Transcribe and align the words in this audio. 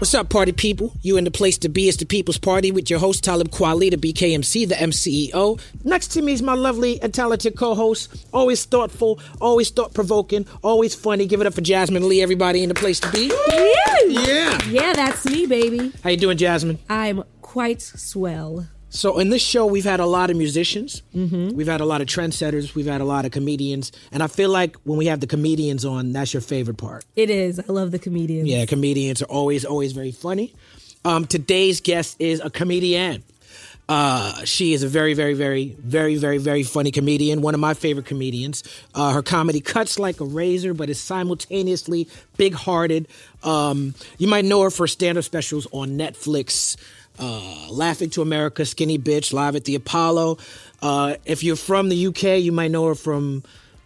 What's 0.00 0.14
up, 0.14 0.30
party 0.30 0.52
people? 0.52 0.94
You 1.02 1.18
in 1.18 1.24
the 1.24 1.30
place 1.30 1.58
to 1.58 1.68
be. 1.68 1.86
It's 1.86 1.98
the 1.98 2.06
People's 2.06 2.38
Party 2.38 2.72
with 2.72 2.88
your 2.88 2.98
host, 2.98 3.22
Talib 3.22 3.50
Kweli, 3.50 3.90
the 3.90 3.98
BKMC, 3.98 4.66
the 4.66 4.74
MCEO. 4.74 5.60
Next 5.84 6.08
to 6.12 6.22
me 6.22 6.32
is 6.32 6.40
my 6.40 6.54
lovely 6.54 6.98
and 7.02 7.12
talented 7.12 7.54
co 7.54 7.74
host. 7.74 8.26
Always 8.32 8.64
thoughtful, 8.64 9.20
always 9.42 9.68
thought 9.68 9.92
provoking, 9.92 10.46
always 10.62 10.94
funny. 10.94 11.26
Give 11.26 11.42
it 11.42 11.46
up 11.46 11.52
for 11.52 11.60
Jasmin 11.60 12.08
Leigh, 12.08 12.22
everybody 12.22 12.62
in 12.62 12.70
the 12.70 12.74
place 12.74 12.98
to 13.00 13.10
be. 13.12 13.30
Yeah. 14.08 14.58
Yeah, 14.68 14.94
that's 14.94 15.26
me, 15.26 15.44
baby. 15.44 15.92
How 16.02 16.08
you 16.08 16.16
doing, 16.16 16.38
Jasmine? 16.38 16.78
I'm 16.88 17.22
quite 17.42 17.82
swell. 17.82 18.68
So 18.90 19.18
in 19.18 19.30
this 19.30 19.40
show, 19.40 19.66
we've 19.66 19.84
had 19.84 20.00
a 20.00 20.06
lot 20.06 20.30
of 20.30 20.36
musicians, 20.36 21.02
mm-hmm. 21.14 21.56
we've 21.56 21.68
had 21.68 21.80
a 21.80 21.84
lot 21.84 22.00
of 22.00 22.08
trendsetters, 22.08 22.74
we've 22.74 22.86
had 22.86 23.00
a 23.00 23.04
lot 23.04 23.24
of 23.24 23.30
comedians, 23.30 23.92
and 24.10 24.20
I 24.20 24.26
feel 24.26 24.50
like 24.50 24.76
when 24.82 24.98
we 24.98 25.06
have 25.06 25.20
the 25.20 25.28
comedians 25.28 25.84
on, 25.84 26.12
that's 26.12 26.34
your 26.34 26.40
favorite 26.40 26.76
part. 26.76 27.04
It 27.14 27.30
is. 27.30 27.60
I 27.60 27.72
love 27.72 27.92
the 27.92 28.00
comedians. 28.00 28.48
Yeah, 28.48 28.66
comedians 28.66 29.22
are 29.22 29.26
always, 29.26 29.64
always 29.64 29.92
very 29.92 30.10
funny. 30.10 30.54
Um, 31.04 31.24
today's 31.24 31.80
guest 31.80 32.16
is 32.18 32.40
a 32.40 32.50
comedian. 32.50 33.22
Uh, 33.88 34.44
she 34.44 34.72
is 34.72 34.84
a 34.84 34.88
very, 34.88 35.14
very, 35.14 35.34
very, 35.34 35.76
very, 35.80 36.16
very, 36.16 36.38
very 36.38 36.62
funny 36.62 36.92
comedian. 36.92 37.42
One 37.42 37.54
of 37.54 37.60
my 37.60 37.74
favorite 37.74 38.06
comedians. 38.06 38.62
Uh, 38.94 39.12
her 39.12 39.22
comedy 39.22 39.60
cuts 39.60 39.98
like 39.98 40.20
a 40.20 40.24
razor, 40.24 40.74
but 40.74 40.88
is 40.88 41.00
simultaneously 41.00 42.08
big-hearted. 42.36 43.08
Um, 43.42 43.94
you 44.18 44.28
might 44.28 44.44
know 44.44 44.62
her 44.62 44.70
for 44.70 44.86
stand-up 44.86 45.24
specials 45.24 45.66
on 45.72 45.98
Netflix 45.98 46.76
uh, 47.20 47.68
Laughing 47.70 48.10
to 48.10 48.22
America, 48.22 48.64
Skinny 48.64 48.98
Bitch, 48.98 49.32
live 49.32 49.54
at 49.54 49.64
the 49.64 49.74
Apollo. 49.74 50.38
Uh, 50.82 51.16
if 51.24 51.44
you're 51.44 51.56
from 51.56 51.88
the 51.88 52.06
UK, 52.08 52.40
you 52.42 52.50
might 52.50 52.70
know 52.70 52.86
her 52.86 52.94
from 52.94 53.44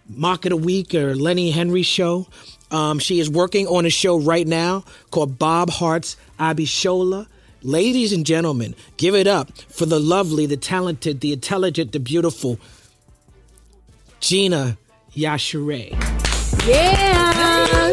Mock 0.08 0.44
of 0.46 0.50
the 0.50 0.56
Week 0.56 0.94
or 0.94 1.14
Lenny 1.14 1.50
Henry 1.50 1.82
Show. 1.82 2.26
Um, 2.70 2.98
she 2.98 3.20
is 3.20 3.28
working 3.28 3.66
on 3.66 3.84
a 3.86 3.90
show 3.90 4.18
right 4.18 4.46
now 4.46 4.84
called 5.10 5.38
Bob 5.38 5.70
Hearts 5.70 6.16
Abishola. 6.38 7.26
Ladies 7.62 8.12
and 8.12 8.26
gentlemen, 8.26 8.74
give 8.96 9.14
it 9.14 9.26
up 9.26 9.50
for 9.68 9.86
the 9.86 9.98
lovely, 9.98 10.46
the 10.46 10.56
talented, 10.56 11.20
the 11.20 11.32
intelligent, 11.32 11.92
the 11.92 12.00
beautiful 12.00 12.58
Gina 14.20 14.76
Yashere. 15.14 15.90
Yeah. 16.66 17.92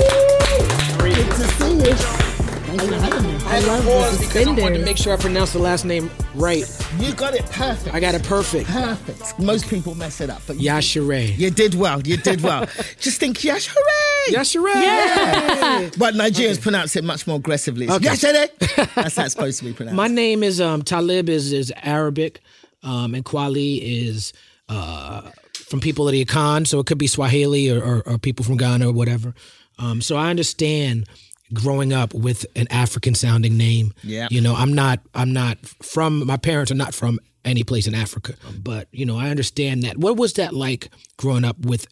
Good 1.00 1.16
to 1.16 1.48
see 1.48 1.74
you. 1.76 1.96
Thanks 1.96 2.86
for 2.86 2.96
having 2.96 3.24
me. 3.24 3.31
I 3.54 3.60
love 3.60 3.84
the 3.84 4.26
because 4.26 4.48
I 4.48 4.52
wanted 4.52 4.78
to 4.78 4.86
make 4.86 4.96
sure 4.96 5.12
I 5.12 5.18
pronounced 5.18 5.52
the 5.52 5.60
last 5.60 5.84
name 5.84 6.10
right. 6.36 6.64
You 6.98 7.14
got 7.14 7.34
it 7.34 7.46
perfect. 7.48 7.94
I 7.94 8.00
got 8.00 8.16
it 8.16 8.24
perfect. 8.24 8.70
perfect. 8.70 9.38
Most 9.40 9.68
people 9.68 9.94
mess 9.94 10.22
it 10.22 10.30
up, 10.30 10.42
but 10.48 10.56
you, 10.56 10.72
Yashere. 10.72 11.38
you 11.38 11.52
did 11.52 11.76
well. 11.76 12.02
You 12.02 12.16
did 12.16 12.40
well. 12.40 12.66
Just 13.02 13.20
think, 13.20 13.44
Yash, 13.44 13.68
hooray! 13.70 14.34
Yashere. 14.38 14.74
Yeah. 14.74 15.90
But 15.98 16.14
Nigerians 16.14 16.62
pronounce 16.62 16.96
it 16.96 17.04
much 17.04 17.28
more 17.28 17.36
aggressively. 17.40 17.88
It's 17.88 17.96
Okay. 17.96 18.06
Yash, 18.06 18.22
hooray! 18.22 18.48
That's 18.96 19.18
how 19.18 19.26
it's 19.26 19.34
supposed 19.34 19.60
to 19.60 19.66
be 19.66 19.74
pronounced. 19.74 19.98
My 19.98 20.08
name 20.08 20.44
is 20.44 20.62
um, 20.62 20.82
Talib 20.82 21.28
is 21.28 21.52
is 21.52 21.74
Arabic, 21.84 22.40
um, 22.84 23.14
and 23.14 23.26
Kweli 23.26 23.80
is 23.82 24.32
uh, 24.70 25.30
from 25.54 25.82
people 25.82 26.08
of 26.08 26.14
the 26.14 26.24
Akan, 26.24 26.66
so 26.66 26.80
it 26.80 26.86
could 26.86 26.98
be 26.98 27.08
Swahili 27.08 27.70
or, 27.70 27.84
or, 27.84 28.02
or 28.06 28.18
people 28.18 28.46
from 28.46 28.56
Ghana 28.56 28.88
or 28.88 28.94
whatever. 28.94 29.34
Um, 29.78 30.00
so 30.02 30.16
I 30.16 30.30
understand 30.30 31.10
growing 31.54 31.94
up 31.94 32.14
with 32.14 32.46
an 32.56 32.68
African 32.70 33.16
sounding 33.16 33.58
name. 33.58 33.94
Yeah. 34.04 34.28
you 34.32 34.42
know, 34.42 34.56
I'm 34.56 34.74
not 34.74 35.00
I'm 35.14 35.34
not 35.34 35.58
from 35.84 36.26
my 36.26 36.38
parents 36.38 36.72
are 36.72 36.76
not 36.76 36.94
from 36.94 37.20
any 37.44 37.64
place 37.64 37.88
in 37.88 37.96
Africa, 37.96 38.36
but 38.62 38.88
you 38.92 39.06
know, 39.06 39.18
I 39.18 39.30
understand 39.30 39.84
that. 39.84 39.98
What 39.98 40.18
was 40.18 40.34
that 40.34 40.54
like 40.54 40.90
growing 41.18 41.46
up 41.46 41.60
with? 41.60 41.88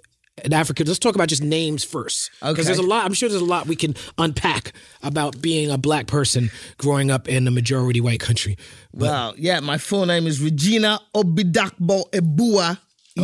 an 0.46 0.53
African. 0.53 0.88
Let's 0.88 1.00
talk 1.00 1.16
about 1.16 1.28
just 1.28 1.44
names 1.44 1.84
first, 1.84 2.31
because 2.40 2.53
Okay. 2.53 2.64
there's 2.64 2.78
a 2.78 2.81
lot. 2.81 3.03
I'm 3.03 3.14
sure 3.14 3.28
there's 3.28 3.42
a 3.42 3.46
lot 3.46 3.68
we 3.68 3.75
can 3.75 3.94
unpack 4.18 4.72
about 5.03 5.42
being 5.42 5.70
a 5.70 5.78
black 5.78 6.08
person 6.08 6.50
growing 6.78 7.12
up 7.12 7.28
in 7.28 7.46
a 7.46 7.52
majority 7.52 8.00
white 8.00 8.22
country. 8.22 8.58
Well, 8.94 9.34
yeah, 9.38 9.59
my 9.59 9.78
full 9.78 10.06
name 10.06 10.28
is 10.28 10.40
Regina 10.41 11.02
Obidakbo 11.14 12.09
Ebua 12.12 12.78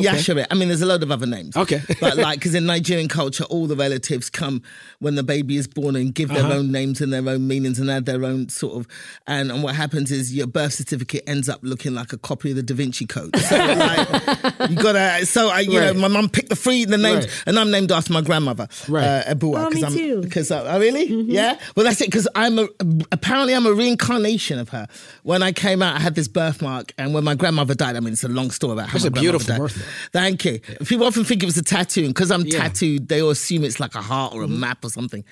Yashere. 0.04 0.46
I 0.52 0.56
mean, 0.56 0.68
there's 0.70 0.82
a 0.82 0.86
load 0.86 1.04
of 1.04 1.12
other 1.12 1.26
names. 1.26 1.56
Okay. 1.56 1.82
but 2.00 2.18
like, 2.18 2.40
because 2.40 2.56
in 2.56 2.66
Nigerian 2.66 3.08
culture, 3.08 3.44
all 3.46 3.68
the 3.68 3.76
relatives 3.76 4.30
come 4.30 4.62
when 5.00 5.16
the 5.16 5.24
baby 5.24 5.58
is 5.58 5.68
born 5.68 5.96
and 5.96 6.14
give 6.14 6.30
their 6.30 6.44
Uh-huh. 6.44 6.54
own 6.56 6.72
names 6.72 7.02
and 7.02 7.12
their 7.14 7.28
own 7.28 7.48
meanings 7.48 7.80
and 7.80 7.90
add 7.90 8.06
their 8.06 8.24
own 8.26 8.50
sort 8.50 8.76
of. 8.78 8.88
And, 9.28 9.52
and 9.52 9.64
what 9.64 9.76
happens 9.76 10.12
is 10.12 10.34
your 10.36 10.48
birth 10.48 10.74
certificate 10.74 11.24
ends 11.28 11.50
up 11.50 11.60
looking 11.64 11.94
like 11.96 12.14
a 12.14 12.18
copy 12.18 12.52
of 12.52 12.56
the 12.58 12.64
Da 12.64 12.76
Vinci 12.76 13.06
Code. 13.06 13.36
So 13.38 13.58
like, 13.58 14.08
you 14.70 14.76
gotta. 14.76 15.26
So 15.26 15.50
I, 15.50 15.62
you 15.62 15.80
Right. 15.80 15.94
know, 15.96 16.02
my 16.02 16.08
mum 16.08 16.30
picked 16.30 16.50
the 16.50 16.56
three 16.56 16.86
the 16.86 16.98
names, 16.98 17.26
Right. 17.26 17.44
and 17.48 17.60
I'm 17.60 17.72
named 17.72 17.92
after 17.92 18.14
my 18.14 18.22
grandmother, 18.22 18.68
Right. 18.88 19.04
uh, 19.06 19.34
Ebua. 19.36 19.66
Oh, 19.66 19.70
me 19.70 19.84
I'm, 19.84 19.94
too. 19.94 20.22
Because 20.22 20.52
uh, 20.52 20.64
oh, 20.68 20.80
really, 20.80 21.06
yeah. 21.06 21.58
Well, 21.76 21.86
that's 21.86 22.02
it. 22.02 22.06
Because 22.08 22.28
I'm 22.36 22.60
a, 22.60 22.68
apparently 23.12 23.54
I'm 23.54 23.66
a 23.66 23.74
reincarnation 23.74 24.60
of 24.60 24.70
her. 24.70 24.88
When 25.24 25.42
I 25.44 25.52
came 25.52 25.82
out, 25.82 25.96
I 25.96 26.00
had 26.00 26.16
this 26.16 26.28
birthmark, 26.28 26.94
and 26.98 27.14
when 27.14 27.24
my 27.24 27.36
grandmother 27.36 27.74
died, 27.76 27.96
I 27.96 28.00
mean, 28.00 28.14
it's 28.14 28.24
a 28.24 28.28
long 28.28 28.52
story 28.52 28.74
about 28.74 28.88
how 28.90 28.94
That's 29.00 29.06
my 29.12 29.20
a 29.20 29.22
beautiful 29.22 29.46
grandmother 29.46 29.74
died. 29.74 29.76
birthmark. 29.76 29.85
Thank 30.12 30.46
you. 30.46 30.60
People 30.86 31.06
often 31.06 31.24
think 31.24 31.44
it 31.44 31.46
was 31.46 31.58
a 31.58 31.64
tattoo, 31.64 32.06
and 32.06 32.14
because 32.14 32.32
I'm 32.32 32.42
Yeah. 32.46 32.54
Mm-hmm. 32.54 32.62
tattooed, 32.62 33.08
they 33.08 33.22
all 33.22 33.30
assume 33.32 33.64
it's 33.64 33.80
like 33.80 33.96
a 33.96 34.02
heart 34.02 34.34
or 34.34 34.44
a 34.44 34.48
map 34.48 34.84
or 34.84 34.90
something. 34.90 35.24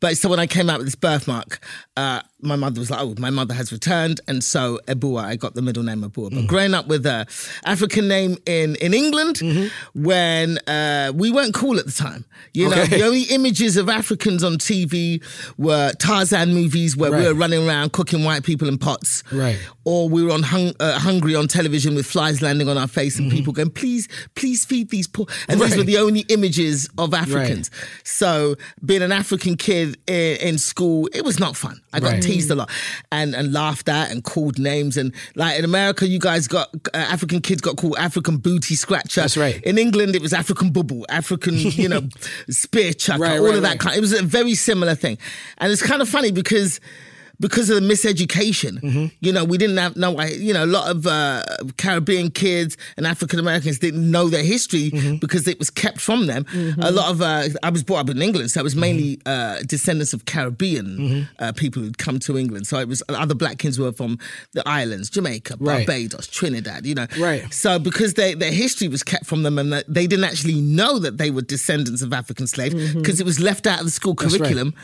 But 0.00 0.16
so 0.16 0.28
when 0.28 0.38
I 0.40 0.46
came 0.46 0.70
out 0.70 0.78
with 0.78 0.86
this 0.86 0.94
birthmark, 0.94 1.64
uh, 1.96 2.22
my 2.42 2.56
mother 2.56 2.80
was 2.80 2.90
like, 2.90 3.00
"Oh, 3.00 3.14
my 3.18 3.30
mother 3.30 3.54
has 3.54 3.72
returned," 3.72 4.20
and 4.28 4.42
so 4.42 4.80
Ebua, 4.86 5.24
I 5.24 5.36
got 5.36 5.54
the 5.54 5.62
middle 5.62 5.82
name 5.82 6.02
Ebua. 6.02 6.34
But 6.34 6.46
growing 6.46 6.74
up 6.74 6.86
with 6.88 7.04
a 7.06 7.26
African 7.64 8.08
name 8.08 8.36
in 8.46 8.76
in 8.76 8.94
England, 8.94 9.36
Mm-hmm. 9.36 10.02
when 10.02 10.58
uh, 10.66 11.12
we 11.14 11.30
weren't 11.30 11.54
cool 11.54 11.78
at 11.78 11.86
the 11.86 11.92
time, 11.92 12.24
you 12.54 12.68
know, 12.68 12.84
the 12.86 13.02
only 13.02 13.22
images 13.24 13.76
of 13.76 13.88
Africans 13.88 14.42
on 14.44 14.54
TV 14.54 15.22
were 15.58 15.92
Tarzan 15.98 16.52
movies 16.54 16.96
where 16.96 17.10
we 17.12 17.22
were 17.24 17.34
running 17.34 17.66
around 17.68 17.92
cooking 17.92 18.24
white 18.24 18.42
people 18.44 18.68
in 18.68 18.78
pots, 18.78 19.22
Right. 19.32 19.58
Or 19.84 20.08
we 20.08 20.22
were 20.22 20.32
on 20.32 20.42
hung, 20.42 20.72
uh, 20.78 20.98
hungry 20.98 21.34
on 21.34 21.48
television 21.48 21.94
with 21.94 22.06
flies 22.06 22.42
landing 22.42 22.68
on 22.68 22.78
our 22.78 22.86
face 22.88 23.18
and 23.18 23.30
people 23.30 23.52
going, 23.52 23.70
"Please, 23.70 24.08
please 24.34 24.64
feed 24.64 24.90
these 24.90 25.06
poor." 25.06 25.26
And 25.48 25.60
these 25.60 25.70
Mm-hmm. 25.70 25.78
Were 25.78 25.84
the 25.84 25.98
only 25.98 26.20
images 26.28 26.88
of 26.98 27.14
Africans. 27.14 27.70
So 28.04 28.56
being 28.84 29.02
an 29.02 29.12
African 29.12 29.56
kid 29.56 29.96
in, 30.08 30.36
in 30.38 30.58
school, 30.58 31.08
it 31.14 31.24
was 31.24 31.38
not 31.38 31.56
fun. 31.56 31.80
I 31.92 32.00
got 32.00 32.12
Right. 32.12 32.22
Teased 32.32 32.50
a 32.50 32.54
lot 32.54 32.70
and 33.12 33.34
and 33.34 33.52
laughed 33.52 33.88
at 33.88 34.10
and 34.10 34.24
called 34.24 34.58
names 34.58 34.96
and 34.96 35.14
like 35.34 35.58
in 35.58 35.64
America, 35.64 36.06
you 36.06 36.18
guys 36.18 36.48
got 36.48 36.68
uh, 36.94 36.98
African 36.98 37.40
kids 37.40 37.60
got 37.60 37.76
called 37.76 37.96
African 37.98 38.38
booty 38.38 38.74
scratcher. 38.74 39.20
That's 39.20 39.36
right. 39.36 39.62
In 39.62 39.78
England, 39.78 40.14
it 40.16 40.22
was 40.22 40.32
African 40.32 40.70
bubble, 40.70 41.06
African 41.08 41.54
you 41.56 41.88
know 41.88 42.02
spear 42.48 42.92
chucker, 42.92 43.22
Right, 43.22 43.38
all 43.38 43.46
right, 43.46 43.56
of 43.56 43.62
that 43.62 43.68
right. 43.70 43.80
kind. 43.80 43.96
It 43.96 44.00
was 44.00 44.12
a 44.12 44.22
very 44.22 44.54
similar 44.54 44.94
thing, 44.94 45.18
and 45.58 45.72
it's 45.72 45.82
kind 45.82 46.02
of 46.02 46.08
funny 46.08 46.32
because. 46.32 46.80
Because 47.40 47.70
of 47.70 47.76
the 47.80 47.86
miseducation, 47.92 48.74
Mm-hmm. 48.80 49.06
you 49.20 49.32
know, 49.32 49.44
we 49.44 49.56
didn't 49.58 49.76
have 49.78 49.96
no, 49.96 50.20
you 50.22 50.52
know, 50.54 50.64
a 50.64 50.72
lot 50.78 50.90
of 50.90 51.06
uh, 51.06 51.42
Caribbean 51.78 52.30
kids 52.30 52.76
and 52.96 53.06
African 53.06 53.38
Americans 53.38 53.78
didn't 53.78 54.08
know 54.10 54.28
their 54.28 54.42
history 54.44 54.90
Mm-hmm. 54.90 55.16
because 55.16 55.48
it 55.48 55.58
was 55.58 55.70
kept 55.70 56.00
from 56.00 56.26
them. 56.26 56.44
A 56.82 56.90
lot 56.90 57.10
of, 57.10 57.22
uh, 57.22 57.48
I 57.62 57.70
was 57.70 57.82
brought 57.82 58.00
up 58.00 58.10
in 58.10 58.20
England, 58.22 58.50
so 58.50 58.60
it 58.60 58.64
was 58.64 58.76
mainly 58.76 59.16
Mm-hmm. 59.16 59.28
uh, 59.60 59.62
descendants 59.66 60.12
of 60.12 60.24
Caribbean 60.26 61.26
uh, 61.38 61.52
people 61.52 61.82
who'd 61.82 61.98
come 61.98 62.18
to 62.20 62.36
England. 62.36 62.66
So 62.66 62.78
it 62.78 62.88
was 62.88 63.02
other 63.08 63.34
black 63.34 63.58
kids 63.58 63.78
were 63.78 63.92
from 63.92 64.18
the 64.52 64.62
islands, 64.68 65.08
Jamaica, 65.10 65.56
Right. 65.58 65.86
Barbados, 65.86 66.26
Trinidad, 66.26 66.84
you 66.86 66.94
know. 66.94 67.06
Right. 67.18 67.52
So 67.52 67.78
because 67.78 68.14
they, 68.14 68.34
their 68.34 68.52
history 68.52 68.88
was 68.88 69.02
kept 69.02 69.26
from 69.26 69.42
them 69.44 69.58
and 69.58 69.72
they 69.88 70.06
didn't 70.06 70.24
actually 70.24 70.60
know 70.60 70.98
that 70.98 71.18
they 71.18 71.30
were 71.30 71.42
descendants 71.42 72.02
of 72.02 72.12
African 72.12 72.46
slaves 72.46 72.74
because 72.94 73.20
it 73.20 73.24
was 73.24 73.40
left 73.40 73.66
out 73.66 73.78
of 73.80 73.86
the 73.86 73.90
school 73.90 74.10
Mm-hmm. 74.10 74.42
right. 74.42 74.74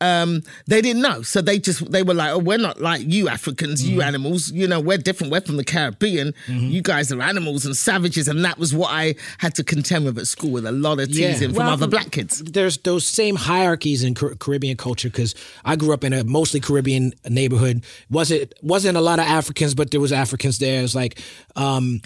Um, 0.00 0.42
they 0.66 0.80
didn't 0.80 1.02
know, 1.02 1.20
so 1.22 1.42
they 1.42 1.58
just 1.58 1.90
they 1.92 2.02
were 2.02 2.14
like, 2.14 2.32
"Oh, 2.32 2.38
we're 2.38 2.56
not 2.58 2.80
like 2.80 3.02
you 3.06 3.28
Africans, 3.28 3.82
Mm-hmm. 3.82 3.92
you 3.94 4.02
animals. 4.02 4.50
You 4.50 4.66
know, 4.66 4.80
we're 4.80 4.96
different. 4.98 5.30
We're 5.30 5.42
from 5.42 5.56
the 5.58 5.64
Caribbean. 5.64 6.32
You 6.48 6.80
guys 6.82 7.12
are 7.12 7.20
animals 7.20 7.66
and 7.66 7.76
savages." 7.76 8.26
And 8.26 8.44
that 8.44 8.58
was 8.58 8.74
what 8.74 8.90
I 8.90 9.14
had 9.38 9.54
to 9.56 9.64
contend 9.64 10.06
with 10.06 10.18
at 10.18 10.26
school 10.26 10.50
with 10.52 10.64
a 10.66 10.72
lot 10.72 11.00
of 11.00 11.10
Yeah. 11.10 11.32
teasing 11.32 11.52
from 11.52 11.66
other 11.66 11.86
black 11.86 12.10
kids. 12.10 12.42
there's 12.42 12.78
those 12.78 13.04
same 13.06 13.36
hierarchies 13.36 14.02
in 14.02 14.14
Car- 14.14 14.34
Caribbean 14.36 14.76
culture 14.76 15.08
because 15.10 15.34
I 15.64 15.76
grew 15.76 15.92
up 15.92 16.02
in 16.04 16.12
a 16.12 16.24
mostly 16.24 16.60
Caribbean 16.60 17.12
neighborhood. 17.28 17.82
wasn't 18.10 18.52
wasn't 18.62 18.96
a 18.96 19.00
lot 19.00 19.18
of 19.18 19.26
Africans, 19.26 19.74
but 19.74 19.90
there 19.90 20.00
was 20.00 20.12
Africans 20.12 20.58
there. 20.58 20.82
It's 20.82 20.94
like, 20.94 21.20
um, 21.56 22.00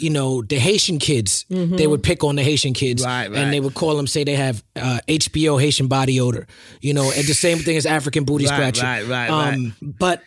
you 0.00 0.10
know, 0.10 0.42
the 0.42 0.56
Haitian 0.58 0.98
kids, 0.98 1.44
they 1.48 1.86
would 1.86 2.02
pick 2.02 2.22
on 2.24 2.36
the 2.36 2.42
Haitian 2.42 2.72
kids, 2.74 3.04
Right, 3.04 3.30
and 3.30 3.52
they 3.52 3.60
would 3.60 3.74
call 3.74 3.96
them, 3.96 4.06
say 4.06 4.24
they 4.24 4.36
have 4.36 4.62
uh, 4.76 5.00
HBO 5.08 5.60
Haitian 5.60 5.86
body 5.88 6.20
odor, 6.20 6.46
you 6.80 6.94
know, 6.94 7.04
and 7.04 7.26
the 7.26 7.34
same 7.34 7.58
thing 7.58 7.76
as 7.76 7.86
African 7.86 8.24
booty 8.24 8.46
Right, 8.46 8.54
scratching. 8.74 8.84
right, 8.84 9.06
right, 9.06 9.30
um, 9.30 9.74
But 9.82 10.22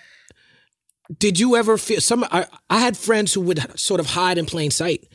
did 1.20 1.40
you 1.40 1.56
ever 1.56 1.78
feel 1.78 2.00
some? 2.02 2.24
I, 2.32 2.46
I 2.70 2.80
had 2.80 2.96
friends 2.96 3.34
who 3.34 3.42
would 3.42 3.60
sort 3.80 4.00
of 4.00 4.06
hide 4.08 4.38
in 4.38 4.46
plain 4.46 4.72
sight 4.72 5.08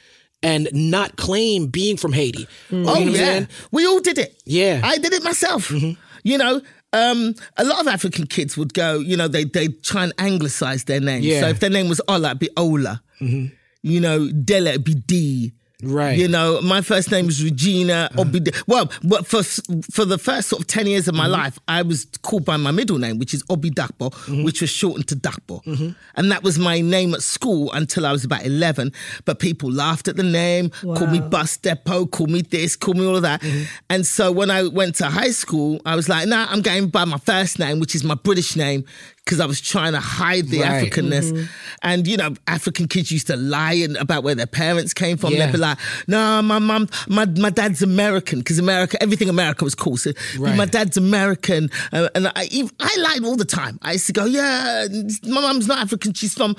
and 0.43 0.69
not 0.73 1.17
claim 1.17 1.69
being 1.69 1.97
from 1.97 2.13
Haiti. 2.13 2.47
You 2.71 2.79
know 2.79 2.95
Oh 2.95 2.99
yeah, 2.99 3.47
we 3.73 3.87
all 3.87 4.01
did 4.01 4.19
it. 4.19 4.41
Yeah. 4.45 4.81
I 4.85 4.99
did 4.99 5.13
it 5.15 5.23
myself. 5.25 5.71
You 6.23 6.39
know, 6.39 6.61
um, 6.93 7.35
a 7.57 7.65
lot 7.65 7.81
of 7.81 7.87
African 7.87 8.27
kids 8.27 8.57
would 8.57 8.75
go. 8.75 8.99
You 8.99 9.17
know, 9.17 9.29
they 9.29 9.45
they 9.45 9.69
try 9.69 10.05
and 10.05 10.13
anglicize 10.19 10.85
their 10.85 11.01
name. 11.01 11.23
Yeah. 11.23 11.41
So 11.41 11.49
if 11.49 11.61
their 11.61 11.71
name 11.71 11.89
was 11.89 12.01
Ola, 12.09 12.29
it'd 12.29 12.41
be 12.41 12.51
Ola. 12.57 13.03
You 13.87 14.01
know, 14.01 14.29
Della, 14.33 14.79
D. 14.79 15.53
Right. 15.83 16.19
You 16.19 16.27
know, 16.27 16.63
my 16.63 16.81
first 16.81 17.11
name 17.11 17.27
was 17.27 17.45
Regina. 17.45 18.09
Uh-huh. 18.13 18.23
Obide- 18.23 18.57
well, 18.67 18.91
but 19.05 19.27
for 19.27 19.43
for 19.93 20.07
the 20.07 20.17
first 20.17 20.49
sort 20.49 20.63
of 20.63 20.67
ten 20.67 20.87
years 20.87 21.07
of 21.07 21.15
my 21.15 21.25
mm-hmm. 21.25 21.33
life, 21.33 21.59
I 21.69 21.83
was 21.83 22.07
called 22.23 22.47
by 22.47 22.57
my 22.57 22.71
middle 22.71 22.97
name, 22.97 23.19
which 23.19 23.35
is 23.35 23.45
Obi 23.51 23.71
Dakbo, 23.71 24.11
mm-hmm. 24.11 24.43
which 24.43 24.63
was 24.63 24.71
shortened 24.71 25.07
to 25.09 25.17
Dakbo, 25.17 25.63
mm-hmm. 25.65 25.91
and 26.15 26.33
that 26.33 26.43
was 26.43 26.59
my 26.59 26.81
name 26.81 27.13
at 27.15 27.23
school 27.23 27.71
until 27.73 28.07
I 28.07 28.13
was 28.13 28.25
about 28.25 28.47
eleven. 28.47 28.91
But 29.27 29.39
people 29.39 29.71
laughed 29.71 30.09
at 30.09 30.17
the 30.17 30.23
name, 30.23 30.71
called 30.71 31.13
me 31.13 31.21
Bus 31.21 31.59
Depot, 31.59 32.07
called 32.07 32.31
me 32.31 32.41
this, 32.41 32.75
called 32.75 32.97
me 32.97 33.07
all 33.07 33.17
of 33.17 33.23
that. 33.23 33.45
And 33.91 34.07
so 34.07 34.33
when 34.33 34.51
I 34.51 34.67
went 34.67 34.95
to 34.97 35.07
high 35.07 35.31
school, 35.31 35.83
I 35.85 35.95
was 35.95 36.09
like, 36.09 36.27
nah, 36.27 36.47
I'm 36.49 36.63
going 36.63 36.89
by 36.89 37.05
my 37.05 37.19
first 37.19 37.59
name, 37.59 37.81
which 37.81 37.95
is 37.95 38.03
my 38.03 38.15
British 38.15 38.57
name. 38.57 38.87
Because 39.27 39.41
I 39.41 39.47
was 39.47 39.61
trying 39.61 39.93
to 39.93 39.99
hide 39.99 40.47
the 40.51 40.61
Right. 40.61 40.89
Africanness, 40.91 41.49
and 41.83 42.07
you 42.07 42.17
know, 42.17 42.35
African 42.47 42.87
kids 42.87 43.11
used 43.11 43.27
to 43.27 43.35
lie 43.37 43.73
and, 43.73 43.97
about 43.97 44.23
where 44.23 44.37
their 44.37 44.47
parents 44.47 44.95
came 44.95 45.17
from. 45.17 45.33
Yeah. 45.33 45.47
They'd 45.47 45.53
be 45.53 45.59
like, 45.59 45.79
"No, 46.07 46.41
my 46.43 46.61
mum, 46.61 46.89
my 47.09 47.25
my 47.27 47.51
dad's 47.51 47.83
American 47.83 48.39
because 48.39 48.61
America, 48.61 48.97
everything 49.03 49.29
America 49.29 49.65
was 49.65 49.75
cool. 49.75 49.97
So 49.97 50.13
Right. 50.39 50.57
my 50.57 50.65
dad's 50.65 50.97
American, 50.97 51.71
uh, 51.93 52.09
and 52.15 52.29
I 52.37 52.49
I 52.79 52.97
lied 53.01 53.25
all 53.25 53.35
the 53.37 53.45
time. 53.45 53.81
I 53.83 53.93
used 53.95 54.07
to 54.07 54.13
go, 54.13 54.27
"Yeah, 54.27 54.87
my 55.25 55.41
mum's 55.41 55.67
not 55.67 55.79
African. 55.81 56.15
She's 56.15 56.33
from." 56.35 56.55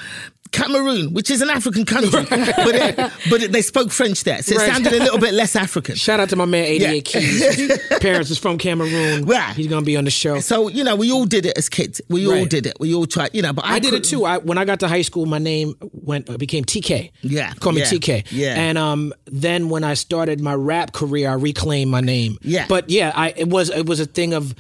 Cameroon, 0.52 1.14
which 1.14 1.30
is 1.32 1.42
an 1.42 1.50
African 1.50 1.86
country, 1.86 2.10
but 2.30 2.76
it, 2.76 2.96
but 3.30 3.44
it, 3.44 3.52
they 3.52 3.62
spoke 3.62 3.92
French 3.92 4.24
there, 4.24 4.42
so 4.42 4.56
it 4.56 4.58
Right. 4.58 4.72
sounded 4.74 4.94
a 4.94 5.00
little 5.00 5.20
bit 5.20 5.34
less 5.34 5.56
African. 5.56 5.96
Shout 5.96 6.20
out 6.20 6.30
to 6.30 6.36
my 6.36 6.46
man 6.46 6.66
88 6.66 7.06
Keys. 7.06 7.80
Parents 8.02 8.30
is 8.32 8.38
from 8.38 8.58
Cameroon. 8.58 9.26
Right. 9.26 9.56
He's 9.56 9.68
gonna 9.68 9.86
be 9.86 9.98
on 9.98 10.06
the 10.06 10.12
show. 10.12 10.40
So 10.40 10.68
you 10.68 10.84
know, 10.84 10.96
we 10.96 11.12
all 11.12 11.26
did 11.26 11.46
it 11.46 11.58
as 11.58 11.70
kids. 11.70 12.02
We 12.10 12.28
all 12.28 12.46
did 12.46 12.66
it. 12.66 12.78
We 12.80 12.94
all 12.94 13.06
tried. 13.06 13.32
You 13.34 13.42
know, 13.42 13.54
but 13.54 13.66
I, 13.66 13.76
I 13.76 13.80
did 13.80 13.94
it 13.94 14.04
too. 14.04 14.26
I, 14.26 14.38
when 14.38 14.58
I 14.58 14.66
got 14.66 14.80
to 14.82 14.88
high 14.88 15.02
school, 15.04 15.26
my 15.26 15.40
name 15.40 15.76
went 15.92 16.30
uh, 16.30 16.38
became 16.38 16.64
TK. 16.66 17.12
Yeah, 17.22 17.54
call 17.54 17.74
me 17.74 17.82
yeah, 17.82 17.86
TK. 17.88 18.28
yeah. 18.32 18.56
and 18.56 18.78
um, 18.78 19.14
then 19.26 19.70
when 19.70 19.84
I 19.84 19.94
started 19.96 20.40
my 20.42 20.54
rap 20.54 20.94
career, 20.94 21.30
I 21.30 21.34
reclaimed 21.34 21.92
my 21.92 22.02
name. 22.02 22.38
Yeah. 22.42 22.66
but 22.68 22.90
yeah, 22.90 23.12
I 23.16 23.34
it 23.36 23.48
was 23.50 23.70
it 23.70 23.86
was 23.86 24.00
a 24.00 24.06
thing 24.06 24.34
of, 24.34 24.56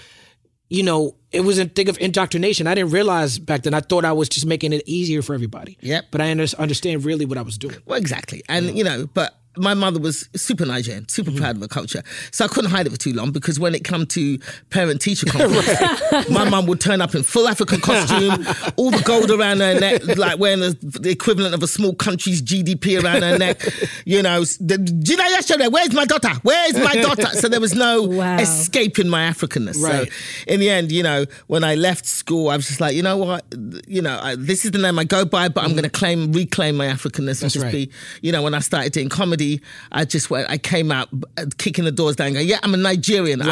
you 0.69 0.84
know, 0.84 1.16
it 1.31 1.42
was 1.42 1.60
a 1.60 1.66
thing 1.66 1.90
of 1.90 1.98
indoctrination. 2.00 2.68
I 2.68 2.75
didn't 2.75 2.92
realize 2.92 3.40
back 3.40 3.64
then. 3.64 3.74
I 3.74 3.81
thought 3.81 4.06
I 4.06 4.12
was 4.14 4.30
just 4.30 4.46
making 4.46 4.74
it 4.74 4.84
easier 4.86 5.22
for 5.22 5.34
everybody. 5.34 5.78
Yeah. 5.81 6.02
but 6.12 6.22
I 6.22 6.31
under, 6.31 6.46
understand 6.58 7.06
really 7.06 7.25
what 7.25 7.38
I 7.38 7.42
was 7.42 7.58
doing. 7.58 7.78
Well, 7.86 7.98
exactly. 7.98 8.44
And, 8.50 8.78
you 8.78 8.84
know, 8.84 9.08
but 9.14 9.40
my 9.57 9.74
mother 9.74 10.00
was 10.00 10.30
super 10.36 10.65
Nigerian, 10.65 11.07
super 11.09 11.31
Mm-hmm. 11.31 11.39
proud 11.39 11.56
of 11.57 11.62
her 11.62 11.68
culture. 11.68 12.04
So 12.31 12.45
I 12.45 12.48
couldn't 12.48 12.71
hide 12.71 12.88
it 12.88 12.92
for 12.92 12.98
too 12.98 13.13
long 13.13 13.31
because 13.31 13.59
when 13.59 13.75
it 13.75 13.83
come 13.83 14.06
to 14.07 14.39
parent 14.69 15.01
teacher 15.01 15.25
conference, 15.30 16.30
my 16.30 16.50
mum 16.50 16.68
would 16.68 16.80
turn 16.80 17.01
up 17.01 17.13
in 17.15 17.24
full 17.24 17.48
African 17.48 17.81
costume, 17.81 18.45
all 18.77 18.92
the 18.92 19.01
gold 19.04 19.30
around 19.31 19.59
her 19.59 19.80
neck, 19.80 20.06
like 20.18 20.39
wearing 20.39 20.59
the, 20.62 20.77
the 20.81 21.09
equivalent 21.12 21.54
of 21.54 21.62
a 21.63 21.68
small 21.68 21.94
country's 21.94 22.42
GDP 22.42 23.04
around 23.04 23.24
her 23.24 23.38
neck. 23.38 23.62
You 24.06 24.21
know, 24.24 24.39
the, 24.45 24.77
Gina 25.04 25.24
Yashere, 25.24 25.69
where's 25.71 25.94
my 25.94 26.06
daughter? 26.06 26.30
Where's 26.44 26.75
my 26.75 26.94
daughter? 26.95 27.27
So 27.33 27.50
there 27.50 27.59
was 27.59 27.74
no 27.75 28.04
Wow. 28.04 28.38
escaping 28.38 29.09
my 29.09 29.30
Africanness. 29.30 29.81
Right. 29.81 30.09
So 30.09 30.13
in 30.48 30.59
the 30.62 30.69
end, 30.69 30.92
you 30.92 31.04
know, 31.04 31.25
when 31.48 31.63
I 31.65 31.75
left 31.75 32.06
school, 32.06 32.50
I 32.50 32.56
was 32.56 32.68
just 32.68 32.80
like, 32.80 32.95
you 32.95 33.01
know 33.04 33.18
what, 33.18 33.44
you 33.88 34.01
know, 34.01 34.18
I, 34.21 34.36
this 34.38 34.63
is 34.65 34.71
the 34.71 34.77
name 34.77 34.98
I 35.00 35.04
go 35.04 35.25
by, 35.25 35.50
but 35.50 35.63
I'm 35.65 35.71
going 35.71 35.83
to 35.83 35.89
claim, 35.89 36.31
reclaim 36.31 36.77
my 36.77 36.88
Africanness 36.88 37.42
and 37.42 37.48
Mm-hmm. 37.48 37.59
Just 37.59 37.63
right. 37.63 37.71
be, 37.71 37.92
you 38.21 38.31
know, 38.31 38.42
when 38.44 38.54
I 38.54 38.59
started 38.59 38.92
doing 38.94 39.09
comedy, 39.09 39.47
I 39.92 40.06
just 40.06 40.30
went, 40.30 40.50
I 40.50 40.58
came 40.58 40.92
out 40.92 41.10
uh, 41.38 41.46
kicking 41.58 41.86
the 41.86 41.92
doors 41.92 42.16
down, 42.16 42.34
going, 42.34 42.48
yeah, 42.48 42.60
I'm 42.64 42.74
a 42.74 42.78
Nigerian. 42.78 43.42
I'm- 43.42 43.50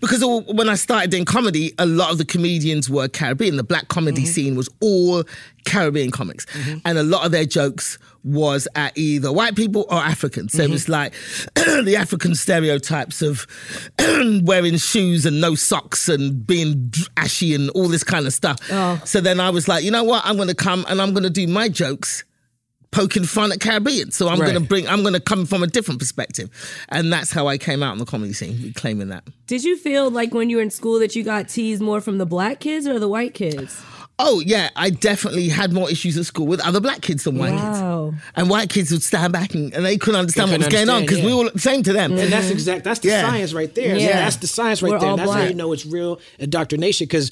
because 0.00 0.22
when 0.48 0.68
I 0.68 0.74
started 0.76 1.10
doing 1.10 1.24
comedy, 1.24 1.72
a 1.78 1.86
lot 1.86 2.10
of 2.12 2.18
the 2.18 2.24
comedians 2.24 2.88
were 2.90 3.08
Caribbean. 3.08 3.56
The 3.56 3.64
black 3.64 3.88
comedy 3.88 4.22
Mm-hmm. 4.22 4.30
scene 4.32 4.56
was 4.56 4.68
all 4.80 5.24
Caribbean 5.64 6.10
comics, 6.10 6.44
and 6.84 6.98
a 6.98 7.02
lot 7.02 7.24
of 7.24 7.30
their 7.32 7.44
jokes 7.46 7.98
was 8.24 8.68
at 8.76 8.96
either 8.96 9.32
white 9.32 9.56
people 9.56 9.84
or 9.90 9.98
Africans. 9.98 10.52
So 10.52 10.62
it 10.62 10.64
Mm-hmm. 10.66 10.72
was 10.72 10.88
like 10.88 11.12
the 11.86 11.96
African 11.98 12.34
stereotypes 12.36 13.20
of 13.22 13.46
wearing 14.42 14.76
shoes 14.78 15.26
and 15.26 15.40
no 15.40 15.54
socks 15.54 16.08
and 16.08 16.46
being 16.46 16.92
ashy 17.16 17.54
and 17.54 17.70
all 17.70 17.88
this 17.88 18.04
kind 18.04 18.26
of 18.26 18.32
stuff. 18.32 18.58
Oh. 18.70 19.00
So 19.04 19.20
then 19.20 19.40
I 19.40 19.50
was 19.50 19.66
like, 19.68 19.82
you 19.84 19.90
know 19.90 20.04
what? 20.04 20.22
I'm 20.24 20.36
going 20.36 20.48
to 20.48 20.54
come 20.54 20.84
and 20.88 21.00
I'm 21.00 21.12
going 21.12 21.24
to 21.24 21.30
do 21.30 21.46
my 21.46 21.68
jokes 21.68 22.24
poking 22.92 23.24
fun 23.24 23.50
at 23.50 23.58
Caribbean. 23.60 24.10
So 24.12 24.28
I'm 24.28 24.38
Right. 24.38 24.50
going 24.52 24.62
to 24.62 24.68
bring, 24.68 24.86
I'm 24.86 25.02
going 25.02 25.14
to 25.14 25.20
come 25.20 25.44
from 25.46 25.62
a 25.62 25.66
different 25.66 25.98
perspective. 25.98 26.48
And 26.90 27.12
that's 27.12 27.32
how 27.32 27.48
I 27.48 27.58
came 27.58 27.82
out 27.82 27.90
on 27.92 27.98
the 27.98 28.04
comedy 28.04 28.32
scene, 28.32 28.72
claiming 28.76 29.08
that. 29.08 29.24
Did 29.48 29.64
you 29.64 29.76
feel 29.76 30.10
like 30.10 30.32
when 30.32 30.48
you 30.50 30.56
were 30.58 30.62
in 30.62 30.70
school 30.70 30.98
that 31.00 31.16
you 31.16 31.24
got 31.24 31.48
teased 31.48 31.82
more 31.82 32.00
from 32.00 32.18
the 32.18 32.26
black 32.26 32.60
kids 32.60 32.86
or 32.86 32.98
the 33.00 33.08
white 33.08 33.34
kids? 33.34 33.82
Oh 34.18 34.40
yeah, 34.40 34.68
I 34.76 34.90
definitely 34.90 35.48
had 35.48 35.72
more 35.72 35.90
issues 35.90 36.16
at 36.18 36.26
school 36.26 36.46
with 36.46 36.60
other 36.60 36.80
black 36.80 37.00
kids 37.00 37.24
than 37.24 37.38
white 37.38 37.54
Wow. 37.54 38.10
kids. 38.12 38.22
And 38.36 38.50
white 38.50 38.68
kids 38.68 38.92
would 38.92 39.02
stand 39.02 39.32
back 39.32 39.54
and, 39.54 39.72
and 39.74 39.84
they 39.84 39.96
couldn't 39.96 40.20
understand 40.20 40.50
They 40.50 40.52
what 40.52 40.58
was 40.58 40.66
couldn't 40.68 40.86
going 40.86 40.96
on 40.96 41.02
because 41.02 41.18
understand, 41.18 41.26
we 41.26 41.42
yeah. 41.42 41.48
all 41.48 41.52
the 41.54 41.58
same 41.58 41.82
to 41.84 41.92
them. 41.94 42.12
And 42.18 42.30
that's 42.32 42.50
exact. 42.50 42.84
That's 42.84 43.00
the 43.00 43.08
Yeah. 43.08 43.22
science 43.22 43.52
right 43.54 43.74
there. 43.74 43.96
Yeah. 43.96 44.08
Yeah, 44.08 44.16
that's 44.20 44.36
the 44.36 44.46
science 44.46 44.82
right 44.82 44.92
We're 44.92 44.98
there. 44.98 45.08
all 45.08 45.14
And 45.18 45.22
that's 45.28 45.32
how 45.32 45.42
you 45.44 45.54
know 45.54 45.72
it's 45.72 45.86
real 45.86 46.20
indoctrination 46.38 47.06
because 47.06 47.30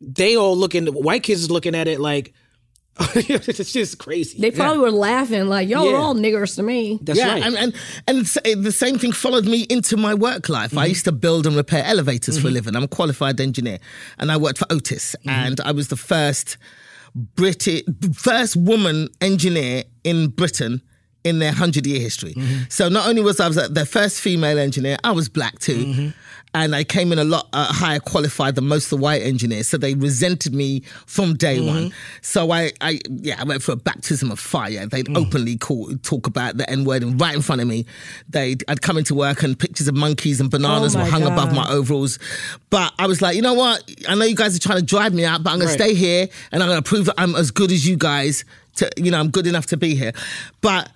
they 0.00 0.36
all 0.36 0.54
looking. 0.56 0.86
White 0.88 1.22
kids 1.22 1.40
is 1.42 1.50
looking 1.50 1.74
at 1.74 1.88
it 1.88 1.98
like 1.98 2.34
it's 3.14 3.72
just 3.72 3.98
crazy. 3.98 4.38
They 4.40 4.50
probably 4.50 4.78
were 4.80 4.90
laughing 4.90 5.46
like, 5.48 5.68
y'all 5.68 5.88
are 5.94 5.96
all 5.96 6.14
niggers 6.14 6.56
to 6.56 6.62
me. 6.62 6.98
that's 7.02 7.18
yeah, 7.18 7.32
right. 7.32 7.42
and 7.44 7.56
and 7.56 7.74
and 8.06 8.18
s- 8.20 8.38
eh, 8.44 8.54
the 8.56 8.72
same 8.72 8.98
thing 8.98 9.12
followed 9.12 9.46
me 9.46 9.62
into 9.70 9.96
my 9.96 10.14
work 10.14 10.48
life. 10.48 10.70
Mm-hmm. 10.70 10.78
I 10.80 10.86
used 10.86 11.04
to 11.04 11.12
build 11.12 11.46
and 11.46 11.54
repair 11.56 11.84
elevators 11.84 12.38
for 12.40 12.48
a 12.48 12.50
living. 12.50 12.74
I'm 12.74 12.82
a 12.82 12.88
qualified 12.88 13.40
engineer, 13.40 13.78
and 14.18 14.32
I 14.32 14.36
worked 14.36 14.58
for 14.58 14.66
Otis, 14.70 15.14
Mm-hmm. 15.20 15.28
and 15.28 15.60
I 15.60 15.72
was 15.72 15.88
the 15.88 15.96
first 15.96 16.56
British, 17.14 17.82
first 18.14 18.56
woman 18.56 19.08
engineer 19.20 19.84
in 20.04 20.28
Britain 20.28 20.82
in 21.24 21.38
their 21.40 21.52
hundred 21.52 21.86
year 21.86 22.00
history. 22.00 22.34
Mm-hmm. 22.34 22.62
So 22.68 22.88
not 22.88 23.08
only 23.08 23.22
was 23.22 23.40
I 23.40 23.48
was 23.48 23.56
their 23.70 23.84
first 23.86 24.20
female 24.20 24.58
engineer, 24.58 24.96
I 25.04 25.12
was 25.12 25.28
black 25.28 25.58
too. 25.58 26.12
And 26.54 26.74
I 26.74 26.82
came 26.82 27.12
in 27.12 27.18
a 27.18 27.24
lot 27.24 27.46
uh, 27.52 27.70
higher 27.72 28.00
qualified 28.00 28.54
than 28.54 28.66
most 28.66 28.84
of 28.90 28.98
the 28.98 29.02
white 29.02 29.22
engineers, 29.22 29.68
so 29.68 29.76
they 29.76 29.94
resented 29.94 30.54
me 30.54 30.80
from 31.06 31.34
day 31.34 31.58
Mm-hmm. 31.58 31.66
one. 31.66 31.94
So 32.22 32.50
I, 32.50 32.72
I, 32.80 33.00
yeah, 33.08 33.36
I 33.38 33.44
went 33.44 33.62
for 33.62 33.72
a 33.72 33.76
baptism 33.76 34.30
of 34.30 34.38
fire. 34.40 34.86
They'd 34.86 35.06
Mm. 35.08 35.18
openly 35.26 35.56
call, 35.58 35.92
talk 36.02 36.26
about 36.26 36.56
the 36.56 36.68
N 36.70 36.84
word, 36.84 37.02
and 37.02 37.20
right 37.20 37.34
in 37.34 37.42
front 37.42 37.60
of 37.60 37.68
me, 37.68 37.84
they, 38.28 38.56
I'd 38.66 38.80
come 38.82 38.96
into 38.98 39.14
work 39.14 39.42
and 39.42 39.58
pictures 39.58 39.88
of 39.88 39.94
monkeys 39.94 40.40
and 40.40 40.50
bananas 40.50 40.96
Oh 40.96 41.00
were 41.00 41.04
hung 41.04 41.22
above 41.24 41.52
my 41.54 41.68
overalls. 41.70 42.18
But 42.70 42.92
I 42.98 43.06
was 43.06 43.20
like, 43.20 43.36
you 43.36 43.42
know 43.42 43.54
what? 43.54 43.82
I 44.08 44.14
know 44.14 44.24
you 44.24 44.34
guys 44.36 44.56
are 44.56 44.60
trying 44.60 44.78
to 44.80 44.84
drive 44.84 45.12
me 45.14 45.24
out, 45.24 45.42
but 45.42 45.50
I'm 45.50 45.58
gonna 45.58 45.70
stay 45.70 45.94
here 45.94 46.28
and 46.52 46.62
I'm 46.62 46.68
gonna 46.68 46.82
prove 46.82 47.06
that 47.06 47.14
I'm 47.18 47.34
as 47.36 47.50
good 47.50 47.70
as 47.72 47.86
you 47.86 47.96
guys. 47.96 48.44
To 48.76 48.88
you 48.96 49.10
know, 49.10 49.18
I'm 49.20 49.30
good 49.30 49.46
enough 49.46 49.66
to 49.66 49.76
be 49.76 49.94
here. 49.96 50.12
But 50.60 50.88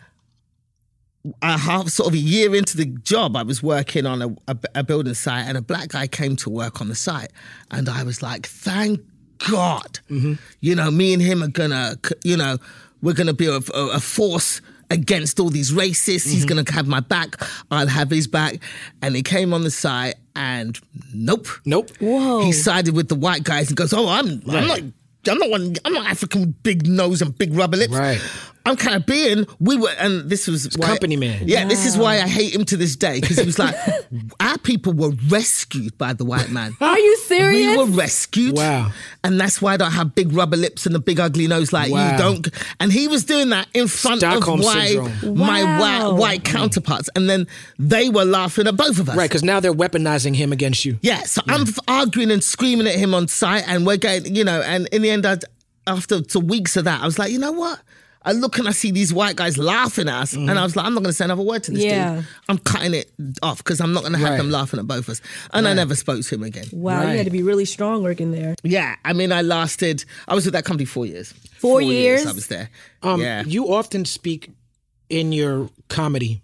a 1.40 1.58
half 1.58 1.88
sort 1.88 2.08
of 2.08 2.14
a 2.14 2.18
year 2.18 2.54
into 2.54 2.76
the 2.76 2.86
job, 2.86 3.36
I 3.36 3.42
was 3.42 3.62
working 3.62 4.06
on 4.06 4.22
a, 4.22 4.28
a, 4.48 4.56
a 4.76 4.84
building 4.84 5.14
site, 5.14 5.46
and 5.46 5.56
a 5.56 5.62
black 5.62 5.88
guy 5.88 6.06
came 6.06 6.36
to 6.36 6.50
work 6.50 6.80
on 6.80 6.88
the 6.88 6.94
site, 6.94 7.30
and 7.70 7.88
I 7.88 8.02
was 8.02 8.22
like, 8.22 8.46
"Thank 8.46 9.00
God, 9.50 10.00
mm-hmm. 10.10 10.34
you 10.60 10.74
know, 10.74 10.90
me 10.90 11.12
and 11.12 11.22
him 11.22 11.42
are 11.42 11.48
gonna, 11.48 11.96
you 12.24 12.36
know, 12.36 12.58
we're 13.02 13.14
gonna 13.14 13.34
be 13.34 13.46
a, 13.46 13.58
a, 13.74 13.88
a 13.94 14.00
force." 14.00 14.60
Against 14.90 15.40
all 15.40 15.48
these 15.48 15.72
racists, 15.72 16.30
he's 16.30 16.44
mm-hmm. 16.44 16.48
gonna 16.56 16.72
have 16.72 16.86
my 16.86 17.00
back. 17.00 17.36
I'll 17.70 17.86
have 17.86 18.10
his 18.10 18.26
back. 18.26 18.56
And 19.00 19.16
he 19.16 19.22
came 19.22 19.54
on 19.54 19.62
the 19.62 19.70
site, 19.70 20.16
and 20.36 20.78
nope, 21.14 21.46
nope. 21.64 21.88
Whoa. 21.98 22.42
he 22.42 22.52
sided 22.52 22.94
with 22.94 23.08
the 23.08 23.14
white 23.14 23.42
guys 23.42 23.68
and 23.68 23.76
goes, 23.78 23.94
"Oh, 23.94 24.06
I'm, 24.06 24.42
I'm 24.50 24.66
not, 24.66 24.80
I'm 25.28 25.38
not 25.38 25.50
one, 25.50 25.74
I'm 25.84 25.92
not 25.92 26.06
African, 26.06 26.50
big 26.62 26.86
nose 26.86 27.22
and 27.22 27.36
big 27.36 27.54
rubber 27.54 27.76
lips. 27.76 27.94
Right. 27.94 28.20
I'm 28.64 28.76
Caribbean. 28.76 29.46
We 29.60 29.76
were, 29.76 29.90
and 29.98 30.28
this 30.30 30.46
was 30.46 30.68
why, 30.76 30.86
company 30.86 31.16
man. 31.16 31.48
Yeah, 31.48 31.66
this 31.66 31.84
is 31.84 31.96
why 31.98 32.16
I 32.20 32.28
hate 32.28 32.54
him 32.54 32.64
to 32.66 32.76
this 32.76 32.94
day 32.96 33.20
because 33.20 33.38
he 33.38 33.44
was 33.44 33.58
like, 33.58 33.74
our 34.40 34.56
people 34.58 34.92
were 34.92 35.12
rescued 35.28 35.96
by 35.98 36.12
the 36.12 36.24
white 36.24 36.50
man. 36.50 36.76
Are 36.80 36.98
you 36.98 37.16
serious? 37.18 37.76
We 37.76 37.76
were 37.76 37.90
rescued. 37.90 38.56
Wow. 38.56 38.92
And 39.24 39.40
that's 39.40 39.60
why 39.60 39.74
I 39.74 39.76
don't 39.76 39.90
have 39.92 40.14
big 40.14 40.32
rubber 40.32 40.56
lips 40.56 40.86
and 40.86 40.94
a 40.94 41.00
big 41.00 41.18
ugly 41.18 41.46
nose 41.48 41.72
like 41.72 41.90
Wow. 41.90 42.12
you 42.12 42.18
don't. 42.18 42.48
And 42.80 42.92
he 42.92 43.08
was 43.08 43.24
doing 43.24 43.48
that 43.50 43.66
in 43.74 43.88
front 43.88 44.20
Stockholm 44.20 44.60
of 44.60 44.64
white, 44.66 44.96
my 45.24 45.62
white, 45.64 45.80
Wow. 45.80 46.14
white 46.14 46.44
counterparts. 46.44 47.10
And 47.16 47.28
then 47.28 47.46
they 47.78 48.08
were 48.10 48.24
laughing 48.24 48.66
at 48.68 48.76
both 48.76 48.98
of 49.00 49.08
us. 49.08 49.16
Right, 49.16 49.28
because 49.28 49.42
now 49.42 49.58
they're 49.60 49.72
weaponizing 49.74 50.36
him 50.36 50.52
against 50.52 50.84
you. 50.84 50.98
Yeah, 51.02 51.22
so 51.24 51.42
I'm 51.48 51.62
f- 51.62 51.78
arguing 51.88 52.30
and 52.30 52.42
screaming 52.44 52.86
at 52.86 52.94
him 52.94 53.12
on 53.14 53.26
site, 53.28 53.64
and 53.66 53.84
we're 53.86 53.96
getting, 53.96 54.34
you 54.36 54.44
know, 54.44 54.60
and 54.62 54.86
in 54.92 55.02
the 55.02 55.10
end, 55.10 55.26
I, 55.26 55.38
after 55.86 56.20
two 56.20 56.38
weeks 56.40 56.76
of 56.76 56.84
that, 56.84 57.02
I 57.02 57.06
was 57.06 57.18
like, 57.18 57.32
you 57.32 57.38
know 57.38 57.52
what? 57.52 57.80
I 58.24 58.32
look 58.32 58.58
and 58.58 58.68
I 58.68 58.70
see 58.72 58.90
these 58.92 59.12
white 59.12 59.36
guys 59.36 59.58
laughing 59.58 60.08
at 60.08 60.14
us, 60.22 60.32
and 60.34 60.50
I 60.50 60.62
was 60.62 60.76
like, 60.76 60.86
I'm 60.86 60.94
not 60.94 61.02
going 61.02 61.10
to 61.10 61.16
say 61.16 61.24
another 61.24 61.42
word 61.42 61.64
to 61.64 61.72
this 61.72 61.82
Yeah. 61.82 62.16
dude. 62.16 62.26
I'm 62.48 62.58
cutting 62.58 62.94
it 62.94 63.10
off 63.42 63.58
because 63.58 63.80
I'm 63.80 63.92
not 63.92 64.00
going 64.02 64.12
to 64.12 64.18
have 64.18 64.30
Right. 64.30 64.36
them 64.36 64.50
laughing 64.50 64.78
at 64.80 64.86
both 64.86 65.00
of 65.00 65.08
us. 65.10 65.20
And 65.52 65.66
I 65.66 65.74
never 65.74 65.94
spoke 65.94 66.22
to 66.24 66.34
him 66.34 66.42
again. 66.42 66.66
Wow, 66.72 67.02
you 67.10 67.16
had 67.16 67.24
to 67.26 67.30
be 67.30 67.42
really 67.42 67.64
strong 67.64 68.02
working 68.02 68.30
there. 68.30 68.54
Yeah, 68.62 68.94
I 69.04 69.12
mean, 69.12 69.32
I 69.32 69.42
lasted. 69.42 70.04
I 70.28 70.34
was 70.34 70.44
with 70.44 70.54
that 70.54 70.64
company 70.64 70.84
four 70.84 71.06
years. 71.06 71.32
Four 71.58 71.80
years? 71.82 72.26
I 72.26 72.32
was 72.32 72.46
there. 72.46 72.70
Um, 73.02 73.20
yeah, 73.20 73.42
You 73.44 73.72
often 73.72 74.04
speak 74.04 74.50
in 75.08 75.32
your 75.32 75.68
comedy 75.88 76.42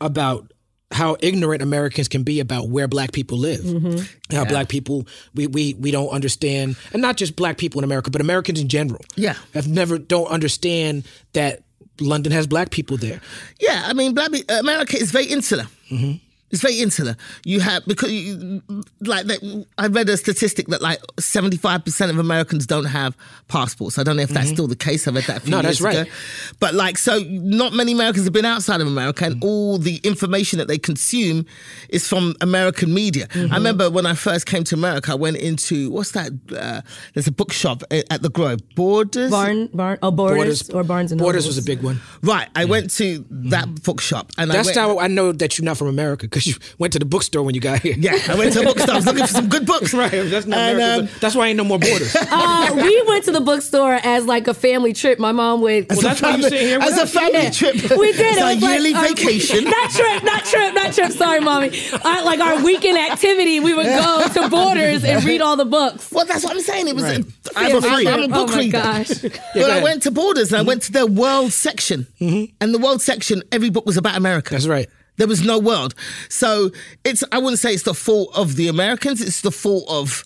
about 0.00 0.51
how 0.92 1.16
ignorant 1.20 1.62
Americans 1.62 2.08
can 2.08 2.22
be 2.22 2.40
about 2.40 2.68
where 2.68 2.86
black 2.86 3.12
people 3.12 3.38
live. 3.38 3.60
Mm-hmm. 3.64 4.34
How 4.36 4.44
black 4.44 4.68
people 4.68 5.06
we, 5.34 5.46
we 5.46 5.74
we 5.74 5.90
don't 5.90 6.08
understand, 6.10 6.76
and 6.92 7.02
not 7.02 7.16
just 7.16 7.34
black 7.36 7.58
people 7.58 7.80
in 7.80 7.84
America, 7.84 8.10
but 8.10 8.20
Americans 8.20 8.60
in 8.60 8.68
general. 8.68 9.04
Yeah. 9.16 9.34
have 9.54 9.68
never 9.68 9.98
don't 9.98 10.28
understand 10.28 11.04
that 11.32 11.62
London 12.00 12.32
has 12.32 12.46
black 12.46 12.70
people 12.70 12.96
there. 12.96 13.20
yeah. 13.60 13.82
I 13.86 13.92
mean, 13.92 14.14
black, 14.14 14.30
America 14.48 14.96
is 14.96 15.10
very 15.10 15.26
insular. 15.26 15.66
Mm-hmm. 15.90 16.12
It's 16.52 16.60
very 16.62 16.80
insular. 16.80 17.16
You 17.44 17.60
have 17.60 17.84
because 17.86 18.12
you, 18.12 18.62
like 19.00 19.26
that, 19.26 19.66
I 19.78 19.86
read 19.88 20.08
a 20.10 20.16
statistic 20.16 20.66
that 20.68 20.82
like 20.82 21.00
seventy 21.18 21.56
five 21.56 21.84
percent 21.84 22.10
of 22.12 22.18
Americans 22.18 22.66
don't 22.66 22.84
have 22.84 23.16
passports. 23.48 23.98
I 23.98 24.02
don't 24.02 24.16
know 24.16 24.22
if 24.22 24.28
that's 24.30 24.50
still 24.50 24.66
the 24.68 24.76
case. 24.76 25.08
I 25.08 25.12
read 25.12 25.24
that 25.24 25.38
a 25.38 25.40
few 25.40 25.52
Mm-hmm. 25.52 25.62
No, 25.62 25.68
years 25.68 25.78
that's 25.80 25.94
ago. 25.96 26.02
right. 26.02 26.12
But 26.60 26.74
like, 26.74 26.98
so 26.98 27.18
not 27.26 27.72
many 27.72 27.92
Americans 27.92 28.24
have 28.24 28.32
been 28.32 28.44
outside 28.44 28.80
of 28.80 28.86
America, 28.86 29.24
and 29.24 29.42
all 29.42 29.78
the 29.78 29.96
information 30.04 30.58
that 30.58 30.68
they 30.68 30.78
consume 30.78 31.46
is 31.88 32.06
from 32.06 32.34
American 32.40 32.92
media. 32.94 33.26
Mm-hmm. 33.28 33.52
I 33.52 33.56
remember 33.56 33.90
when 33.90 34.06
I 34.06 34.14
first 34.14 34.46
came 34.46 34.62
to 34.64 34.74
America, 34.74 35.12
I 35.12 35.14
went 35.16 35.38
into 35.38 35.90
what's 35.90 36.12
that? 36.12 36.30
Uh, 36.54 36.82
there's 37.14 37.26
a 37.26 37.32
bookshop 37.32 37.82
at 37.90 38.22
the 38.22 38.28
Grove, 38.30 38.60
Borders. 38.76 39.30
Barn, 39.30 39.68
barn, 39.72 39.98
oh, 40.02 40.10
Borders, 40.10 40.68
or 40.70 40.84
Barnes 40.84 41.12
and 41.12 41.18
Borders 41.18 41.44
Nobles. 41.44 41.56
was 41.56 41.64
a 41.64 41.66
big 41.66 41.82
one. 41.82 42.00
Right, 42.22 42.48
I 42.54 42.66
went 42.66 42.90
to 42.98 43.24
that 43.30 43.82
bookshop, 43.82 44.30
and 44.38 44.50
Mm-hmm. 44.50 44.56
That's 44.62 44.76
I 44.76 44.86
went, 44.86 44.98
how 44.98 45.04
I 45.04 45.08
know 45.08 45.32
that 45.32 45.56
you're 45.58 45.64
not 45.64 45.78
from 45.78 45.88
America 45.88 46.26
because 46.26 46.41
you 46.46 46.54
went 46.78 46.92
to 46.94 46.98
the 46.98 47.04
bookstore 47.04 47.42
when 47.42 47.54
you 47.54 47.60
got 47.60 47.80
here. 47.80 47.94
Yeah, 47.98 48.18
I 48.28 48.34
went 48.36 48.52
to 48.54 48.60
a 48.60 48.64
bookstore. 48.64 48.94
I 48.94 48.96
was 48.96 49.06
looking 49.06 49.26
for 49.26 49.32
some 49.32 49.48
good 49.48 49.66
books. 49.66 49.92
right. 49.94 50.10
That's 50.10 50.46
not 50.46 50.58
And, 50.58 50.76
America. 50.78 51.00
um, 51.00 51.06
but 51.12 51.20
that's 51.20 51.34
why 51.34 51.46
I 51.46 51.48
ain't 51.48 51.56
no 51.56 51.64
more 51.64 51.78
borders. 51.78 52.16
Uh, 52.34 52.70
we 52.74 53.02
went 53.06 53.24
to 53.24 53.32
the 53.32 53.40
bookstore 53.40 53.94
as 54.02 54.24
like 54.26 54.48
a 54.48 54.54
family 54.54 54.92
trip. 54.92 55.18
My 55.18 55.32
mom 55.32 55.60
would. 55.60 55.86
Well, 55.90 56.00
that's 56.00 56.22
why 56.22 56.36
you 56.36 56.42
sit 56.42 56.60
here 56.60 56.78
with 56.78 56.88
as 56.92 56.98
a 56.98 57.06
family 57.06 57.42
Yeah. 57.42 57.50
trip. 57.50 57.74
We 57.74 58.12
did. 58.12 58.20
It's 58.20 58.38
It 58.38 58.42
our 58.42 58.54
was 58.54 58.62
like 58.62 58.70
yearly 58.72 58.94
our- 58.94 59.08
vacation. 59.08 59.64
Not 59.64 59.90
trip, 59.90 60.22
not 60.24 60.44
trip, 60.44 60.74
not 60.74 60.92
trip. 60.92 61.12
Sorry, 61.12 61.40
mommy. 61.40 61.70
Our, 62.04 62.24
like 62.24 62.40
our 62.40 62.62
weekend 62.64 62.98
activity, 62.98 63.60
we 63.60 63.74
would 63.74 63.86
go 63.86 64.26
to 64.34 64.48
Borders 64.48 65.04
and 65.04 65.22
read 65.24 65.40
all 65.42 65.56
the 65.56 65.64
books. 65.64 66.10
Well, 66.10 66.24
that's 66.24 66.44
what 66.44 66.52
I'm 66.54 66.60
saying. 66.62 66.88
It 66.88 66.94
was. 66.94 67.04
Right. 67.04 67.24
I'm, 67.56 67.76
a, 67.76 67.82
Family 67.82 68.08
I'm 68.08 68.22
a 68.22 68.28
book 68.28 68.48
oh 68.50 68.52
my 68.52 68.58
reader. 68.58 68.72
gosh. 68.78 69.08
go 69.20 69.28
but 69.54 69.70
I 69.70 69.82
went 69.82 70.02
to 70.04 70.10
Borders 70.10 70.52
and 70.52 70.60
I 70.60 70.62
went 70.62 70.82
to 70.84 70.92
their 70.92 71.06
world 71.06 71.52
section, 71.52 72.06
and 72.20 72.74
the 72.74 72.78
world 72.78 73.02
section, 73.02 73.42
every 73.52 73.68
book 73.70 73.84
was 73.86 73.96
about 73.96 74.16
America. 74.16 74.50
That's 74.50 74.66
right. 74.66 74.88
There 75.18 75.26
was 75.28 75.44
no 75.44 75.58
world. 75.58 75.94
So 76.28 76.70
it's. 77.04 77.22
I 77.32 77.38
wouldn't 77.38 77.58
say 77.60 77.72
it's 77.74 77.82
the 77.84 77.94
fault 77.94 78.30
of 78.34 78.56
the 78.56 78.68
Americans. 78.68 79.20
It's 79.20 79.42
the 79.42 79.50
fault 79.52 79.84
of 79.88 80.24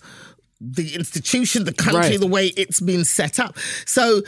the 0.59 0.95
institution, 0.95 1.65
the 1.65 1.73
country, 1.73 2.11
Right. 2.11 2.19
the 2.19 2.27
way 2.27 2.47
it's 2.57 2.79
been 2.79 3.05
set 3.05 3.39
up. 3.39 3.57
So. 3.85 4.21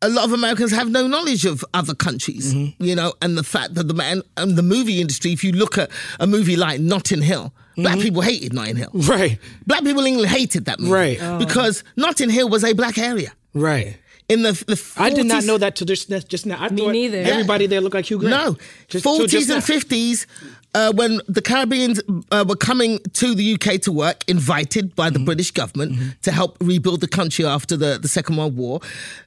A 0.00 0.08
lot 0.08 0.24
of 0.26 0.32
Americans 0.32 0.70
have 0.70 0.88
no 0.88 1.08
knowledge 1.08 1.44
of 1.44 1.64
other 1.74 1.92
countries, 1.92 2.54
Mm-hmm. 2.54 2.84
you 2.84 2.94
know, 2.94 3.14
and 3.20 3.36
the 3.36 3.42
fact 3.42 3.74
that 3.74 3.88
the 3.88 3.94
man 3.94 4.22
and 4.36 4.54
the 4.54 4.62
movie 4.62 5.00
industry. 5.00 5.32
If 5.32 5.42
you 5.42 5.50
look 5.50 5.76
at 5.76 5.90
a 6.20 6.26
movie 6.28 6.54
like 6.54 6.78
Notting 6.78 7.20
Hill, 7.20 7.52
Mm-hmm. 7.72 7.82
black 7.82 7.98
people 7.98 8.22
hated 8.22 8.52
Notting 8.52 8.76
Hill. 8.76 8.92
Right. 8.94 9.40
Black 9.66 9.82
people 9.82 10.02
in 10.02 10.06
England 10.06 10.30
hated 10.30 10.66
that 10.66 10.78
movie, 10.78 10.92
Right. 10.92 11.18
Oh. 11.20 11.40
Because 11.40 11.82
Notting 11.96 12.30
Hill 12.30 12.48
was 12.48 12.62
a 12.62 12.74
black 12.74 12.96
area 12.96 13.32
Right. 13.54 13.96
In 14.28 14.42
the 14.42 14.52
the. 14.52 14.74
40s, 14.74 15.00
I 15.00 15.10
did 15.10 15.26
not 15.26 15.44
know 15.44 15.58
that 15.58 15.76
till 15.76 15.86
just 15.86 16.08
just 16.28 16.46
now. 16.46 16.56
I 16.58 16.68
Me 16.70 16.82
thought 16.82 16.92
neither. 16.92 17.18
Everybody 17.18 17.66
there 17.66 17.80
looked 17.80 17.94
like 17.94 18.06
Hugh 18.10 18.18
Grant. 18.18 18.30
No, 18.36 18.56
Just- 18.88 19.04
forties 19.04 19.48
and 19.50 19.64
fifties, 19.64 20.26
uh, 20.74 20.92
when 20.92 21.20
the 21.28 21.40
Caribbeans 21.40 22.00
uh, 22.30 22.44
were 22.46 22.56
coming 22.56 22.98
to 23.14 23.34
the 23.34 23.54
UK 23.54 23.80
to 23.82 23.92
work, 23.92 24.22
invited 24.28 24.94
by 24.94 25.08
Mm-hmm. 25.08 25.14
the 25.18 25.24
British 25.24 25.50
government 25.52 26.20
to 26.22 26.30
help 26.30 26.58
rebuild 26.60 27.00
the 27.00 27.08
country 27.08 27.46
after 27.46 27.74
the, 27.76 27.98
the 27.98 28.08
Second 28.08 28.36
World 28.36 28.54
War, 28.56 28.80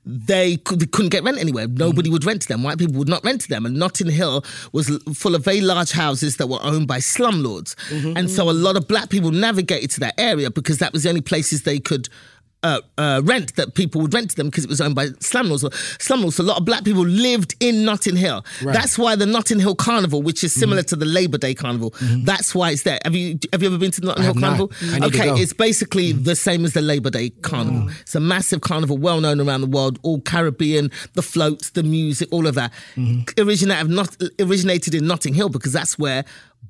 they, 0.06 0.58
could, 0.58 0.80
they 0.80 0.86
couldn't 0.86 1.10
get 1.10 1.24
rent 1.24 1.40
anywhere. 1.40 1.68
Nobody 1.68 2.08
Mm-hmm. 2.10 2.14
would 2.14 2.26
rent 2.26 2.42
to 2.44 2.48
them. 2.48 2.62
White 2.64 2.78
people 2.78 2.96
would 3.00 3.10
not 3.10 3.24
rent 3.24 3.42
to 3.42 3.50
them. 3.50 3.66
And 3.66 3.76
Notting 3.78 4.10
Hill 4.10 4.44
was 4.72 4.90
full 5.16 5.34
of 5.36 5.44
very 5.44 5.62
large 5.62 5.92
houses 5.92 6.38
that 6.38 6.48
were 6.48 6.60
owned 6.62 6.88
by 6.88 7.00
slumlords, 7.00 7.76
Mm-hmm. 7.90 8.18
and 8.18 8.30
so 8.30 8.50
a 8.50 8.54
lot 8.54 8.76
of 8.78 8.88
black 8.88 9.10
people 9.10 9.32
navigated 9.32 9.90
to 9.92 10.00
that 10.02 10.14
area 10.20 10.52
because 10.52 10.78
that 10.78 10.94
was 10.94 11.04
the 11.04 11.10
only 11.10 11.22
places 11.22 11.64
they 11.64 11.80
could 11.80 12.08
uh, 12.64 12.80
uh, 12.98 13.22
rent 13.24 13.56
that 13.56 13.74
people 13.76 14.02
would 14.02 14.14
rent 14.14 14.30
to 14.32 14.36
them 14.36 14.48
because 14.50 14.64
it 14.64 14.70
was 14.70 14.80
owned 14.82 14.94
by 14.96 15.08
slumlords. 15.20 15.64
Slumlords. 15.98 16.34
So 16.34 16.44
a 16.44 16.46
lot 16.46 16.58
of 16.60 16.66
black 16.66 16.84
people 16.84 17.04
lived 17.06 17.56
in 17.60 17.84
Notting 17.86 18.16
Hill. 18.16 18.46
That's 18.62 18.98
why 18.98 19.16
the 19.16 19.26
Notting 19.26 19.60
Hill 19.60 19.76
Carnival, 19.76 20.22
which 20.22 20.44
is 20.44 20.52
Mm-hmm. 20.52 20.60
similar 20.60 20.84
to 20.84 20.96
the 20.96 21.06
Labor 21.06 21.38
Day 21.38 21.54
Carnival, 21.54 21.94
that's 22.24 22.54
why 22.54 22.72
it's 22.72 22.84
there. 22.84 23.00
Have 23.04 23.16
you 23.16 23.40
have 23.52 23.62
you 23.64 23.70
ever 23.70 23.78
been 23.78 23.92
to 23.92 24.02
the 24.02 24.08
Notting 24.08 24.24
Hill. 24.26 24.34
Carnival? 24.36 24.72
I 24.82 25.00
need 25.00 25.00
to 25.00 25.06
okay. 25.08 25.28
Mm-hmm. 25.30 25.38
it's 25.44 25.54
basically 25.54 26.12
the 26.12 26.36
same 26.36 26.66
as 26.66 26.74
the 26.74 26.82
Labor 26.82 27.10
Day 27.10 27.30
Carnival. 27.42 27.90
It's 28.02 28.16
a 28.16 28.20
massive 28.20 28.62
carnival, 28.62 28.98
well 28.98 29.22
known 29.22 29.40
around 29.40 29.62
the 29.62 29.68
world. 29.68 29.98
All 30.04 30.20
Caribbean, 30.22 30.92
the 31.14 31.22
floats, 31.22 31.72
the 31.72 31.84
music, 31.84 32.28
all 32.32 32.48
of 32.48 32.56
that 32.56 32.72
Mm-hmm. 32.96 33.42
originated 33.42 33.90
not 33.90 34.16
originated 34.40 34.94
in 34.94 35.08
Notting 35.08 35.34
Hill 35.34 35.50
because 35.50 35.74
that's 35.74 35.98
where 35.98 36.26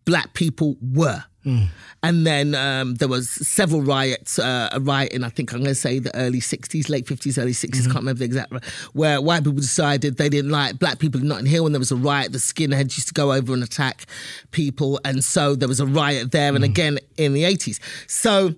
black 0.06 0.34
people 0.34 0.78
were. 0.82 1.24
Mm. 1.46 1.68
And 2.04 2.26
then 2.28 2.54
um, 2.56 2.96
there 2.96 3.08
was 3.08 3.30
several 3.30 3.82
riots, 3.82 4.38
uh, 4.38 4.70
a 4.72 4.80
riot 4.80 5.12
in 5.12 5.24
I 5.24 5.30
think 5.30 5.54
I'm 5.54 5.60
going 5.60 5.70
to 5.70 5.76
say 5.76 5.98
the 6.00 6.16
early 6.16 6.40
'60s, 6.40 6.88
late 6.88 7.06
'50s, 7.06 7.42
early 7.42 7.54
'60s. 7.54 7.70
Mm-hmm. 7.70 7.84
Can't 7.86 7.96
remember 7.96 8.20
the 8.20 8.26
exact. 8.26 8.54
Where 8.94 9.20
white 9.22 9.44
people 9.44 9.60
decided 9.60 10.18
they 10.18 10.30
didn't 10.30 10.52
like 10.52 10.78
black 10.78 11.00
people 11.00 11.20
in 11.22 11.28
Notting 11.28 11.48
Hill, 11.48 11.66
and 11.66 11.74
there 11.74 11.80
was 11.80 11.92
a 11.92 11.96
riot. 11.96 12.32
The 12.32 12.38
skinheads 12.38 12.96
used 12.96 13.08
to 13.08 13.14
go 13.14 13.34
over 13.34 13.54
and 13.54 13.64
attack 13.64 14.06
people, 14.52 15.00
and 15.04 15.24
so 15.24 15.56
there 15.56 15.68
was 15.68 15.80
a 15.80 15.88
riot 15.88 16.32
there. 16.32 16.52
Mm. 16.52 16.56
And 16.58 16.64
again 16.64 17.00
in 17.18 17.34
the 17.34 17.44
'80s, 17.44 17.80
so 18.08 18.54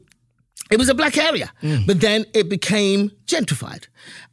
it 0.71 0.77
was 0.77 0.89
a 0.89 0.95
black 0.95 1.17
area, 1.17 1.51
but 1.85 2.01
then 2.01 2.25
it 2.33 2.49
became 2.49 3.11
gentrified. 3.27 3.85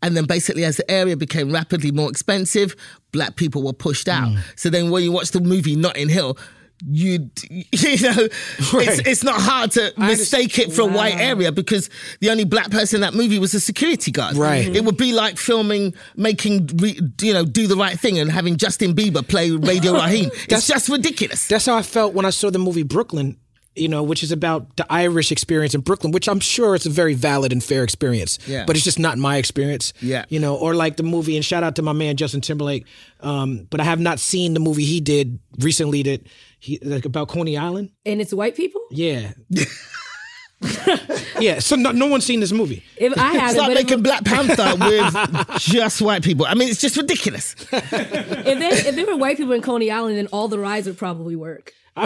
And 0.02 0.16
then 0.16 0.24
basically, 0.24 0.64
as 0.64 0.76
the 0.76 0.90
area 0.90 1.16
became 1.16 1.52
rapidly 1.52 1.90
more 1.90 2.08
expensive, 2.08 2.74
black 3.12 3.36
people 3.36 3.62
were 3.62 3.72
pushed 3.72 4.08
out. 4.08 4.32
So 4.56 4.70
then 4.70 4.90
when 4.90 5.02
you 5.02 5.12
watch 5.12 5.32
the 5.32 5.40
movie 5.40 5.76
Notting 5.76 6.08
Hill, 6.08 6.38
you 6.86 7.30
you 7.50 8.00
know 8.02 8.16
it's, 8.28 8.72
Right. 8.72 9.06
it's 9.06 9.22
not 9.24 9.40
hard 9.40 9.70
to 9.72 9.92
mistake 9.98 10.58
it 10.58 10.72
for 10.72 10.82
a 10.82 10.86
white 10.86 11.16
area 11.18 11.52
because 11.52 11.90
the 12.20 12.30
only 12.30 12.44
black 12.44 12.70
person 12.70 12.96
in 12.96 13.00
that 13.02 13.14
movie 13.14 13.38
was 13.38 13.52
a 13.54 13.60
security 13.60 14.10
guard 14.10 14.36
Right. 14.36 14.74
it 14.74 14.84
would 14.84 14.96
be 14.96 15.12
like 15.12 15.36
filming 15.36 15.94
making 16.16 16.68
re, 16.76 16.98
you 17.20 17.32
know 17.34 17.44
do 17.44 17.66
the 17.66 17.76
right 17.76 17.98
thing 17.98 18.18
and 18.18 18.30
having 18.30 18.56
Justin 18.56 18.94
Bieber 18.94 19.26
play 19.26 19.50
Radio 19.50 19.92
Raheem 20.00 20.30
it's 20.32 20.46
That's- 20.46 20.66
just 20.68 20.88
ridiculous 20.88 21.48
That's 21.48 21.66
how 21.66 21.76
I 21.76 21.82
felt 21.82 22.14
when 22.14 22.24
I 22.24 22.30
saw 22.30 22.50
the 22.50 22.58
movie 22.58 22.82
Brooklyn. 22.82 23.36
You 23.76 23.86
know, 23.86 24.02
which 24.02 24.24
is 24.24 24.32
about 24.32 24.76
the 24.76 24.84
Irish 24.92 25.30
experience 25.30 25.76
in 25.76 25.80
Brooklyn, 25.82 26.10
which 26.12 26.28
I'm 26.28 26.40
sure 26.40 26.74
it's 26.74 26.86
a 26.86 26.90
very 26.90 27.14
valid 27.14 27.52
and 27.52 27.62
fair 27.62 27.84
experience. 27.84 28.36
Yeah. 28.44 28.64
But 28.66 28.74
it's 28.74 28.84
just 28.84 28.98
not 28.98 29.16
my 29.16 29.36
experience. 29.36 29.92
Yeah. 30.02 30.24
You 30.28 30.40
know, 30.40 30.56
or 30.56 30.74
like 30.74 30.96
the 30.96 31.04
movie, 31.04 31.36
and 31.36 31.44
shout 31.44 31.62
out 31.62 31.76
to 31.76 31.82
my 31.82 31.92
man 31.92 32.16
Justin 32.16 32.40
Timberlake. 32.40 32.84
Um, 33.20 33.68
but 33.70 33.78
I 33.80 33.84
have 33.84 34.00
not 34.00 34.18
seen 34.18 34.54
the 34.54 34.60
movie 34.60 34.84
he 34.84 35.00
did 35.00 35.38
recently 35.60 36.02
that 36.02 36.26
he 36.60 36.78
like 36.82 37.04
about 37.04 37.28
Coney 37.28 37.56
Island. 37.56 37.90
And 38.06 38.20
it's 38.20 38.32
white 38.32 38.54
people? 38.54 38.82
Yeah. 38.90 39.32
yeah. 41.40 41.58
So 41.58 41.74
no, 41.74 41.90
no 41.90 42.06
one's 42.06 42.24
seen 42.26 42.40
this 42.40 42.52
movie. 42.52 42.84
If 42.98 43.16
I 43.18 43.30
it's 43.34 43.40
haven't, 43.40 43.56
like 43.56 43.68
but 43.68 43.76
if, 43.78 43.84
making 43.86 44.02
Black 44.02 44.24
Panther 44.26 44.76
with 44.78 45.58
just 45.58 46.02
white 46.02 46.22
people 46.22 46.46
I 46.46 46.54
mean 46.54 46.68
it's 46.68 46.80
just 46.80 46.96
ridiculous 46.96 47.54
if, 47.72 47.90
they, 47.90 48.88
if 48.88 48.94
there 48.94 49.06
were 49.06 49.16
white 49.16 49.38
people 49.38 49.52
in 49.52 49.62
Coney 49.62 49.90
Island, 49.90 50.18
then 50.18 50.26
all 50.28 50.48
the 50.48 50.58
rides 50.58 50.86
would 50.86 50.98
probably 50.98 51.34
work. 51.34 51.72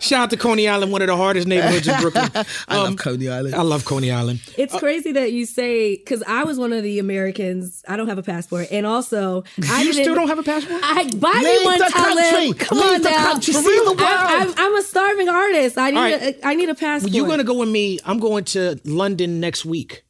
Shout 0.00 0.20
out 0.22 0.30
to 0.30 0.36
Coney 0.36 0.68
Island, 0.68 0.92
one 0.92 1.02
of 1.02 1.08
the 1.08 1.16
hardest 1.16 1.48
neighborhoods 1.48 1.88
in 1.88 1.96
Brooklyn. 2.00 2.30
I 2.68 2.76
love 2.76 2.88
um, 2.90 2.96
Coney 2.96 3.28
Island 3.28 3.54
I 3.54 3.62
love 3.62 3.84
Coney 3.84 4.10
Island. 4.12 4.40
It's 4.56 4.74
uh, 4.74 4.78
crazy 4.78 5.12
that 5.12 5.32
you 5.32 5.46
say 5.46 5.96
because 5.96 6.22
I 6.26 6.44
was 6.44 6.58
one 6.58 6.72
of 6.72 6.82
the 6.84 6.98
Americans. 7.00 7.84
I 7.88 7.96
don't 7.96 8.08
have 8.08 8.18
a 8.18 8.22
passport, 8.22 8.68
and 8.70 8.86
also 8.86 9.42
I 9.68 9.82
You 9.82 9.92
still 9.92 10.14
don't 10.14 10.28
have 10.28 10.38
a 10.38 10.42
passport? 10.44 10.80
I 10.82 11.10
buy 11.16 11.32
me 11.32 11.44
Leave 11.44 11.64
one 11.64 11.78
the 11.78 11.84
Talib. 11.86 12.24
country. 12.24 12.52
Come 12.66 12.78
Leave 12.78 12.86
on 12.94 13.02
the 13.02 13.10
now. 13.10 13.32
country. 13.32 13.54
See 13.54 13.62
the 13.62 13.84
world. 13.86 14.00
I, 14.00 14.42
am 14.42 14.54
I'm 14.56 14.76
a 14.76 14.82
starving 14.82 15.28
artist. 15.28 15.76
I 15.76 15.90
need 15.90 15.96
All 15.96 16.02
right. 16.04 16.36
a, 16.36 16.46
I 16.46 16.54
need 16.54 16.68
a 16.68 16.74
passport. 16.74 17.12
You're 17.12 17.26
gonna 17.26 17.44
go 17.44 17.58
with 17.58 17.68
me. 17.68 17.98
I'm 18.04 18.18
going 18.20 18.44
to 18.44 18.80
London 18.84 19.40
next 19.40 19.64
week, 19.64 20.04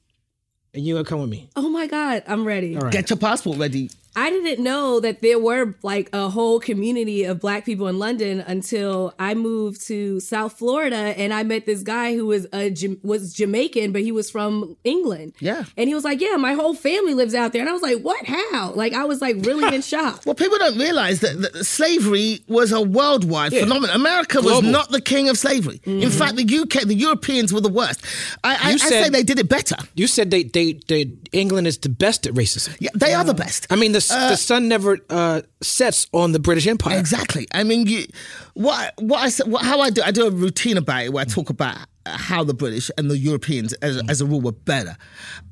and 0.75 0.85
you're 0.85 0.97
gonna 0.99 1.09
come 1.09 1.21
with 1.21 1.31
me. 1.31 1.49
Oh 1.57 1.69
my 1.71 1.87
god, 1.87 2.23
I'm 2.29 2.47
ready. 2.47 2.77
All 2.77 2.83
right. 2.83 2.93
get 2.93 3.09
your 3.11 3.17
passport 3.19 3.57
ready 3.59 3.91
I 4.16 4.30
didn't 4.30 4.62
know 4.62 4.99
that 5.00 5.20
there 5.20 5.38
were 5.38 5.75
like 5.82 6.08
a 6.14 6.30
whole 6.30 6.58
community 6.58 7.25
of 7.25 7.38
black 7.40 7.66
people 7.66 7.87
in 7.87 7.99
London 7.99 8.40
until 8.40 9.14
I 9.18 9.35
moved 9.35 9.87
to 9.88 10.20
South 10.20 10.54
Florida 10.54 10.96
and 10.96 11.35
I 11.35 11.42
met 11.42 11.66
this 11.66 11.82
guy 11.82 12.14
who 12.14 12.26
was 12.26 12.46
a 12.54 12.75
was 13.02 13.35
Jamaican, 13.35 13.92
but 13.92 14.00
he 14.00 14.12
was 14.12 14.30
from 14.30 14.76
England. 14.85 15.35
Yeah. 15.38 15.64
and 15.76 15.88
he 15.88 15.94
was 15.94 16.04
like, 16.04 16.20
"Yeah, 16.20 16.37
my 16.37 16.54
whole 16.54 16.75
family 16.75 17.12
lives 17.12 17.35
out 17.35 17.52
there," 17.52 17.61
and 17.61 17.68
I 17.68 17.73
was 17.73 17.82
like, 17.82 18.00
"What? 18.00 18.25
How?" 18.25 18.73
Like 18.73 18.94
I 18.94 19.04
was 19.04 19.20
like 19.20 19.37
really 19.40 19.75
in 19.75 19.82
shock. 19.92 20.23
Well, 20.25 20.35
people 20.35 20.56
don't 20.58 20.78
realize 20.78 21.20
that, 21.20 21.40
that 21.42 21.64
slavery 21.64 22.40
was 22.49 22.73
a 22.73 22.80
worldwide 22.80 23.52
phenomenon. 23.52 23.94
America 23.94 24.40
was 24.40 24.62
not 24.62 24.90
the 24.90 25.00
king 25.00 25.28
of 25.28 25.37
slavery. 25.37 25.80
In 25.85 26.00
mm-hmm. 26.00 26.11
fact, 26.11 26.37
the 26.37 26.58
UK, 26.58 26.87
the 26.87 26.94
Europeans 26.94 27.52
were 27.52 27.61
the 27.61 27.68
worst. 27.68 28.02
I, 28.42 28.54
I, 28.54 28.58
I 28.62 28.70
You 28.73 28.78
say 28.78 29.08
they 29.11 29.23
did 29.23 29.38
it 29.38 29.49
better. 29.49 29.76
You 29.94 30.06
said 30.06 30.30
they, 30.30 30.44
they, 30.44 30.75
they 30.88 31.12
England 31.32 31.66
is 31.66 31.78
the 31.78 31.88
best 31.88 32.26
at 32.26 32.35
racism. 32.35 32.76
Yeah, 32.80 32.90
they 32.94 33.12
are 33.12 33.25
the 33.25 33.35
best. 33.35 33.66
I 33.70 33.76
mean, 33.76 33.92
the, 33.92 34.06
the 34.09 34.37
sun 34.37 34.69
never 34.69 34.99
uh, 35.11 35.43
sets 35.63 36.07
on 36.13 36.33
the 36.33 36.39
British 36.39 36.67
Empire. 36.67 36.99
Exactly. 36.99 37.47
I 37.53 37.65
mean, 37.65 37.87
you, 37.87 38.07
what 38.55 38.95
what 38.99 39.19
I 39.19 39.29
said, 39.29 39.49
what, 39.49 39.65
how 39.65 39.81
I 39.81 39.91
do, 39.91 40.03
I 40.03 40.11
do 40.11 40.27
a 40.27 40.31
routine 40.31 40.77
about 40.77 41.05
it 41.05 41.13
where 41.13 41.23
I 41.23 41.25
talk 41.25 41.51
about 41.51 41.79
how 42.07 42.45
the 42.45 42.55
British 42.55 42.91
and 42.97 43.11
the 43.11 43.19
Europeans, 43.19 43.73
as, 43.75 44.03
as 44.09 44.21
a 44.21 44.27
rule, 44.27 44.41
were 44.41 44.53
better. 44.53 44.97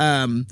Um, 0.00 0.46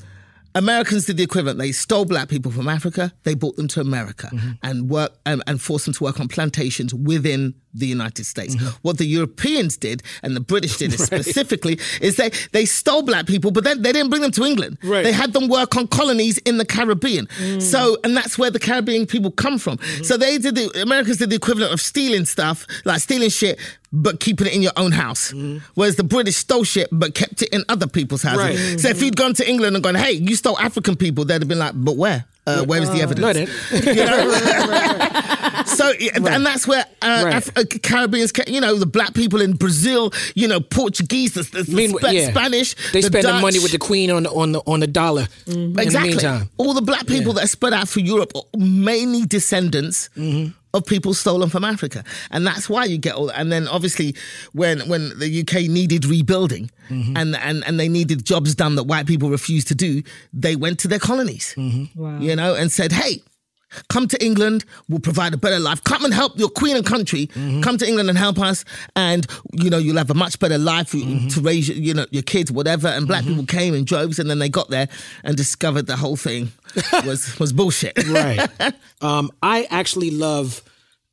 Americans 0.54 1.06
did 1.06 1.16
the 1.16 1.22
equivalent. 1.22 1.58
They 1.58 1.72
stole 1.72 2.04
black 2.04 2.28
people 2.28 2.52
from 2.52 2.68
Africa. 2.68 3.12
They 3.22 3.34
brought 3.34 3.56
them 3.56 3.68
to 3.68 3.80
America 3.80 4.30
and 4.62 4.90
work 4.90 5.16
and, 5.24 5.42
and 5.46 5.62
forced 5.62 5.86
them 5.86 5.94
to 5.94 6.04
work 6.04 6.20
on 6.20 6.28
plantations 6.28 6.92
within 6.92 7.54
the 7.74 7.86
United 7.86 8.24
States. 8.24 8.54
Mm-hmm. 8.54 8.68
What 8.82 8.98
the 8.98 9.06
Europeans 9.06 9.76
did 9.76 10.02
and 10.22 10.36
the 10.36 10.40
British 10.40 10.76
did 10.76 10.92
specifically 10.98 11.78
is 12.00 12.16
they 12.16 12.30
they 12.52 12.64
stole 12.64 13.02
black 13.02 13.26
people, 13.26 13.50
but 13.50 13.64
then 13.64 13.82
they 13.82 13.92
didn't 13.92 14.10
bring 14.10 14.22
them 14.22 14.32
to 14.32 14.44
England. 14.44 14.78
Right. 14.82 15.02
They 15.02 15.12
had 15.12 15.32
them 15.32 15.48
work 15.48 15.76
on 15.76 15.86
colonies 15.88 16.38
in 16.38 16.58
the 16.58 16.64
Caribbean. 16.64 17.26
Mm. 17.38 17.62
So 17.62 17.96
and 18.04 18.16
that's 18.16 18.38
where 18.38 18.50
the 18.50 18.58
Caribbean 18.58 19.06
people 19.06 19.30
come 19.30 19.58
from. 19.58 19.78
Mm-hmm. 19.78 20.04
So 20.04 20.16
they 20.16 20.38
did 20.38 20.54
the 20.54 20.82
Americans 20.82 21.18
did 21.18 21.30
the 21.30 21.36
equivalent 21.36 21.72
of 21.72 21.80
stealing 21.80 22.24
stuff, 22.24 22.66
like 22.84 23.00
stealing 23.00 23.30
shit, 23.30 23.58
but 23.92 24.20
keeping 24.20 24.46
it 24.46 24.54
in 24.54 24.62
your 24.62 24.72
own 24.76 24.92
house. 24.92 25.32
Mm-hmm. 25.32 25.64
Whereas 25.74 25.96
the 25.96 26.04
British 26.04 26.36
stole 26.36 26.64
shit 26.64 26.88
but 26.92 27.14
kept 27.14 27.42
it 27.42 27.48
in 27.50 27.64
other 27.68 27.86
people's 27.86 28.22
houses. 28.22 28.72
Right. 28.72 28.80
So 28.80 28.88
if 28.88 29.02
you'd 29.02 29.16
gone 29.16 29.34
to 29.34 29.48
England 29.48 29.76
and 29.76 29.82
gone, 29.84 29.94
hey, 29.94 30.12
you 30.12 30.36
stole 30.36 30.58
African 30.58 30.96
people, 30.96 31.24
they'd 31.24 31.40
have 31.40 31.48
been 31.48 31.58
like, 31.58 31.74
but 31.74 31.96
where? 31.96 32.24
Uh, 32.44 32.64
where 32.64 32.82
is 32.82 32.90
the 32.90 33.00
evidence? 33.00 33.20
No, 33.20 33.28
I 33.28 33.32
didn't. 33.34 33.52
So, 35.68 35.92
yeah, 35.98 36.10
and 36.16 36.44
that's 36.44 36.66
where 36.66 36.84
uh, 37.02 37.22
Right. 37.24 37.34
Af- 37.36 37.56
uh, 37.56 37.62
Caribbeans, 37.82 38.32
you 38.48 38.60
know, 38.60 38.76
the 38.76 38.86
black 38.86 39.14
people 39.14 39.40
in 39.40 39.52
Brazil, 39.54 40.12
you 40.34 40.48
know, 40.48 40.60
Portuguese, 40.60 41.34
the, 41.34 41.42
the, 41.44 41.62
the 41.62 41.72
Mean- 41.74 41.90
Spa- 41.96 42.08
yeah. 42.10 42.30
Spanish, 42.30 42.74
They 42.92 43.00
the 43.00 43.06
spend 43.06 43.24
the 43.26 43.34
money 43.40 43.58
with 43.60 43.70
the 43.72 43.78
queen 43.78 44.10
on 44.10 44.24
the 44.24 44.30
on 44.30 44.52
the 44.52 44.60
on 44.66 44.80
the 44.80 44.86
dollar. 44.88 45.28
In 45.46 45.72
the 45.72 45.82
Exactly. 45.82 46.10
meantime, 46.10 46.48
All 46.58 46.74
the 46.74 46.82
black 46.82 47.06
people 47.06 47.32
that 47.34 47.44
are 47.44 47.48
spread 47.48 47.72
out 47.72 47.88
for 47.88 48.00
Europe 48.00 48.32
are 48.34 48.42
mainly 48.58 49.24
descendants 49.24 50.08
of 50.74 50.86
people 50.86 51.14
stolen 51.14 51.48
from 51.48 51.64
Africa. 51.64 52.04
And 52.30 52.46
that's 52.46 52.68
why 52.68 52.84
you 52.84 52.98
get 52.98 53.14
all 53.14 53.26
that. 53.26 53.38
And 53.38 53.52
then 53.52 53.68
obviously 53.68 54.14
when 54.52 54.88
when 54.88 55.18
the 55.18 55.40
UK 55.40 55.68
needed 55.68 56.04
rebuilding 56.04 56.70
mm-hmm. 56.88 57.16
and, 57.16 57.36
and, 57.36 57.64
and 57.66 57.78
they 57.78 57.88
needed 57.88 58.24
jobs 58.24 58.54
done 58.54 58.76
that 58.76 58.84
white 58.84 59.06
people 59.06 59.30
refused 59.30 59.68
to 59.68 59.74
do, 59.74 60.02
they 60.32 60.56
went 60.56 60.78
to 60.80 60.88
their 60.88 60.98
colonies. 60.98 61.54
Mm-hmm. 61.56 62.22
You 62.22 62.36
know, 62.36 62.54
and 62.54 62.70
said, 62.70 62.92
Hey, 62.92 63.22
Come 63.88 64.08
to 64.08 64.24
England, 64.24 64.64
we'll 64.88 65.00
provide 65.00 65.34
a 65.34 65.36
better 65.36 65.58
life. 65.58 65.82
Come 65.84 66.04
and 66.04 66.12
help 66.14 66.38
your 66.38 66.48
queen 66.48 66.76
and 66.76 66.84
country. 66.86 67.26
Come 67.62 67.78
to 67.78 67.86
England 67.86 68.08
and 68.08 68.18
help 68.18 68.38
us, 68.38 68.64
and 68.96 69.26
you 69.52 69.70
know 69.70 69.78
you'll 69.78 69.96
have 69.98 70.10
a 70.10 70.14
much 70.14 70.38
better 70.38 70.58
life 70.58 70.90
to 70.92 71.40
raise 71.40 71.68
your, 71.68 71.76
you 71.78 71.94
know 71.94 72.06
your 72.10 72.22
kids, 72.22 72.50
whatever. 72.52 72.88
And 72.88 73.06
black 73.06 73.24
people 73.24 73.46
came 73.46 73.74
in 73.74 73.84
droves, 73.84 74.18
and 74.18 74.28
then 74.30 74.38
they 74.38 74.48
got 74.48 74.68
there 74.70 74.88
and 75.24 75.36
discovered 75.36 75.86
the 75.86 75.96
whole 75.96 76.16
thing 76.16 76.52
was 77.06 77.38
was 77.38 77.52
bullshit. 77.52 77.96
right. 78.08 78.48
Um, 79.02 79.32
I 79.42 79.66
actually 79.68 80.12
love 80.12 80.62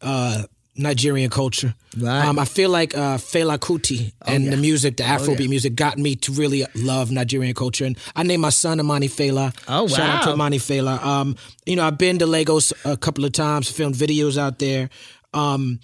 uh, 0.01 0.43
Nigerian 0.79 1.29
culture. 1.29 1.75
Right. 1.97 2.25
Oh, 2.25 2.29
Um, 2.29 2.39
I 2.39 2.45
feel 2.45 2.69
like 2.69 2.95
uh, 2.95 3.17
Fela 3.17 3.57
Kuti 3.59 4.13
and 4.25 4.51
the 4.51 4.57
music, 4.57 4.97
the 4.97 5.03
Afrobeat 5.03 5.49
music, 5.49 5.75
got 5.75 5.97
me 5.97 6.15
to 6.15 6.31
really 6.31 6.65
love 6.73 7.11
Nigerian 7.11 7.53
culture. 7.53 7.85
And 7.85 7.97
I 8.15 8.23
named 8.23 8.41
my 8.41 8.49
son 8.49 8.79
Amani 8.79 9.09
Fela. 9.09 9.53
Oh, 9.67 9.83
wow! 9.83 9.87
Shout 9.87 10.09
out 10.09 10.23
to. 10.23 10.29
Amani 10.31 10.57
Fela. 10.57 10.99
Um, 11.03 11.35
you 11.65 11.75
know, 11.75 11.85
I've 11.85 11.97
been 11.97 12.17
to 12.19 12.25
Lagos 12.25 12.73
a 12.85 12.97
couple 12.97 13.25
of 13.25 13.33
times, 13.33 13.69
filmed 13.69 13.95
videos 13.95 14.37
out 14.37 14.59
there. 14.59 14.89
Um, 15.33 15.79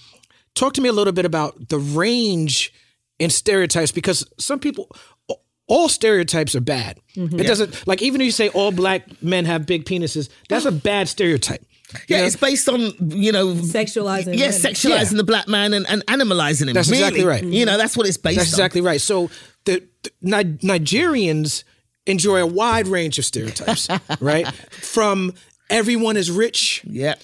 talk 0.55 0.73
to 0.73 0.81
me 0.81 0.89
a 0.89 0.93
little 0.93 1.13
bit 1.13 1.25
about 1.25 1.69
the 1.69 1.77
range 1.77 2.73
in 3.19 3.29
stereotypes 3.29 3.91
because 3.91 4.25
some 4.39 4.59
people. 4.59 4.89
All 5.67 5.89
stereotypes 5.89 6.53
are 6.53 6.61
bad. 6.61 6.99
Mm-hmm. 7.15 7.39
It 7.39 7.47
doesn't 7.47 7.87
like 7.87 8.03
even 8.03 8.21
if 8.21 8.25
you 8.25 8.31
say 8.31 8.49
all 8.49 8.71
black 8.71 9.01
men 9.23 9.45
have 9.45 9.65
big 9.65 9.83
penises, 9.85 10.29
that's 10.47 10.65
a 10.65 10.71
bad 10.71 11.09
stereotype. 11.09 11.65
Yeah, 12.07 12.19
know? 12.21 12.25
it's 12.25 12.35
based 12.35 12.67
on 12.67 12.79
you 13.11 13.31
know 13.31 13.53
Sexualizing 13.53 14.37
Yes, 14.37 14.63
men. 14.63 14.73
sexualizing 14.73 15.11
Yeah. 15.11 15.17
the 15.17 15.23
black 15.23 15.47
man 15.47 15.73
and, 15.73 15.85
and 15.87 16.05
animalizing 16.07 16.67
him. 16.67 16.73
That's 16.73 16.89
really. 16.89 17.01
exactly 17.03 17.25
right. 17.25 17.43
You 17.43 17.65
know, 17.65 17.77
that's 17.77 17.95
what 17.95 18.07
it's 18.07 18.17
based 18.17 18.37
That's 18.37 18.49
on. 18.49 18.53
exactly 18.53 18.81
right. 18.81 18.99
So 19.01 19.29
the, 19.65 19.83
the 20.03 20.11
Nigerians 20.63 21.63
enjoy 22.05 22.41
a 22.41 22.45
wide 22.47 22.87
range 22.87 23.17
of 23.19 23.25
stereotypes, 23.25 23.87
right? 24.19 24.47
From 24.71 25.33
everyone 25.69 26.17
is 26.17 26.29
rich, 26.31 26.81
Yeah. 26.85 27.15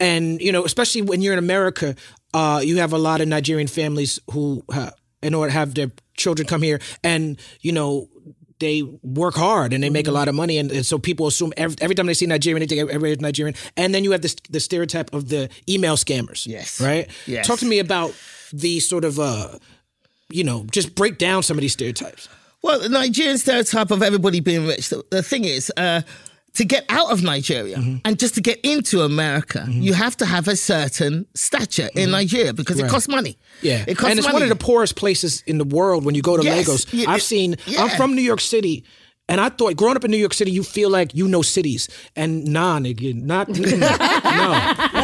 and 0.00 0.40
you 0.40 0.52
know, 0.52 0.64
especially 0.64 1.02
when 1.02 1.20
you're 1.22 1.32
in 1.32 1.38
America, 1.38 1.94
uh, 2.34 2.60
you 2.64 2.78
have 2.78 2.92
a 2.92 2.98
lot 2.98 3.20
of 3.20 3.28
Nigerian 3.28 3.68
families 3.68 4.18
who, 4.30 4.62
uh, 4.72 4.90
in 5.22 5.34
order 5.34 5.50
to 5.50 5.58
have 5.58 5.74
their 5.74 5.90
children 6.16 6.46
come 6.46 6.62
here, 6.62 6.80
and 7.02 7.38
you 7.60 7.72
know. 7.72 8.08
They 8.62 8.82
work 9.02 9.34
hard 9.34 9.72
and 9.72 9.82
they 9.82 9.90
make 9.90 10.06
a 10.06 10.12
lot 10.12 10.28
of 10.28 10.36
money, 10.36 10.56
and, 10.58 10.70
and 10.70 10.86
so 10.86 10.98
people 10.98 11.26
assume 11.26 11.52
every, 11.56 11.76
every 11.80 11.96
time 11.96 12.06
they 12.06 12.14
see 12.14 12.26
Nigerian, 12.26 12.60
they 12.60 12.66
think 12.66 12.80
everybody's 12.80 13.20
Nigerian. 13.20 13.56
And 13.76 13.92
then 13.92 14.04
you 14.04 14.12
have 14.12 14.22
this 14.22 14.36
the 14.48 14.60
stereotype 14.60 15.12
of 15.12 15.28
the 15.28 15.48
email 15.68 15.96
scammers. 15.96 16.46
Yes. 16.46 16.80
right. 16.80 17.10
Yes. 17.26 17.44
Talk 17.46 17.58
to 17.58 17.66
me 17.66 17.80
about 17.80 18.14
the 18.52 18.78
sort 18.78 19.04
of 19.04 19.18
uh, 19.18 19.58
you 20.30 20.44
know, 20.44 20.64
just 20.70 20.94
break 20.94 21.18
down 21.18 21.42
some 21.42 21.56
of 21.56 21.60
these 21.60 21.72
stereotypes. 21.72 22.28
Well, 22.62 22.78
the 22.78 22.88
Nigerian 22.88 23.38
stereotype 23.38 23.90
of 23.90 24.02
everybody 24.02 24.38
being 24.40 24.66
rich. 24.66 24.88
The, 24.88 25.04
the 25.10 25.22
thing 25.22 25.44
is, 25.44 25.72
uh, 25.76 26.02
to 26.54 26.64
get 26.64 26.84
out 26.90 27.10
of 27.10 27.22
Nigeria 27.22 27.76
Mm-hmm. 27.78 27.96
and 28.04 28.18
just 28.18 28.34
to 28.34 28.40
get 28.42 28.60
into 28.62 29.00
America, 29.02 29.64
you 29.70 29.94
have 29.94 30.16
to 30.18 30.26
have 30.26 30.48
a 30.48 30.56
certain 30.56 31.26
stature 31.34 31.88
in 31.94 32.10
Nigeria 32.10 32.52
because 32.52 32.78
it 32.78 32.82
Mm-hmm. 32.82 32.90
Costs 32.92 33.08
money. 33.08 33.38
Yeah, 33.62 33.84
it 33.86 33.96
costs 33.96 34.10
and 34.10 34.18
it's 34.18 34.26
money. 34.28 34.34
one 34.34 34.42
of 34.42 34.48
the 34.50 34.56
poorest 34.64 34.96
places 34.96 35.42
in 35.46 35.56
the 35.58 35.64
world 35.64 36.04
when 36.04 36.14
you 36.14 36.22
go 36.22 36.36
to 36.36 36.42
Yes, 36.44 36.56
Lagos. 36.58 36.92
yeah, 36.92 37.10
I've 37.10 37.22
seen. 37.22 37.56
I'm 37.78 37.88
from 37.96 38.14
New 38.14 38.22
York 38.22 38.40
City. 38.40 38.84
And 39.28 39.40
I 39.40 39.48
thought, 39.50 39.76
growing 39.76 39.96
up 39.96 40.04
in 40.04 40.10
New 40.10 40.16
York 40.18 40.34
City, 40.34 40.50
you 40.50 40.62
feel 40.64 40.90
like 40.90 41.14
you 41.14 41.26
know 41.28 41.42
cities, 41.42 41.88
and 42.16 42.44
nah, 42.44 42.78
nigga, 42.80 43.14
not 43.14 43.48
no. 43.48 43.56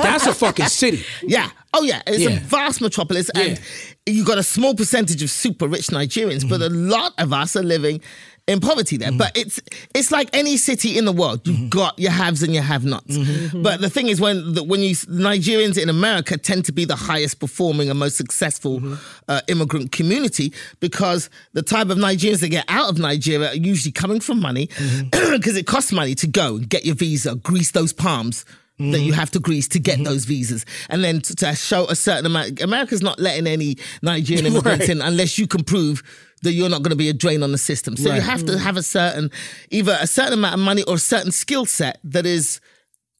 That's 0.03 0.27
a 0.27 0.35
fucking 0.35 0.67
city. 0.67 1.03
Yeah. 1.23 1.49
Oh, 1.73 1.83
yeah. 1.85 2.03
It's 2.07 2.27
a 2.27 2.37
vast 2.45 2.81
metropolis, 2.81 3.31
and 3.31 3.59
you 4.07 4.25
got 4.25 4.37
a 4.37 4.43
small 4.43 4.75
percentage 4.75 5.23
of 5.23 5.31
super 5.31 5.69
rich 5.69 5.87
Nigerians, 5.87 6.47
but 6.47 6.61
a 6.61 6.69
Mm-hmm. 6.69 6.91
lot 6.91 7.15
of 7.19 7.33
us 7.33 7.57
are 7.57 7.63
living 7.63 8.01
in 8.49 8.59
poverty 8.61 8.97
there. 8.97 9.13
But 9.13 9.37
it's 9.37 9.61
it's 9.95 10.11
like 10.11 10.29
any 10.33 10.57
city 10.57 10.99
in 10.99 11.05
the 11.05 11.13
world. 11.13 11.47
You've 11.47 11.57
Mm-hmm. 11.59 11.69
got 11.69 11.99
your 11.99 12.13
haves 12.13 12.43
and 12.43 12.53
your 12.55 12.63
have-nots. 12.63 13.17
But 13.53 13.81
the 13.81 13.91
thing 13.91 14.09
is, 14.09 14.21
when 14.21 14.55
the, 14.55 14.63
when 14.65 14.81
you 14.81 14.95
Nigerians 14.95 15.77
in 15.81 15.89
America 15.89 16.37
tend 16.39 16.65
to 16.67 16.73
be 16.73 16.85
the 16.85 16.97
highest 16.97 17.39
performing 17.41 17.91
and 17.91 17.99
most 17.99 18.17
successful 18.17 18.81
Mm-hmm. 18.81 18.95
uh, 19.29 19.41
immigrant 19.49 19.93
community 19.93 20.53
because 20.81 21.31
the 21.53 21.63
type 21.63 21.91
of 21.91 21.99
Nigerians 21.99 22.41
that 22.41 22.49
get 22.51 22.65
out 22.69 22.89
of 22.91 22.99
Nigeria 22.99 23.49
are 23.51 23.55
usually 23.73 23.93
coming 23.93 24.21
from 24.21 24.41
money 24.41 24.67
Mm-hmm. 24.69 25.33
because 25.37 25.57
it 25.57 25.67
costs 25.67 25.93
money 25.93 26.15
to 26.17 26.27
go 26.27 26.57
and 26.57 26.69
get 26.69 26.85
your 26.85 26.95
visa, 26.95 27.35
grease 27.37 27.71
those 27.73 27.93
palms 27.93 28.45
that 28.79 28.85
Mm-hmm. 28.85 29.03
you 29.07 29.13
have 29.13 29.31
to 29.33 29.41
grease 29.41 29.67
to 29.69 29.81
get 29.81 30.03
those 30.05 30.25
visas, 30.25 30.65
and 30.89 31.03
then 31.03 31.21
to, 31.23 31.35
to 31.37 31.55
show 31.57 31.87
a 31.87 31.97
certain 31.97 32.27
amount. 32.27 32.61
America's 32.63 33.03
not 33.03 33.19
letting 33.19 33.49
any 33.49 33.77
Nigerian 34.03 34.47
immigrants 34.51 34.83
Right. 34.83 34.91
in 34.91 35.03
unless 35.03 35.37
you 35.37 35.49
can 35.49 35.65
prove 35.65 36.03
that 36.43 36.53
you're 36.53 36.69
not 36.69 36.83
going 36.83 36.91
to 36.91 36.97
be 36.97 37.09
a 37.09 37.13
drain 37.13 37.43
on 37.43 37.51
the 37.51 37.59
system. 37.59 37.97
So 37.97 38.05
you 38.05 38.11
Right. 38.11 38.23
have 38.23 38.47
to 38.47 38.57
have 38.57 38.77
a 38.77 38.83
certain, 38.85 39.33
either 39.71 39.99
a 40.01 40.07
certain 40.07 40.35
amount 40.35 40.55
of 40.55 40.61
money 40.61 40.85
or 40.85 40.95
a 40.95 40.99
certain 40.99 41.33
skill 41.33 41.67
set 41.67 41.99
that 42.05 42.25
is 42.25 42.61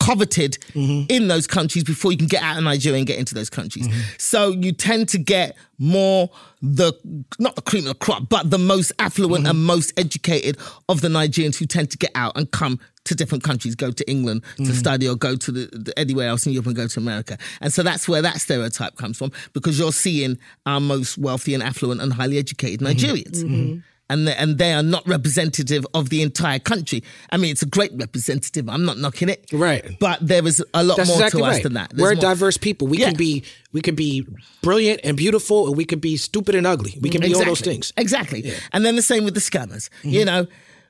coveted 0.01 0.59
Mm-hmm. 0.75 1.07
in 1.09 1.29
those 1.29 1.47
countries 1.47 1.85
before 1.85 2.13
you 2.13 2.19
can 2.19 2.29
get 2.29 2.43
out 2.43 2.57
of 2.59 2.65
Nigeria 2.65 2.99
and 2.99 3.07
get 3.07 3.19
into 3.19 3.35
those 3.35 3.51
countries. 3.51 3.89
Mm-hmm. 3.89 4.01
So 4.19 4.51
you 4.51 4.73
tend 4.73 5.09
to 5.11 5.19
get 5.19 5.57
more 5.79 6.31
the 6.63 6.93
not 7.39 7.57
the 7.57 7.63
cream 7.63 7.85
of 7.85 7.89
the 7.91 7.95
crop, 7.95 8.29
but 8.29 8.51
the 8.51 8.59
most 8.59 8.93
affluent 8.99 9.45
Mm-hmm. 9.45 9.51
and 9.51 9.65
most 9.65 9.93
educated 9.99 10.57
of 10.89 11.01
the 11.01 11.09
Nigerians 11.09 11.57
who 11.57 11.67
tend 11.67 11.91
to 11.91 11.99
get 11.99 12.11
out 12.15 12.37
and 12.37 12.51
come 12.51 12.79
to 13.05 13.15
different 13.15 13.43
countries, 13.43 13.75
go 13.75 13.91
to 13.91 14.09
England 14.11 14.43
Mm-hmm. 14.55 14.65
to 14.65 14.75
study 14.75 15.09
or 15.09 15.17
go 15.17 15.35
to 15.37 15.51
the, 15.53 15.67
the, 15.73 15.99
anywhere 15.99 16.29
else 16.29 16.47
in 16.47 16.53
Europe 16.53 16.67
and 16.67 16.77
go 16.77 16.87
to 16.87 17.01
America. 17.01 17.37
And 17.61 17.73
so 17.73 17.83
that's 17.83 18.09
where 18.09 18.23
that 18.23 18.41
stereotype 18.41 18.97
comes 18.97 19.17
from 19.19 19.33
because 19.53 19.79
you're 19.79 19.93
seeing 19.93 20.39
our 20.67 20.81
most 20.81 21.19
wealthy 21.19 21.55
and 21.55 21.63
affluent 21.63 22.01
and 22.01 22.13
highly 22.13 22.39
educated 22.39 22.81
Mm-hmm. 22.81 23.79
And 24.11 24.27
they, 24.27 24.35
and 24.37 24.57
they 24.57 24.73
are 24.73 24.83
not 24.83 25.07
representative 25.07 25.87
of 25.93 26.09
the 26.09 26.23
entire 26.23 26.59
country. 26.59 27.03
I 27.31 27.37
mean, 27.37 27.51
it's 27.51 27.61
a 27.63 27.67
great 27.67 27.91
representative. 27.95 28.67
I'm 28.69 28.85
not 28.87 28.97
knocking 28.97 29.29
it, 29.29 29.47
Right. 29.53 29.99
But 30.01 30.27
there 30.27 30.47
is 30.47 30.65
a 30.73 30.83
lot 30.83 30.97
That's 30.97 31.09
more 31.11 31.19
exactly 31.19 31.43
to 31.43 31.47
us 31.49 31.63
than 31.63 31.75
that. 31.75 31.91
There's 31.91 32.01
We're 32.01 32.15
more- 32.15 32.23
diverse 32.23 32.57
people. 32.57 32.87
We 32.89 32.99
Yeah. 32.99 33.09
can 33.09 33.17
be 33.19 33.43
we 33.73 33.83
can 33.83 33.95
be 33.95 34.27
brilliant 34.63 35.01
and 35.05 35.15
beautiful, 35.15 35.69
and 35.69 35.77
we 35.77 35.85
can 35.85 35.99
be 35.99 36.17
stupid 36.17 36.55
and 36.55 36.67
ugly. 36.67 36.97
We 37.03 37.11
can 37.11 37.21
be 37.21 37.35
all 37.35 37.45
those 37.45 37.61
things. 37.61 37.93
Exactly. 37.99 38.51
And 38.73 38.85
then 38.87 38.97
the 38.97 39.03
same 39.03 39.25
with 39.25 39.35
the 39.35 39.41
scammers. 39.41 39.91
Mm-hmm. 39.99 40.09
You 40.09 40.25
know, 40.25 40.47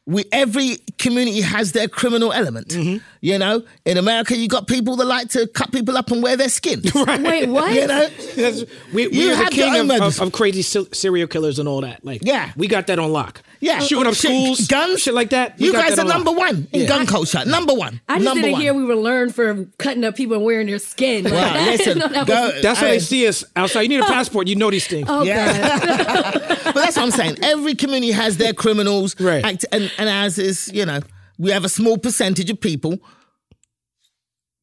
we 0.09 0.25
every 0.33 0.79
community 0.99 1.43
has 1.43 1.73
their 1.73 1.87
criminal 1.87 2.33
element. 2.33 2.69
Mm-hmm. 2.69 3.05
You 3.21 3.37
know, 3.39 3.63
in 3.85 3.99
America, 3.99 4.37
you 4.37 4.49
got 4.49 4.67
people 4.67 4.97
that 4.97 5.05
like 5.05 5.29
to 5.31 5.47
cut 5.49 5.71
people 5.71 5.97
up 5.97 6.11
and 6.11 6.23
wear 6.23 6.37
their 6.37 6.49
skin. 6.49 6.81
right. 6.95 7.21
Wait, 7.21 7.49
what? 7.57 7.73
You 7.75 7.87
know, 7.87 8.09
That's- 8.37 8.65
we 8.93 9.09
we 9.09 9.21
You 9.21 9.27
are 9.29 9.31
the 9.31 9.37
have 9.37 9.51
king 9.51 9.75
your 9.75 9.85
of, 9.85 10.03
of, 10.19 10.21
of 10.21 10.33
crazy 10.33 10.63
se- 10.63 10.89
serial 10.93 11.29
killers 11.29 11.59
and 11.59 11.69
all 11.69 11.83
that. 11.83 12.05
Like, 12.05 12.23
Yeah. 12.25 12.53
we 12.57 12.69
got 12.69 12.87
that 12.87 12.99
on 12.99 13.13
lock. 13.13 13.43
Yeah, 13.61 13.81
shooting 13.81 14.07
up 14.07 14.15
Shit, 14.15 14.31
schools, 14.31 14.67
guns, 14.69 15.03
shit 15.03 15.15
like 15.15 15.31
that. 15.31 15.59
we 15.59 15.67
You 15.67 15.73
got 15.73 15.89
guys 15.89 15.97
that 15.97 16.07
are 16.07 16.13
on 16.13 16.25
number 16.25 16.31
lock. 16.31 16.39
one 16.39 16.69
in 16.73 16.81
Yeah. 16.83 16.87
gun 16.87 17.07
culture. 17.07 17.45
Number 17.45 17.75
one. 17.75 18.01
I 18.09 18.15
just 18.15 18.25
number 18.25 18.43
didn't 18.43 18.53
one. 18.53 18.61
hear 18.63 18.73
we 18.75 18.85
were 18.85 18.95
learned 18.95 19.35
for 19.35 19.67
cutting 19.79 20.05
up 20.05 20.15
people 20.17 20.37
and 20.37 20.45
wearing 20.45 20.69
their 20.69 20.79
skin. 20.79 21.25
Like, 21.25 21.33
Wow, 21.35 21.53
I 21.55 21.65
listen, 21.71 21.99
know 21.99 22.07
that 22.09 22.27
go- 22.27 22.41
was- 22.53 22.63
That's 22.63 22.81
why 22.81 22.87
Hey. 22.89 22.95
they 22.95 23.01
see 23.01 23.27
us 23.27 23.45
outside. 23.57 23.83
You 23.83 23.89
need 23.89 24.01
a 24.01 24.05
passport. 24.05 24.47
You 24.47 24.55
know 24.55 24.71
these 24.71 24.87
things. 24.87 25.09
oh, 25.11 25.25
Yeah. 25.25 25.59
God. 25.59 26.33
but 26.65 26.75
that's 26.75 26.97
what 26.97 26.99
I'm 26.99 27.11
saying. 27.11 27.39
Every 27.43 27.75
community 27.75 28.13
has 28.13 28.37
their 28.37 28.53
criminals, 28.53 29.19
Right. 29.21 29.45
Act, 29.45 29.67
and, 29.73 29.91
and 29.99 30.09
as 30.09 30.39
is, 30.39 30.71
you 30.73 30.87
know, 30.87 31.01
we 31.39 31.51
have 31.51 31.65
a 31.65 31.69
small 31.69 31.99
percentage 31.99 32.49
of 32.51 32.61
people 32.61 32.99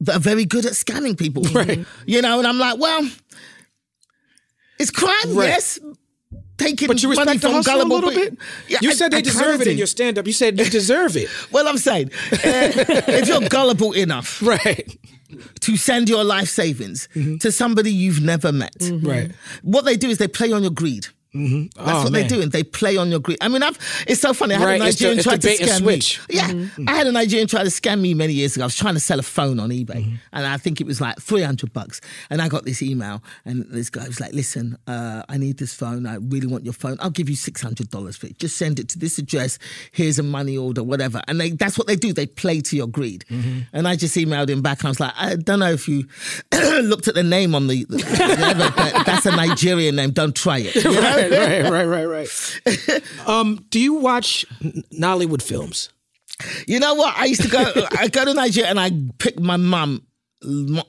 that 0.01 0.15
are 0.17 0.19
very 0.19 0.45
good 0.45 0.65
at 0.65 0.73
scamming 0.73 1.17
people, 1.17 1.43
Right. 1.53 1.85
You 2.05 2.21
know, 2.21 2.39
and 2.39 2.47
I'm 2.47 2.57
like, 2.59 2.79
well, 2.79 3.07
it's 4.79 4.91
crime, 4.91 5.13
Right. 5.35 5.47
yes. 5.49 5.79
Taking 6.57 6.87
But 6.87 7.03
you 7.03 7.09
money 7.09 7.19
respect 7.19 7.41
the 7.41 7.47
from 7.47 7.55
hustle 7.55 7.73
a 7.73 7.77
gullible 7.83 7.95
little 8.07 8.11
bit. 8.11 8.37
Yeah, 8.69 8.79
you 8.81 8.91
I- 8.91 8.93
said 8.93 9.11
they 9.11 9.17
I 9.17 9.21
deserve 9.21 9.59
it 9.61 9.67
in 9.67 9.77
your 9.77 9.87
stand 9.87 10.17
up. 10.17 10.25
You 10.25 10.31
said 10.31 10.57
you 10.57 10.65
deserve 10.65 11.17
it. 11.17 11.29
Well, 11.51 11.67
I'm 11.67 11.77
saying, 11.77 12.11
uh, 12.31 12.37
if 13.09 13.27
you're 13.27 13.41
gullible 13.49 13.91
enough 13.91 14.41
Right. 14.53 14.97
to 15.61 15.75
send 15.75 16.07
your 16.07 16.23
life 16.23 16.47
savings 16.47 17.09
Mm-hmm. 17.13 17.37
to 17.39 17.51
somebody 17.51 17.91
you've 17.91 18.21
never 18.21 18.53
met, 18.53 18.75
Right. 19.01 19.31
what 19.63 19.83
they 19.83 19.97
do 19.97 20.09
is 20.09 20.17
they 20.17 20.29
play 20.29 20.53
on 20.53 20.61
your 20.61 20.71
greed. 20.71 21.07
That's 21.35 21.69
Oh, 21.77 22.03
what 22.03 22.11
man. 22.11 22.21
they 22.21 22.27
do, 22.27 22.41
and 22.41 22.51
They 22.51 22.63
play 22.63 22.95
on 22.97 23.09
your 23.11 23.19
greed. 23.19 23.37
I 23.41 23.47
mean, 23.49 23.61
I've, 23.61 23.77
it's 24.07 24.21
so 24.21 24.33
funny. 24.33 24.55
I 24.55 24.59
had 24.59 24.65
Right, 24.65 24.81
a 24.81 24.85
it's 24.87 24.97
the- 24.99 25.05
Nigerian 25.15 25.17
it's 25.19 25.27
try 25.27 25.37
to 25.37 25.49
and 25.49 25.69
scam 25.69 25.77
switch. 25.79 26.21
me. 26.29 26.35
Yeah, 26.35 26.91
I 26.91 26.95
had 26.95 27.07
a 27.07 27.11
Nigerian 27.11 27.47
try 27.47 27.63
to 27.63 27.69
scam 27.69 27.99
me 27.99 28.13
many 28.13 28.33
years 28.33 28.55
ago. 28.55 28.63
I 28.63 28.67
was 28.67 28.75
trying 28.75 28.93
to 28.93 28.99
sell 28.99 29.19
a 29.19 29.23
phone 29.23 29.59
on 29.59 29.69
eBay, 29.69 29.85
Mm-hmm. 30.05 30.15
and 30.33 30.47
I 30.47 30.57
think 30.57 30.79
it 30.81 30.87
was 30.87 31.01
like 31.01 31.19
three 31.19 31.41
hundred 31.41 31.73
bucks. 31.73 31.99
And 32.29 32.41
I 32.41 32.47
got 32.47 32.63
this 32.65 32.81
email, 32.81 33.21
and 33.45 33.65
this 33.69 33.89
guy 33.89 34.07
was 34.07 34.19
like, 34.19 34.33
"Listen, 34.33 34.77
uh, 34.87 35.23
I 35.27 35.37
need 35.37 35.57
this 35.57 35.73
phone. 35.73 36.05
I 36.05 36.15
really 36.15 36.47
want 36.47 36.63
your 36.63 36.73
phone. 36.73 36.97
I'll 37.01 37.09
give 37.09 37.29
you 37.29 37.35
six 37.35 37.61
hundred 37.61 37.89
dollars 37.89 38.15
for 38.17 38.27
it. 38.27 38.39
Just 38.39 38.55
send 38.57 38.79
it 38.79 38.87
to 38.89 38.99
this 38.99 39.17
address. 39.17 39.59
Here's 39.91 40.17
a 40.19 40.23
money 40.23 40.57
order, 40.57 40.83
whatever." 40.83 41.21
And 41.27 41.39
they, 41.41 41.51
that's 41.51 41.77
what 41.77 41.87
they 41.87 41.95
do. 41.97 42.13
They 42.13 42.25
play 42.27 42.61
to 42.61 42.75
your 42.77 42.87
greed. 42.87 43.25
Mm-hmm. 43.29 43.59
And 43.73 43.87
I 43.87 43.95
just 43.95 44.15
emailed 44.15 44.49
him 44.49 44.61
back. 44.61 44.85
I 44.85 44.87
was 44.89 44.99
like, 44.99 45.13
"I 45.17 45.35
don't 45.35 45.59
know 45.59 45.71
if 45.71 45.87
you 45.87 46.07
looked 46.81 47.07
at 47.07 47.15
the 47.15 47.23
name 47.23 47.55
on 47.55 47.67
the, 47.67 47.85
whatever, 47.89 48.71
but 48.75 49.05
that's 49.05 49.25
a 49.25 49.31
Nigerian 49.35 49.95
name. 49.97 50.11
Don't 50.11 50.35
try 50.35 50.59
it." 50.59 50.75
You 50.85 51.01
know? 51.01 51.24
right, 51.69 51.69
right, 51.69 52.05
right, 52.05 52.05
right, 52.05 53.03
um, 53.27 53.65
do 53.69 53.79
you 53.79 53.95
watch 53.95 54.45
Nollywood 54.93 55.41
films? 55.41 55.89
You 56.67 56.79
know 56.79 56.95
what? 56.95 57.15
I 57.17 57.25
used 57.25 57.43
to 57.43 57.47
go. 57.49 57.63
I 57.97 58.07
go 58.09 58.25
to 58.25 58.33
Nigeria 58.33 58.69
and 58.69 58.79
I 58.79 58.91
pick 59.19 59.39
my 59.39 59.57
mum. 59.57 60.01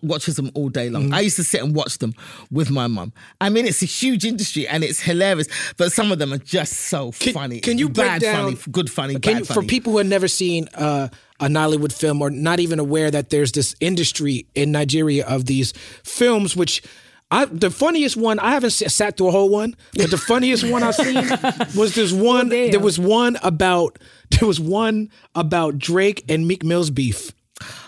Watches 0.03 0.37
them 0.37 0.51
all 0.55 0.69
day 0.69 0.89
Mm. 0.89 0.93
long. 0.93 1.13
I 1.15 1.21
used 1.21 1.37
to 1.37 1.45
sit 1.45 1.63
and 1.63 1.75
watch 1.75 1.97
them 1.99 2.13
with 2.51 2.71
my 2.71 2.89
mum. 2.89 3.13
I 3.41 3.49
mean, 3.49 3.65
it's 3.65 3.81
a 3.81 3.87
huge 3.87 4.25
industry 4.27 4.67
and 4.69 4.85
it's 4.85 5.01
hilarious, 5.01 5.47
but 5.79 5.93
some 5.93 6.13
of 6.13 6.19
them 6.19 6.33
are 6.35 6.39
just 6.39 6.73
so 6.75 7.13
Can, 7.13 7.33
funny. 7.33 7.61
Can 7.61 7.79
you 7.79 7.89
break 7.89 8.21
down 8.21 8.57
funny, 8.57 8.73
good 8.73 8.91
funny, 8.91 9.15
Can 9.15 9.21
bad 9.21 9.39
you, 9.39 9.45
funny? 9.47 9.61
for 9.63 9.67
people 9.67 9.93
who 9.93 9.99
have 9.99 10.07
never 10.09 10.29
seen 10.29 10.69
uh, 10.75 11.09
a 11.41 11.47
Nollywood 11.47 11.93
film 11.93 12.21
or 12.21 12.29
not 12.29 12.61
even 12.61 12.79
aware 12.79 13.11
that 13.11 13.31
there's 13.31 13.53
this 13.53 13.75
industry 13.81 14.47
in 14.55 14.73
Nigeria 14.73 15.25
of 15.27 15.47
these 15.47 15.73
films, 16.03 16.55
which. 16.57 16.83
I, 17.31 17.47
the 17.47 17.71
funniest 17.71 18.17
one 18.17 18.39
I 18.39 18.51
haven't 18.53 18.71
sat 18.71 19.17
through 19.17 19.29
a 19.29 19.31
whole 19.33 19.49
one, 19.49 19.75
but 19.97 20.11
the 20.13 20.19
funniest 20.19 20.63
one 20.71 20.83
I've 20.85 20.95
seen 20.95 21.17
was 21.77 21.95
this 21.95 22.13
one. 22.13 22.49
damn. 22.51 22.71
there 22.71 22.81
was 22.81 22.99
one 23.01 23.37
about 23.43 23.99
there 24.31 24.47
was 24.47 24.61
one 24.61 25.11
about 25.35 25.79
Drake 25.79 26.25
and 26.29 26.47
Meek 26.47 26.63
Mill's 26.65 26.91
beef. 26.91 27.33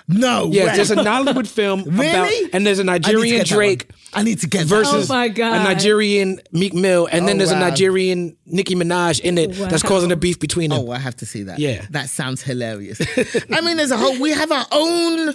no, 0.08 0.46
Yeah, 0.50 0.66
way. 0.66 0.76
there's 0.76 0.90
a 0.90 0.96
Nollywood 0.96 1.46
film 1.46 1.80
about, 1.94 2.32
and 2.52 2.66
there's 2.66 2.78
a 2.80 2.82
I 2.90 2.94
need 2.98 3.04
to 3.04 3.12
Nigerian 3.12 3.36
get 3.38 3.48
that 3.48 3.54
one. 3.54 3.64
Drake 3.64 3.90
I 4.14 4.22
need 4.22 4.38
to 4.40 4.46
get 4.48 4.60
that 4.60 4.64
versus 4.66 5.10
Oh 5.10 5.14
my 5.14 5.28
God. 5.28 5.60
a 5.60 5.62
Nigerian 5.64 6.40
Meek 6.50 6.72
Mill, 6.74 7.06
and 7.12 7.28
then 7.28 7.36
Oh, 7.36 7.38
there's 7.38 7.50
a. 7.52 7.58
Nigerian 7.60 8.36
Nicki 8.46 8.74
Minaj 8.74 9.20
in 9.20 9.36
it 9.38 9.52
that's 9.52 9.82
causing 9.82 10.10
a 10.10 10.16
beef 10.16 10.40
between 10.40 10.70
them. 10.70 10.80
Oh, 10.80 10.90
I 10.90 10.98
have 10.98 11.14
to 11.16 11.26
see 11.26 11.42
that. 11.44 11.58
Yeah. 11.60 11.84
That 11.90 12.08
sounds 12.08 12.42
hilarious. 12.42 13.00
I 13.52 13.60
mean, 13.60 13.76
there's 13.76 13.90
a 13.90 13.98
whole, 13.98 14.18
we 14.18 14.30
have 14.32 14.50
our 14.50 14.66
own 14.72 15.34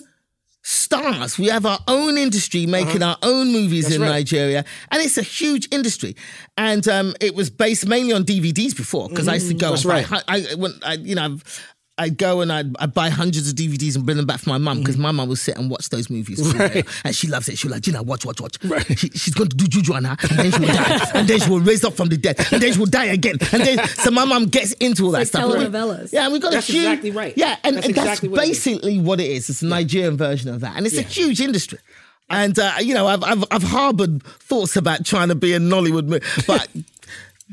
stars. 0.66 1.38
We 1.38 1.48
have 1.48 1.66
our 1.66 1.80
own 1.88 2.18
industry 2.18 2.66
making 2.66 3.04
our 3.04 3.18
own 3.22 3.52
movies 3.52 3.94
in 3.94 4.02
Uh-huh. 4.02 4.12
right. 4.12 4.18
Nigeria. 4.20 4.64
And 4.92 5.02
it's 5.02 5.18
a 5.18 5.22
huge 5.22 5.68
industry. 5.72 6.16
And 6.58 6.88
um, 6.88 7.14
it 7.20 7.36
was 7.36 7.50
based 7.50 7.86
mainly 7.86 8.14
on 8.14 8.24
DVDs 8.24 8.76
before 8.76 9.10
because 9.10 9.28
I 9.28 9.36
used 9.36 9.50
to 9.50 9.54
go. 9.54 9.72
That's 9.72 9.86
right. 9.86 10.08
I, 10.28 10.56
when, 10.56 10.74
I, 10.84 10.94
you 10.94 11.16
know, 11.16 11.38
I'd 11.98 12.18
go 12.18 12.42
and 12.42 12.52
I'd, 12.52 12.76
I'd 12.80 12.92
buy 12.94 13.10
hundreds 13.10 13.48
of 13.48 13.56
DVDs 13.56 13.96
and 13.96 14.04
bring 14.04 14.18
them 14.18 14.26
back 14.26 14.40
for 14.40 14.50
my 14.50 14.58
mum 14.58 14.80
because 14.80 14.98
my 14.98 15.12
mum 15.12 15.30
would 15.30 15.38
sit 15.38 15.58
and 15.58 15.70
watch 15.70 15.90
those 15.90 16.10
movies. 16.10 16.40
for 16.42 16.58
me. 16.58 16.64
Right. 16.66 16.86
And 17.04 17.16
she 17.16 17.28
loves 17.28 17.48
it. 17.50 17.58
She'll 17.60 17.70
like, 17.70 17.86
you 17.86 17.94
know, 17.94 18.02
watch, 18.02 18.26
watch, 18.26 18.42
watch. 18.42 18.58
She, 18.98 19.10
she's 19.10 19.34
going 19.36 19.50
to 19.50 19.56
do 19.56 19.68
juju 19.68 19.94
on 19.94 20.06
her 20.06 20.18
and 20.30 20.40
then 20.40 20.52
she 20.52 20.60
will 20.60 20.68
die. 20.68 21.00
And 21.14 21.28
then 21.28 21.40
she 21.40 21.50
will 21.52 21.60
raise 21.60 21.84
up 21.84 21.94
from 21.94 22.10
the 22.10 22.18
dead. 22.18 22.40
And 22.52 22.62
then 22.64 22.74
she 22.74 22.80
will 22.80 22.88
die 22.88 23.06
again. 23.06 23.36
And 23.52 23.62
then, 23.64 23.88
so 23.90 24.10
my 24.10 24.26
mum 24.26 24.46
gets 24.48 24.72
into 24.74 25.06
all 25.06 25.12
that 25.12 25.20
like 25.20 25.28
stuff. 25.28 25.44
telenovelas. 25.52 26.12
Yeah, 26.12 26.24
and 26.24 26.34
we 26.34 26.40
got 26.40 26.52
That's 26.52 26.68
a 26.68 26.72
huge, 26.72 26.84
exactly 26.86 27.12
right. 27.12 27.34
Yeah, 27.38 27.58
and 27.64 27.76
That's 27.78 27.86
and 27.86 27.96
that's, 27.96 28.08
exactly 28.08 28.30
what 28.30 28.40
it 28.40 28.44
is. 28.44 28.50
basically 28.50 29.00
what 29.00 29.20
it 29.20 29.30
is. 29.30 29.50
It's 29.52 29.62
a 29.62 29.68
Nigerian 29.68 30.18
version 30.18 30.50
of 30.52 30.62
that, 30.62 30.76
and 30.76 30.88
it's 30.88 30.98
a 30.98 31.02
huge 31.04 31.42
industry. 31.42 31.78
And 32.30 32.58
uh, 32.58 32.74
you 32.80 32.96
know, 32.96 33.06
I've, 33.06 33.24
I've 33.24 33.44
I've 33.52 33.64
harbored 33.64 34.24
thoughts 34.24 34.76
about 34.78 35.06
trying 35.06 35.28
to 35.28 35.36
be 35.36 35.54
a 35.54 35.60
Nollywood, 35.60 36.08
mo- 36.08 36.20
but. 36.48 36.68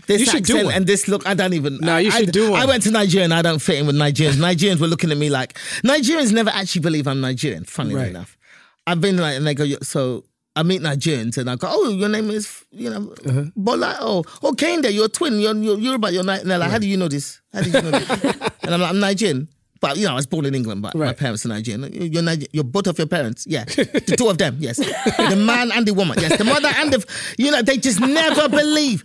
This 0.06 0.20
You 0.20 0.26
should 0.26 0.44
do 0.44 0.64
one. 0.66 0.74
and 0.74 0.86
this 0.86 1.08
look, 1.08 1.26
I 1.26 1.34
don't 1.34 1.52
even. 1.54 1.78
No, 1.80 1.96
you 1.98 2.08
I, 2.08 2.18
should 2.20 2.28
I, 2.28 2.32
do 2.32 2.50
one. 2.52 2.60
I 2.60 2.64
went 2.64 2.82
to 2.84 2.90
Nigeria 2.90 3.24
and 3.24 3.34
I 3.34 3.42
don't 3.42 3.58
fit 3.60 3.78
in 3.78 3.86
with 3.86 3.96
Nigerians. 3.96 4.36
Nigerians 4.36 4.80
were 4.80 4.86
looking 4.86 5.10
at 5.10 5.16
me 5.18 5.30
like 5.30 5.54
Nigerians 5.82 6.32
never 6.32 6.50
actually 6.50 6.82
believe 6.82 7.06
I'm 7.06 7.20
Nigerian. 7.20 7.64
Funnily 7.64 7.96
Right. 7.96 8.08
enough, 8.08 8.36
I've 8.86 9.00
been 9.00 9.16
like, 9.18 9.36
and 9.36 9.46
they 9.46 9.54
go, 9.54 9.64
so 9.82 10.24
I 10.56 10.62
meet 10.62 10.80
Nigerians 10.80 11.36
and 11.38 11.50
I 11.50 11.56
go, 11.56 11.68
oh, 11.70 11.90
your 11.90 12.08
name 12.08 12.30
is, 12.30 12.64
you 12.70 12.90
know, 12.90 13.14
Uh-huh. 13.26 13.44
Bola. 13.56 13.96
Oh, 14.00 14.24
oh, 14.42 14.52
Kehinde, 14.52 14.92
you're 14.92 15.06
a 15.06 15.08
twin. 15.08 15.38
You're, 15.40 15.54
you're. 15.56 15.78
You're 15.78 15.98
Ni-" 15.98 16.40
and 16.40 16.50
they're 16.50 16.58
like, 16.58 16.70
how 16.70 16.78
do 16.78 16.88
you 16.88 16.96
know 16.96 17.08
this? 17.08 17.40
How 17.52 17.62
did 17.62 17.74
you 17.74 17.82
know 17.82 17.90
this? 17.90 18.10
and 18.62 18.74
I'm 18.74 18.80
like, 18.80 18.90
I'm 18.90 19.00
Nigerian. 19.00 19.48
But 19.80 19.96
you 19.96 20.04
know, 20.04 20.12
I 20.12 20.14
was 20.16 20.26
born 20.26 20.44
in 20.44 20.54
England, 20.54 20.82
but 20.82 20.94
my 20.94 21.14
parents 21.14 21.46
are 21.46 21.48
Nigerian. 21.48 21.90
You're, 22.12 22.22
Niger- 22.22 22.48
you're 22.52 22.64
both 22.64 22.86
of 22.86 22.98
your 22.98 23.06
parents, 23.06 23.46
yeah. 23.48 23.64
The 23.64 24.14
two 24.18 24.28
of 24.28 24.36
them, 24.36 24.56
yes. 24.60 24.76
The 24.76 25.36
man 25.36 25.72
and 25.72 25.86
the 25.86 25.94
woman, 25.94 26.18
yes. 26.20 26.36
The 26.36 26.44
mother 26.44 26.68
and 26.76 26.92
the, 26.92 27.02
you 27.38 27.50
know, 27.50 27.62
they 27.62 27.78
just 27.78 27.98
never 27.98 28.46
believe 28.60 29.04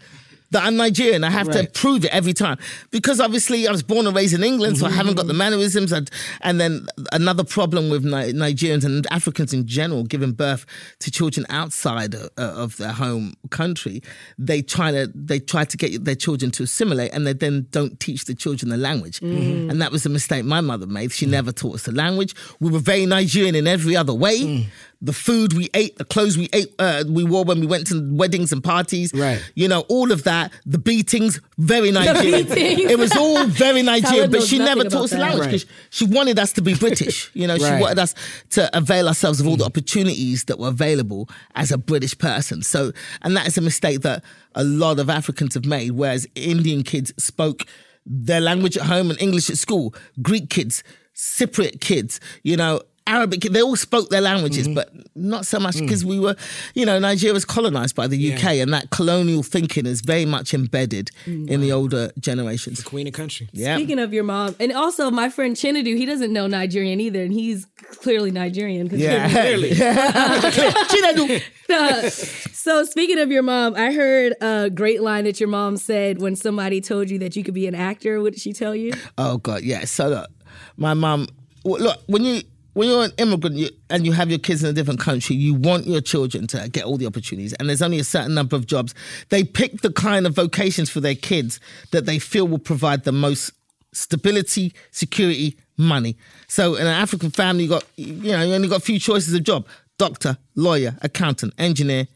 that 0.52 0.64
I'm 0.64 0.76
Nigerian. 0.76 1.24
I 1.24 1.30
have 1.30 1.50
to 1.52 1.68
prove 1.74 2.06
it 2.06 2.14
every 2.14 2.34
time 2.34 2.58
because 2.92 3.20
obviously 3.20 3.68
I 3.68 3.72
was 3.72 3.84
born 3.84 4.08
and 4.08 4.16
raised 4.16 4.34
in 4.34 4.44
England, 4.44 4.78
so 4.78 4.86
I 4.86 4.92
haven't 4.92 5.16
got 5.16 5.28
the 5.28 5.34
mm-hmm. 5.34 5.40
mannerisms. 5.40 5.92
And, 5.92 6.10
and 6.42 6.60
then 6.60 6.88
another 7.12 7.44
problem 7.44 7.90
with 7.90 8.04
Ni- 8.04 8.34
Nigerians 8.34 8.86
and 8.86 9.06
Africans 9.12 9.54
in 9.54 9.68
general, 9.68 10.04
giving 10.04 10.34
birth 10.34 10.66
to 11.00 11.12
children 11.12 11.46
outside 11.50 12.16
of, 12.16 12.30
of 12.38 12.78
their 12.78 12.92
home 12.94 13.34
country, 13.50 14.02
they 14.38 14.62
try 14.62 14.92
to 14.92 15.12
they 15.14 15.40
try 15.40 15.66
to 15.66 15.78
get 15.78 16.06
their 16.06 16.16
children 16.16 16.52
to 16.52 16.64
assimilate, 16.64 17.14
and 17.14 17.26
they 17.26 17.34
then 17.34 17.68
don't 17.72 18.00
teach 18.00 18.26
the 18.26 18.36
children 18.36 18.70
the 18.70 18.78
language. 18.78 19.20
Mm-hmm. 19.20 19.70
And 19.70 19.82
that 19.82 19.92
was 19.92 20.06
a 20.06 20.10
mistake 20.10 20.46
my 20.46 20.62
mother 20.62 20.88
made. 20.88 21.12
She 21.12 21.26
never 21.26 21.52
taught 21.52 21.76
us 21.76 21.84
the 21.84 21.92
language. 21.92 22.36
We 22.60 22.70
were 22.70 22.80
very 22.80 23.06
Nigerian 23.06 23.56
in 23.56 23.68
every 23.68 23.96
other 23.96 24.14
way. 24.14 24.40
Mm. 24.40 24.66
The 25.06 25.14
food 25.14 25.54
we 25.54 25.70
ate, 25.74 25.98
the 25.98 26.06
clothes 26.06 26.38
we 26.38 26.50
ate, 26.52 26.74
uh, 26.80 27.04
we 27.08 27.24
wore 27.24 27.44
when 27.44 27.60
we 27.60 27.68
went 27.68 27.88
to 27.88 28.10
weddings 28.12 28.52
and 28.52 28.64
parties. 28.64 29.14
Right. 29.14 29.40
You 29.54 29.68
know, 29.68 29.82
all 29.82 30.12
of 30.12 30.24
that. 30.24 30.52
The 30.66 30.80
beatings, 30.80 31.40
very 31.58 31.92
Nigerian. 31.92 32.48
beatings. 32.48 32.92
It 32.92 32.98
was 32.98 33.16
all 33.16 33.46
very 33.46 33.82
Nigerian, 33.94 34.32
but 34.32 34.44
she 34.44 34.58
never 34.58 34.84
taught 34.84 35.06
us 35.06 35.10
the 35.12 35.18
that. 35.18 35.30
language 35.38 35.66
because 35.66 35.66
she 35.92 36.06
wanted 36.06 36.40
us 36.40 36.54
to 36.54 36.62
be 36.62 36.74
British. 36.74 37.30
You 37.34 37.48
know, 37.48 37.58
she 37.58 37.64
wanted 37.64 38.00
us 38.00 38.16
to 38.52 38.76
avail 38.76 39.08
ourselves 39.08 39.40
of 39.40 39.48
all 39.48 39.58
the 39.58 39.66
opportunities 39.66 40.46
that 40.46 40.58
were 40.60 40.70
available 40.70 41.30
as 41.54 41.72
a 41.72 41.78
British 41.78 42.18
person. 42.18 42.64
So, 42.64 42.92
and 43.22 43.38
that 43.38 43.48
is 43.48 43.58
a 43.58 43.62
mistake 43.62 44.02
that 44.02 44.24
a 44.56 44.64
lot 44.64 45.00
of 45.00 45.10
Africans 45.10 45.54
have 45.54 45.66
made, 45.66 45.92
whereas 45.92 46.28
Indian 46.36 46.82
kids 46.84 47.14
spoke 47.24 47.64
their 48.06 48.42
language 48.42 48.78
at 48.78 48.84
home 48.84 49.10
and 49.10 49.22
English 49.22 49.50
at 49.50 49.58
school. 49.58 49.94
Greek 50.22 50.50
kids, 50.50 50.84
Cypriot 51.16 51.82
kids, 51.82 52.20
you 52.44 52.58
know, 52.58 52.82
Arabic, 53.08 53.42
they 53.42 53.62
all 53.62 53.76
spoke 53.76 54.10
their 54.10 54.22
languages, 54.22 54.68
Mm-hmm. 54.68 54.74
but 54.76 54.90
not 55.16 55.46
so 55.46 55.60
Mm. 55.60 55.62
much 55.64 55.78
because 55.80 56.04
we 56.04 56.20
were, 56.20 56.36
you 56.74 56.86
know, 56.88 56.98
Nigeria 56.98 57.34
was 57.34 57.46
colonized 57.46 57.96
by 57.96 58.08
the 58.08 58.18
UK 58.34 58.60
and 58.60 58.74
that 58.74 58.90
colonial 58.90 59.44
thinking 59.44 59.86
is 59.86 60.02
very 60.02 60.26
much 60.26 60.54
embedded 60.56 61.12
Mm. 61.28 61.48
in 61.50 61.62
the 61.62 61.72
older 61.72 62.12
generations. 62.20 62.82
Queen 62.84 63.06
of 63.08 63.14
country. 63.14 63.48
Yeah. 63.54 63.76
Speaking 63.78 64.00
of 64.00 64.12
your 64.12 64.24
mom, 64.24 64.56
and 64.60 64.72
also 64.74 65.12
my 65.12 65.30
friend 65.30 65.56
Chinedu, 65.56 65.96
he 65.96 66.06
doesn't 66.08 66.34
know 66.34 66.48
Nigerian 66.48 67.00
either, 67.00 67.22
and 67.22 67.32
he's 67.32 67.68
clearly 68.02 68.32
Nigerian. 68.32 68.90
'cause 68.90 69.00
Yeah. 69.00 69.30
Clearly. 69.46 69.72
Chinedu. 69.72 71.42
Uh, 71.68 72.08
so 72.12 72.84
speaking 72.86 73.18
of 73.18 73.32
your 73.32 73.42
mom, 73.42 73.74
I 73.76 73.92
heard 73.92 74.36
a 74.40 74.70
great 74.70 75.02
line 75.02 75.24
that 75.24 75.40
your 75.40 75.50
mom 75.50 75.78
said 75.78 76.22
when 76.22 76.36
somebody 76.36 76.80
told 76.80 77.10
you 77.10 77.18
that 77.20 77.36
you 77.36 77.44
could 77.44 77.56
be 77.56 77.66
an 77.66 77.74
actor. 77.74 78.22
What 78.22 78.34
did 78.34 78.42
she 78.44 78.54
tell 78.54 78.76
you? 78.76 78.94
Oh 79.18 79.38
God, 79.40 79.64
yeah. 79.64 79.86
So 79.86 80.10
look, 80.10 80.30
my 80.78 80.94
mom. 80.94 81.28
Look, 81.64 82.00
when 82.06 82.24
you 82.24 82.44
when 82.76 82.90
you're 82.90 83.06
an 83.06 83.14
immigrant 83.18 83.56
you, 83.56 83.70
and 83.90 84.06
you 84.06 84.12
have 84.12 84.30
your 84.30 84.38
kids 84.38 84.62
in 84.62 84.70
a 84.70 84.74
different 84.74 85.00
country, 85.00 85.36
you 85.36 85.54
want 85.54 85.88
your 85.88 86.02
children 86.02 86.46
to 86.48 86.70
get 86.70 86.84
all 86.84 86.98
the 86.98 87.06
opportunities. 87.08 87.54
And 87.54 87.70
there's 87.70 87.82
only 87.82 88.00
a 88.00 88.04
certain 88.04 88.34
number 88.34 88.58
of 88.58 88.68
jobs. 88.68 88.94
They 89.30 89.46
pick 89.46 89.82
the 89.82 89.94
kind 89.94 90.28
of 90.28 90.36
vocations 90.36 90.90
for 90.90 91.00
their 91.00 91.16
kids 91.16 91.62
that 91.92 92.06
they 92.06 92.20
feel 92.20 92.48
will 92.48 92.60
provide 92.60 93.06
the 93.06 93.14
most 93.14 93.54
stability, 93.94 94.74
security, 94.92 95.58
money. 95.78 96.18
So 96.50 96.76
in 96.76 96.82
an 96.82 96.94
African 96.94 97.32
family, 97.32 97.64
you 97.64 97.70
got 97.70 97.86
you 97.96 98.32
know 98.34 98.44
you 98.44 98.54
only 98.54 98.68
got 98.68 98.80
a 98.80 98.86
few 98.86 99.00
choices 99.00 99.34
of 99.34 99.44
job: 99.44 99.66
doctor, 99.98 100.38
lawyer, 100.56 100.98
accountant, 101.02 101.54
engineer. 101.58 102.08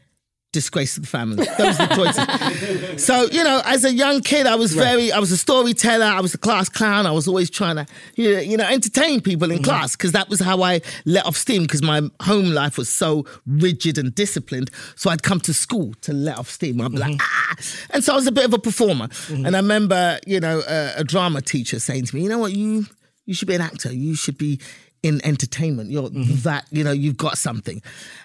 Disgrace 0.52 0.94
to 0.94 1.00
the 1.00 1.06
family. 1.06 1.46
Those 1.58 1.78
are 1.78 1.86
the 1.86 1.94
choices. 1.94 3.04
so 3.04 3.26
you 3.30 3.44
know, 3.44 3.62
as 3.64 3.84
a 3.84 3.92
young 3.92 4.20
kid, 4.20 4.46
I 4.46 4.56
was 4.56 4.72
very, 4.72 5.12
I 5.12 5.20
was 5.20 5.30
a 5.30 5.36
storyteller. 5.36 6.04
I 6.04 6.20
was 6.20 6.34
a 6.34 6.38
class 6.38 6.68
clown. 6.68 7.06
I 7.06 7.12
was 7.12 7.28
always 7.28 7.50
trying 7.50 7.76
to, 7.76 7.86
you 8.16 8.34
know, 8.34 8.40
you 8.40 8.56
know 8.56 8.64
entertain 8.64 9.20
people 9.20 9.50
in 9.52 9.58
mm-hmm. 9.58 9.64
class 9.64 9.94
because 9.94 10.10
that 10.12 10.28
was 10.28 10.40
how 10.40 10.62
I 10.62 10.80
let 11.04 11.24
off 11.24 11.36
steam. 11.36 11.62
Because 11.62 11.82
my 11.82 12.02
home 12.22 12.50
life 12.50 12.78
was 12.78 12.88
so 12.88 13.26
rigid 13.46 13.96
and 13.96 14.12
disciplined. 14.12 14.72
So 14.96 15.08
I'd 15.10 15.22
come 15.22 15.38
to 15.40 15.54
school 15.54 15.94
to 16.00 16.12
let 16.12 16.38
off 16.38 16.50
steam. 16.50 16.80
I'd 16.80 16.90
be 16.90 16.98
like, 16.98 17.12
mm-hmm. 17.12 17.52
ah, 17.52 17.90
and 17.94 18.02
so 18.02 18.14
I 18.14 18.16
was 18.16 18.26
a 18.26 18.32
bit 18.32 18.44
of 18.44 18.52
a 18.52 18.58
performer. 18.58 19.06
Mm-hmm. 19.06 19.46
And 19.46 19.54
I 19.54 19.60
remember, 19.60 20.18
you 20.26 20.40
know, 20.40 20.62
a, 20.68 20.94
a 20.96 21.04
drama 21.04 21.42
teacher 21.42 21.78
saying 21.78 22.06
to 22.06 22.16
me, 22.16 22.22
you 22.22 22.28
know 22.28 22.38
what, 22.38 22.52
you 22.52 22.86
you 23.30 23.34
should 23.34 23.46
be 23.46 23.54
an 23.54 23.60
actor. 23.60 23.92
You 23.92 24.16
should 24.16 24.36
be 24.36 24.58
in 25.02 25.24
entertainment. 25.24 25.90
You're 25.90 26.10
that, 26.10 26.66
you 26.70 26.84
know, 26.84 26.92
you've 26.92 27.16
got 27.16 27.38
something. 27.38 27.82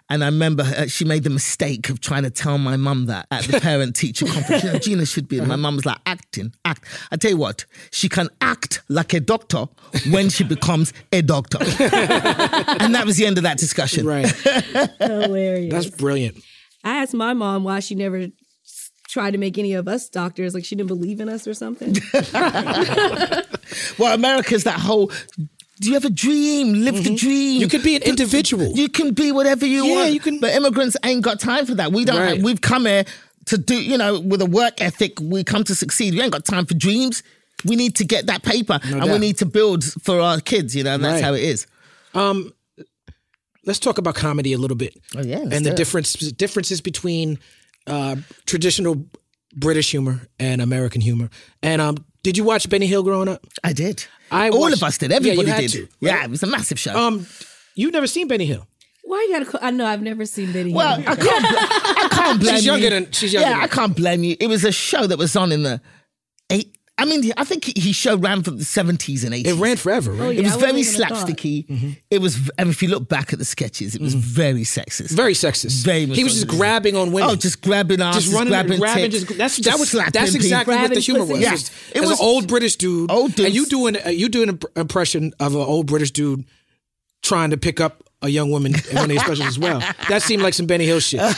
And 0.10 0.24
I 0.24 0.28
remember 0.28 0.64
uh, 0.64 0.88
she 0.88 1.06
made 1.06 1.24
the 1.24 1.30
mistake 1.30 1.90
of 1.90 2.02
trying 2.02 2.24
to 2.24 2.30
tell 2.30 2.58
my 2.58 2.76
mum 2.76 3.06
that 3.06 3.28
at 3.32 3.46
the 3.46 3.60
parent 3.62 3.96
teacher 3.96 4.26
conference. 4.26 4.64
You 4.64 4.74
know, 4.74 4.80
Gina 4.80 5.06
should 5.06 5.28
be. 5.28 5.40
And 5.40 5.48
my 5.48 5.56
mum 5.56 5.76
was 5.78 5.86
like, 5.86 6.00
acting, 6.06 6.54
act. 6.66 6.86
I 7.12 7.18
tell 7.18 7.32
you 7.32 7.38
what, 7.38 7.66
she 7.92 8.10
can 8.10 8.30
act 8.42 8.82
like 8.90 9.14
a 9.14 9.20
doctor 9.20 9.66
when 10.10 10.30
she 10.30 10.44
becomes 10.44 10.94
a 11.12 11.22
doctor. 11.22 11.60
and 11.62 12.94
that 12.94 13.04
was 13.06 13.18
the 13.18 13.26
end 13.26 13.38
of 13.38 13.44
that 13.44 13.58
discussion. 13.58 14.06
Right. 14.06 14.30
Hilarious. 15.00 15.74
That's 15.74 15.90
brilliant. 15.90 16.38
I 16.84 16.98
asked 17.02 17.14
my 17.14 17.34
mom 17.34 17.64
why 17.64 17.80
she 17.80 17.96
never 17.96 18.28
tried 19.08 19.32
to 19.32 19.38
make 19.38 19.58
any 19.58 19.74
of 19.74 19.88
us 19.88 20.10
doctors. 20.10 20.54
Like 20.54 20.66
she 20.66 20.76
didn't 20.76 20.90
believe 20.90 21.20
in 21.22 21.30
us 21.30 21.48
or 21.48 21.54
something. 21.54 21.96
Well, 23.98 24.14
America's 24.14 24.64
that 24.66 24.80
whole. 24.80 25.12
Do 25.82 25.90
you 25.90 25.94
have 25.96 26.06
a 26.06 26.10
dream? 26.10 26.74
Live 26.74 27.04
the 27.04 27.16
dream. 27.16 27.54
Mm-hmm. 27.56 27.62
You 27.62 27.68
could 27.68 27.84
be 27.84 27.96
an 27.98 28.04
individual. 28.04 28.68
You 28.76 28.88
can 28.88 29.14
be 29.14 29.32
whatever 29.32 29.66
you 29.66 29.86
Yeah, 29.86 29.96
want. 29.96 30.14
you 30.14 30.20
can- 30.22 30.40
But 30.40 30.54
immigrants 30.54 30.96
ain't 31.04 31.22
got 31.24 31.40
time 31.40 31.66
for 31.66 31.76
that. 31.76 31.92
We 31.92 32.06
don't. 32.06 32.18
Right. 32.18 32.36
Have, 32.38 32.44
we've 32.44 32.62
come 32.62 32.86
here 32.86 33.04
to 33.48 33.58
do. 33.58 33.76
You 33.76 33.98
know, 33.98 34.20
with 34.20 34.42
a 34.42 34.46
work 34.46 34.80
ethic, 34.80 35.20
we 35.20 35.44
come 35.44 35.64
to 35.66 35.76
succeed. 35.76 36.14
We 36.14 36.22
ain't 36.22 36.32
got 36.32 36.46
time 36.46 36.66
for 36.66 36.76
dreams. 36.76 37.24
We 37.66 37.76
need 37.76 37.96
to 37.98 38.06
get 38.06 38.28
that 38.28 38.44
paper, 38.44 38.80
and 38.84 39.04
we 39.12 39.18
need 39.18 39.38
to 39.40 39.46
build 39.46 39.84
for 39.84 40.20
our 40.22 40.40
kids. 40.40 40.76
You 40.76 40.84
know, 40.84 40.94
and 40.96 41.04
that's 41.04 41.16
Right. 41.16 41.24
how 41.24 41.34
it 41.34 41.44
is. 41.44 41.68
Let's 43.66 43.80
talk 43.80 43.98
about 43.98 44.14
comedy 44.16 44.54
a 44.54 44.58
little 44.60 44.78
bit. 44.78 44.96
Oh, 45.18 45.22
yeah, 45.24 45.40
let's 45.40 45.56
and 45.56 45.66
the 45.66 45.72
it. 45.72 45.76
difference 45.78 46.14
differences 46.14 46.82
between 46.82 47.40
uh, 47.88 48.18
traditional 48.46 49.06
British 49.56 49.90
humor 49.92 50.22
and 50.40 50.62
American 50.62 51.02
humor. 51.02 51.30
And 51.64 51.82
um, 51.82 52.06
did 52.26 52.38
you 52.38 52.44
watch 52.44 52.68
Benny 52.70 52.88
Hill 52.88 53.04
growing 53.04 53.28
up? 53.30 53.46
I 53.64 53.72
did. 53.72 54.06
I 54.32 54.50
All 54.50 54.60
watched- 54.62 54.78
of 54.78 54.84
us 54.84 54.98
did. 54.98 55.12
Yeah, 55.12 55.20
you 55.20 55.32
Everybody 55.34 55.50
had 55.52 55.60
did. 55.62 55.72
to, 55.72 55.88
Yeah, 56.00 56.24
it 56.24 56.30
was 56.32 56.42
a 56.42 56.48
massive 56.48 56.80
show. 56.80 56.96
Um, 56.98 57.28
you've 57.76 57.94
never 57.94 58.08
seen 58.08 58.28
Benny 58.28 58.46
Hill. 58.48 58.66
why 59.04 59.22
you 59.30 59.34
gotta? 59.36 59.46
Call, 59.46 59.60
I 59.64 59.70
know 59.70 59.86
I've 59.86 60.02
never 60.02 60.26
seen 60.26 60.52
Benny. 60.52 60.74
Well, 60.74 60.96
Hill. 61.00 61.12
I 61.12 61.16
can't. 61.16 61.48
bl- 61.50 61.58
I 62.06 62.08
can't 62.12 62.40
blame 62.44 62.56
She's 62.56 62.66
younger 62.66 62.84
you. 62.86 62.90
than- 62.90 63.12
she's 63.12 63.32
younger 63.34 63.48
Yeah, 63.50 63.56
than- 63.56 63.64
I 63.64 63.68
can't 63.68 63.96
blame 63.96 64.24
you. 64.24 64.36
It 64.40 64.48
was 64.48 64.64
a 64.66 64.72
show 64.72 65.06
that 65.06 65.20
was 65.20 65.36
on 65.36 65.52
in 65.52 65.62
the 65.62 65.80
eight. 66.50 66.75
I 66.98 67.04
mean, 67.04 67.30
I 67.36 67.44
think 67.44 67.66
he 67.66 67.92
show 67.92 68.16
ran 68.16 68.42
from 68.42 68.58
the 68.58 68.64
seventies 68.64 69.26
and 69.26 69.34
eighties. 69.36 69.52
It 69.52 69.60
ran 69.60 69.76
forever, 69.76 70.12
right? 70.14 70.22
Oh, 70.28 70.30
yeah. 70.30 70.40
It 70.40 70.44
was 70.44 70.56
very 70.56 70.80
even 70.80 71.02
a 71.04 71.08
thought. 71.10 71.28
slapsticky. 71.28 71.98
It 72.10 72.22
was, 72.22 72.50
and 72.58 72.70
if 72.70 72.82
you 72.82 72.88
look 72.88 73.10
back 73.10 73.34
at 73.34 73.40
the 73.40 73.44
sketches, 73.44 73.96
it 73.96 74.02
was 74.02 74.14
very 74.14 74.62
sexist. 74.62 75.12
Very 75.12 75.34
sexist. 75.34 75.84
Very 75.84 76.06
he 76.06 76.24
was 76.24 76.34
just 76.36 76.48
grabbing 76.48 76.96
on 76.96 77.12
women. 77.12 77.30
Oh, 77.32 77.36
just 77.36 77.62
grabbing 77.62 78.02
asses, 78.02 78.24
just 78.24 78.34
running, 78.36 78.50
grabbing, 78.52 78.80
grabbing, 78.80 79.12
tits, 79.12 79.26
just 79.26 79.38
that's 79.38 79.58
that 79.58 79.78
was 79.78 79.92
slapping 79.92 80.14
that's 80.14 80.32
people. 80.32 80.46
exactly 80.46 80.76
what 80.76 80.82
the 80.84 80.88
Grabbing 80.88 81.02
humor 81.04 81.26
was. 81.26 81.40
Yeah. 81.42 81.52
Just 81.52 81.72
It 81.94 82.00
was- 82.00 82.12
an 82.12 82.18
old 82.22 82.48
British 82.48 82.78
dude, 82.78 83.12
Old 83.12 83.38
and 83.42 83.54
you 83.54 83.66
doing 83.66 83.98
uh, 84.06 84.10
you 84.10 84.30
doing 84.30 84.48
an 84.50 84.60
impression 84.78 85.34
of 85.42 85.54
an 85.54 85.62
old 85.62 85.88
British 85.88 86.12
dude 86.12 86.46
trying 87.24 87.50
to 87.50 87.58
pick 87.58 87.82
up 87.82 88.04
a 88.22 88.30
young 88.30 88.52
woman 88.52 88.74
in 88.74 88.96
one 88.96 89.06
of 89.06 89.12
his 89.12 89.20
specials 89.22 89.48
as 89.48 89.60
well. 89.60 89.80
That 90.08 90.22
seemed 90.22 90.42
like 90.44 90.54
some 90.54 90.66
Benny 90.66 90.86
Hill 90.86 91.02
shit. 91.02 91.20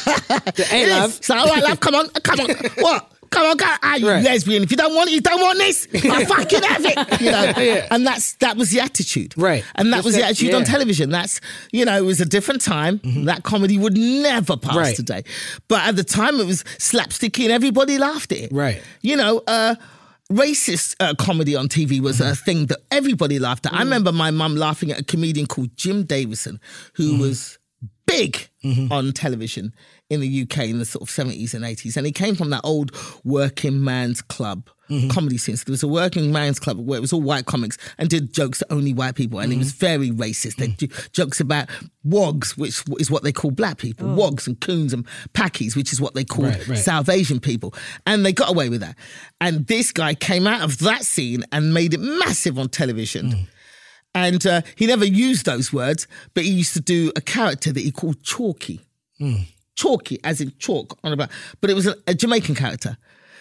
The, 0.58 0.64
hey, 0.70 0.84
It 0.84 0.90
love. 0.90 1.10
is. 1.12 1.20
So, 1.26 1.36
all 1.36 1.48
right, 1.48 1.64
love, 1.64 1.80
come 1.80 1.96
on, 1.96 2.10
come 2.10 2.40
on. 2.42 2.50
What? 2.78 3.12
Come 3.30 3.46
on, 3.46 3.58
go. 3.58 3.66
Ah, 3.84 3.96
you 3.96 4.08
Right. 4.10 4.24
lesbian. 4.24 4.64
If 4.64 4.72
you 4.72 4.78
don't 4.78 4.96
want 4.96 5.10
it, 5.10 5.14
you 5.14 5.22
don't 5.22 5.42
want 5.42 5.58
this. 5.60 5.88
I 5.96 6.26
fucking 6.26 6.64
have 6.64 6.86
it. 6.86 7.22
You 7.22 7.32
know? 7.32 7.54
Yeah. 7.58 7.88
And 7.92 8.06
that's 8.06 8.34
that 8.36 8.56
was 8.58 8.70
the 8.72 8.80
attitude. 8.80 9.34
Right. 9.38 9.64
And 9.76 9.92
that 9.94 10.04
was 10.04 10.14
the 10.16 10.22
that- 10.22 10.32
attitude 10.32 10.54
on 10.54 10.64
television. 10.64 11.10
That's, 11.10 11.42
you 11.72 11.86
know, 11.86 11.98
it 11.98 12.06
was 12.06 12.22
a 12.22 12.26
different 12.26 12.62
time. 12.62 13.02
That 13.26 13.44
comedy 13.44 13.78
would 13.78 13.98
never 13.98 14.56
pass 14.58 14.76
Right. 14.76 14.96
today. 14.96 15.24
But 15.68 15.82
at 15.88 15.96
the 15.96 16.04
time, 16.04 16.40
it 16.40 16.46
was 16.46 16.64
slapsticky 16.78 17.44
and 17.44 17.52
everybody 17.52 17.98
laughed 17.98 18.32
at 18.32 18.38
it. 18.40 18.52
Right. 18.52 18.82
You 19.02 19.16
know, 19.18 19.42
uh, 19.48 19.76
racist 20.32 20.96
uh, 21.00 21.14
comedy 21.16 21.56
on 21.56 21.68
TV 21.70 22.00
was 22.02 22.20
a 22.22 22.36
thing 22.36 22.66
that 22.68 22.80
everybody 22.92 23.40
laughed 23.40 23.66
at. 23.66 23.74
I 23.74 23.80
remember 23.80 24.12
my 24.12 24.32
mum 24.32 24.56
laughing 24.56 24.92
at 24.92 25.00
a 25.00 25.04
comedian 25.04 25.48
called 25.48 25.76
Jim 25.78 26.04
Davison, 26.04 26.60
who 26.94 27.18
was 27.18 27.58
big 28.06 28.48
on 28.92 29.12
television 29.14 29.74
in 30.10 30.22
the 30.22 30.44
UK 30.44 30.66
in 30.66 30.80
the 30.80 30.86
sort 30.86 31.02
of 31.02 31.14
70s 31.14 31.54
and 31.54 31.66
80s. 31.66 31.98
And 31.98 32.06
he 32.06 32.12
came 32.12 32.36
from 32.36 32.50
that 32.52 32.62
old 32.64 32.92
working 33.24 33.84
man's 33.84 34.22
club 34.22 34.70
mm-hmm. 34.90 35.10
comedy 35.10 35.38
scene. 35.38 35.58
So 35.58 35.66
there 35.66 35.74
was 35.74 35.84
a 35.84 35.88
working 35.88 36.32
man's 36.32 36.60
club 36.60 36.80
where 36.80 36.98
it 36.98 37.02
was 37.02 37.14
all 37.14 37.22
white 37.22 37.46
comics 37.46 37.78
and 37.98 38.10
did 38.10 38.34
jokes 38.34 38.60
to 38.60 38.72
only 38.72 38.94
white 38.94 39.16
people. 39.16 39.40
And 39.40 39.52
it 39.52 39.58
was 39.58 39.74
mm-hmm. 39.74 39.80
very 39.80 40.12
racist. 40.12 40.56
They 40.56 40.70
mm-hmm. 40.70 40.88
do 40.88 41.10
jokes 41.12 41.40
about 41.40 41.70
wogs, 42.04 42.58
which 42.58 42.84
is 43.00 43.12
what 43.12 43.24
they 43.24 43.32
call 43.32 43.52
black 43.52 43.78
people, 43.78 44.10
oh. 44.10 44.16
wogs 44.16 44.48
and 44.48 44.60
coons 44.60 44.94
and 44.94 45.06
packies, 45.34 45.76
which 45.76 45.92
is 45.92 46.02
what 46.02 46.14
they 46.14 46.24
call 46.24 46.46
Right, 46.46 46.68
right. 46.68 46.78
South 46.78 47.10
Asian 47.10 47.40
people. 47.40 47.74
And 48.06 48.26
they 48.26 48.32
got 48.32 48.50
away 48.50 48.70
with 48.70 48.82
that. 48.82 48.96
And 49.42 49.68
this 49.68 49.92
guy 49.92 50.16
came 50.16 50.48
out 50.48 50.62
of 50.62 50.80
that 50.80 51.04
scene 51.04 51.44
and 51.52 51.74
made 51.74 51.94
it 51.94 52.00
massive 52.00 52.58
on 52.58 52.70
television. 52.70 53.32
Mm. 53.32 53.48
And 54.16 54.48
uh, 54.48 54.62
he 54.76 54.88
never 54.88 55.06
used 55.06 55.46
those 55.46 55.72
words, 55.72 56.08
but 56.34 56.44
he 56.44 56.50
used 56.50 56.74
to 56.74 56.82
do 56.82 57.12
a 57.16 57.22
character 57.22 57.72
that 57.72 57.80
he 57.80 57.92
called 57.92 58.24
Chalky. 58.24 58.82
Mm. 59.20 59.46
Chalky, 59.78 60.20
as 60.24 60.42
in 60.42 60.52
chalk 60.60 60.98
on 61.04 61.12
a 61.12 61.14
about, 61.14 61.30
but 61.62 61.70
it 61.70 61.76
was 61.76 61.88
a, 61.88 61.96
a 62.08 62.14
Jamaican 62.14 62.56
character. 62.56 62.98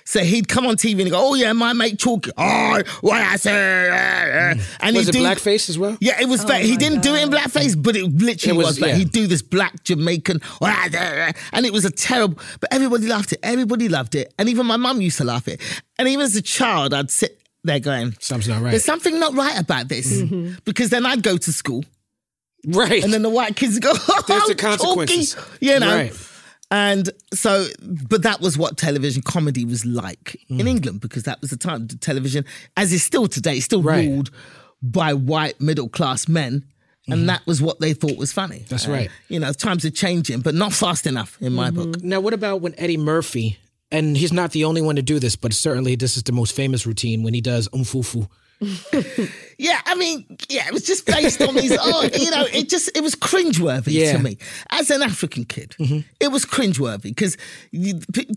So 0.09 0.21
he'd 0.23 0.47
come 0.47 0.67
on 0.67 0.77
TV 0.77 1.01
and 1.03 1.11
go, 1.11 1.19
"Oh 1.21 1.35
yeah, 1.35 1.53
my 1.53 1.73
mate 1.73 1.99
Chalky. 1.99 2.31
Oh, 2.39 2.81
what 3.01 3.21
I 3.21 3.35
say?" 3.37 3.89
And 3.91 4.61
Hmm. 4.61 4.95
Was 4.97 5.07
he'd 5.07 5.17
it 5.17 5.19
do- 5.19 5.25
blackface 5.25 5.69
as 5.69 5.79
well? 5.79 5.97
Yeah, 6.01 6.21
it 6.21 6.29
was. 6.29 6.45
fa- 6.45 6.59
he 6.59 6.77
didn't 6.77 7.03
do 7.03 7.15
it 7.17 7.23
in 7.25 7.31
blackface, 7.31 7.75
but 7.83 7.97
it 7.97 8.05
literally 8.05 8.55
It 8.55 8.57
was- 8.57 8.67
was. 8.67 8.79
but 8.79 8.89
yeah. 8.91 8.97
He'd 8.99 9.11
do 9.11 9.27
this 9.27 9.43
black 9.43 9.83
Jamaican, 9.83 10.41
and 10.61 11.67
it 11.67 11.73
was 11.73 11.85
a 11.85 11.91
terrible. 11.91 12.39
But 12.61 12.73
everybody 12.73 13.09
laughed 13.09 13.33
it. 13.33 13.41
Everybody 13.43 13.89
loved 13.89 14.15
it, 14.15 14.33
and 14.39 14.49
even 14.49 14.67
my 14.67 14.77
mum 14.77 15.01
used 15.01 15.19
to 15.19 15.25
laugh 15.25 15.49
it. 15.49 15.61
And 15.99 16.07
even 16.09 16.25
as 16.25 16.37
a 16.37 16.43
child, 16.43 16.95
I'd 16.95 17.11
sit 17.11 17.41
there 17.65 17.81
going, 17.81 18.15
Something's 18.21 18.49
not 18.49 18.63
right. 18.63 18.71
"There's 18.71 18.85
something 18.85 19.19
not 19.19 19.35
right 19.35 19.59
about 19.59 19.89
this," 19.89 20.23
because 20.65 20.91
then 20.91 21.05
I'd 21.05 21.23
go 21.25 21.37
to 21.37 21.53
school, 21.53 21.85
Right. 22.67 23.03
and 23.05 23.13
then 23.13 23.23
the 23.23 23.31
white 23.31 23.55
kids 23.57 23.79
go, 23.79 23.93
"Oh, 23.95 24.23
There's 24.27 24.45
the 24.45 24.55
Chalky," 24.61 24.79
consequences. 24.85 25.37
you 25.61 25.79
know. 25.79 25.95
Right. 25.97 26.13
And 26.71 27.11
so, 27.33 27.67
but 27.81 28.23
that 28.25 28.41
was 28.41 28.59
what 28.59 28.77
television 28.77 29.23
comedy 29.23 29.65
was 29.65 29.87
like 29.87 30.37
Mm. 30.51 30.61
in 30.61 30.67
England 30.67 31.01
because 31.01 31.23
that 31.23 31.41
was 31.41 31.51
the 31.51 31.57
time. 31.57 31.87
The 31.87 31.97
television, 31.97 32.45
as 32.77 32.93
is 32.93 33.05
still 33.05 33.29
today, 33.29 33.61
still 33.61 33.83
Right. 33.83 34.09
ruled 34.09 34.31
by 34.83 35.15
white 35.15 35.61
middle 35.61 35.89
class 35.89 36.27
men. 36.29 36.65
And 37.09 37.29
that 37.29 37.47
was 37.47 37.63
what 37.63 37.79
they 37.79 37.93
thought 37.95 38.17
was 38.17 38.33
funny. 38.33 38.57
Mm-hmm. 38.57 38.67
That's 38.69 38.89
Uh, 38.89 38.91
right. 38.91 39.11
You 39.29 39.39
know, 39.39 39.53
times 39.53 39.85
are 39.85 39.91
changing, 39.91 40.41
but 40.41 40.57
not 40.57 40.73
fast 40.73 41.07
enough 41.07 41.39
in 41.41 41.53
my 41.53 41.71
book. 41.71 42.03
Now, 42.03 42.19
what 42.19 42.35
about 42.35 42.63
when 42.63 42.75
Eddie 42.77 42.97
Murphy, 42.97 43.59
and 43.93 44.17
he's 44.17 44.33
not 44.33 44.51
the 44.51 44.65
only 44.65 44.81
one 44.83 44.97
to 44.97 45.03
do 45.03 45.21
this, 45.21 45.37
but 45.37 45.53
certainly 45.53 45.95
this 45.95 46.17
is 46.17 46.25
the 46.25 46.33
most 46.33 46.53
famous 46.57 46.85
routine 46.85 47.23
when 47.23 47.33
he 47.33 47.41
does 47.41 47.69
umfufu. 47.69 48.27
Yeah, 49.59 49.81
I 49.87 49.95
mean, 49.95 50.27
yeah, 50.51 50.67
it 50.67 50.73
was 50.73 50.85
just 50.85 51.07
based 51.07 51.41
on 51.41 51.55
these. 51.55 51.77
Oh, 51.81 52.03
you 52.03 52.31
know, 52.31 52.45
it 52.53 52.69
just 52.69 52.95
it 52.95 53.03
was 53.03 53.15
cringeworthy 53.15 53.93
Yeah. 53.93 54.13
to 54.13 54.19
me 54.19 54.37
as 54.71 54.91
an 54.91 55.03
African 55.03 55.45
kid. 55.45 55.75
Mm-hmm. 55.81 56.01
It 56.21 56.29
was 56.29 56.45
cringeworthy 56.45 57.05
because 57.05 57.39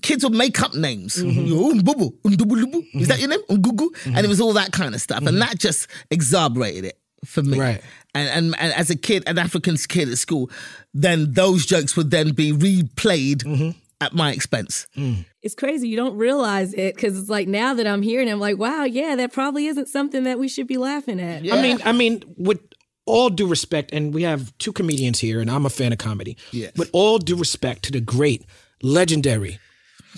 kids 0.02 0.24
would 0.24 0.34
make 0.34 0.62
up 0.62 0.74
names. 0.74 1.18
Mm-hmm. 1.18 1.54
Oh, 1.54 1.74
Mbubu, 1.74 2.14
Ndubulubu. 2.22 2.78
Is 2.78 2.84
mm-hmm. 2.84 3.04
that 3.06 3.20
your 3.20 3.30
name? 3.30 3.42
Ngugu? 3.50 3.90
And 4.16 4.26
it 4.26 4.30
was 4.30 4.40
all 4.40 4.54
that 4.54 4.72
kind 4.72 4.96
of 4.96 5.02
stuff, 5.02 5.26
and 5.26 5.42
that 5.42 5.60
just 5.60 5.88
exasperated 6.10 6.86
it 6.86 6.98
for 7.26 7.44
me. 7.44 7.60
Right. 7.60 7.82
And, 8.16 8.30
and 8.30 8.56
and 8.58 8.74
as 8.74 8.90
a 8.90 8.96
kid, 8.96 9.24
an 9.28 9.38
African 9.38 9.76
kid 9.76 10.10
at 10.10 10.18
school, 10.18 10.50
then 10.94 11.34
those 11.34 11.66
jokes 11.66 11.98
would 11.98 12.12
then 12.12 12.32
be 12.32 12.54
replayed 12.54 13.76
at 14.02 14.14
my 14.14 14.32
expense. 14.32 14.88
Mm. 14.96 15.26
It's 15.42 15.56
crazy. 15.56 15.88
You 15.88 15.96
don't 15.96 16.18
realize 16.18 16.74
it 16.74 16.96
because 16.96 17.18
it's 17.18 17.30
like 17.30 17.48
now 17.48 17.74
that 17.74 17.88
I'm 17.88 18.02
here 18.02 18.22
and 18.22 18.30
I'm 18.30 18.40
like, 18.40 18.58
wow, 18.58 18.84
yeah, 18.84 19.16
that 19.16 19.32
probably 19.32 19.68
isn't 19.68 19.88
something 19.88 20.24
that 20.24 20.38
we 20.38 20.48
should 20.48 20.68
be 20.68 20.78
laughing 20.78 21.20
at. 21.20 21.44
I 21.52 21.62
mean, 21.62 21.80
I 21.86 21.92
mean, 21.92 22.24
with 22.38 22.60
all 23.06 23.30
due 23.30 23.48
respect, 23.48 23.92
and 23.92 24.14
we 24.14 24.24
have 24.24 24.56
two 24.60 24.72
comedians 24.72 25.20
here, 25.20 25.42
and 25.42 25.50
I'm 25.50 25.66
a 25.66 25.70
fan 25.70 25.92
of 25.92 25.98
comedy. 25.98 26.38
Yes. 26.52 26.74
With 26.78 26.90
all 26.94 27.18
due 27.18 27.36
respect 27.36 27.84
to 27.84 27.92
the 27.92 28.02
great, 28.02 28.46
legendary 28.84 29.60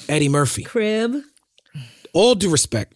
Eddie 0.10 0.29
Murphy, 0.29 0.63
Crib. 0.63 1.15
all 2.13 2.36
due 2.36 2.49
respect, 2.49 2.95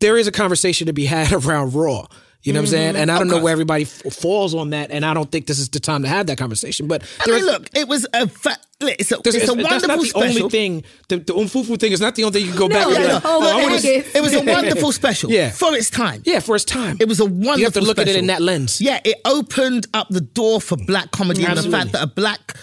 there 0.00 0.16
is 0.16 0.26
a 0.26 0.32
conversation 0.32 0.86
to 0.86 0.92
be 0.92 1.06
had 1.06 1.32
around 1.44 1.74
Raw. 1.74 2.06
You 2.44 2.52
know 2.52 2.60
what 2.60 2.66
I'm 2.68 2.70
saying? 2.70 2.96
And 2.96 3.10
I 3.10 3.18
don't 3.18 3.26
know 3.28 3.42
where 3.42 3.52
everybody 3.52 3.82
f- 3.82 4.02
falls 4.14 4.54
on 4.54 4.70
that, 4.70 4.90
and 4.92 5.04
I 5.04 5.12
don't 5.12 5.30
think 5.30 5.46
this 5.48 5.58
is 5.58 5.68
the 5.70 5.80
time 5.80 6.02
to 6.02 6.08
have 6.08 6.28
that 6.28 6.38
conversation. 6.38 6.86
But 6.86 7.02
I 7.26 7.30
mean, 7.30 7.44
look, 7.44 7.68
it 7.76 7.88
was 7.88 8.06
a 8.14 8.28
fa- 8.28 8.56
it's 8.80 9.10
a, 9.10 9.16
it's 9.18 9.34
a 9.34 9.36
that's 9.36 9.48
wonderful 9.48 9.88
not 9.88 9.98
the 10.00 10.06
special. 10.06 10.22
only 10.44 10.48
thing. 10.50 10.84
The, 11.08 11.16
the 11.18 11.34
umfufu 11.34 11.78
thing 11.80 11.90
is 11.90 12.00
not 12.00 12.14
the 12.14 12.22
only 12.22 12.38
thing 12.40 12.46
you 12.46 12.52
can 12.56 12.58
go 12.60 12.68
No, 12.68 12.74
back 12.76 12.86
and 12.86 12.94
there's 12.96 13.08
be 13.08 13.12
like, 13.14 13.22
oh, 13.24 13.42
I 13.42 13.44
lot 13.54 13.62
wanna 13.64 13.74
it. 13.74 14.14
It 14.14 14.20
was 14.22 14.34
a 14.34 14.40
wonderful 14.44 14.92
special 14.92 15.30
Yeah. 15.32 15.50
for 15.50 15.74
its 15.74 15.90
time. 15.90 16.22
Yeah, 16.24 16.38
for 16.38 16.54
its 16.54 16.64
time. 16.64 16.96
It 17.00 17.08
was 17.08 17.18
a 17.18 17.24
wonderful 17.24 17.58
You 17.58 17.64
have 17.64 17.72
to 17.74 17.80
look 17.80 17.98
at 17.98 18.06
it 18.06 18.14
in 18.14 18.28
that 18.28 18.40
lens. 18.40 18.80
Yeah, 18.80 19.00
it 19.04 19.16
opened 19.24 19.88
up 19.92 20.06
the 20.10 20.20
door 20.20 20.60
for 20.60 20.76
black 20.76 21.10
comedy 21.10 21.44
and 21.44 21.58
the 21.58 21.68
fact 21.68 21.90
that 21.92 22.02
a 22.04 22.06
black 22.06 22.54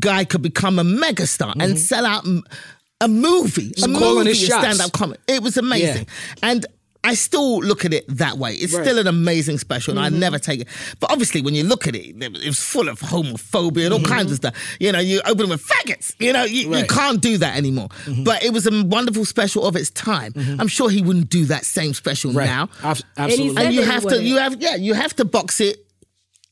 guy 0.00 0.24
could 0.24 0.42
become 0.42 0.80
a 0.80 0.84
megastar 0.84 1.54
and 1.62 1.78
sell 1.78 2.04
out 2.04 2.26
a 3.00 3.06
movie, 3.08 3.68
a 3.68 3.80
Mm-hmm. 3.86 3.94
calling 3.96 4.24
movie, 4.26 4.30
a 4.32 4.34
stand-up 4.34 4.90
comedy. 4.92 5.20
It 5.28 5.40
was 5.42 5.56
amazing. 5.56 6.08
And 6.42 6.66
I 7.02 7.14
still 7.14 7.60
look 7.60 7.86
at 7.86 7.94
it 7.94 8.04
that 8.18 8.36
way. 8.36 8.52
It's 8.54 8.74
Right. 8.74 8.84
still 8.84 8.98
an 8.98 9.06
amazing 9.06 9.56
special, 9.58 9.92
and 9.96 10.00
I 10.00 10.10
Mm-hmm. 10.10 10.18
never 10.18 10.38
take 10.38 10.60
it. 10.60 10.68
But 11.00 11.10
obviously, 11.10 11.40
when 11.40 11.54
you 11.54 11.64
look 11.64 11.86
at 11.86 11.96
it, 11.96 12.14
it 12.22 12.46
was 12.46 12.60
full 12.60 12.88
of 12.90 13.00
homophobia 13.00 13.84
and 13.86 13.94
all 13.94 14.00
Mm-hmm. 14.00 14.12
kinds 14.12 14.30
of 14.32 14.36
stuff. 14.36 14.54
You 14.78 14.92
know, 14.92 14.98
you 14.98 15.22
open 15.24 15.48
with 15.48 15.66
faggots. 15.66 16.14
You 16.18 16.32
know, 16.34 16.44
you, 16.44 16.74
you 16.76 16.84
can't 16.84 17.20
do 17.22 17.38
that 17.38 17.56
anymore. 17.56 17.88
But 18.24 18.42
it 18.44 18.52
was 18.52 18.66
a 18.66 18.84
wonderful 18.84 19.24
special 19.24 19.64
of 19.66 19.76
its 19.76 19.88
time. 19.90 20.34
I'm 20.58 20.68
sure 20.68 20.90
he 20.90 21.00
wouldn't 21.00 21.30
do 21.30 21.46
that 21.46 21.64
same 21.64 21.94
special 21.94 22.30
Mm-hmm. 22.30 22.38
Right. 22.38 22.46
now 22.46 22.68
Ab- 22.84 22.98
Absolutely. 23.16 23.64
and 23.64 23.74
you 23.74 23.82
have 23.82 24.06
to 24.06 24.22
you 24.22 24.36
have 24.36 24.60
yeah 24.60 24.74
you 24.76 24.92
have 24.94 25.16
to 25.16 25.24
box 25.24 25.58
it 25.60 25.78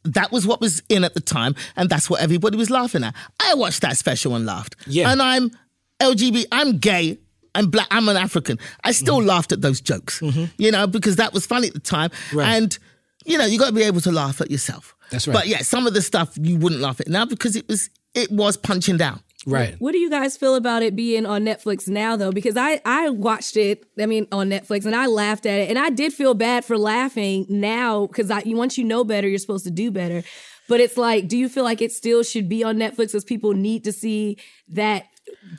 that 0.04 0.32
was 0.32 0.46
what 0.46 0.60
was 0.62 0.82
in 0.88 1.04
at 1.04 1.12
the 1.14 1.20
time 1.20 1.54
and 1.76 1.90
that's 1.90 2.08
what 2.08 2.22
everybody 2.22 2.56
was 2.56 2.70
laughing 2.70 3.04
at 3.04 3.14
i 3.40 3.52
watched 3.54 3.82
that 3.82 3.96
special 3.98 4.34
and 4.34 4.46
laughed 4.46 4.76
Yeah. 4.86 5.10
and 5.10 5.20
i'm 5.20 5.50
lgb 6.00 6.46
i'm 6.52 6.78
gay 6.78 7.18
i'm 7.58 7.66
black 7.74 7.86
i'm 7.90 8.08
an 8.08 8.16
african 8.16 8.56
i 8.84 8.92
still 8.92 9.18
Mm-hmm. 9.18 9.28
laughed 9.34 9.52
at 9.52 9.60
those 9.62 9.80
jokes 9.80 10.14
you 10.64 10.70
know 10.74 10.86
because 10.86 11.16
that 11.16 11.32
was 11.32 11.44
funny 11.46 11.66
at 11.68 11.74
the 11.74 11.80
time 11.96 12.10
Right. 12.32 12.48
and 12.56 12.78
you 13.30 13.36
know 13.38 13.46
you 13.46 13.58
got 13.58 13.68
to 13.68 13.74
be 13.74 13.82
able 13.82 14.00
to 14.08 14.12
laugh 14.12 14.40
at 14.40 14.50
yourself 14.50 14.94
That's 15.10 15.26
right. 15.28 15.34
but 15.36 15.46
yeah 15.52 15.58
some 15.74 15.86
of 15.88 15.92
the 15.94 16.02
stuff 16.02 16.28
you 16.40 16.56
wouldn't 16.56 16.80
laugh 16.80 17.00
at 17.00 17.08
now 17.08 17.24
because 17.26 17.56
it 17.56 17.66
was 17.68 17.90
it 18.14 18.30
was 18.30 18.56
punching 18.56 18.96
down 18.96 19.20
right. 19.46 19.76
What 19.78 19.92
do 19.92 19.98
you 19.98 20.10
guys 20.10 20.36
feel 20.36 20.56
about 20.56 20.82
it 20.82 20.94
being 20.96 21.24
on 21.24 21.40
Netflix 21.44 21.88
now 21.88 22.16
though? 22.16 22.32
Because 22.32 22.56
I 22.56 22.80
I 22.84 23.08
watched 23.10 23.56
it, 23.56 23.84
I 23.98 24.06
mean 24.06 24.26
on 24.32 24.50
Netflix 24.50 24.84
and 24.84 24.94
I 24.96 25.06
laughed 25.06 25.46
at 25.46 25.58
it 25.60 25.66
and 25.70 25.78
I 25.78 25.88
did 25.90 26.12
feel 26.12 26.34
bad 26.34 26.64
for 26.64 26.76
laughing 26.76 27.46
now 27.48 28.06
because 28.08 28.30
I 28.30 28.42
once 28.46 28.76
you 28.78 28.84
know 28.84 29.04
better, 29.04 29.28
you're 29.28 29.38
supposed 29.46 29.64
to 29.64 29.70
do 29.70 29.90
better. 29.90 30.22
But 30.68 30.80
it's 30.80 30.96
like, 30.98 31.28
do 31.28 31.36
you 31.38 31.48
feel 31.48 31.64
like 31.64 31.80
it 31.80 31.92
still 31.92 32.22
should 32.22 32.46
be 32.48 32.60
on 32.64 32.76
Netflix 32.84 33.12
cuz 33.12 33.24
people 33.24 33.52
need 33.54 33.84
to 33.84 33.92
see 33.92 34.36
that 34.80 35.04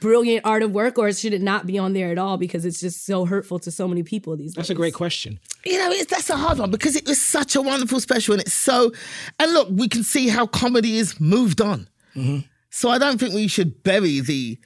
brilliant 0.01 0.45
art 0.45 0.63
of 0.63 0.71
work 0.71 0.97
or 0.97 1.11
should 1.13 1.33
it 1.33 1.41
not 1.41 1.65
be 1.65 1.77
on 1.77 1.93
there 1.93 2.11
at 2.11 2.17
all 2.17 2.37
because 2.37 2.65
it's 2.65 2.79
just 2.79 3.05
so 3.05 3.25
hurtful 3.25 3.59
to 3.59 3.71
so 3.71 3.87
many 3.87 4.03
people 4.03 4.35
these 4.37 4.51
days? 4.53 4.55
That's 4.55 4.69
a 4.69 4.75
great 4.75 4.93
question. 4.93 5.39
you 5.65 5.77
know, 5.77 5.91
it's, 5.91 6.09
that's 6.09 6.29
a 6.29 6.37
hard 6.37 6.57
one 6.59 6.71
because 6.71 6.95
it 6.95 7.07
was 7.07 7.21
such 7.21 7.55
a 7.55 7.61
wonderful 7.61 7.99
special, 7.99 8.33
and 8.33 8.41
it's 8.41 8.53
so. 8.53 8.91
And 9.39 9.53
look, 9.53 9.67
we 9.71 9.87
can 9.87 10.03
see 10.03 10.27
how 10.29 10.45
comedy 10.47 10.97
is 10.97 11.19
moved 11.19 11.61
on. 11.61 11.87
Mm-hmm. 12.15 12.39
So 12.69 12.89
I 12.89 12.97
don't 12.97 13.19
think 13.19 13.33
we 13.33 13.47
should 13.47 13.83
bury 13.83 14.19
the 14.19 14.57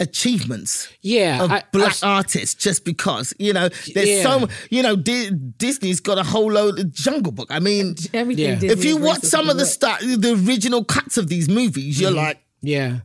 achievements 0.00 0.88
Yeah, 1.02 1.42
of 1.44 1.50
I- 1.52 1.62
black 1.72 1.90
I've- 2.02 2.06
artists 2.06 2.54
just 2.54 2.84
because 2.84 3.34
you 3.38 3.52
know 3.52 3.68
there's 3.94 4.08
Yeah. 4.08 4.22
so 4.22 4.48
you 4.70 4.82
know 4.82 4.96
Di- 4.96 5.30
Disney's 5.30 6.00
got 6.00 6.18
a 6.18 6.22
whole 6.22 6.50
load 6.50 6.78
of 6.78 6.90
Jungle 6.92 7.32
Book. 7.32 7.48
I 7.50 7.60
mean, 7.60 7.96
Everything 8.14 8.58
Yeah. 8.62 8.72
If 8.72 8.84
you 8.84 8.96
watch 8.96 9.22
some 9.22 9.48
of 9.50 9.56
the 9.56 9.62
as 9.62 9.72
stuff, 9.74 10.00
the 10.00 10.42
original 10.48 10.84
cuts 10.84 11.16
of 11.18 11.28
these 11.28 11.48
movies, 11.48 12.00
you're 12.00 12.10
Mm-hmm. 12.10 12.16
like, 12.18 12.38
Yeah. 12.62 13.00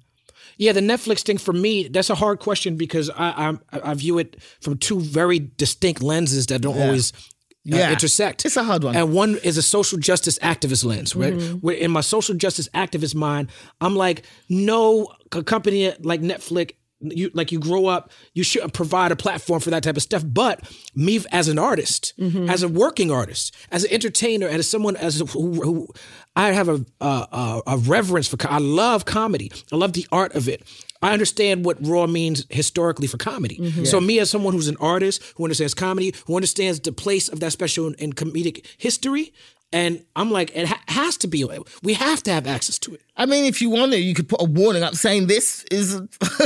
Yeah, 0.57 0.71
the 0.73 0.81
Netflix 0.81 1.21
thing 1.21 1.37
for 1.37 1.53
me, 1.53 1.87
that's 1.87 2.09
a 2.09 2.15
hard 2.15 2.39
question 2.39 2.75
because 2.77 3.09
I 3.09 3.57
I, 3.73 3.91
I 3.91 3.93
view 3.93 4.17
it 4.19 4.37
from 4.61 4.77
two 4.77 4.99
very 4.99 5.39
distinct 5.57 6.01
lenses 6.01 6.47
that 6.47 6.61
don't 6.61 6.79
always 6.79 7.11
uh, 7.13 7.77
Yeah. 7.77 7.91
intersect. 7.91 8.45
It's 8.45 8.57
a 8.57 8.63
hard 8.63 8.83
one. 8.83 8.95
And 8.95 9.11
one 9.13 9.37
is 9.43 9.57
a 9.57 9.61
social 9.61 9.97
justice 9.99 10.37
activist 10.39 10.85
lens, 10.85 11.15
right? 11.15 11.33
Where 11.61 11.75
in 11.75 11.91
my 11.91 12.01
social 12.01 12.35
justice 12.35 12.69
activist 12.73 13.15
mind, 13.15 13.49
I'm 13.81 13.95
like, 13.95 14.23
no 14.49 15.07
a 15.31 15.43
company 15.43 15.91
like 16.01 16.21
Netflix. 16.21 16.71
You 17.01 17.29
like 17.33 17.51
you 17.51 17.59
grow 17.59 17.87
up, 17.87 18.09
you 18.33 18.43
shouldn't 18.43 18.73
provide 18.73 19.11
a 19.11 19.15
platform 19.17 19.59
for 19.59 19.69
that 19.69 19.83
type 19.83 19.97
of 19.97 20.01
stuff. 20.03 20.23
But 20.25 20.61
me 20.95 21.19
as 21.31 21.49
an 21.49 21.59
artist, 21.59 22.13
as 22.49 22.63
a 22.63 22.69
working 22.69 23.11
artist, 23.11 23.53
as 23.69 23.83
an 23.83 23.91
entertainer, 23.91 24.47
and 24.47 24.57
as 24.59 24.69
someone 24.69 24.95
as 24.95 25.19
a, 25.21 25.25
who, 25.25 25.61
who 25.61 25.87
I 26.35 26.51
have 26.51 26.67
a, 26.67 26.85
a 27.01 27.61
a 27.67 27.77
reverence 27.77 28.27
for. 28.27 28.37
I 28.47 28.57
love 28.59 29.05
comedy. 29.05 29.51
I 29.71 29.77
love 29.77 29.93
the 29.93 30.05
art 30.11 30.35
of 30.35 30.49
it. 30.49 30.63
I 31.01 31.13
understand 31.13 31.65
what 31.65 31.77
raw 31.85 32.07
means 32.07 32.45
historically 32.49 33.07
for 33.07 33.17
comedy. 33.17 33.57
Mm-hmm. 33.57 33.83
So 33.83 34.01
me 34.01 34.19
as 34.19 34.29
someone 34.29 34.53
who's 34.53 34.67
an 34.67 34.77
artist 34.79 35.21
who 35.35 35.43
understands 35.43 35.73
comedy, 35.73 36.13
who 36.25 36.35
understands 36.35 36.79
the 36.79 36.91
place 36.91 37.27
of 37.29 37.39
that 37.41 37.51
special 37.51 37.87
in, 37.87 37.93
in 37.95 38.13
comedic 38.13 38.65
history, 38.77 39.31
and 39.75 40.03
I'm 40.15 40.31
like, 40.31 40.55
it 40.55 40.67
ha- 40.67 40.81
has 40.87 41.17
to 41.17 41.27
be. 41.27 41.43
We 41.83 41.93
have 41.95 42.23
to 42.23 42.31
have 42.31 42.47
access 42.47 42.79
to 42.79 42.93
it. 42.93 43.01
I 43.17 43.25
mean, 43.25 43.43
if 43.43 43.61
you 43.61 43.69
want 43.69 43.91
to, 43.91 43.99
you 43.99 44.13
could 44.13 44.29
put 44.29 44.41
a 44.41 44.45
warning 44.45 44.83
up 44.83 44.95
saying 44.95 45.27
this 45.27 45.65
is 45.69 46.01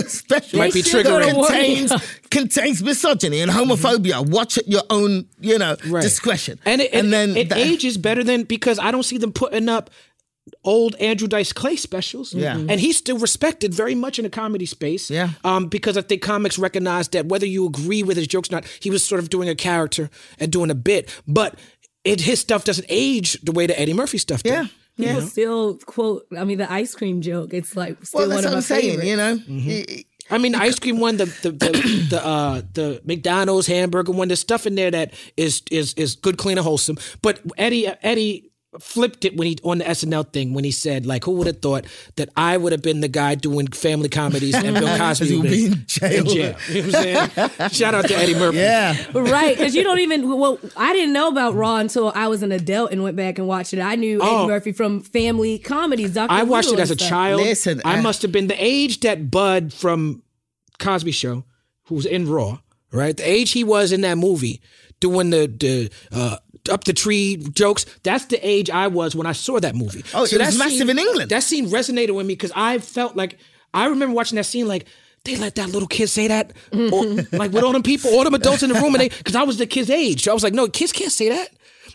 special. 0.07 0.57
Might 0.59 0.73
be 0.73 0.81
should 0.81 1.05
put 1.05 1.21
a 1.21 1.25
triggering. 1.27 1.47
Contains 1.47 2.19
contains 2.31 2.83
misogyny 2.83 3.41
and 3.41 3.51
homophobia. 3.51 4.27
Watch 4.27 4.57
at 4.57 4.67
your 4.67 4.81
own, 4.89 5.27
you 5.39 5.59
know, 5.59 5.75
Right. 5.87 6.01
discretion. 6.01 6.59
And 6.65 6.81
it, 6.81 6.91
and 6.93 7.13
then 7.13 7.37
it 7.37 7.49
that- 7.49 7.59
ages 7.59 7.97
better 7.97 8.23
than 8.23 8.43
because 8.43 8.79
I 8.79 8.89
don't 8.91 9.03
see 9.03 9.17
them 9.19 9.31
putting 9.31 9.69
up 9.69 9.91
old 10.63 10.95
Andrew 10.95 11.27
Dice 11.27 11.53
Clay 11.53 11.75
specials. 11.75 12.33
Yeah. 12.33 12.55
Mhm. 12.55 12.71
And 12.71 12.81
he's 12.81 12.97
still 12.97 13.19
respected 13.19 13.71
very 13.73 13.93
much 13.93 14.17
in 14.17 14.23
the 14.23 14.29
comedy 14.31 14.65
space. 14.65 15.09
Yeah. 15.11 15.29
Um, 15.43 15.67
because 15.67 15.95
I 15.97 16.01
think 16.01 16.23
comics 16.23 16.57
recognize 16.57 17.07
that 17.09 17.27
whether 17.27 17.45
you 17.45 17.67
agree 17.67 18.01
with 18.01 18.17
his 18.17 18.25
jokes 18.27 18.49
or 18.49 18.53
not, 18.55 18.65
he 18.79 18.89
was 18.89 19.03
sort 19.03 19.19
of 19.19 19.29
doing 19.29 19.47
a 19.47 19.53
character 19.55 20.09
and 20.39 20.51
doing 20.51 20.71
a 20.71 20.75
bit. 20.75 21.09
But 21.27 21.55
it 22.03 22.21
his 22.21 22.39
stuff 22.39 22.63
doesn't 22.63 22.87
age 22.89 23.33
the 23.41 23.51
way 23.51 23.67
that 23.67 23.79
Eddie 23.79 23.93
Murphy 23.93 24.17
stuff 24.17 24.43
did. 24.43 24.53
Yeah. 24.53 24.67
People 24.97 25.21
still 25.21 25.77
quote. 25.85 26.25
I 26.37 26.43
mean, 26.43 26.57
the 26.57 26.69
ice 26.71 26.93
cream 26.93 27.21
joke. 27.21 27.53
It's 27.53 27.75
like 27.75 28.05
still 28.05 28.19
Well, 28.27 28.29
one 28.29 28.43
that's 28.43 28.45
of 28.47 28.51
what 28.51 28.53
my 28.53 28.57
I'm 28.57 28.61
saying. 28.81 28.99
favorites. 28.99 29.07
You 29.09 29.15
know, 29.17 29.35
Mm-hmm. 29.37 29.69
Y- 29.69 30.03
I 30.31 30.37
mean, 30.37 30.51
the 30.51 30.59
ice 30.59 30.77
cream 30.77 30.99
one, 30.99 31.17
the 31.17 31.25
the 31.25 31.51
the, 31.51 32.07
the 32.11 32.23
uh 32.25 32.61
the 32.73 33.01
McDonald's 33.03 33.65
hamburger 33.65 34.11
one. 34.11 34.27
There's 34.27 34.39
stuff 34.39 34.67
in 34.67 34.75
there 34.75 34.91
that 34.91 35.13
is 35.37 35.63
is 35.71 35.93
is 35.95 36.15
good, 36.15 36.37
clean, 36.37 36.57
and 36.59 36.65
wholesome. 36.65 36.97
But 37.23 37.39
Eddie 37.57 37.87
Eddie 38.03 38.48
flipped 38.79 39.25
it 39.25 39.35
when 39.35 39.47
he 39.47 39.57
on 39.63 39.79
the 39.79 39.83
SNL 39.83 40.31
thing 40.31 40.53
when 40.53 40.63
he 40.63 40.69
said 40.69 41.05
like, 41.07 41.23
who 41.23 41.31
would 41.31 41.47
have 41.47 41.59
thought 41.59 41.85
that 42.17 42.29
I 42.37 42.55
would 42.55 42.71
have 42.71 42.83
been 42.83 43.01
the 43.01 43.07
guy 43.07 43.33
doing 43.33 43.65
family 43.67 44.09
comedies 44.09 44.53
and 44.53 44.75
Bill 44.75 44.95
Cosby 44.97 45.31
would 45.37 45.41
would 45.43 45.49
be 45.49 45.65
in 45.65 45.83
jail. 45.87 46.19
In 46.19 46.25
jail. 46.27 46.55
You 46.69 46.81
know 46.83 46.87
what 46.87 46.95
I'm 46.95 47.31
saying? 47.57 47.69
Shout 47.71 47.95
out 47.95 48.07
to 48.07 48.15
Eddie 48.15 48.35
Murphy. 48.35 48.57
yeah. 48.59 48.95
right 49.13 49.57
because 49.57 49.73
you 49.75 49.83
don't 49.83 49.99
even 49.99 50.29
well 50.37 50.59
i 50.77 50.93
didn't 50.93 51.13
know 51.13 51.29
about 51.29 51.55
raw 51.55 51.77
until 51.77 52.11
i 52.15 52.27
was 52.27 52.43
an 52.43 52.51
adult 52.51 52.91
and 52.91 53.01
went 53.01 53.15
back 53.15 53.39
and 53.39 53.47
watched 53.47 53.73
it 53.73 53.79
i 53.79 53.95
knew 53.95 54.19
Oh. 54.21 54.39
eddie 54.41 54.47
murphy 54.47 54.71
from 54.71 55.01
family 55.01 55.57
comedies 55.57 56.13
Dr. 56.13 56.31
I 56.31 56.43
watched 56.43 56.71
it 56.71 56.77
as 56.79 56.91
a 56.91 56.95
stuff. 56.95 57.09
child. 57.09 57.41
Listen, 57.41 57.81
I 57.83 57.97
uh, 57.97 58.01
must 58.03 58.21
have 58.21 58.31
been 58.31 58.47
the 58.47 58.63
age 58.63 58.99
that 58.99 59.31
Bud 59.31 59.73
from 59.73 60.21
Cosby 60.77 61.11
Show, 61.11 61.43
who's 61.85 62.05
in 62.05 62.29
Raw, 62.29 62.59
right? 62.91 63.17
The 63.17 63.27
age 63.27 63.51
he 63.51 63.63
was 63.63 63.91
in 63.91 64.01
that 64.01 64.17
movie, 64.17 64.61
doing 64.99 65.29
the 65.31 65.47
the 65.47 65.89
uh, 66.11 66.37
up 66.69 66.83
the 66.83 66.93
tree 66.93 67.37
jokes. 67.53 67.85
That's 68.03 68.25
the 68.25 68.45
age 68.47 68.69
I 68.69 68.87
was 68.87 69.15
when 69.15 69.27
I 69.27 69.31
saw 69.33 69.59
that 69.59 69.75
movie. 69.75 70.03
Oh, 70.13 70.23
it 70.25 70.37
was 70.37 70.57
massive 70.57 70.89
in 70.89 70.99
England. 70.99 71.31
That 71.31 71.43
scene 71.43 71.67
resonated 71.67 72.15
with 72.15 72.25
me 72.25 72.33
because 72.33 72.51
I 72.55 72.79
felt 72.79 73.15
like 73.15 73.39
I 73.73 73.87
remember 73.87 74.15
watching 74.15 74.35
that 74.37 74.45
scene 74.45 74.67
like. 74.67 74.85
They 75.25 75.35
let 75.35 75.55
that 75.55 75.67
little 75.67 75.87
kid 75.87 76.07
say 76.07 76.29
that, 76.29 76.53
or, 76.71 77.03
like 77.37 77.51
with 77.51 77.61
all 77.61 77.73
them 77.73 77.83
people, 77.83 78.09
all 78.11 78.23
them 78.23 78.33
adults 78.33 78.63
in 78.63 78.69
the 78.69 78.75
room, 78.75 78.95
and 78.95 79.01
they, 79.01 79.09
because 79.09 79.35
I 79.35 79.43
was 79.43 79.57
the 79.57 79.67
kid's 79.67 79.89
age, 79.89 80.23
so 80.23 80.31
I 80.31 80.33
was 80.33 80.43
like, 80.43 80.53
no, 80.53 80.69
kids 80.69 80.93
can't 80.93 81.11
say 81.11 81.27
that. 81.27 81.49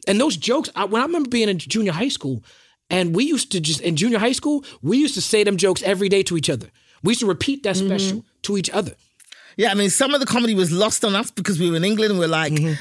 And 0.06 0.20
those 0.20 0.36
jokes, 0.36 0.68
I, 0.76 0.84
when 0.84 1.00
I 1.00 1.06
remember 1.06 1.30
being 1.30 1.48
in 1.48 1.56
junior 1.56 1.92
high 1.92 2.10
school, 2.10 2.44
and 2.90 3.16
we 3.16 3.24
used 3.24 3.50
to 3.52 3.60
just 3.60 3.80
in 3.80 3.96
junior 3.96 4.18
high 4.18 4.32
school, 4.32 4.62
we 4.82 4.98
used 4.98 5.14
to 5.14 5.22
say 5.22 5.42
them 5.42 5.56
jokes 5.56 5.82
every 5.84 6.10
day 6.10 6.22
to 6.24 6.36
each 6.36 6.50
other. 6.50 6.68
We 7.02 7.12
used 7.12 7.20
to 7.20 7.26
repeat 7.26 7.62
that 7.62 7.78
special 7.78 8.26
to 8.42 8.58
each 8.58 8.68
other. 8.68 8.92
Yeah, 9.56 9.70
I 9.70 9.74
mean, 9.74 9.88
some 9.88 10.12
of 10.12 10.20
the 10.20 10.26
comedy 10.26 10.54
was 10.54 10.70
lost 10.70 11.02
on 11.02 11.14
us 11.16 11.30
because 11.30 11.58
we 11.58 11.70
were 11.70 11.76
in 11.76 11.84
England 11.84 12.10
and 12.10 12.20
we're 12.20 12.28
like, 12.28 12.52
Mm-hmm. 12.52 12.74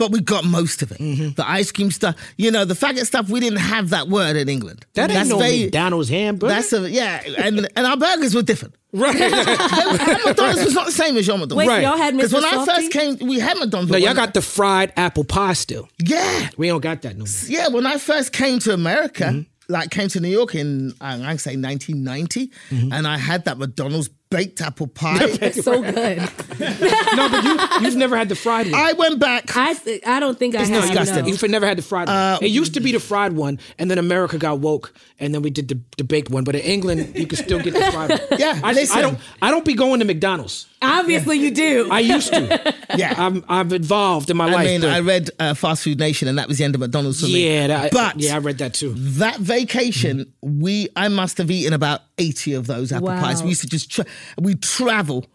But 0.00 0.10
we 0.10 0.20
got 0.20 0.44
most 0.44 0.82
of 0.82 0.90
it. 0.92 0.98
The 1.36 1.44
ice 1.46 1.70
cream 1.70 1.90
stuff, 1.92 2.16
you 2.36 2.50
know, 2.50 2.64
the 2.64 2.74
faggot 2.74 3.06
stuff, 3.06 3.28
we 3.28 3.38
didn't 3.38 3.58
have 3.60 3.90
that 3.90 4.08
word 4.08 4.34
in 4.34 4.48
England. 4.48 4.84
That 4.94 5.10
ain't 5.10 5.18
That's 5.18 5.28
no 5.30 5.38
very- 5.38 5.64
McDonald's 5.64 6.08
hamburger. 6.08 6.52
That's 6.54 6.72
a, 6.72 6.90
yeah, 6.90 7.22
and 7.38 7.68
and 7.76 7.86
our 7.86 7.96
burgers 7.96 8.34
were 8.34 8.42
different. 8.42 8.74
right. 8.92 9.14
Our 9.20 10.24
McDonald's 10.26 10.64
was 10.64 10.74
not 10.74 10.86
the 10.86 10.92
same 10.92 11.16
as 11.16 11.26
your 11.26 11.38
McDonald's. 11.38 11.54
Wait, 11.54 11.68
Right. 11.68 11.82
y'all 11.84 11.96
had 11.96 12.16
Because 12.16 12.32
Mr. 12.32 12.42
when 12.42 12.44
I 12.58 12.64
first 12.64 12.90
came, 12.90 13.18
we 13.28 13.38
had 13.38 13.56
McDonald's. 13.58 13.90
no, 13.92 13.94
but 13.96 14.02
y'all 14.02 14.14
got 14.14 14.34
the 14.34 14.42
fried 14.42 14.92
apple 14.96 15.22
pie 15.24 15.52
still. 15.52 15.88
yeah, 16.00 16.48
We 16.56 16.66
don't 16.68 16.80
got 16.80 17.02
that 17.02 17.16
no 17.16 17.24
more. 17.24 17.28
yeah. 17.46 17.68
When 17.68 17.86
I 17.86 17.98
first 17.98 18.32
came 18.32 18.58
to 18.60 18.72
America, 18.74 19.24
Mm-hmm. 19.24 19.72
like 19.72 19.90
came 19.90 20.08
to 20.08 20.18
New 20.20 20.28
York 20.28 20.54
in 20.56 20.92
I 21.00 21.12
I 21.32 21.36
say 21.36 21.54
1990, 21.56 22.50
Mm-hmm. 22.70 22.92
and 22.92 23.06
I 23.06 23.16
had 23.18 23.44
that 23.44 23.58
McDonald's 23.58 24.10
baked 24.30 24.60
apple 24.60 24.86
pie. 24.86 25.18
It's 25.42 25.62
so 25.64 25.82
good. 25.82 26.18
No, 26.60 27.28
but 27.28 27.42
you 27.44 27.58
you've 27.86 27.96
never 27.96 28.16
had 28.16 28.28
the 28.28 28.36
fried 28.36 28.70
one. 28.70 28.74
I 28.80 28.92
went 28.92 29.18
back. 29.18 29.56
I 29.56 29.74
th- 29.74 30.02
I 30.06 30.20
don't 30.20 30.38
think 30.38 30.54
I 30.54 30.58
no, 30.58 30.64
have. 30.64 30.74
you, 30.74 30.80
disgusting. 30.90 31.22
no. 31.24 31.28
you've 31.28 31.42
never 31.50 31.66
had 31.66 31.78
the 31.78 31.82
fried 31.82 32.06
one. 32.08 32.38
it 32.44 32.50
used 32.50 32.74
to 32.74 32.80
be 32.80 32.92
the 32.92 33.00
fried 33.00 33.32
one, 33.32 33.58
and 33.78 33.90
then 33.90 33.98
America 33.98 34.38
got 34.38 34.60
woke, 34.60 34.92
and 35.18 35.34
then 35.34 35.40
we 35.42 35.50
did 35.50 35.68
the, 35.68 35.80
the 35.96 36.04
baked 36.04 36.30
one. 36.30 36.44
But 36.44 36.54
in 36.56 36.60
England, 36.62 37.16
you 37.18 37.26
can 37.26 37.38
still 37.38 37.60
get 37.60 37.72
the 37.74 37.90
fried 37.92 38.10
one. 38.10 38.20
Yeah, 38.38 38.60
I, 38.62 38.72
listen. 38.72 38.98
I 38.98 39.02
don't. 39.02 39.18
I 39.42 39.50
don't 39.50 39.64
be 39.64 39.74
going 39.74 39.98
to 40.00 40.04
McDonald's. 40.06 40.66
Obviously, 40.82 41.38
you 41.38 41.50
do. 41.50 41.88
I 41.90 42.00
used 42.00 42.32
to. 42.32 42.74
Yeah. 42.96 43.14
I'm, 43.18 43.44
I've 43.48 43.72
evolved 43.72 44.30
in 44.30 44.36
my 44.36 44.46
I 44.46 44.52
life. 44.52 44.60
I 44.60 44.70
mean, 44.70 44.80
but- 44.82 44.90
I 44.90 45.00
read 45.00 45.30
uh, 45.38 45.54
Fast 45.54 45.84
Food 45.84 45.98
Nation, 45.98 46.28
and 46.28 46.38
that 46.38 46.46
was 46.48 46.58
the 46.58 46.64
end 46.64 46.74
of 46.74 46.80
McDonald's 46.80 47.20
for 47.20 47.26
me. 47.26 47.46
yeah, 47.54 47.66
that, 47.66 47.92
but 47.92 48.18
yeah, 48.20 48.36
I 48.36 48.38
read 48.38 48.58
that 48.58 48.74
too. 48.74 48.92
that 48.94 49.38
vacation, 49.40 50.32
we 50.42 50.88
I 50.94 51.08
must 51.08 51.38
have 51.38 51.50
eaten 51.50 51.72
about 51.72 52.02
eighty 52.18 52.52
of 52.54 52.66
those 52.66 52.92
apple 52.92 53.08
Wow. 53.08 53.20
pies. 53.20 53.42
We 53.42 53.48
used 53.50 53.62
to 53.62 53.68
just 53.68 53.90
tra- 53.90 54.06
we 54.40 54.54
travel 54.54 55.26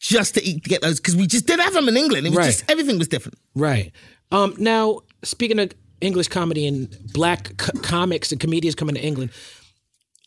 just 0.00 0.34
to 0.34 0.44
eat 0.44 0.62
to 0.64 0.68
get 0.70 0.80
those 0.82 1.00
because 1.00 1.16
we 1.16 1.26
just 1.26 1.46
didn't 1.46 1.62
have 1.64 1.74
them 1.74 1.88
in 1.88 1.96
England. 1.96 2.26
It 2.26 2.30
was 2.30 2.36
Right. 2.38 2.46
just 2.46 2.70
everything 2.70 2.98
was 2.98 3.08
different. 3.08 3.38
Right. 3.54 3.92
Um, 4.30 4.54
now, 4.58 5.00
speaking 5.24 5.58
of 5.58 5.72
English 6.00 6.28
comedy 6.28 6.66
and 6.66 6.88
black 7.12 7.56
co- 7.56 7.78
comics 7.80 8.30
and 8.30 8.40
comedians 8.40 8.74
coming 8.74 8.94
to 8.94 9.00
England, 9.02 9.30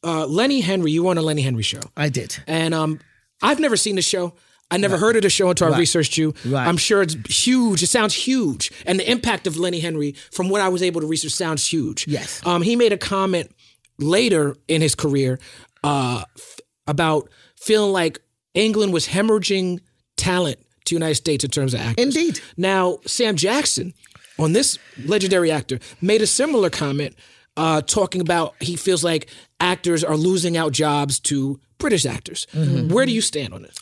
uh, 0.04 0.26
Lenny 0.26 0.62
Henry, 0.62 0.92
you 0.92 1.04
were 1.04 1.12
on 1.12 1.18
a 1.18 1.22
Lenny 1.22 1.42
Henry 1.44 1.64
show. 1.64 1.80
I 1.96 2.10
did. 2.10 2.38
And 2.48 2.74
um, 2.74 3.00
I've 3.42 3.60
never 3.60 3.78
seen 3.78 3.96
the 3.96 4.02
show. 4.02 4.34
I 4.70 4.78
never 4.78 4.98
heard 4.98 5.18
of 5.18 5.22
the 5.22 5.30
show 5.30 5.50
until 5.50 5.74
I 5.74 5.78
researched 5.78 6.18
you. 6.18 6.34
Right. 6.46 6.66
I'm 6.66 6.78
sure 6.78 7.02
it's 7.02 7.16
huge. 7.30 7.84
It 7.84 7.88
sounds 7.88 8.14
huge. 8.14 8.72
And 8.86 8.98
the 9.00 9.10
impact 9.12 9.46
of 9.46 9.58
Lenny 9.58 9.82
Henry, 9.82 10.14
from 10.32 10.48
what 10.48 10.62
I 10.62 10.70
was 10.70 10.82
able 10.82 11.02
to 11.02 11.08
research, 11.08 11.34
sounds 11.34 11.68
huge. 11.68 12.08
Yes. 12.08 12.42
Um, 12.46 12.62
he 12.62 12.78
made 12.78 12.94
a 12.94 12.98
comment 12.98 13.54
later 14.00 14.56
in 14.70 14.82
his 14.82 14.96
career 14.96 15.40
uh, 15.84 16.24
about 16.92 17.30
feeling 17.56 17.92
like 17.92 18.20
England 18.54 18.94
was 18.94 19.08
hemorrhaging 19.08 19.80
talent 20.18 20.60
to 20.86 20.94
the 20.94 20.96
United 20.96 21.16
States 21.16 21.44
in 21.44 21.50
terms 21.50 21.74
of 21.74 21.80
actors. 21.80 22.06
Indeed. 22.06 22.40
Now, 22.58 23.00
Sam 23.08 23.36
Jackson, 23.36 23.94
on 24.38 24.54
this 24.54 24.78
legendary 25.06 25.52
actor, 25.52 25.80
made 26.02 26.22
a 26.22 26.28
similar 26.28 26.70
comment 26.70 27.16
uh, 27.58 27.82
talking 27.82 28.22
about 28.22 28.56
he 28.60 28.76
feels 28.76 29.04
like 29.04 29.28
actors 29.60 30.04
are 30.04 30.18
losing 30.18 30.58
out 30.58 30.72
jobs 30.74 31.20
to 31.22 31.60
British 31.78 32.06
actors. 32.06 32.46
Where 32.54 33.06
do 33.06 33.12
you 33.12 33.22
stand 33.22 33.54
on 33.54 33.62
this? 33.64 33.78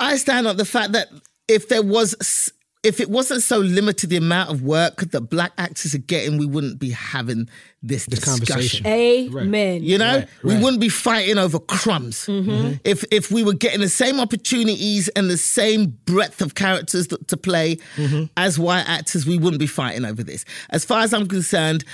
I 0.00 0.16
stand 0.16 0.46
on 0.46 0.56
the 0.56 0.64
fact 0.64 0.92
that 0.92 1.08
if 1.48 1.68
there 1.68 1.82
was, 1.82 2.52
if 2.84 3.00
it 3.00 3.10
wasn't 3.10 3.42
so 3.42 3.58
limited 3.58 4.08
the 4.10 4.16
amount 4.16 4.50
of 4.50 4.62
work 4.62 4.96
that 5.10 5.22
black 5.22 5.52
actors 5.58 5.94
are 5.94 5.98
getting, 5.98 6.38
we 6.38 6.46
wouldn't 6.46 6.78
be 6.78 6.90
having 6.90 7.48
this, 7.82 8.06
discussion. 8.06 8.46
conversation. 8.46 8.86
Amen. 8.86 9.82
You 9.82 9.98
know, 9.98 10.18
Right, 10.18 10.28
we 10.44 10.56
wouldn't 10.58 10.80
be 10.80 10.88
fighting 10.88 11.38
over 11.38 11.58
crumbs 11.58 12.26
Mm-hmm. 12.26 12.74
if 12.84 13.04
if 13.10 13.30
we 13.30 13.42
were 13.42 13.52
getting 13.54 13.80
the 13.80 13.88
same 13.88 14.20
opportunities 14.20 15.08
and 15.10 15.28
the 15.28 15.36
same 15.38 15.96
breadth 16.04 16.40
of 16.40 16.54
characters 16.54 17.08
that, 17.08 17.26
to 17.28 17.36
play 17.36 17.76
Mm-hmm. 17.96 18.24
as 18.36 18.58
white 18.58 18.88
actors. 18.88 19.26
We 19.26 19.38
wouldn't 19.38 19.60
be 19.60 19.66
fighting 19.66 20.04
over 20.04 20.22
this. 20.22 20.44
As 20.70 20.84
far 20.84 21.00
as 21.02 21.12
I'm 21.12 21.26
concerned. 21.26 21.84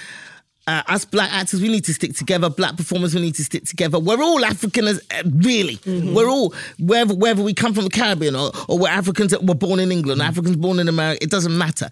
Uh, 0.67 0.83
us 0.87 1.05
black 1.05 1.31
actors, 1.31 1.61
we 1.61 1.69
need 1.69 1.85
to 1.85 1.93
stick 1.93 2.15
together. 2.15 2.49
Black 2.49 2.77
performers, 2.77 3.15
we 3.15 3.21
need 3.21 3.35
to 3.35 3.45
stick 3.45 3.65
together. 3.67 3.99
We're 3.99 4.23
all 4.23 4.43
African, 4.45 4.87
as, 4.87 4.99
uh, 5.11 5.23
really. 5.27 5.77
Mm-hmm. 5.77 6.15
We're 6.15 6.31
all 6.31 6.55
wherever 6.79 7.12
wherever 7.15 7.43
we 7.43 7.53
come 7.53 7.75
from, 7.75 7.85
the 7.85 7.91
Caribbean, 7.91 8.35
or, 8.35 8.51
or 8.69 8.79
we're 8.79 8.89
Africans 8.89 9.31
that 9.33 9.45
were 9.45 9.55
born 9.55 9.79
in 9.79 9.93
England, 9.93 10.21
Mm-hmm. 10.21 10.31
Africans 10.31 10.57
born 10.57 10.79
in 10.79 10.89
America. 10.89 11.23
It 11.23 11.31
doesn't 11.31 11.57
matter. 11.57 11.91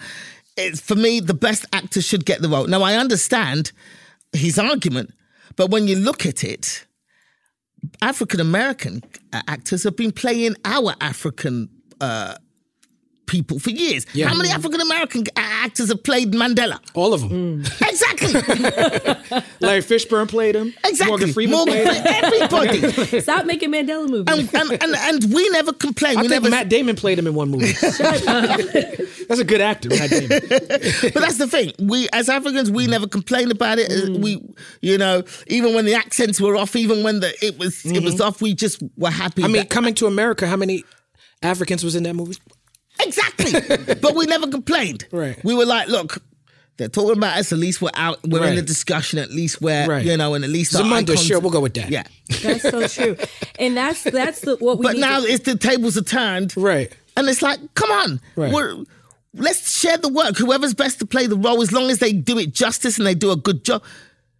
It's 0.57 0.81
for 0.81 0.95
me, 0.95 1.21
the 1.21 1.35
best 1.35 1.67
actor 1.73 2.01
should 2.01 2.25
get 2.25 2.41
the 2.41 2.49
role. 2.49 2.67
Now, 2.67 2.83
I 2.83 2.95
understand 2.97 3.73
his 4.33 4.59
argument, 4.59 5.13
but 5.57 5.71
when 5.71 5.87
you 5.87 5.97
look 5.97 6.25
at 6.25 6.43
it, 6.45 6.87
African 8.01 8.41
American 8.41 9.03
actors 9.33 9.83
have 9.85 9.97
been 9.97 10.13
playing 10.13 10.57
our 10.65 10.95
African 11.01 11.69
uh, 12.01 12.37
people 13.27 13.59
for 13.59 13.71
years. 13.71 14.07
Yeah. 14.13 14.29
How 14.29 14.35
many 14.35 14.51
African 14.51 14.81
American 14.81 15.25
actors 15.37 15.89
have 15.89 16.03
played 16.05 16.33
Mandela? 16.33 16.79
All 16.95 17.15
of 17.15 17.23
them. 17.23 17.61
Exactly, 17.61 18.12
Larry 19.61 19.81
Fishburne 19.81 20.29
played 20.29 20.55
him. 20.55 20.75
exactly. 20.85 21.07
Morgan 21.09 21.33
Freeman 21.33 21.57
Morgan 21.57 21.75
played 21.85 21.97
him. 21.97 22.07
everybody, 22.07 23.21
Stop 23.21 23.47
making 23.47 23.71
Mandela 23.73 24.09
movies. 24.09 24.35
and, 24.55 24.55
and, 24.73 24.83
and 24.83 24.95
and 24.97 25.35
we 25.35 25.49
never 25.51 25.73
complain. 25.73 26.19
I 26.19 26.23
we 26.23 26.29
think 26.29 26.43
never. 26.43 26.51
Matt 26.51 26.69
Damon 26.69 26.97
played 26.97 27.19
him 27.19 27.27
in 27.27 27.35
one 27.35 27.51
movie. 27.51 27.73
That's 27.83 29.41
a 29.41 29.45
good 29.45 29.61
actor, 29.61 29.89
Matt 29.91 30.11
Damon. 30.11 30.29
but 30.29 31.15
that's 31.15 31.39
the 31.39 31.47
thing. 31.49 31.73
We 31.79 32.09
as 32.13 32.29
Africans, 32.29 32.71
we 32.71 32.87
never 32.87 33.07
complained 33.07 33.51
about 33.53 33.79
it. 33.79 33.91
Mm. 33.91 34.23
We, 34.23 34.43
you 34.81 34.99
know, 34.99 35.23
even 35.47 35.75
when 35.75 35.85
the 35.87 35.95
accents 35.95 36.41
were 36.41 36.57
off, 36.57 36.77
even 36.77 37.03
when 37.03 37.21
the 37.21 37.33
it 37.45 37.59
was 37.59 37.85
it 37.87 38.03
was 38.03 38.21
off, 38.21 38.43
we 38.43 38.55
just 38.55 38.83
were 38.97 39.11
happy. 39.11 39.43
Mm-hmm. 39.43 39.45
I 39.45 39.49
mean, 39.49 39.63
that- 39.63 39.71
coming 39.71 39.95
to 39.95 40.07
America, 40.07 40.47
how 40.47 40.57
many 40.57 40.85
Africans 41.43 41.83
was 41.85 41.95
in 41.95 42.03
that 42.03 42.15
movie? 42.15 42.37
Exactly. 43.01 43.53
but 44.01 44.15
we 44.15 44.27
never 44.27 44.47
complained. 44.49 45.07
Right. 45.13 45.43
We 45.45 45.55
were 45.55 45.65
like, 45.67 45.89
look, 45.89 46.19
they're 46.83 46.89
talking 46.89 47.17
about 47.17 47.39
us. 47.39 47.53
At 47.53 47.59
least 47.59 47.81
we're 47.81 47.91
out. 47.95 48.19
We're 48.27 48.47
in 48.47 48.57
the 48.57 48.63
discussion. 48.63 49.19
At 49.19 49.31
least 49.31 49.61
we're, 49.63 49.87
Right. 49.87 50.05
you 50.05 50.17
know, 50.17 50.35
and 50.35 50.45
at 50.45 50.51
least 50.51 50.75
our 50.77 50.83
Zamunda, 50.83 51.11
icons- 51.11 51.25
sure, 51.25 51.41
we'll 51.41 51.51
go 51.51 51.61
with 51.61 51.75
that. 51.75 51.91
Yeah. 51.91 52.05
That's 52.43 52.63
so 52.63 52.87
true. 52.89 53.17
And 53.59 53.77
that's 53.77 54.03
that's 54.03 54.41
the, 54.41 54.57
what 54.57 54.79
we 54.79 54.83
But 54.83 54.95
need 54.95 55.01
now 55.01 55.21
to- 55.21 55.27
it's 55.27 55.45
the 55.45 55.57
tables 55.57 55.97
are 55.97 56.03
turned. 56.03 56.55
Right. 56.57 56.93
And 57.17 57.29
it's 57.29 57.43
like, 57.43 57.61
come 57.75 57.91
on. 57.91 58.21
Right. 58.37 58.53
We're, 58.53 58.85
let's 59.35 59.79
share 59.79 59.99
the 59.99 60.09
work. 60.09 60.37
Whoever's 60.37 60.75
best 60.75 60.99
to 60.99 61.07
play 61.07 61.27
the 61.27 61.37
role, 61.37 61.63
as 61.63 61.73
long 61.73 61.91
as 61.91 61.99
they 61.99 62.13
do 62.13 62.39
it 62.39 62.53
justice 62.53 62.99
and 62.99 63.07
they 63.07 63.15
do 63.15 63.31
a 63.31 63.37
good 63.37 63.65
job. 63.65 63.83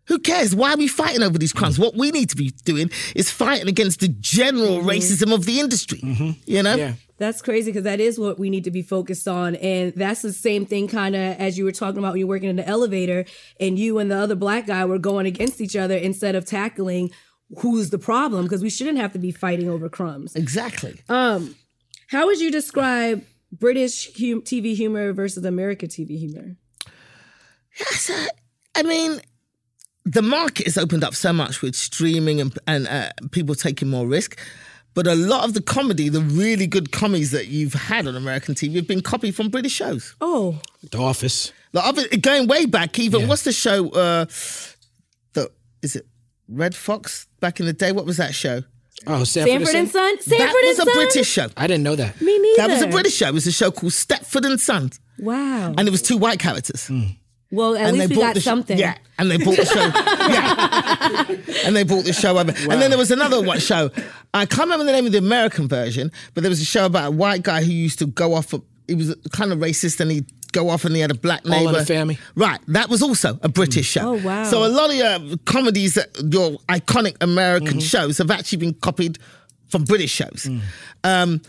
Who 0.07 0.19
cares? 0.19 0.55
Why 0.55 0.73
are 0.73 0.77
we 0.77 0.89
fighting 0.89 1.23
over 1.23 1.39
these 1.39 1.53
crimes? 1.53 1.79
What 1.79 1.95
we 1.97 2.11
need 2.11 2.29
to 2.31 2.37
be 2.37 2.51
doing 2.65 2.91
is 3.15 3.31
fighting 3.31 3.69
against 3.69 4.01
the 4.01 4.09
general 4.09 4.79
mm-hmm. 4.79 4.89
racism 4.89 5.33
of 5.33 5.47
the 5.47 5.61
industry. 5.61 6.01
Mm-hmm. 6.01 6.31
You 6.45 6.63
know? 6.63 6.75
Yeah. 6.75 6.95
That's 7.23 7.41
crazy 7.41 7.71
because 7.71 7.85
that 7.85 8.01
is 8.01 8.19
what 8.19 8.37
we 8.37 8.51
need 8.51 8.65
to 8.65 8.73
be 8.73 8.83
focused 8.83 9.29
on. 9.29 9.55
And 9.55 9.95
that's 9.95 10.23
the 10.23 10.33
same 10.33 10.67
thing, 10.67 10.89
kind 10.89 11.15
of, 11.15 11.37
as 11.39 11.57
you 11.57 11.65
were 11.65 11.71
talking 11.71 11.99
about 11.99 12.15
when 12.15 12.19
you're 12.19 12.27
working 12.27 12.51
in 12.51 12.57
the 12.57 12.67
elevator 12.67 13.27
and 13.61 13.79
you 13.79 14.01
and 14.01 14.11
the 14.11 14.17
other 14.17 14.35
black 14.35 14.67
guy 14.67 14.85
were 14.87 14.99
going 14.99 15.27
against 15.27 15.61
each 15.61 15.77
other 15.77 15.97
instead 15.97 16.35
of 16.35 16.45
tackling 16.45 17.13
who's 17.59 17.91
the 17.91 17.99
problem 17.99 18.43
because 18.43 18.61
we 18.61 18.69
shouldn't 18.69 18.99
have 18.99 19.13
to 19.13 19.21
be 19.21 19.31
fighting 19.31 19.71
over 19.71 19.89
crumbs. 19.89 20.35
Exactly. 20.35 21.01
Um, 21.09 21.55
How 22.09 22.27
would 22.27 22.41
you 22.41 22.51
describe 22.51 23.25
British 23.53 24.11
hum- 24.19 24.43
TV 24.43 24.75
humor 24.75 25.13
versus 25.13 25.45
American 25.45 25.91
TV 25.91 26.19
humor? 26.19 26.57
Yes, 27.79 28.11
uh, 28.11 28.27
I 28.75 28.83
mean, 28.83 29.21
the 30.05 30.23
market 30.23 30.67
has 30.67 30.77
opened 30.77 31.05
up 31.05 31.15
so 31.15 31.33
much 31.33 31.63
with 31.63 31.77
streaming 31.77 32.41
and, 32.41 32.59
and 32.67 32.89
uh, 32.89 33.11
people 33.31 33.55
taking 33.55 33.89
more 33.89 34.09
risk. 34.09 34.41
But 34.95 35.07
a 35.07 35.15
lot 35.15 35.45
of 35.45 35.55
the 35.55 35.63
comedy, 35.63 36.09
the 36.11 36.21
really 36.21 36.67
good 36.67 36.93
comedies 36.93 37.31
that 37.31 37.49
you've 37.49 37.73
had 37.75 38.07
on 38.07 38.15
American 38.15 38.55
TV, 38.55 38.75
have 38.77 38.87
been 38.87 39.01
copied 39.01 39.35
from 39.35 39.49
British 39.49 39.73
shows. 39.73 40.15
Oh, 40.21 40.59
The 40.91 40.99
Office. 40.99 41.53
Like, 41.73 41.87
of 41.87 41.99
it- 41.99 42.21
going 42.23 42.47
way 42.47 42.67
back, 42.67 42.99
even 42.99 43.23
Yeah. 43.23 43.27
what's 43.29 43.43
the 43.45 43.53
show? 43.53 43.89
Uh, 43.91 44.27
the 45.33 45.51
is 45.81 45.97
it 45.97 46.07
Redd 46.49 46.75
Foxx 46.75 47.27
back 47.41 47.59
in 47.61 47.67
the 47.67 47.73
day? 47.73 47.93
What 47.93 48.05
was 48.05 48.19
that 48.19 48.35
show? 48.35 48.63
Oh, 49.07 49.25
Sanford, 49.25 49.51
Sanford 49.67 49.75
and 49.75 49.91
Son? 49.91 50.17
Sanford 50.21 50.39
that 50.39 50.53
was 50.63 50.79
and 50.79 50.89
a 50.89 50.93
Son? 50.93 51.03
British 51.05 51.29
show. 51.29 51.47
I 51.57 51.67
didn't 51.67 51.83
know 51.83 51.97
that. 51.97 52.21
Me 52.21 52.39
neither. 52.39 52.57
That 52.59 52.71
was 52.71 52.83
a 52.83 52.87
British 52.89 53.15
show. 53.15 53.29
It 53.29 53.35
was 53.35 53.47
a 53.47 53.53
show 53.53 53.71
called 53.71 53.93
Steptoe 53.95 54.41
and 54.45 54.61
Son, 54.61 54.91
Wow. 55.19 55.75
and 55.77 55.89
it 55.89 55.91
was 55.91 56.03
two 56.03 56.19
white 56.19 56.39
characters. 56.39 56.91
Well, 57.53 57.77
at 57.77 57.83
and 57.89 57.97
least 57.99 58.09
they 58.09 58.15
we 58.17 58.21
bought 58.21 58.29
got 58.29 58.35
the 58.35 58.41
sh- 58.41 58.45
something. 58.45 58.79
yeah, 58.79 58.97
and 59.19 59.31
they 59.31 59.37
bought 59.39 59.57
the 59.57 59.65
show. 59.65 59.81
yeah, 60.33 61.67
and 61.67 61.77
they 61.77 61.85
bought 61.85 62.05
the 62.05 62.13
show 62.13 62.39
over. 62.39 62.51
And 62.51 62.81
then 62.83 62.91
there 62.91 62.99
was 62.99 63.11
another 63.11 63.41
one 63.43 63.61
show. 63.61 63.91
I 64.35 64.47
can't 64.47 64.63
remember 64.63 64.85
the 64.87 64.93
name 64.93 65.07
of 65.07 65.13
the 65.13 65.19
American 65.19 65.69
version, 65.69 66.11
but 66.35 66.43
there 66.43 66.51
was 66.51 66.61
a 66.61 66.65
show 66.65 66.87
about 66.87 67.09
a 67.09 67.11
white 67.15 67.43
guy 67.43 67.63
who 67.63 67.71
used 67.73 67.99
to 68.01 68.07
go 68.07 68.35
off. 68.35 68.53
He 68.89 68.95
was 68.95 69.15
kind 69.31 69.53
of 69.53 69.59
racist, 69.61 70.01
and 70.01 70.11
he'd 70.11 70.27
go 70.53 70.69
off, 70.71 70.85
and 70.85 70.95
he 70.95 71.01
had 71.01 71.11
a 71.11 71.15
black 71.15 71.43
All 71.47 71.53
in 71.53 71.65
neighbor. 71.67 71.79
the 71.79 71.87
Family. 71.87 72.19
Right, 72.35 72.61
that 72.69 72.89
was 72.89 73.03
also 73.03 73.39
a 73.43 73.49
British 73.49 73.87
show. 73.87 74.15
Oh, 74.15 74.23
wow. 74.27 74.45
So 74.45 74.65
a 74.65 74.69
lot 74.69 74.91
of 74.91 74.97
your 74.97 75.37
comedies, 75.45 75.95
that 75.95 76.09
your 76.33 76.53
iconic 76.69 77.17
American 77.23 77.69
Mm-hmm. 77.69 77.79
shows, 77.81 78.19
have 78.19 78.31
actually 78.31 78.59
been 78.59 78.75
copied 78.75 79.19
from 79.69 79.85
British 79.85 80.11
shows. 80.11 80.47
Mm. 80.49 80.61
Um, 81.05 81.43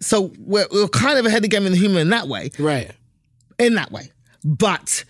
so 0.00 0.30
we're, 0.38 0.66
we're 0.70 0.88
kind 0.88 1.18
of 1.18 1.26
ahead 1.26 1.38
of 1.38 1.42
the 1.42 1.48
game 1.48 1.66
in 1.66 1.72
the 1.72 1.78
humor 1.78 1.98
in 2.00 2.10
that 2.10 2.28
way 2.28 2.50
Right. 2.58 2.90
in 3.58 3.74
that 3.76 3.90
way. 3.90 4.10
But 4.44 5.04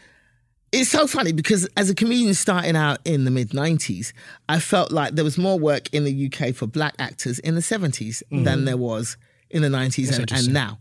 it's 0.76 0.90
so 0.90 1.06
funny 1.06 1.32
because 1.32 1.66
as 1.76 1.90
a 1.90 1.94
comedian 1.94 2.34
starting 2.34 2.76
out 2.76 2.98
in 3.04 3.24
the 3.24 3.30
mid 3.30 3.50
90s, 3.50 4.12
I 4.48 4.60
felt 4.60 4.92
like 4.92 5.14
there 5.14 5.24
was 5.24 5.38
more 5.38 5.58
work 5.58 5.92
in 5.92 6.04
the 6.04 6.26
UK 6.32 6.54
for 6.54 6.66
black 6.66 6.94
actors 6.98 7.38
in 7.40 7.54
the 7.54 7.60
70s 7.60 8.22
than 8.30 8.64
there 8.64 8.76
was 8.76 9.16
in 9.50 9.62
the 9.62 9.68
90s 9.68 10.16
and, 10.18 10.30
and 10.32 10.52
now. 10.52 10.78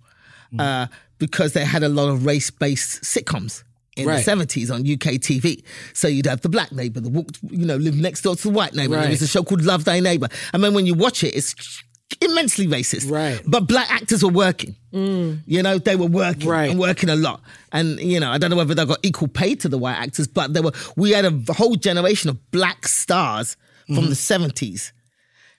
Uh, 0.58 0.88
because 1.18 1.54
they 1.54 1.66
had 1.66 1.84
a 1.84 1.89
lot 1.89 2.10
of 2.10 2.26
race 2.26 2.50
based 2.52 3.04
sitcoms. 3.04 3.64
In 3.98 4.08
Right. 4.10 4.26
the 4.26 4.30
70s 4.30 4.70
on 4.74 4.82
UK 4.82 5.22
TV. 5.22 5.64
So 5.93 6.10
you'd 6.10 6.26
have 6.26 6.41
the 6.41 6.50
black 6.50 6.74
neighbor 6.74 7.00
walked, 7.00 7.39
you 7.50 7.66
know, 7.66 7.78
lived 7.78 7.98
next 7.98 8.24
door 8.24 8.36
to 8.36 8.43
the 8.43 8.50
white 8.50 8.74
neighbor. 8.74 8.96
There 9.00 9.10
was 9.10 9.22
a 9.22 9.28
show 9.28 9.41
called 9.41 9.62
Love 9.64 9.86
Thy 9.86 10.02
Neighbor. 10.02 10.28
And 10.54 10.62
then 10.62 10.74
when 10.74 10.86
you 10.86 10.96
watch 10.96 11.24
it, 11.24 11.34
it's 11.34 11.82
immensely 12.22 12.68
racist. 12.68 13.10
Right. 13.10 13.41
But 13.45 13.68
black 13.68 13.89
actors 13.91 14.24
were 14.24 14.32
working. 14.32 14.76
Mm. 14.93 15.41
You 15.45 15.64
know, 15.64 15.78
they 15.78 15.95
were 15.95 16.08
working 16.08 16.47
Right. 16.47 16.70
and 16.70 16.80
working 16.80 17.10
a 17.10 17.16
lot. 17.16 17.41
And, 17.72 17.99
you 17.99 18.20
know, 18.20 18.32
I 18.32 18.38
don't 18.38 18.49
know 18.49 18.56
whether 18.58 18.74
they 18.74 18.86
got 18.86 18.99
equal 19.03 19.28
pay 19.28 19.56
to 19.56 19.70
the 19.70 19.78
white 19.78 19.97
actors, 19.97 20.28
but 20.28 20.53
there 20.53 20.64
were 20.64 20.74
we 20.95 21.12
had 21.12 21.26
a 21.26 21.53
whole 21.53 21.76
generation 21.76 22.30
of 22.30 22.51
black 22.51 22.88
stars 22.88 23.58
from 23.88 23.95
mm-hmm. 23.95 24.10
the 24.10 24.16
70s 24.16 24.91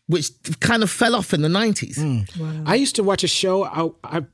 which 0.07 0.31
kind 0.61 0.83
of 0.83 0.91
fell 0.91 1.15
off 1.15 1.35
in 1.35 1.43
the 1.43 1.49
90s. 1.49 1.99
Mm. 1.99 2.63
I 2.67 2.77
used 2.77 2.97
to 2.97 3.03
watch 3.03 3.25
a 3.25 3.29
show. 3.29 3.65
I 3.65 4.19
I, 4.19 4.25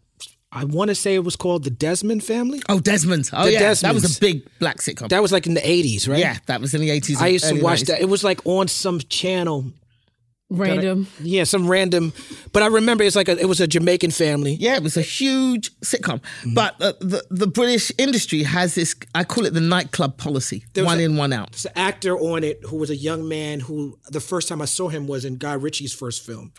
I 0.53 0.65
want 0.65 0.89
to 0.89 0.95
say 0.95 1.15
it 1.15 1.25
was 1.25 1.35
called 1.35 1.65
The 1.65 1.71
Desmond 1.71 2.23
Family. 2.23 2.61
Oh, 2.69 2.79
Desmond. 2.79 3.31
Oh, 3.33 3.47
The 3.47 3.53
yeah. 3.53 3.75
That 3.75 3.95
was 3.95 4.17
a 4.17 4.21
big 4.21 4.47
black 4.59 4.79
sitcom. 4.79 5.09
That 5.09 5.23
was 5.23 5.33
like 5.33 5.47
in 5.47 5.55
the 5.55 5.67
eighties, 5.69 6.07
right? 6.07 6.19
yeah, 6.19 6.37
that 6.47 6.61
was 6.61 6.75
in 6.75 6.83
the 6.83 6.91
80s. 6.91 7.21
I 7.21 7.29
used 7.29 7.49
to 7.49 7.61
watch 7.63 7.83
90s. 7.83 7.87
that. 7.87 8.01
It 8.03 8.09
was 8.09 8.23
like 8.23 8.41
on 8.45 8.69
some 8.69 9.01
channel. 9.01 9.73
Random. 10.59 11.07
Yeah, 11.21 11.45
some 11.45 11.67
random. 11.69 12.13
But 12.53 12.63
I 12.63 12.67
remember 12.67 13.05
it's 13.05 13.17
like 13.17 13.29
a, 13.29 13.39
it 13.39 13.47
was 13.47 13.61
a 13.61 13.67
Jamaican 13.67 14.11
family. 14.11 14.55
Yeah, 14.55 14.77
it 14.77 14.83
was 14.83 14.97
a 14.97 15.03
huge 15.03 15.71
sitcom. 15.81 16.21
Mm-hmm. 16.21 16.55
But 16.55 16.81
uh, 16.81 16.93
the 17.01 17.25
the 17.31 17.47
British 17.47 17.91
industry 17.99 18.43
has 18.43 18.75
this. 18.75 18.95
I 19.15 19.25
call 19.25 19.47
it 19.47 19.55
the 19.55 19.61
nightclub 19.61 20.17
policy: 20.19 20.65
There 20.75 20.85
one 20.85 20.99
a- 20.99 21.03
in, 21.03 21.17
one 21.17 21.33
out. 21.33 21.53
There's 21.53 21.67
an 21.67 21.73
actor 21.77 22.17
on 22.19 22.45
it 22.45 22.61
who 22.67 22.77
was 22.77 22.91
a 22.91 22.97
young 22.97 23.29
man 23.29 23.61
who 23.61 23.99
the 24.11 24.21
first 24.21 24.49
time 24.49 24.61
I 24.63 24.67
saw 24.67 24.89
him 24.89 25.07
was 25.07 25.25
in 25.25 25.37
Guy 25.37 25.55
Ritchie's 25.55 25.93
first 25.95 26.25
film. 26.25 26.53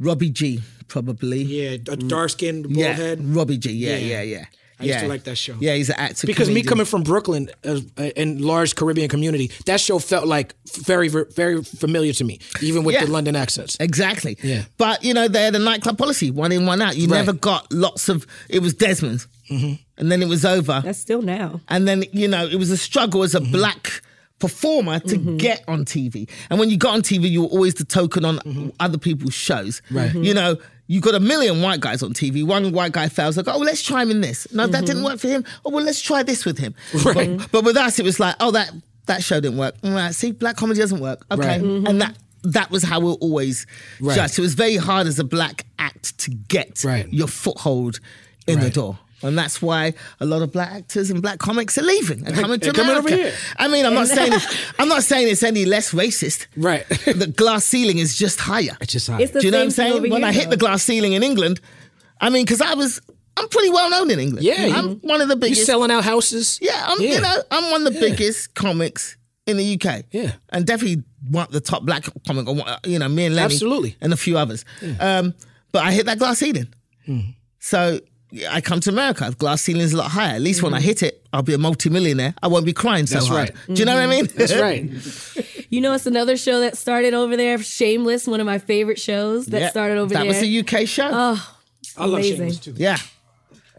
Robbie 0.00 0.30
Gee, 0.30 0.60
probably. 0.88 1.42
Yeah, 1.42 1.70
a 1.70 1.96
dark 1.96 2.30
skinned 2.30 2.64
bald 2.64 2.76
yeah. 2.76 2.92
head. 2.94 3.24
Robbie 3.24 3.58
Gee. 3.58 3.72
Yeah, 3.72 3.96
Yeah. 3.96 4.20
yeah, 4.20 4.22
yeah. 4.22 4.44
I 4.80 4.84
used 4.84 4.98
to 4.98 5.04
Yeah. 5.04 5.08
like 5.08 5.24
that 5.24 5.36
show. 5.36 5.54
Yeah, 5.60 5.74
he's 5.74 5.88
an 5.88 5.96
actor. 5.98 6.26
Because 6.26 6.50
me 6.50 6.62
coming 6.62 6.84
from 6.86 7.02
Brooklyn 7.02 7.48
uh, 7.64 7.80
and 8.16 8.40
large 8.40 8.74
Caribbean 8.74 9.08
community, 9.08 9.50
that 9.66 9.80
show 9.80 9.98
felt 9.98 10.26
like 10.26 10.54
very, 10.84 11.08
very 11.08 11.62
familiar 11.62 12.12
to 12.14 12.24
me, 12.24 12.38
even 12.60 12.82
with 12.84 12.94
Yeah. 12.94 13.04
the 13.04 13.10
London 13.10 13.36
accents. 13.36 13.76
Exactly. 13.80 14.36
Yeah. 14.42 14.64
But 14.78 15.04
you 15.04 15.14
know, 15.14 15.28
they 15.28 15.44
had 15.44 15.54
a 15.54 15.58
nightclub 15.60 15.96
policy, 15.98 16.30
one 16.30 16.50
in, 16.52 16.66
one 16.66 16.82
out. 16.82 16.96
You 16.96 17.06
Right. 17.08 17.18
never 17.18 17.32
got 17.32 17.72
lots 17.72 18.08
of. 18.08 18.26
It 18.48 18.60
was 18.62 18.74
Desmond, 18.74 19.26
Mm-hmm. 19.50 19.74
and 19.98 20.10
then 20.10 20.22
it 20.22 20.28
was 20.28 20.44
over. 20.44 20.80
That's 20.84 20.98
still 20.98 21.20
now. 21.22 21.60
and 21.68 21.86
then 21.86 22.04
you 22.12 22.26
know 22.28 22.46
it 22.46 22.56
was 22.56 22.70
a 22.70 22.76
struggle 22.76 23.22
as 23.22 23.34
a 23.34 23.40
Mm-hmm. 23.40 23.52
black 23.52 24.02
performer 24.40 24.98
to 24.98 25.16
get 25.38 25.62
on 25.68 25.84
TV. 25.84 26.28
And 26.50 26.58
when 26.58 26.68
you 26.68 26.76
got 26.76 26.94
on 26.94 27.02
TV, 27.02 27.30
you 27.30 27.42
were 27.42 27.48
always 27.48 27.74
the 27.74 27.84
token 27.84 28.24
on 28.24 28.72
other 28.80 28.98
people's 28.98 29.32
shows. 29.34 29.80
Mm-hmm. 29.86 29.96
Right. 29.96 30.14
You 30.14 30.34
know, 30.34 30.56
you 30.86 31.00
got 31.00 31.14
a 31.14 31.20
million 31.20 31.62
white 31.62 31.80
guys 31.80 32.02
on 32.02 32.12
TV. 32.12 32.44
One 32.46 32.72
white 32.72 32.92
guy 32.92 33.08
fails, 33.08 33.36
like, 33.36 33.48
oh, 33.48 33.58
let's 33.58 33.82
try 33.82 34.02
him 34.02 34.10
in 34.10 34.20
this. 34.20 34.46
No, 34.52 34.66
that 34.66 34.84
didn't 34.86 35.02
work 35.04 35.18
for 35.18 35.28
him. 35.28 35.44
Oh, 35.64 35.70
well, 35.70 35.84
let's 35.84 36.00
try 36.02 36.22
this 36.22 36.44
with 36.44 36.58
him. 36.58 36.74
Mm-hmm. 36.92 37.18
Right. 37.18 37.38
But, 37.38 37.52
but 37.52 37.64
with 37.64 37.76
us, 37.76 37.98
it 37.98 38.04
was 38.04 38.20
like, 38.20 38.36
oh, 38.40 38.50
that 38.52 38.70
that 39.06 39.22
show 39.22 39.38
didn't 39.40 39.58
work. 39.58 39.74
All 39.84 39.90
right, 39.92 40.14
see, 40.14 40.32
black 40.32 40.56
comedy 40.56 40.80
doesn't 40.80 41.00
work. 41.00 41.24
Okay, 41.30 41.46
Right. 41.60 41.60
and 41.62 42.00
that. 42.00 42.16
That 42.46 42.70
was 42.70 42.82
how 42.82 43.00
we 43.00 43.06
were 43.06 43.12
always 43.14 43.66
Right. 44.00 44.16
judged. 44.16 44.38
It 44.38 44.42
was 44.42 44.52
very 44.52 44.76
hard 44.76 45.06
as 45.06 45.18
a 45.18 45.24
black 45.24 45.64
act 45.78 46.18
to 46.18 46.30
get 46.30 46.84
Right. 46.84 47.10
your 47.10 47.26
foothold 47.26 48.00
in 48.46 48.60
the 48.60 48.68
door. 48.68 48.98
And 49.24 49.38
that's 49.38 49.60
why 49.62 49.94
a 50.20 50.26
lot 50.26 50.42
of 50.42 50.52
black 50.52 50.70
actors 50.72 51.10
and 51.10 51.20
black 51.22 51.38
comics 51.38 51.76
are 51.78 51.82
leaving 51.82 52.26
and 52.26 52.34
coming 52.42 52.60
to 52.60 52.66
They're 52.66 52.72
coming 52.72 52.96
over 52.96 53.08
America. 53.08 53.30
here. 53.30 53.34
I 53.56 53.68
mean, 53.68 53.84
I'm 53.86 53.94
not 53.94 54.06
saying 54.08 54.32
it's, 54.32 54.46
I'm 54.78 54.88
not 54.88 55.02
saying 55.02 55.28
it's 55.28 55.42
any 55.42 55.64
less 55.64 55.92
racist. 55.92 56.46
Right. 56.56 56.86
the 56.88 57.32
glass 57.36 57.64
ceiling 57.64 57.98
is 57.98 58.16
just 58.16 58.38
higher. 58.40 58.76
It's 58.80 58.92
just 58.92 59.08
hot. 59.08 59.20
It's 59.20 59.32
Do 59.32 59.40
you 59.40 59.50
know 59.50 59.58
what 59.58 59.64
I'm 59.64 59.70
saying? 59.70 60.02
When 60.02 60.12
here, 60.12 60.24
I 60.26 60.32
hit 60.32 60.50
the 60.50 60.56
glass 60.56 60.82
ceiling 60.82 61.14
in 61.14 61.22
England, 61.22 61.60
I 62.20 62.30
mean, 62.30 62.44
because 62.44 62.60
I 62.60 62.74
was, 62.74 63.00
I'm 63.36 63.48
pretty 63.48 63.70
well 63.70 63.90
known 63.90 64.10
in 64.10 64.18
England. 64.20 64.44
Yeah, 64.46 64.72
I'm 64.76 64.96
one 65.00 65.20
of 65.20 65.28
the 65.28 65.34
you 65.34 65.40
biggest. 65.40 65.66
selling 65.66 65.90
out 65.90 66.04
houses? 66.04 66.58
yeah, 66.62 66.84
I'm, 66.86 67.00
Yeah. 67.00 67.14
you 67.14 67.20
know, 67.20 67.42
I'm 67.50 67.70
one 67.70 67.86
of 67.86 67.92
the 67.94 67.98
biggest 68.00 68.54
comics 68.54 69.16
in 69.46 69.56
the 69.56 69.74
UK. 69.80 70.04
Yeah. 70.12 70.32
and 70.50 70.64
definitely 70.66 71.02
one 71.30 71.46
of 71.46 71.52
the 71.52 71.60
top 71.60 71.82
black 71.84 72.04
comic. 72.26 72.46
or 72.48 72.54
one- 72.54 72.78
You 72.84 72.98
know, 72.98 73.08
me 73.08 73.26
and 73.26 73.34
Lenny, 73.34 73.46
Absolutely. 73.46 73.96
and 74.00 74.12
a 74.12 74.16
few 74.16 74.38
others. 74.38 74.64
Um, 75.00 75.34
but 75.72 75.82
I 75.82 75.92
hit 75.92 76.06
that 76.06 76.18
glass 76.18 76.38
ceiling. 76.38 76.68
Hmm. 77.06 77.20
So 77.58 77.94
yeah, 77.94 77.98
I 78.50 78.60
come 78.60 78.80
to 78.80 78.90
America. 78.90 79.30
Glass 79.38 79.62
ceiling's 79.62 79.92
a 79.92 79.96
lot 79.96 80.10
higher. 80.10 80.34
At 80.34 80.40
least 80.40 80.62
when 80.62 80.74
I 80.74 80.80
hit 80.80 81.02
it, 81.02 81.22
I'll 81.32 81.42
be 81.42 81.54
a 81.54 81.58
multimillionaire. 81.58 82.34
I 82.42 82.48
won't 82.48 82.66
be 82.66 82.72
crying 82.72 83.06
so 83.06 83.14
That's 83.16 83.28
hard. 83.28 83.50
right. 83.50 83.74
Do 83.74 83.80
you 83.80 83.84
know 83.86 83.94
what 83.94 84.02
I 84.02 84.06
mean? 84.06 84.26
That's 84.34 84.54
right. 84.56 84.90
You 85.70 85.80
know, 85.80 85.92
it's 85.92 86.06
another 86.06 86.36
show 86.36 86.60
that 86.60 86.76
started 86.76 87.14
over 87.14 87.36
there. 87.36 87.58
Shameless, 87.62 88.26
one 88.26 88.40
of 88.40 88.46
my 88.46 88.58
favorite 88.58 88.98
shows 88.98 89.46
that 89.46 89.60
Yeah, 89.60 89.70
started 89.70 89.98
over 89.98 90.12
that 90.14 90.24
there. 90.24 90.32
That 90.32 90.40
was 90.40 90.74
a 90.74 90.80
UK 90.82 90.86
show. 90.88 91.10
Oh, 91.12 91.56
I 91.96 92.04
love 92.06 92.14
Amazing. 92.20 92.36
Shameless 92.36 92.58
too. 92.60 92.74
yeah. 92.76 92.96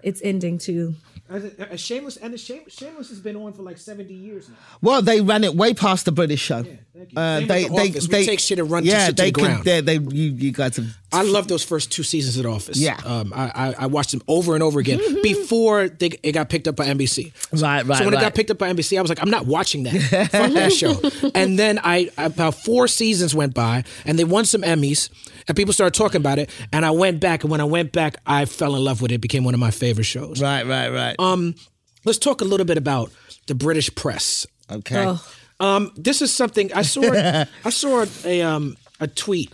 it's 0.03 0.21
ending 0.23 0.57
too. 0.57 0.95
Uh, 1.29 1.75
Shameless 1.75 2.17
and 2.17 2.33
the 2.33 2.37
Shameless, 2.37 2.75
Shameless 2.75 3.09
has 3.09 3.19
been 3.19 3.35
on 3.35 3.51
for 3.53 3.63
like 3.63 3.77
70 3.79 4.13
years 4.13 4.47
now. 4.47 4.55
Well, 4.81 5.01
they 5.01 5.21
ran 5.21 5.43
it 5.43 5.55
way 5.55 5.73
past 5.73 6.05
the 6.05 6.11
British 6.11 6.39
show. 6.41 6.61
thank 6.63 6.67
you. 6.79 6.84
Uh, 7.15 7.39
Same 7.39 7.47
they, 7.47 7.63
The 7.63 7.69
they, 7.69 7.89
Office. 7.89 8.07
We 8.07 8.11
they 8.11 8.25
take 8.25 8.39
shit 8.39 8.59
and 8.59 8.69
run 8.69 8.83
yeah, 8.85 9.07
shit 9.07 9.17
to 9.17 9.23
they 9.23 9.29
the 9.31 9.33
could- 9.33 9.45
ground. 9.45 9.63
They, 9.65 9.81
they, 9.81 9.93
you, 9.97 10.31
you 10.31 10.51
guys 10.51 10.75
have. 10.77 10.87
I 11.13 11.21
love 11.23 11.47
those 11.47 11.63
first 11.63 11.91
two 11.93 12.03
seasons 12.03 12.35
of 12.35 12.43
The 12.43 12.49
Office. 12.49 12.77
Yeah. 12.77 12.99
um, 13.05 13.31
I, 13.33 13.51
I 13.55 13.75
I 13.79 13.85
watched 13.85 14.11
them 14.11 14.21
over 14.27 14.53
and 14.53 14.61
over 14.61 14.79
again 14.81 14.99
before 15.23 15.87
they, 15.87 16.07
it 16.23 16.33
got 16.33 16.49
picked 16.49 16.67
up 16.67 16.75
by 16.75 16.87
NBC. 16.87 17.31
Right, 17.61 17.85
right, 17.85 17.97
So 17.99 18.05
when 18.05 18.13
it 18.13 18.19
got 18.19 18.35
picked 18.35 18.51
up 18.51 18.57
by 18.57 18.69
NBC, 18.71 18.97
I 18.97 19.01
was 19.01 19.07
like, 19.09 19.21
I'm 19.21 19.29
not 19.29 19.45
watching 19.45 19.83
that. 19.83 19.93
Fuck 20.31 20.51
that 20.51 20.73
show. 20.73 20.99
And 21.33 21.57
then 21.57 21.79
I 21.83 22.09
about 22.17 22.55
four 22.55 22.87
seasons 22.89 23.33
went 23.33 23.53
by, 23.53 23.85
and 24.05 24.19
they 24.19 24.25
won 24.25 24.43
some 24.43 24.61
Emmys, 24.63 25.09
and 25.47 25.55
people 25.55 25.73
started 25.73 25.97
talking 25.97 26.19
about 26.19 26.37
it. 26.37 26.49
And 26.73 26.85
I 26.85 26.91
went 26.91 27.21
back, 27.21 27.43
and 27.43 27.51
when 27.51 27.61
I 27.61 27.65
went 27.65 27.93
back, 27.93 28.17
I 28.25 28.43
fell 28.43 28.75
in 28.75 28.83
love 28.83 29.01
with 29.01 29.11
it. 29.11 29.15
It 29.15 29.21
became 29.21 29.45
one 29.45 29.53
of 29.53 29.59
my 29.61 29.71
favorite 29.71 30.03
shows. 30.03 30.41
Right, 30.41 30.65
right, 30.67 30.89
right. 30.89 31.15
Um, 31.17 31.55
let's 32.03 32.17
talk 32.19 32.41
a 32.41 32.45
little 32.45 32.65
bit 32.65 32.77
about 32.77 33.09
the 33.47 33.55
British 33.55 33.93
press. 33.95 34.45
okay. 34.69 35.05
Oh, 35.07 35.25
Um, 35.59 35.91
this 35.95 36.21
is 36.21 36.33
something 36.33 36.71
I 36.73 36.81
saw. 36.83 37.01
I 37.65 37.69
saw 37.69 38.05
a 38.25 38.41
um 38.41 38.75
a 38.99 39.07
tweet 39.07 39.51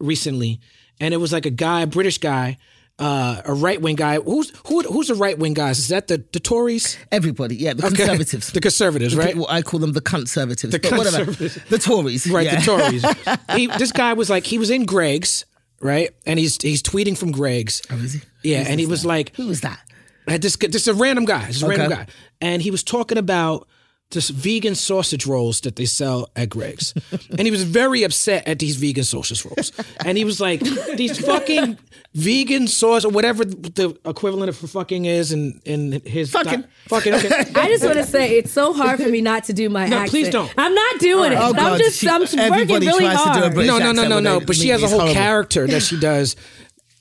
recently, 0.00 0.60
and 1.00 1.14
it 1.14 1.18
was 1.18 1.32
like 1.32 1.46
a 1.46 1.50
guy, 1.50 1.82
a 1.82 1.86
British 1.86 2.18
guy, 2.18 2.58
uh, 2.98 3.42
a 3.44 3.52
right 3.54 3.80
wing 3.80 3.96
guy. 3.96 4.16
Who's 4.18 4.50
who? 4.66 4.80
Who's 4.82 5.08
the 5.08 5.14
right 5.14 5.38
wing 5.38 5.54
guys? 5.54 5.78
Is 5.78 5.88
that 5.88 6.08
the 6.08 6.24
the 6.32 6.40
Tories? 6.40 6.96
Everybody, 7.12 7.56
yeah, 7.56 7.74
the 7.74 7.86
Okay. 7.86 7.96
conservatives. 7.96 8.52
the 8.52 8.60
conservatives, 8.60 9.14
right? 9.16 9.36
Well, 9.36 9.46
I 9.48 9.62
call 9.62 9.80
them 9.80 9.92
the 9.92 10.00
conservatives. 10.00 10.72
The 10.72 10.78
conservatives. 10.78 11.58
The 11.68 11.78
Tories. 11.78 12.26
Right, 12.26 12.46
yeah. 12.46 12.60
the 12.60 12.64
Tories. 12.64 13.04
he, 13.56 13.66
this 13.78 13.92
guy 13.92 14.12
was 14.14 14.30
like, 14.30 14.44
he 14.46 14.58
was 14.58 14.70
in 14.70 14.84
Greggs, 14.86 15.44
right, 15.80 16.10
and 16.26 16.38
he's 16.38 16.60
he's 16.62 16.82
tweeting 16.82 17.16
from 17.18 17.30
Greggs. 17.32 17.82
Oh, 17.90 17.96
is 17.96 18.14
he? 18.14 18.20
Yeah, 18.42 18.58
Who's 18.60 18.68
and 18.68 18.80
he 18.80 18.86
was 18.86 19.02
guy? 19.02 19.08
like, 19.08 19.36
Who 19.36 19.46
was 19.48 19.60
that? 19.62 19.80
Uh, 20.26 20.38
This 20.38 20.56
this 20.56 20.82
is 20.82 20.88
a 20.88 20.94
random 20.94 21.24
guy. 21.26 21.46
This 21.46 21.56
is 21.56 21.62
a 21.62 21.68
random 21.68 21.90
guy, 21.90 22.06
and 22.40 22.62
he 22.62 22.70
was 22.70 22.82
talking 22.82 23.18
about 23.18 23.68
this 24.14 24.30
vegan 24.30 24.74
sausage 24.74 25.26
rolls 25.26 25.60
that 25.60 25.76
they 25.76 25.84
sell 25.84 26.30
at 26.34 26.48
Greggs, 26.48 26.94
and 27.30 27.40
he 27.42 27.50
was 27.50 27.62
very 27.64 28.02
upset 28.04 28.48
at 28.48 28.58
these 28.58 28.76
vegan 28.76 29.04
sausage 29.04 29.44
rolls, 29.44 29.70
and 30.04 30.16
he 30.16 30.24
was 30.24 30.40
like, 30.40 30.60
these 30.96 31.18
fucking 31.24 31.76
vegan 32.14 32.66
sauce 32.68 33.04
or 33.04 33.10
whatever 33.10 33.44
the 33.44 33.96
equivalent 34.04 34.48
of 34.48 34.56
fucking 34.56 35.04
is 35.04 35.32
in 35.32 35.60
in 35.64 36.00
his 36.06 36.30
Fucking. 36.30 36.60
di- 36.62 36.66
fucking 36.88 37.14
okay. 37.14 37.28
I 37.56 37.66
just 37.68 37.84
want 37.84 37.96
to 37.96 38.04
say 38.04 38.38
it's 38.38 38.52
so 38.52 38.72
hard 38.72 39.00
for 39.02 39.08
me 39.08 39.20
not 39.20 39.44
to 39.44 39.52
do 39.52 39.68
my 39.68 39.88
No, 39.88 39.96
accent. 39.98 40.10
please 40.10 40.30
don't. 40.30 40.52
I'm 40.56 40.74
not 40.74 41.00
doing 41.00 41.32
it. 41.32 41.36
Oh, 41.38 41.46
I'm 41.48 41.52
God, 41.54 41.78
just 41.78 41.98
she- 41.98 42.08
I'm 42.08 42.20
working 42.20 42.38
everybody 42.38 42.86
really 42.86 43.04
tries 43.04 43.18
to 43.18 43.24
do 43.24 43.30
a 43.30 43.40
hard. 43.40 43.54
British 43.54 43.68
no, 43.68 43.78
no, 43.78 43.92
no, 43.92 44.08
no, 44.08 44.20
no. 44.20 44.40
But 44.40 44.54
she 44.56 44.68
has 44.68 44.82
a 44.82 44.88
whole 44.88 44.98
horrible- 45.00 45.14
character 45.14 45.66
that 45.66 45.82
she 45.82 45.98
does. 45.98 46.36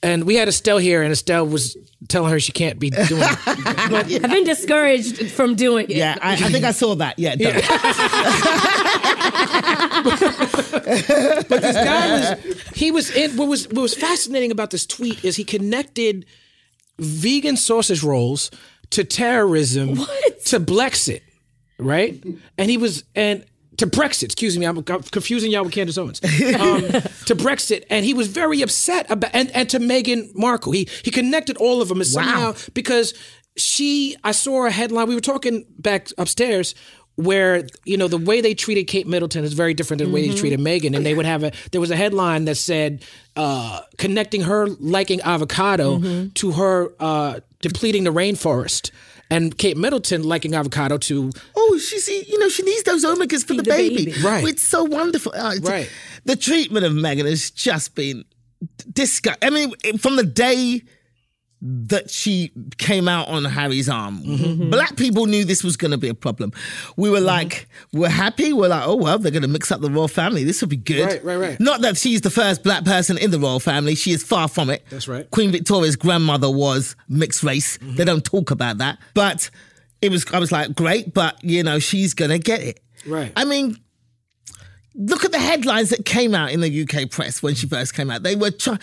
And 0.03 0.25
we 0.25 0.35
had 0.35 0.49
Estelle 0.49 0.79
here, 0.79 1.01
and 1.01 1.13
Estelle 1.13 1.47
was 1.47 1.77
telling 2.09 2.31
her 2.31 2.39
she 2.39 2.51
can't 2.51 2.77
be 2.77 2.89
doing 2.89 3.23
it. 3.23 3.47
I've 4.23 4.31
been 4.31 4.43
discouraged 4.43 5.31
from 5.31 5.55
doing 5.55 5.89
it. 5.89 5.95
Yeah, 5.95 6.17
I, 6.21 6.33
I 6.33 6.35
think 6.35 6.65
I 6.65 6.71
saw 6.71 6.95
that. 6.95 7.17
Yeah, 7.17 7.35
done. 7.35 7.53
this 10.83 11.75
guy 11.75 12.11
was 12.11 12.61
he 12.75 12.91
was 12.91 13.15
in 13.15 13.37
what 13.37 13.47
was 13.47 13.67
what 13.69 13.81
was 13.81 13.95
fascinating 13.95 14.51
about 14.51 14.71
this 14.71 14.85
tweet 14.85 15.23
is 15.23 15.37
he 15.37 15.45
connected 15.45 16.25
vegan 16.99 17.55
sausage 17.55 18.03
rolls 18.03 18.51
to 18.89 19.03
terrorism 19.03 19.95
to 20.45 20.59
Brexit, 20.59 21.21
right? 21.79 22.21
And 22.57 22.69
he 22.69 22.77
was 22.77 23.03
and 23.15 23.45
to 23.77 23.87
Brexit, 23.87 24.23
excuse 24.23 24.57
me, 24.57 24.65
I'm 24.65 24.83
confusing 24.83 25.51
y'all 25.51 25.63
with 25.63 25.73
Candace 25.73 25.97
Owens. 25.97 26.23
Um, 26.23 26.29
to 27.25 27.35
Brexit, 27.35 27.83
and 27.89 28.05
he 28.05 28.13
was 28.13 28.27
very 28.27 28.61
upset 28.61 29.09
about 29.09 29.31
and, 29.33 29.51
and 29.51 29.69
to 29.69 29.79
Meghan 29.79 30.33
Markle. 30.35 30.71
He 30.71 30.87
he 31.03 31.11
connected 31.11 31.57
all 31.57 31.81
of 31.81 31.89
them 31.89 31.99
and 31.99 32.07
somehow 32.07 32.53
because 32.73 33.13
she 33.57 34.15
I 34.23 34.31
saw 34.31 34.65
a 34.65 34.71
headline. 34.71 35.07
We 35.07 35.15
were 35.15 35.21
talking 35.21 35.65
back 35.77 36.09
upstairs 36.17 36.75
where 37.15 37.67
you 37.85 37.95
know 37.95 38.07
the 38.07 38.17
way 38.17 38.41
they 38.41 38.53
treated 38.53 38.85
Kate 38.85 39.07
Middleton 39.07 39.43
is 39.43 39.53
very 39.53 39.73
different 39.73 39.99
than 39.99 40.09
the 40.09 40.13
way 40.13 40.27
they 40.27 40.35
treated 40.35 40.59
Meghan. 40.59 40.95
And 40.95 41.05
they 41.05 41.13
would 41.13 41.25
have 41.25 41.43
a 41.43 41.51
there 41.71 41.81
was 41.81 41.91
a 41.91 41.95
headline 41.95 42.45
that 42.45 42.55
said 42.55 43.03
uh, 43.35 43.81
connecting 43.97 44.41
her 44.41 44.67
liking 44.67 45.21
avocado 45.21 46.27
to 46.35 46.51
her 46.51 46.93
uh, 46.99 47.39
depleting 47.61 48.03
the 48.03 48.13
rainforest, 48.13 48.91
and 49.33 49.57
Kate 49.57 49.77
Middleton 49.77 50.23
liking 50.23 50.53
avocado 50.53 50.97
to 50.97 51.31
Oh, 51.55 51.77
she 51.77 51.97
see, 51.99 52.23
you 52.27 52.37
know, 52.39 52.49
she 52.49 52.63
needs 52.63 52.83
those 52.83 53.03
omegas 53.05 53.45
for 53.45 53.53
the, 53.55 53.63
the 53.63 53.69
baby. 53.69 54.05
baby. 54.05 54.21
Right. 54.21 54.47
It's 54.47 54.63
so 54.63 54.83
wonderful. 54.83 55.31
Uh, 55.35 55.53
it's- 55.55 55.69
Right. 55.69 55.89
The 56.25 56.35
treatment 56.35 56.85
of 56.85 56.93
Meghan 56.93 57.25
has 57.25 57.49
just 57.51 57.95
been 57.95 58.23
disgusting. 58.91 59.45
I 59.45 59.49
mean, 59.49 59.73
from 59.97 60.15
the 60.15 60.23
day 60.23 60.83
that 61.65 62.09
she 62.09 62.51
came 62.77 63.07
out 63.07 63.29
on 63.29 63.45
Harry's 63.45 63.87
arm, 63.87 64.21
Mm-hmm. 64.23 64.69
black 64.69 64.97
people 64.97 65.27
knew 65.27 65.45
this 65.45 65.63
was 65.63 65.77
going 65.77 65.91
to 65.91 65.97
be 65.97 66.09
a 66.09 66.13
problem. 66.13 66.51
We 66.97 67.09
were 67.09 67.21
like, 67.21 67.69
we're 67.93 68.09
happy. 68.09 68.51
We're 68.51 68.67
like, 68.67 68.85
oh, 68.85 68.97
well, 68.97 69.17
they're 69.17 69.31
going 69.31 69.43
to 69.43 69.47
mix 69.47 69.71
up 69.71 69.79
the 69.79 69.89
royal 69.89 70.09
family. 70.09 70.43
This 70.43 70.59
will 70.59 70.67
be 70.67 70.75
good. 70.75 71.05
Right, 71.05 71.23
right, 71.23 71.37
right. 71.37 71.59
Not 71.61 71.79
that 71.81 71.95
she's 71.95 72.19
the 72.21 72.29
first 72.29 72.63
black 72.63 72.83
person 72.83 73.17
in 73.17 73.31
the 73.31 73.39
royal 73.39 73.61
family. 73.61 73.95
She 73.95 74.11
is 74.11 74.23
far 74.23 74.49
from 74.49 74.69
it. 74.69 74.83
That's 74.89 75.07
right. 75.07 75.29
Queen 75.31 75.51
Victoria's 75.51 75.95
grandmother 75.95 76.49
was 76.51 76.97
mixed 77.07 77.43
race. 77.43 77.77
Mm-hmm. 77.77 77.95
They 77.95 78.03
don't 78.05 78.25
talk 78.25 78.51
about 78.51 78.79
that. 78.79 78.97
But 79.13 79.49
it 80.01 80.11
was 80.11 80.25
I 80.33 80.39
was 80.39 80.51
like, 80.51 80.75
great, 80.75 81.13
but 81.13 81.41
you 81.43 81.63
know, 81.63 81.79
she's 81.79 82.13
gonna 82.13 82.39
get 82.39 82.61
it. 82.61 82.81
Right. 83.07 83.31
I 83.37 83.45
mean, 83.45 83.77
look 84.95 85.25
at 85.25 85.31
the 85.31 85.39
headlines 85.39 85.89
that 85.89 86.05
came 86.05 86.35
out 86.35 86.51
in 86.51 86.61
the 86.61 86.83
UK 86.83 87.09
press 87.09 87.41
when 87.41 87.55
she 87.55 87.67
first 87.67 87.93
came 87.95 88.09
out. 88.11 88.23
They 88.23 88.35
were, 88.35 88.51
try- 88.51 88.77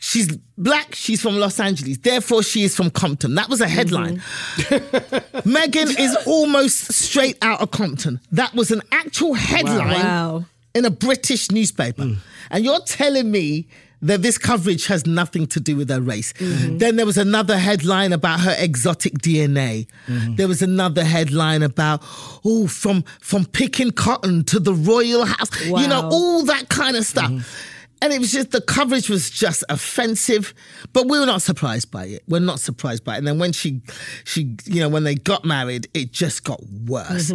she's 0.00 0.36
black, 0.58 0.94
she's 0.94 1.22
from 1.22 1.36
Los 1.36 1.60
Angeles, 1.60 1.98
therefore 1.98 2.42
she 2.42 2.64
is 2.64 2.74
from 2.74 2.90
Compton. 2.90 3.34
That 3.36 3.48
was 3.48 3.60
a 3.60 3.68
headline. 3.68 4.16
Mm-hmm. 4.18 5.48
Meghan 5.48 5.96
is 5.98 6.16
almost 6.26 6.92
straight 6.92 7.38
out 7.42 7.60
of 7.60 7.70
Compton. 7.70 8.20
That 8.32 8.54
was 8.54 8.70
an 8.70 8.82
actual 8.92 9.34
headline 9.34 9.88
Wow. 10.04 10.44
in 10.74 10.84
a 10.84 10.90
British 10.90 11.50
newspaper. 11.50 12.02
Mm. 12.02 12.16
And 12.50 12.64
you're 12.64 12.80
telling 12.80 13.30
me 13.30 13.68
that 14.04 14.22
this 14.22 14.38
coverage 14.38 14.86
has 14.86 15.06
nothing 15.06 15.46
to 15.48 15.60
do 15.60 15.76
with 15.76 15.90
her 15.90 16.00
race. 16.00 16.32
Mm-hmm. 16.34 16.78
Then 16.78 16.96
there 16.96 17.06
was 17.06 17.18
another 17.18 17.58
headline 17.58 18.12
about 18.12 18.40
her 18.40 18.54
exotic 18.58 19.14
DNA. 19.14 19.86
Mm-hmm. 20.06 20.36
There 20.36 20.48
was 20.48 20.62
another 20.62 21.04
headline 21.04 21.62
about, 21.62 22.02
oh, 22.44 22.66
from 22.66 23.02
from 23.20 23.44
picking 23.46 23.90
cotton 23.90 24.44
to 24.44 24.60
the 24.60 24.74
royal 24.74 25.24
house. 25.24 25.50
You 25.64 25.88
know, 25.88 26.08
all 26.12 26.44
that 26.44 26.68
kind 26.68 26.96
of 26.96 27.04
stuff. 27.04 27.30
Mm-hmm. 27.30 27.70
And 28.02 28.12
it 28.12 28.18
was 28.20 28.32
just 28.32 28.50
the 28.50 28.60
coverage 28.60 29.08
was 29.08 29.30
just 29.30 29.64
offensive, 29.70 30.52
but 30.92 31.08
we 31.08 31.18
were 31.18 31.24
not 31.26 31.40
surprised 31.40 31.90
by 31.90 32.04
it. 32.06 32.22
We're 32.28 32.38
not 32.40 32.60
surprised 32.60 33.02
by 33.04 33.14
it. 33.14 33.18
And 33.18 33.26
then 33.26 33.38
when 33.38 33.52
she, 33.52 33.80
she, 34.24 34.56
you 34.66 34.80
know, 34.80 34.88
when 34.90 35.04
they 35.04 35.14
got 35.14 35.44
married, 35.44 35.88
it 35.94 36.12
just 36.12 36.44
got 36.44 36.60
worse. 36.86 37.32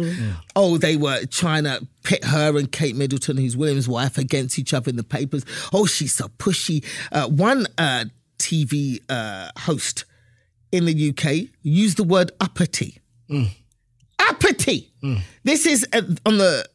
Oh, 0.54 0.78
they 0.78 0.96
were 0.96 1.24
trying 1.26 1.64
to 1.64 1.86
pit 2.04 2.24
her 2.24 2.56
and 2.56 2.70
Kate 2.70 2.94
Middleton, 2.94 3.36
who's 3.36 3.56
William's 3.56 3.88
wife, 3.88 4.16
against 4.16 4.58
each 4.58 4.72
other 4.72 4.90
in 4.90 4.96
the 4.96 5.02
papers. 5.02 5.44
Oh, 5.72 5.86
she's 5.86 6.14
so 6.14 6.28
pushy. 6.38 6.84
Uh, 7.10 7.28
one 7.28 7.66
uh, 7.76 8.04
TV 8.38 9.00
uh, 9.08 9.50
host 9.58 10.04
in 10.70 10.84
the 10.84 11.10
UK 11.10 11.48
used 11.62 11.96
the 11.96 12.04
word 12.04 12.30
uppity. 12.40 13.00
Uppity. 14.18 14.92
This 15.44 15.66
is 15.66 15.86
uh, 15.92 16.02
on 16.26 16.38
the 16.38 16.68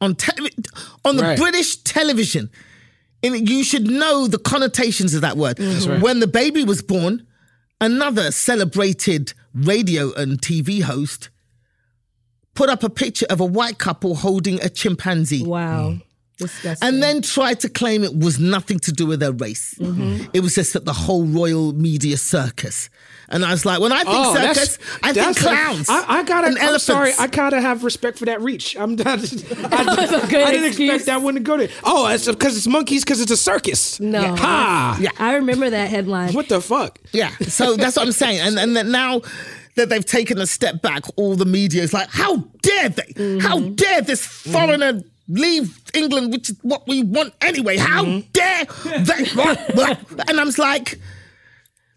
on 0.00 0.14
te- 0.14 0.50
on 1.04 1.16
the 1.16 1.22
Right. 1.22 1.38
British 1.38 1.76
television. 1.78 2.50
And 3.22 3.48
you 3.48 3.64
should 3.64 3.88
know 3.90 4.26
the 4.26 4.38
connotations 4.38 5.14
of 5.14 5.22
that 5.22 5.36
word. 5.36 5.58
When 6.02 6.20
the 6.20 6.26
baby 6.26 6.64
was 6.64 6.82
born, 6.82 7.26
another 7.80 8.30
celebrated 8.30 9.32
radio 9.54 10.12
and 10.14 10.40
TV 10.40 10.82
host 10.82 11.30
put 12.54 12.68
up 12.68 12.82
a 12.82 12.90
picture 12.90 13.26
of 13.28 13.40
a 13.40 13.44
white 13.44 13.78
couple 13.78 14.16
holding 14.16 14.60
a 14.62 14.68
chimpanzee 14.68 15.44
Wow. 15.44 15.90
Mm. 15.90 16.02
Disgusting. 16.38 16.86
and 16.86 17.02
then 17.02 17.22
tried 17.22 17.60
to 17.60 17.68
claim 17.68 18.04
it 18.04 18.14
was 18.16 18.38
nothing 18.38 18.78
to 18.80 18.92
do 18.92 19.06
with 19.06 19.20
their 19.20 19.32
race. 19.32 19.74
Mm-hmm. 19.78 20.26
It 20.34 20.40
was 20.40 20.54
just 20.54 20.74
that 20.74 20.84
the 20.84 20.92
whole 20.92 21.24
royal 21.24 21.72
media 21.72 22.16
circus. 22.16 22.90
And 23.28 23.44
I 23.44 23.50
was 23.50 23.64
like, 23.66 23.80
when 23.80 23.90
I 23.92 24.04
think 24.04 24.08
Oh, 24.10 24.34
that's- 24.34 24.56
circus, 24.74 24.78
I 25.02 25.12
think 25.12 25.26
that's 25.26 25.38
a- 25.38 25.42
clowns. 25.42 25.88
I, 25.88 26.04
I 26.18 26.22
gotta. 26.22 26.46
and 26.48 26.56
I'm 26.58 26.62
elephants. 26.62 26.84
sorry. 26.84 27.12
I 27.18 27.26
gotta 27.26 27.60
have 27.60 27.82
respect 27.84 28.18
for 28.18 28.26
that 28.26 28.40
reach. 28.40 28.76
I'm. 28.76 28.94
not- 28.96 29.06
I, 29.08 29.12
a 29.18 30.26
good 30.28 30.42
I 30.42 30.50
didn't 30.52 30.66
excuse. 30.66 30.90
expect 30.94 31.06
that 31.06 31.22
one 31.22 31.34
to 31.34 31.40
go 31.40 31.56
there. 31.56 31.68
Oh, 31.84 32.06
it's 32.08 32.26
because 32.26 32.56
it's 32.56 32.66
monkeys. 32.66 33.02
Because 33.04 33.20
it's 33.20 33.32
a 33.32 33.36
circus. 33.36 33.98
No. 33.98 34.36
Ha. 34.36 34.98
Yeah. 35.00 35.10
I 35.18 35.36
remember 35.36 35.70
that 35.70 35.88
headline. 35.90 36.34
What 36.34 36.48
the 36.48 36.60
fuck? 36.60 36.98
Yeah, 37.12 37.30
so 37.48 37.76
that's 37.76 37.96
what 37.96 38.06
I'm 38.06 38.12
saying. 38.24 38.40
And 38.40 38.58
and 38.58 38.76
that 38.76 38.86
now 38.86 39.22
that 39.76 39.88
they've 39.88 40.04
taken 40.04 40.38
a 40.38 40.46
step 40.46 40.80
back, 40.82 41.02
all 41.16 41.34
the 41.34 41.44
media 41.44 41.82
is 41.82 41.92
like, 41.92 42.08
how 42.10 42.36
dare 42.62 42.88
they? 42.90 43.12
How 43.40 43.58
mm-hmm. 43.58 43.74
dare 43.74 44.02
this 44.02 44.24
foreigner 44.24 45.02
leave 45.28 45.80
England, 45.94 46.32
which 46.32 46.50
is 46.50 46.56
what 46.62 46.86
we 46.86 47.02
want 47.02 47.34
anyway? 47.40 47.76
How 47.76 48.04
mm-hmm. 48.04 48.28
dare 48.32 48.64
they? 49.04 50.22
and 50.28 50.40
I'm 50.40 50.50
like. 50.58 50.98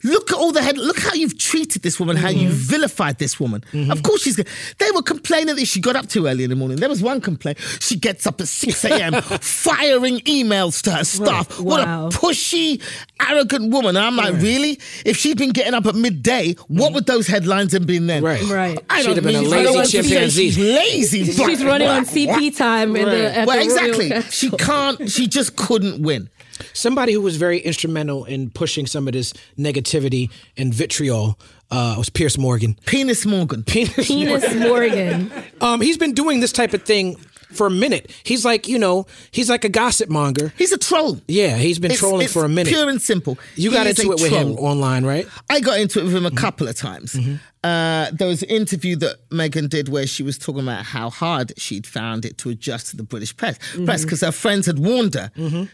Look 0.03 0.31
at 0.31 0.37
all 0.37 0.51
the 0.51 0.61
head. 0.61 0.77
Look 0.77 0.99
how 0.99 1.13
you've 1.13 1.37
treated 1.37 1.81
this 1.81 1.99
woman. 1.99 2.15
How 2.15 2.29
you 2.29 2.49
mm-hmm. 2.49 2.57
vilified 2.57 3.19
this 3.19 3.39
woman. 3.39 3.63
Mm-hmm. 3.71 3.91
Of 3.91 4.03
course 4.03 4.21
she's. 4.21 4.35
They 4.35 4.91
were 4.95 5.01
complaining 5.01 5.55
that 5.55 5.65
she 5.65 5.81
got 5.81 5.95
up 5.95 6.07
too 6.07 6.27
early 6.27 6.43
in 6.43 6.49
the 6.49 6.55
morning. 6.55 6.77
There 6.77 6.89
was 6.89 7.01
one 7.01 7.19
complaint. 7.21 7.59
She 7.79 7.97
gets 7.97 8.25
up 8.25 8.39
at 8.39 8.47
six 8.47 8.85
a.m. 8.85 9.13
firing 9.41 10.19
emails 10.19 10.81
to 10.83 10.91
her 10.91 11.03
staff. 11.03 11.59
What 11.59 11.85
Wow. 11.85 12.07
a 12.07 12.09
pushy, 12.09 12.81
arrogant 13.27 13.71
woman. 13.71 13.95
And 13.95 14.05
I'm 14.05 14.15
like, 14.15 14.33
really? 14.41 14.79
If 15.05 15.17
she'd 15.17 15.37
been 15.37 15.51
getting 15.51 15.73
up 15.73 15.85
at 15.85 15.95
midday, 15.95 16.53
what 16.67 16.87
mm-hmm. 16.87 16.95
would 16.95 17.05
those 17.05 17.27
headlines 17.27 17.73
have 17.73 17.85
been 17.85 18.07
then? 18.07 18.23
Right. 18.23 18.41
Right. 18.43 18.79
I 18.89 19.01
She'd 19.01 19.15
have 19.15 19.23
been 19.23 19.35
a 19.35 19.41
mean- 19.41 19.53
I 19.53 19.57
lazy 19.57 19.63
don't 19.63 19.75
want 19.75 19.89
to 19.89 19.91
say 19.91 20.09
chimpanzee. 20.09 20.51
She's 20.51 20.57
lazy. 20.57 21.25
She's 21.25 21.63
running 21.63 21.87
on 21.87 22.05
CP 22.05 22.57
time 22.57 22.95
in 22.95 23.05
the, 23.05 23.37
at 23.37 23.47
Well, 23.47 23.57
the 23.57 23.63
exactly. 23.63 24.09
Castle. 24.09 24.31
She 24.31 24.49
can't. 24.51 25.11
She 25.11 25.27
just 25.27 25.55
couldn't 25.55 26.01
win. 26.01 26.29
Somebody 26.73 27.13
who 27.13 27.21
was 27.21 27.37
very 27.37 27.59
instrumental 27.59 28.25
in 28.25 28.49
pushing 28.49 28.85
some 28.85 29.07
of 29.07 29.13
this 29.13 29.33
negativity 29.57 30.29
and 30.57 30.73
vitriol 30.73 31.39
uh, 31.71 31.95
was 31.97 32.09
Piers 32.09 32.37
Morgan. 32.37 32.77
Penis 32.85 33.25
Morgan. 33.25 33.63
Penis 33.63 34.07
Penis 34.07 34.55
Morgan. 34.55 35.31
Um, 35.61 35.81
he's 35.81 35.97
been 35.97 36.13
doing 36.13 36.39
this 36.39 36.53
type 36.53 36.73
of 36.73 36.83
thing 36.83 37.17
for 37.51 37.67
a 37.67 37.71
minute. 37.71 38.11
He's 38.23 38.45
like, 38.45 38.67
you 38.67 38.77
know, 38.79 39.05
he's 39.31 39.49
like 39.49 39.63
a 39.65 39.69
gossip 39.69 40.09
monger. 40.09 40.53
He's 40.57 40.71
a 40.71 40.77
troll. 40.77 41.19
Yeah, 41.27 41.57
he's 41.57 41.79
been 41.79 41.91
It's- 41.91 41.99
trolling 41.99 42.25
it's 42.25 42.33
for 42.33 42.45
a 42.45 42.49
minute. 42.49 42.69
Pure 42.73 42.89
and 42.89 43.01
simple. 43.01 43.37
you 43.55 43.71
He 43.71 43.75
got 43.75 43.87
into 43.87 44.03
it 44.11 44.21
with 44.21 44.31
him 44.31 44.51
online, 44.53 45.05
right? 45.05 45.27
I 45.49 45.59
got 45.59 45.79
into 45.79 45.99
it 45.99 46.03
with 46.03 46.15
him 46.15 46.23
Mm-hmm. 46.23 46.37
a 46.37 46.41
couple 46.41 46.67
of 46.67 46.75
times. 46.75 47.15
Uh, 47.61 48.09
there 48.13 48.27
was 48.27 48.41
an 48.43 48.49
interview 48.49 48.95
that 48.97 49.29
Meghan 49.31 49.67
did 49.67 49.89
where 49.89 50.07
she 50.07 50.23
was 50.23 50.37
talking 50.37 50.61
about 50.61 50.85
how 50.85 51.09
hard 51.09 51.51
she'd 51.57 51.85
found 51.85 52.23
it 52.23 52.37
to 52.37 52.49
adjust 52.49 52.87
to 52.91 52.95
the 52.97 53.03
British 53.03 53.35
press, 53.35 53.57
Mm-hmm. 53.57 53.85
press 53.85 54.03
because 54.03 54.21
her 54.21 54.31
friends 54.31 54.65
had 54.65 54.79
warned 54.79 55.15
her. 55.15 55.31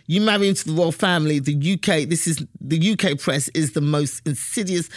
You 0.07 0.21
marry 0.21 0.47
into 0.47 0.65
the 0.65 0.73
royal 0.73 0.91
family, 0.91 1.39
the 1.39 1.53
UK. 1.73 2.07
This 2.09 2.25
is 2.27 2.43
the 2.59 2.91
UK 2.93 3.19
press 3.19 3.49
is 3.49 3.73
the 3.73 3.81
most 3.81 4.21
insidious. 4.25 4.89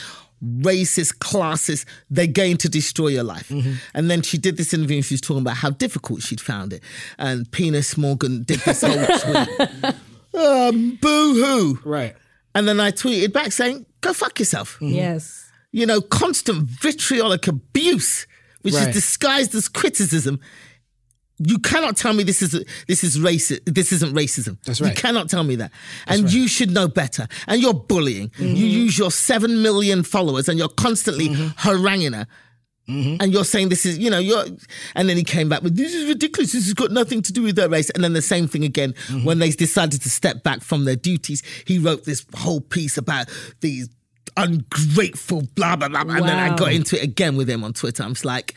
Racist, 0.45 1.19
classist, 1.19 1.85
they're 2.11 2.27
going 2.27 2.57
to 2.59 2.69
destroy 2.69 3.09
your 3.09 3.25
life. 3.25 3.49
Mm-hmm. 3.49 3.75
And 3.95 4.11
then 4.11 4.23
she 4.23 4.39
did 4.39 4.57
this 4.57 4.73
interview 4.73 4.97
and 4.97 5.05
she 5.05 5.15
was 5.15 5.21
talking 5.21 5.41
about 5.43 5.57
how 5.57 5.71
difficult 5.71 6.23
she'd 6.23 6.41
found 6.41 6.73
it. 6.73 6.83
And 7.19 7.51
Penis 7.51 7.97
Morgan 7.97 8.45
did 8.45 8.61
this 8.61 8.83
whole 8.83 8.95
tweet. 9.07 9.95
um, 10.35 10.99
boo 11.01 11.35
hoo. 11.35 11.79
Right. 11.85 12.15
And 12.55 12.67
then 12.69 12.81
I 12.81 12.91
tweeted 12.91 13.33
back 13.33 13.53
saying, 13.53 13.87
go 14.01 14.13
fuck 14.13 14.39
yourself. 14.39 14.75
Mm-hmm. 14.77 14.95
Yes. 14.95 15.51
You 15.73 15.87
know, 15.87 16.01
constant 16.01 16.63
vitriolic 16.69 17.47
abuse, 17.47 18.27
which 18.63 18.75
Right. 18.75 18.89
is 18.89 18.95
disguised 18.95 19.55
as 19.55 19.69
criticism. 19.69 20.41
You 21.39 21.59
cannot 21.59 21.97
tell 21.97 22.13
me 22.13 22.25
this 22.25 22.43
is 22.43 22.65
this 22.89 23.05
is 23.05 23.19
racist. 23.19 23.61
This 23.73 23.93
isn't 23.93 24.15
racism. 24.15 24.59
That's 24.65 24.81
right. 24.81 24.91
You 24.97 25.01
cannot 25.01 25.29
tell 25.31 25.45
me 25.45 25.57
that. 25.57 25.71
and 26.07 26.33
you 26.33 26.49
should 26.49 26.71
know 26.73 26.89
better. 26.89 27.29
And 27.47 27.61
you're 27.63 27.75
bullying. 27.75 28.31
Mm-hmm. 28.31 28.57
You 28.57 28.67
use 28.67 28.99
your 28.99 29.11
seven 29.11 29.63
million 29.63 30.03
followers, 30.03 30.49
and 30.49 30.59
you're 30.59 30.69
constantly 30.69 31.29
Mm-hmm. 31.29 31.49
haranguing 31.59 32.13
her. 32.15 32.27
And 32.91 33.35
you're 33.35 33.45
saying 33.45 33.69
this 33.69 33.85
is, 33.85 33.99
you 33.99 34.09
know, 34.09 34.19
you're, 34.19 34.45
and 34.95 35.11
then 35.11 35.19
he 35.19 35.23
came 35.23 35.51
back 35.51 35.61
with, 35.63 35.77
this 35.77 35.93
is 35.95 36.09
ridiculous. 36.09 36.53
This 36.53 36.65
has 36.65 36.73
got 36.73 36.91
nothing 36.91 37.21
to 37.21 37.35
do 37.35 37.43
with 37.43 37.55
their 37.55 37.69
race. 37.69 37.91
And 37.91 38.03
then 38.03 38.15
the 38.15 38.23
same 38.23 38.49
thing 38.49 38.65
again, 38.65 38.95
Mm-hmm. 38.95 39.25
when 39.27 39.41
they 39.41 39.51
decided 39.51 40.01
to 40.01 40.09
step 40.09 40.43
back 40.43 40.63
from 40.63 40.87
their 40.87 40.97
duties, 40.97 41.43
he 41.67 41.79
wrote 41.79 42.05
this 42.05 42.25
whole 42.35 42.63
piece 42.63 42.97
about 42.97 43.29
these 43.61 43.91
ungrateful 44.39 45.43
blah, 45.55 45.77
blah, 45.77 45.89
blah. 45.89 46.01
And 46.01 46.27
then 46.27 46.39
I 46.39 46.57
got 46.57 46.73
into 46.73 46.97
it 46.97 47.03
again 47.03 47.37
with 47.37 47.49
him 47.51 47.63
on 47.63 47.75
Twitter. 47.75 48.03
I'm 48.03 48.15
just 48.15 48.25
like, 48.25 48.55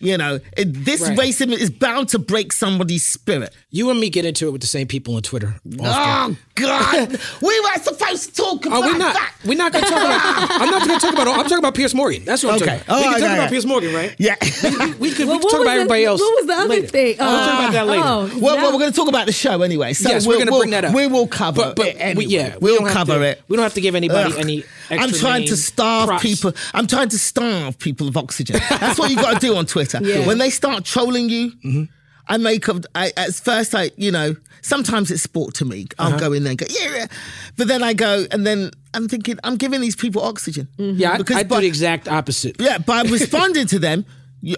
you 0.00 0.16
know, 0.18 0.40
this 0.56 1.00
Right. 1.02 1.16
racism 1.18 1.52
is 1.52 1.70
bound 1.70 2.08
to 2.10 2.18
break 2.18 2.52
somebody's 2.52 3.04
spirit. 3.04 3.54
You 3.70 3.90
and 3.90 4.00
me 4.00 4.10
get 4.10 4.24
into 4.24 4.48
it 4.48 4.50
with 4.50 4.60
the 4.60 4.66
same 4.66 4.86
people 4.86 5.14
on 5.16 5.22
Twitter. 5.22 5.54
often. 5.80 5.80
Oh, 5.84 6.36
God. 6.56 7.08
we 7.42 7.60
were 7.60 7.82
supposed 7.82 8.30
to 8.30 8.34
talk 8.34 8.66
about 8.66 8.82
Oh, 8.82 8.86
we're 8.86 8.98
not. 8.98 9.14
that. 9.14 9.32
We're 9.44 9.56
not 9.56 9.72
going 9.72 9.84
to 9.84 9.90
talk 9.90 10.02
about. 10.02 10.50
I'm 10.60 10.70
not 10.70 10.86
going 10.86 10.98
to 11.00 11.06
talk 11.06 11.14
about. 11.14 11.28
I'm 11.28 11.42
talking 11.44 11.58
about 11.58 11.74
Piers 11.74 11.94
Morgan. 11.94 12.24
That's 12.24 12.42
what 12.42 12.54
I'm 12.54 12.56
Okay. 12.62 12.78
talking. 12.78 12.82
about. 12.84 12.94
Oh, 12.94 12.98
we 12.98 13.04
can 13.04 13.14
okay, 13.14 13.26
talk 13.28 13.36
about. 13.38 13.50
Piers 13.50 13.66
Morgan, 13.66 13.94
right? 13.94 14.14
Yeah. 14.18 14.36
We 14.40 14.48
could, 15.12 15.26
we 15.26 15.26
Well, 15.26 15.38
could 15.38 15.50
talk 15.50 15.60
about 15.60 15.64
the- 15.64 15.70
everybody 15.70 16.04
else. 16.04 16.20
What 16.20 16.36
was 16.36 16.46
the 16.46 16.52
other 16.54 16.68
later. 16.68 16.86
thing? 16.88 17.16
We'll 17.18 17.28
talk 17.28 17.58
about 17.60 17.72
that 17.72 17.82
oh, 17.82 17.86
later. 17.86 18.02
Oh, 18.04 18.40
Well, 18.40 18.56
now- 18.56 18.62
well, 18.62 18.72
we're 18.72 18.78
going 18.80 18.92
to 18.92 18.96
talk 18.96 19.08
about 19.08 19.26
the 19.26 19.32
show 19.32 19.62
anyway. 19.62 19.92
So 19.92 20.08
yes, 20.10 20.26
we'll, 20.26 20.36
we're 20.36 20.44
going 20.44 20.46
to 20.48 20.52
we'll- 20.52 20.60
bring 20.60 20.70
that 20.72 20.84
up. 20.84 20.94
We 20.94 21.06
will 21.06 21.26
cover 21.28 21.62
But, 21.62 21.76
but 21.76 21.86
it 21.88 21.96
anyway. 22.00 22.26
we, 22.26 22.32
yeah, 22.32 22.54
we 22.60 22.72
we'll 22.72 22.80
don't 22.80 22.88
cover 22.90 23.14
to- 23.14 23.22
it. 23.22 23.42
We 23.48 23.56
don't 23.56 23.62
have 23.64 23.74
to 23.74 23.80
give 23.80 23.94
anybody 23.94 24.32
Ugh. 24.32 24.38
any. 24.38 24.64
Extra 24.90 25.06
I'm 25.06 25.12
trying 25.14 25.46
to 25.46 25.56
starve 25.56 26.08
props. 26.08 26.22
people. 26.22 26.52
I'm 26.74 26.88
trying 26.88 27.08
to 27.10 27.18
starve 27.18 27.78
people 27.78 28.08
of 28.08 28.16
oxygen. 28.16 28.60
That's 28.70 28.98
what 28.98 29.08
you 29.10 29.14
got 29.16 29.34
to 29.34 29.38
do 29.46 29.54
on 29.54 29.64
Twitter. 29.64 29.89
Yeah. 30.00 30.26
When 30.26 30.38
they 30.38 30.50
start 30.50 30.84
trolling 30.84 31.28
you, 31.28 31.50
Mm-hmm. 31.64 31.84
I 32.28 32.36
make 32.36 32.68
up. 32.68 32.84
I, 32.94 33.12
at 33.16 33.34
first, 33.34 33.74
I 33.74 33.90
you 33.96 34.12
know 34.12 34.36
sometimes 34.62 35.10
it's 35.10 35.22
sport 35.22 35.54
to 35.54 35.64
me. 35.64 35.86
I'll 35.98 36.08
Uh-huh. 36.08 36.18
go 36.28 36.32
in 36.32 36.44
there 36.44 36.50
and 36.52 36.58
go 36.58 36.66
yeah, 36.70 36.96
yeah, 36.96 37.06
but 37.56 37.66
then 37.66 37.82
I 37.82 37.92
go 37.92 38.24
and 38.30 38.46
then 38.46 38.70
I'm 38.94 39.08
thinking 39.08 39.36
I'm 39.42 39.56
giving 39.56 39.80
these 39.80 39.96
people 39.96 40.22
oxygen. 40.22 40.68
Yeah, 40.78 41.14
I, 41.14 41.16
Because 41.18 41.36
I 41.38 41.42
do 41.42 41.48
by- 41.48 41.60
the 41.62 41.66
exact 41.66 42.06
opposite. 42.08 42.56
Yeah, 42.60 42.78
by 42.78 43.02
responding 43.18 43.66
to 43.68 43.78
them, 43.80 44.04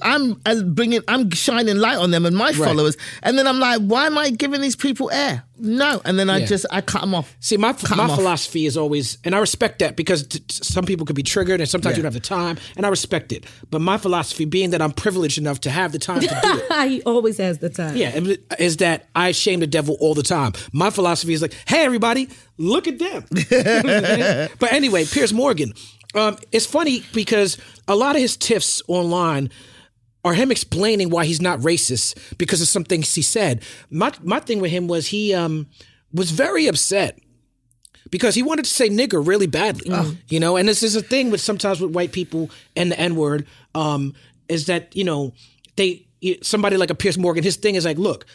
I'm 0.02 0.40
uh, 0.46 0.62
bringing, 0.62 1.00
I'm 1.08 1.30
shining 1.30 1.76
light 1.76 1.98
on 1.98 2.10
them 2.12 2.24
and 2.24 2.36
my 2.36 2.52
followers, 2.52 2.96
and 3.22 3.36
then 3.36 3.46
I'm 3.46 3.58
like, 3.58 3.80
why 3.80 4.06
am 4.06 4.16
I 4.16 4.30
giving 4.30 4.60
these 4.60 4.76
people 4.76 5.10
air? 5.10 5.42
No, 5.58 6.00
and 6.04 6.18
then 6.18 6.28
I 6.30 6.38
Yeah. 6.38 6.46
just 6.46 6.66
I 6.70 6.80
cut 6.80 7.00
them 7.02 7.14
off. 7.14 7.36
See, 7.40 7.56
my 7.56 7.72
Cut 7.72 7.96
my 7.96 8.04
'em 8.04 8.10
off. 8.10 8.16
philosophy 8.18 8.66
is 8.66 8.76
always, 8.76 9.18
and 9.24 9.34
I 9.34 9.38
respect 9.38 9.78
that 9.80 9.96
because 9.96 10.26
t- 10.26 10.38
t- 10.40 10.44
some 10.48 10.84
people 10.84 11.06
could 11.06 11.14
be 11.16 11.22
triggered, 11.22 11.60
and 11.60 11.68
sometimes 11.68 11.92
Yeah. 11.94 11.98
you 11.98 12.02
don't 12.04 12.12
have 12.12 12.20
the 12.22 12.28
time, 12.28 12.58
and 12.76 12.84
I 12.86 12.88
respect 12.88 13.32
it. 13.32 13.44
But 13.70 13.80
my 13.80 13.96
philosophy, 13.98 14.44
being 14.44 14.70
that 14.70 14.82
I'm 14.82 14.92
privileged 14.92 15.38
enough 15.38 15.60
to 15.62 15.70
have 15.70 15.92
the 15.92 15.98
time 15.98 16.20
to 16.20 16.26
do 16.26 16.34
it, 16.44 16.88
he 16.90 17.02
always 17.02 17.36
has 17.38 17.58
the 17.58 17.68
time. 17.68 17.96
yeah, 17.96 18.18
is 18.58 18.78
that 18.78 19.08
I 19.14 19.32
shame 19.32 19.60
the 19.60 19.66
devil 19.66 19.96
all 20.00 20.14
the 20.14 20.22
time. 20.22 20.52
My 20.72 20.90
philosophy 20.90 21.32
is 21.32 21.42
like, 21.42 21.54
hey, 21.66 21.84
everybody, 21.84 22.28
look 22.58 22.86
at 22.88 22.98
them. 22.98 23.24
but 24.58 24.72
anyway, 24.72 25.04
Piers 25.04 25.32
Morgan. 25.32 25.72
Um, 26.14 26.36
it's 26.50 26.66
funny 26.66 27.02
because 27.14 27.56
a 27.88 27.96
lot 27.96 28.16
of 28.16 28.20
his 28.20 28.36
tiffs 28.36 28.82
online 28.86 29.50
are 30.24 30.34
him 30.34 30.50
explaining 30.50 31.10
why 31.10 31.24
he's 31.24 31.40
not 31.40 31.58
racist 31.60 32.36
because 32.38 32.60
of 32.60 32.68
some 32.68 32.84
things 32.84 33.14
he 33.14 33.22
said. 33.22 33.62
My 33.90 34.12
my 34.22 34.40
thing 34.40 34.60
with 34.60 34.70
him 34.70 34.88
was 34.88 35.08
he 35.08 35.34
um 35.34 35.66
was 36.12 36.30
very 36.30 36.66
upset 36.66 37.18
because 38.10 38.34
he 38.34 38.42
wanted 38.42 38.64
to 38.64 38.70
say 38.70 38.88
nigger 38.88 39.26
really 39.26 39.46
badly, 39.46 39.90
you 40.28 40.38
know. 40.38 40.56
And 40.56 40.68
this 40.68 40.82
is 40.82 40.94
a 40.96 41.02
thing 41.02 41.30
with 41.30 41.40
sometimes 41.40 41.80
with 41.80 41.92
white 41.92 42.12
people 42.12 42.50
and 42.76 42.92
the 42.92 42.98
N 43.00 43.16
word, 43.16 43.46
um, 43.74 44.14
is 44.48 44.66
that 44.66 44.94
you 44.94 45.04
know 45.04 45.32
they 45.76 46.06
somebody 46.42 46.76
like 46.76 46.90
a 46.90 46.94
Piers 46.94 47.18
Morgan, 47.18 47.42
his 47.42 47.56
thing 47.56 47.74
is 47.74 47.84
like, 47.84 47.98
look. 47.98 48.26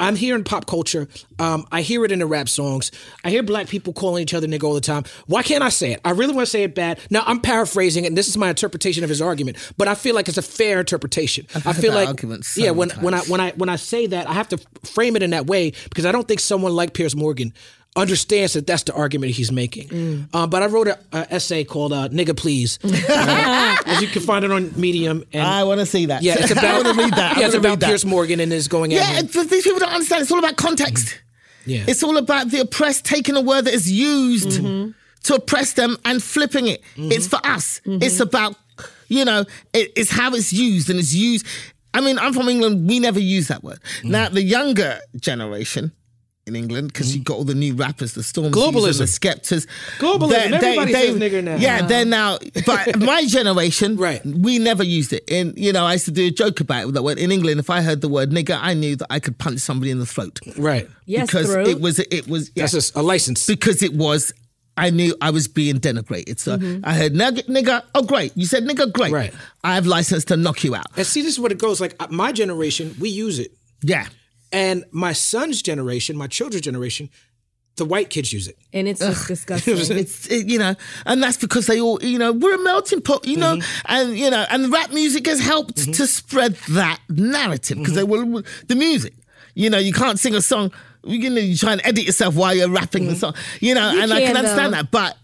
I'm 0.00 0.16
hearing 0.16 0.44
pop 0.44 0.66
culture. 0.66 1.08
Um, 1.38 1.66
I 1.72 1.82
hear 1.82 2.04
it 2.04 2.12
in 2.12 2.20
the 2.20 2.26
rap 2.26 2.48
songs. 2.48 2.90
I 3.24 3.30
hear 3.30 3.42
black 3.42 3.68
people 3.68 3.92
calling 3.92 4.22
each 4.22 4.34
other 4.34 4.46
nigga 4.46 4.64
all 4.64 4.74
the 4.74 4.80
time. 4.80 5.04
Why 5.26 5.42
can't 5.42 5.62
I 5.62 5.68
say 5.68 5.92
it? 5.92 6.00
I 6.04 6.10
really 6.10 6.34
want 6.34 6.46
to 6.46 6.50
say 6.50 6.62
it 6.62 6.74
bad. 6.74 7.00
Now 7.10 7.22
I'm 7.26 7.40
paraphrasing 7.40 8.04
it, 8.04 8.08
and 8.08 8.16
this 8.16 8.28
is 8.28 8.36
my 8.36 8.48
interpretation 8.48 9.02
of 9.04 9.10
his 9.10 9.20
argument. 9.20 9.56
But 9.76 9.88
I 9.88 9.94
feel 9.94 10.14
like 10.14 10.28
it's 10.28 10.38
a 10.38 10.42
fair 10.42 10.80
interpretation. 10.80 11.46
I 11.64 11.72
feel 11.72 11.92
like 11.92 12.20
so 12.44 12.60
yeah. 12.60 12.70
When 12.70 12.90
when 12.90 13.14
I 13.14 13.20
when 13.20 13.40
I 13.40 13.52
when 13.52 13.68
I 13.68 13.76
say 13.76 14.06
that, 14.06 14.28
I 14.28 14.32
have 14.32 14.48
to 14.48 14.58
frame 14.84 15.16
it 15.16 15.22
in 15.22 15.30
that 15.30 15.46
way 15.46 15.72
because 15.84 16.06
I 16.06 16.12
don't 16.12 16.26
think 16.26 16.40
someone 16.40 16.74
like 16.74 16.94
Piers 16.94 17.16
Morgan 17.16 17.52
understands 17.98 18.52
that 18.54 18.66
that's 18.66 18.84
the 18.84 18.94
argument 18.94 19.32
he's 19.32 19.52
making. 19.52 19.88
Mm. 19.88 20.28
Uh, 20.32 20.46
but 20.46 20.62
I 20.62 20.66
wrote 20.66 20.88
an 20.88 20.96
essay 21.12 21.64
called 21.64 21.92
uh, 21.92 22.08
"Nigga 22.08 22.36
Please," 22.36 22.78
uh, 22.84 23.76
as 23.86 24.00
you 24.00 24.08
can 24.08 24.22
find 24.22 24.44
it 24.44 24.50
on 24.50 24.72
Medium. 24.80 25.24
And 25.32 25.42
I 25.46 25.64
want 25.64 25.80
to 25.80 25.86
see 25.86 26.06
that. 26.06 26.22
yeah, 26.22 26.36
it's 26.38 26.50
I 26.56 26.58
about 26.60 26.82
to 26.84 26.94
read 26.94 27.12
that. 27.14 27.36
I 27.36 27.40
Yeah, 27.40 27.46
it's 27.46 27.54
wanna 27.54 27.58
about 27.58 27.70
read 27.70 27.80
that. 27.80 27.86
Piers 27.88 28.04
Morgan 28.04 28.40
and 28.40 28.52
is 28.52 28.68
going 28.68 28.90
Yeah, 28.90 29.20
these 29.22 29.64
people 29.64 29.78
don't 29.80 29.92
understand. 29.92 30.22
It's 30.22 30.32
all 30.32 30.38
about 30.38 30.56
context. 30.56 31.20
Yeah. 31.66 31.84
It's 31.86 32.02
all 32.02 32.16
about 32.16 32.50
the 32.50 32.60
oppressed 32.60 33.04
taking 33.04 33.36
a 33.36 33.40
word 33.42 33.62
that 33.66 33.74
is 33.74 33.90
used 33.90 34.60
Mm-hmm. 34.60 34.92
to 35.24 35.34
oppress 35.34 35.74
them 35.74 35.96
and 36.04 36.22
flipping 36.22 36.66
it. 36.68 36.82
It's 36.96 37.26
for 37.26 37.40
us. 37.44 37.80
It's 37.84 38.20
about, 38.20 38.54
you 39.08 39.24
know, 39.24 39.44
it, 39.74 39.92
it's 39.96 40.10
how 40.10 40.32
it's 40.34 40.52
used 40.52 40.88
and 40.88 40.98
it's 40.98 41.12
used. 41.12 41.44
I 41.92 42.00
mean, 42.00 42.18
I'm 42.18 42.32
from 42.32 42.48
England. 42.48 42.88
We 42.88 43.00
never 43.00 43.18
use 43.20 43.48
that 43.48 43.62
word. 43.64 43.80
Mm. 44.02 44.10
Now, 44.10 44.28
the 44.30 44.42
younger 44.42 44.98
generation 45.20 45.92
in 46.48 46.56
England, 46.56 46.92
because 46.92 47.14
you've 47.14 47.24
got 47.24 47.34
all 47.36 47.44
the 47.44 47.54
new 47.54 47.74
rappers, 47.74 48.14
the 48.14 48.22
Stormzy's, 48.22 48.36
and 48.46 48.54
Mm-hmm. 48.54 48.76
Globalism. 48.76 48.98
the 48.98 49.04
Skeptas. 49.04 49.66
Globalism. 49.98 50.28
they- 50.30 50.58
they- 50.58 50.78
Everybody 50.78 50.92
they- 50.92 51.06
says 51.06 51.16
nigger 51.16 51.44
now. 51.44 51.56
Yeah, 51.56 51.86
they're 51.86 52.04
now. 52.04 52.38
But 52.66 52.98
my 53.12 53.24
generation, 53.26 53.96
Right. 53.96 54.24
we 54.24 54.58
never 54.58 54.82
used 54.82 55.12
it. 55.12 55.24
And 55.30 55.56
you 55.56 55.72
know, 55.72 55.84
I 55.84 55.92
used 55.94 56.06
to 56.06 56.10
do 56.10 56.26
a 56.26 56.30
joke 56.30 56.60
about 56.60 56.88
it 56.88 56.92
that 56.94 57.02
when 57.02 57.18
in 57.18 57.30
England, 57.30 57.60
if 57.60 57.70
I 57.70 57.82
heard 57.82 58.00
the 58.00 58.08
word 58.08 58.30
nigger, 58.30 58.58
I 58.60 58.74
knew 58.74 58.96
that 58.96 59.06
I 59.10 59.20
could 59.20 59.38
punch 59.38 59.60
somebody 59.60 59.90
in 59.90 59.98
the 59.98 60.06
throat 60.06 60.40
right. 60.56 60.88
Yes, 61.06 61.26
because 61.26 61.46
throat. 61.52 61.68
it 61.68 61.80
was 61.80 61.98
it 61.98 62.26
was 62.28 62.50
yeah, 62.54 62.64
That's 62.64 62.74
a 62.74 62.78
s- 62.78 62.92
a, 62.94 63.02
license. 63.02 63.46
because 63.46 63.82
it 63.82 63.94
was. 63.94 64.32
I 64.76 64.90
knew 64.90 65.12
I 65.20 65.30
was 65.30 65.48
being 65.48 65.80
denigrated. 65.80 66.38
So 66.38 66.52
I 66.84 66.94
heard 66.94 67.12
nigger, 67.12 67.42
nigger. 67.48 67.82
Oh, 67.96 68.02
great! 68.04 68.30
You 68.36 68.46
said 68.46 68.64
nigger. 68.64 68.92
Great. 68.92 69.10
Right. 69.12 69.34
I 69.64 69.74
have 69.74 69.86
license 69.86 70.24
to 70.26 70.36
knock 70.36 70.62
you 70.62 70.76
out. 70.76 70.86
And 70.96 71.04
see, 71.04 71.20
this 71.22 71.32
is 71.32 71.40
what 71.40 71.50
it 71.50 71.58
goes. 71.58 71.80
Like 71.80 71.96
uh, 71.98 72.06
my 72.10 72.30
generation, 72.30 72.94
we 73.00 73.08
use 73.08 73.40
it, 73.40 73.50
Yeah. 73.82 74.06
And 74.52 74.84
my 74.90 75.12
son's 75.12 75.62
generation, 75.62 76.16
my 76.16 76.26
children's 76.26 76.64
generation, 76.64 77.10
the 77.78 77.84
white 77.84 78.10
kids 78.10 78.32
use 78.32 78.46
it. 78.48 78.58
and 78.72 78.86
it's 78.86 79.00
just 79.00 79.28
disgusting. 79.28 79.76
It's 79.76 80.26
it, 80.26 80.46
you 80.48 80.58
know, 80.58 80.74
and 81.06 81.22
that's 81.22 81.38
because 81.38 81.66
they 81.66 81.80
all 81.80 82.02
you 82.02 82.18
know 82.18 82.32
we're 82.32 82.54
a 82.54 82.62
melting 82.62 83.00
pot, 83.00 83.26
you 83.26 83.36
know, 83.36 83.56
mm-hmm. 83.56 83.82
and 83.86 84.18
you 84.18 84.30
know, 84.30 84.44
and 84.50 84.70
rap 84.70 84.92
music 84.92 85.26
has 85.26 85.40
helped 85.40 85.76
mm-hmm. 85.76 85.92
to 85.92 86.06
spread 86.06 86.54
that 86.70 87.00
narrative 87.08 87.78
because 87.78 87.94
they 87.94 88.02
mm-hmm. 88.02 88.32
will 88.32 88.42
the 88.66 88.74
music. 88.74 89.14
You 89.54 89.70
know, 89.70 89.78
you 89.78 89.92
can't 89.92 90.20
sing 90.20 90.34
a 90.34 90.42
song. 90.42 90.70
you're 91.02 91.20
going 91.20 91.34
to 91.34 91.58
try 91.58 91.72
and 91.72 91.80
edit 91.84 92.04
yourself 92.04 92.36
while 92.36 92.54
you're 92.54 92.68
rapping 92.68 93.06
the 93.08 93.16
song. 93.16 93.34
You 93.60 93.74
know, 93.74 93.90
You 93.90 94.02
and 94.02 94.12
I 94.12 94.20
can, 94.20 94.28
can 94.28 94.36
understand 94.36 94.72
though. 94.74 94.76
that, 94.78 94.90
but. 94.90 95.16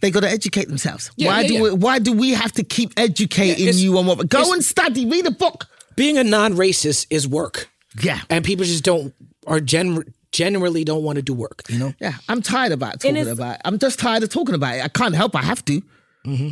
They 0.00 0.10
got 0.10 0.20
to 0.20 0.28
educate 0.28 0.68
themselves. 0.68 1.10
Yeah, 1.16 1.28
why 1.28 1.40
yeah, 1.40 1.48
do 1.48 1.54
yeah. 1.54 1.62
we? 1.62 1.70
Why 1.70 1.98
do 1.98 2.12
we 2.12 2.32
have 2.32 2.52
to 2.52 2.64
keep 2.64 2.92
educating 2.98 3.68
it's- 3.68 3.78
you 3.80 3.96
on 3.96 4.04
what? 4.04 4.28
Go 4.28 4.52
and 4.52 4.62
study. 4.62 5.06
Read 5.06 5.24
a 5.24 5.30
book. 5.30 5.66
Being 5.96 6.18
a 6.18 6.24
non-racist 6.24 7.06
is 7.08 7.26
work, 7.26 7.70
Yeah, 8.02 8.20
and 8.30 8.44
people 8.44 8.64
just 8.64 8.84
don't 8.84 9.14
are 9.46 9.60
gen- 9.60 10.12
generally 10.32 10.84
don't 10.84 11.02
want 11.02 11.16
to 11.16 11.22
do 11.22 11.34
work. 11.34 11.62
You 11.68 11.78
know. 11.78 11.94
Yeah, 12.00 12.14
I'm 12.28 12.42
tired 12.42 12.72
about 12.72 13.00
talking 13.00 13.28
about 13.28 13.56
it. 13.56 13.60
I'm 13.64 13.78
just 13.78 13.98
tired 13.98 14.22
of 14.22 14.30
talking 14.30 14.54
about 14.54 14.76
it. 14.76 14.84
I 14.84 14.88
can't 14.88 15.14
help. 15.14 15.36
I 15.36 15.42
have 15.42 15.64
to. 15.66 15.82
Mm-hmm. 16.26 16.48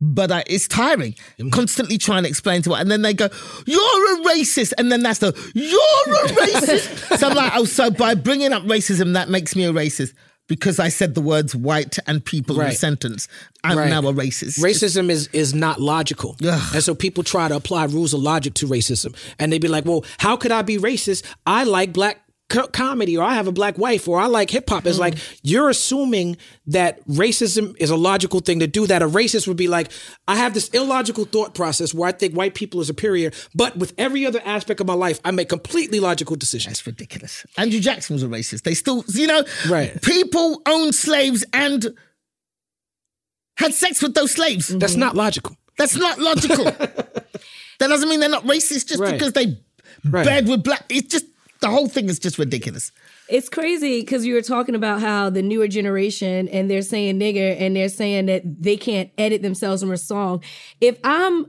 But 0.00 0.30
I, 0.30 0.44
it's 0.46 0.68
tiring. 0.68 1.12
Mm-hmm. 1.12 1.50
Constantly 1.50 1.96
trying 1.96 2.24
to 2.24 2.28
explain 2.28 2.62
to 2.62 2.74
it. 2.74 2.80
And 2.80 2.90
then 2.90 3.02
they 3.02 3.14
go, 3.14 3.28
You're 3.64 4.20
a 4.20 4.24
racist. 4.24 4.74
And 4.76 4.92
then 4.92 5.02
that's 5.02 5.20
the, 5.20 5.32
You're 5.54 6.14
a 6.14 6.28
racist. 6.28 7.18
so 7.18 7.28
I'm 7.28 7.34
like, 7.34 7.52
Oh, 7.54 7.64
so 7.64 7.90
by 7.90 8.14
bringing 8.14 8.52
up 8.52 8.62
racism, 8.64 9.14
that 9.14 9.30
makes 9.30 9.56
me 9.56 9.64
a 9.64 9.72
racist. 9.72 10.12
Because 10.48 10.78
I 10.78 10.88
said 10.90 11.14
the 11.16 11.20
words 11.20 11.56
white 11.56 11.98
and 12.06 12.24
people 12.24 12.60
in 12.60 12.68
a 12.68 12.72
sentence. 12.72 13.26
I'm 13.64 13.76
Right. 13.76 13.88
now 13.90 13.98
a 14.00 14.12
racist. 14.12 14.60
Racism 14.60 15.10
is 15.10 15.28
is 15.32 15.54
not 15.54 15.80
logical, 15.80 16.36
Ugh. 16.46 16.62
and 16.74 16.82
so 16.84 16.94
people 16.94 17.24
try 17.24 17.48
to 17.48 17.56
apply 17.56 17.84
rules 17.86 18.14
of 18.14 18.20
logic 18.20 18.54
to 18.54 18.66
racism, 18.68 19.14
and 19.40 19.52
they'd 19.52 19.60
be 19.60 19.66
like, 19.68 19.84
"Well, 19.84 20.04
how 20.18 20.36
could 20.36 20.52
I 20.52 20.62
be 20.62 20.76
racist? 20.78 21.22
I 21.46 21.64
like 21.64 21.92
black 21.92 22.20
co- 22.48 22.68
comedy, 22.68 23.16
or 23.16 23.24
I 23.24 23.34
have 23.34 23.46
a 23.46 23.52
black 23.52 23.78
wife, 23.78 24.08
or 24.08 24.18
I 24.18 24.26
like 24.26 24.50
hip 24.50 24.68
hop." 24.68 24.86
It's 24.86 24.98
like 24.98 25.14
mm. 25.14 25.40
you're 25.42 25.68
assuming 25.68 26.36
that 26.66 27.06
racism 27.06 27.76
is 27.78 27.90
a 27.90 27.96
logical 27.96 28.40
thing 28.40 28.60
to 28.60 28.66
do. 28.66 28.86
That 28.86 29.02
a 29.02 29.08
racist 29.08 29.46
would 29.48 29.56
be 29.56 29.68
like, 29.68 29.90
"I 30.26 30.36
have 30.36 30.54
this 30.54 30.68
illogical 30.68 31.24
thought 31.24 31.54
process 31.54 31.94
where 31.94 32.08
I 32.08 32.12
think 32.12 32.34
white 32.34 32.54
people 32.54 32.80
are 32.80 32.84
superior, 32.84 33.32
but 33.54 33.76
with 33.76 33.92
every 33.98 34.26
other 34.26 34.40
aspect 34.44 34.80
of 34.80 34.86
my 34.86 34.94
life, 34.94 35.20
I 35.24 35.30
make 35.30 35.48
completely 35.48 36.00
logical 36.00 36.36
decisions." 36.36 36.78
That's 36.78 36.86
ridiculous. 36.86 37.46
Andrew 37.56 37.80
Jackson 37.80 38.14
was 38.14 38.22
a 38.22 38.28
racist. 38.28 38.62
They 38.62 38.74
still, 38.74 39.04
you 39.08 39.26
know, 39.26 39.44
Right. 39.68 40.00
people 40.02 40.62
owned 40.66 40.94
slaves 40.94 41.44
and 41.52 41.94
had 43.56 43.74
sex 43.74 44.02
with 44.02 44.14
those 44.14 44.32
slaves. 44.32 44.68
That's 44.68 44.96
not 44.96 45.16
logical. 45.16 45.56
That's 45.78 45.96
not 45.96 46.18
logical. 46.18 46.64
that 47.78 47.88
doesn't 47.88 48.08
mean 48.08 48.20
they're 48.20 48.28
not 48.28 48.44
racist 48.44 48.88
just 48.88 49.00
Right. 49.00 49.12
because 49.12 49.32
they 49.32 49.58
Right. 50.04 50.24
bed 50.24 50.48
with 50.48 50.62
black. 50.62 50.84
It's 50.88 51.08
just 51.08 51.26
the 51.60 51.68
whole 51.68 51.88
thing 51.88 52.08
is 52.08 52.18
just 52.18 52.38
ridiculous. 52.38 52.92
It's 53.28 53.48
crazy 53.48 54.00
because 54.00 54.24
you 54.24 54.34
were 54.34 54.42
talking 54.42 54.74
about 54.74 55.00
how 55.00 55.30
the 55.30 55.42
newer 55.42 55.68
generation 55.68 56.48
and 56.48 56.70
they're 56.70 56.82
saying 56.82 57.18
nigger 57.18 57.56
and 57.58 57.74
they're 57.74 57.88
saying 57.88 58.26
that 58.26 58.42
they 58.62 58.76
can't 58.76 59.10
edit 59.18 59.42
themselves 59.42 59.82
from 59.82 59.90
a 59.90 59.98
song. 59.98 60.42
If 60.80 60.98
I'm 61.02 61.46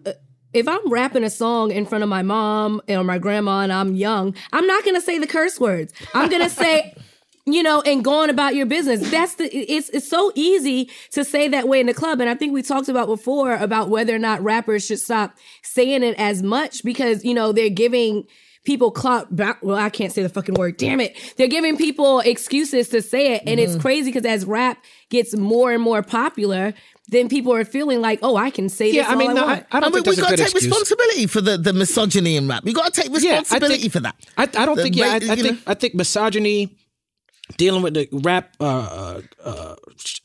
if 0.53 0.67
I'm 0.67 0.89
rapping 0.89 1.23
a 1.23 1.29
song 1.29 1.71
in 1.71 1.85
front 1.85 2.03
of 2.03 2.09
my 2.09 2.23
mom 2.23 2.81
or 2.87 3.03
my 3.03 3.19
grandma 3.19 3.61
and 3.61 3.71
I'm 3.71 3.95
young, 3.95 4.33
I'm 4.53 4.65
not 4.65 4.85
gonna 4.85 5.01
say 5.01 5.19
the 5.19 5.27
curse 5.27 5.59
words. 5.59 5.93
I'm 6.13 6.29
gonna 6.29 6.49
say 6.49 6.95
you 7.47 7.63
know, 7.63 7.81
and 7.81 8.03
going 8.03 8.29
about 8.29 8.55
your 8.55 8.65
business. 8.65 9.09
That's 9.09 9.35
the 9.35 9.45
it's 9.45 9.89
it's 9.89 10.07
so 10.07 10.33
easy 10.35 10.89
to 11.11 11.23
say 11.23 11.47
that 11.47 11.67
way 11.67 11.79
in 11.79 11.85
the 11.85 11.93
club. 11.93 12.19
And 12.19 12.29
I 12.29 12.35
think 12.35 12.53
we 12.53 12.61
talked 12.61 12.89
about 12.89 13.07
before 13.07 13.53
about 13.53 13.89
whether 13.89 14.13
or 14.13 14.19
not 14.19 14.43
rappers 14.43 14.85
should 14.85 14.99
stop 14.99 15.37
saying 15.63 16.03
it 16.03 16.15
as 16.19 16.43
much 16.43 16.83
because, 16.83 17.23
you 17.23 17.33
know, 17.33 17.53
they're 17.53 17.69
giving 17.69 18.27
people 18.67 18.91
clout 18.91 19.33
back 19.33 19.63
well, 19.63 19.77
I 19.77 19.89
can't 19.89 20.11
say 20.11 20.21
the 20.21 20.29
fucking 20.29 20.55
word. 20.55 20.75
Damn 20.75 20.99
it. 20.99 21.15
They're 21.37 21.47
giving 21.47 21.77
people 21.77 22.19
excuses 22.19 22.89
to 22.89 23.01
say 23.01 23.33
it. 23.35 23.43
And 23.47 23.61
it's 23.61 23.71
mm-hmm. 23.71 23.81
crazy 23.81 24.11
because 24.11 24.25
as 24.25 24.45
rap 24.45 24.83
gets 25.09 25.33
more 25.35 25.71
and 25.71 25.81
more 25.81 26.03
popular, 26.03 26.73
then 27.07 27.29
people 27.29 27.53
are 27.53 27.63
feeling 27.63 28.01
like, 28.01 28.19
oh, 28.21 28.35
I 28.35 28.49
can 28.49 28.67
say 28.67 28.91
Yeah, 28.91 29.03
this 29.03 29.11
I 29.13 29.15
mean, 29.15 29.29
all 29.29 29.35
no, 29.35 29.41
I 29.41 29.45
I, 29.45 29.47
want. 29.47 29.65
I 29.71 29.79
don't 29.79 29.83
I 29.83 29.95
mean, 29.95 30.03
think 30.03 30.05
we 30.05 30.15
that's 30.15 30.17
a 30.17 30.21
got 30.21 30.29
to 30.31 30.35
take 30.35 30.45
excuse. 30.47 30.65
responsibility 30.65 31.27
for 31.27 31.39
the, 31.39 31.57
the 31.57 31.71
misogyny 31.71 32.35
in 32.35 32.49
rap. 32.49 32.65
We 32.65 32.73
got 32.73 32.93
to 32.93 33.01
take 33.01 33.09
Yeah, 33.23 33.39
responsibility 33.39 33.79
think- 33.83 33.93
for 33.93 33.99
that. 34.01 34.15
I, 34.37 34.43
I 34.43 34.65
don't 34.65 34.75
The 34.75 34.83
think. 34.83 34.97
Yeah, 34.97 35.05
I, 35.13 35.15
I 35.15 35.35
think. 35.37 35.61
I 35.65 35.73
think 35.73 35.95
misogyny, 35.95 36.75
dealing 37.55 37.81
with 37.81 37.93
the 37.93 38.09
rap, 38.11 38.55
uh, 38.59 38.65
uh, 38.65 39.21
uh, 39.43 39.75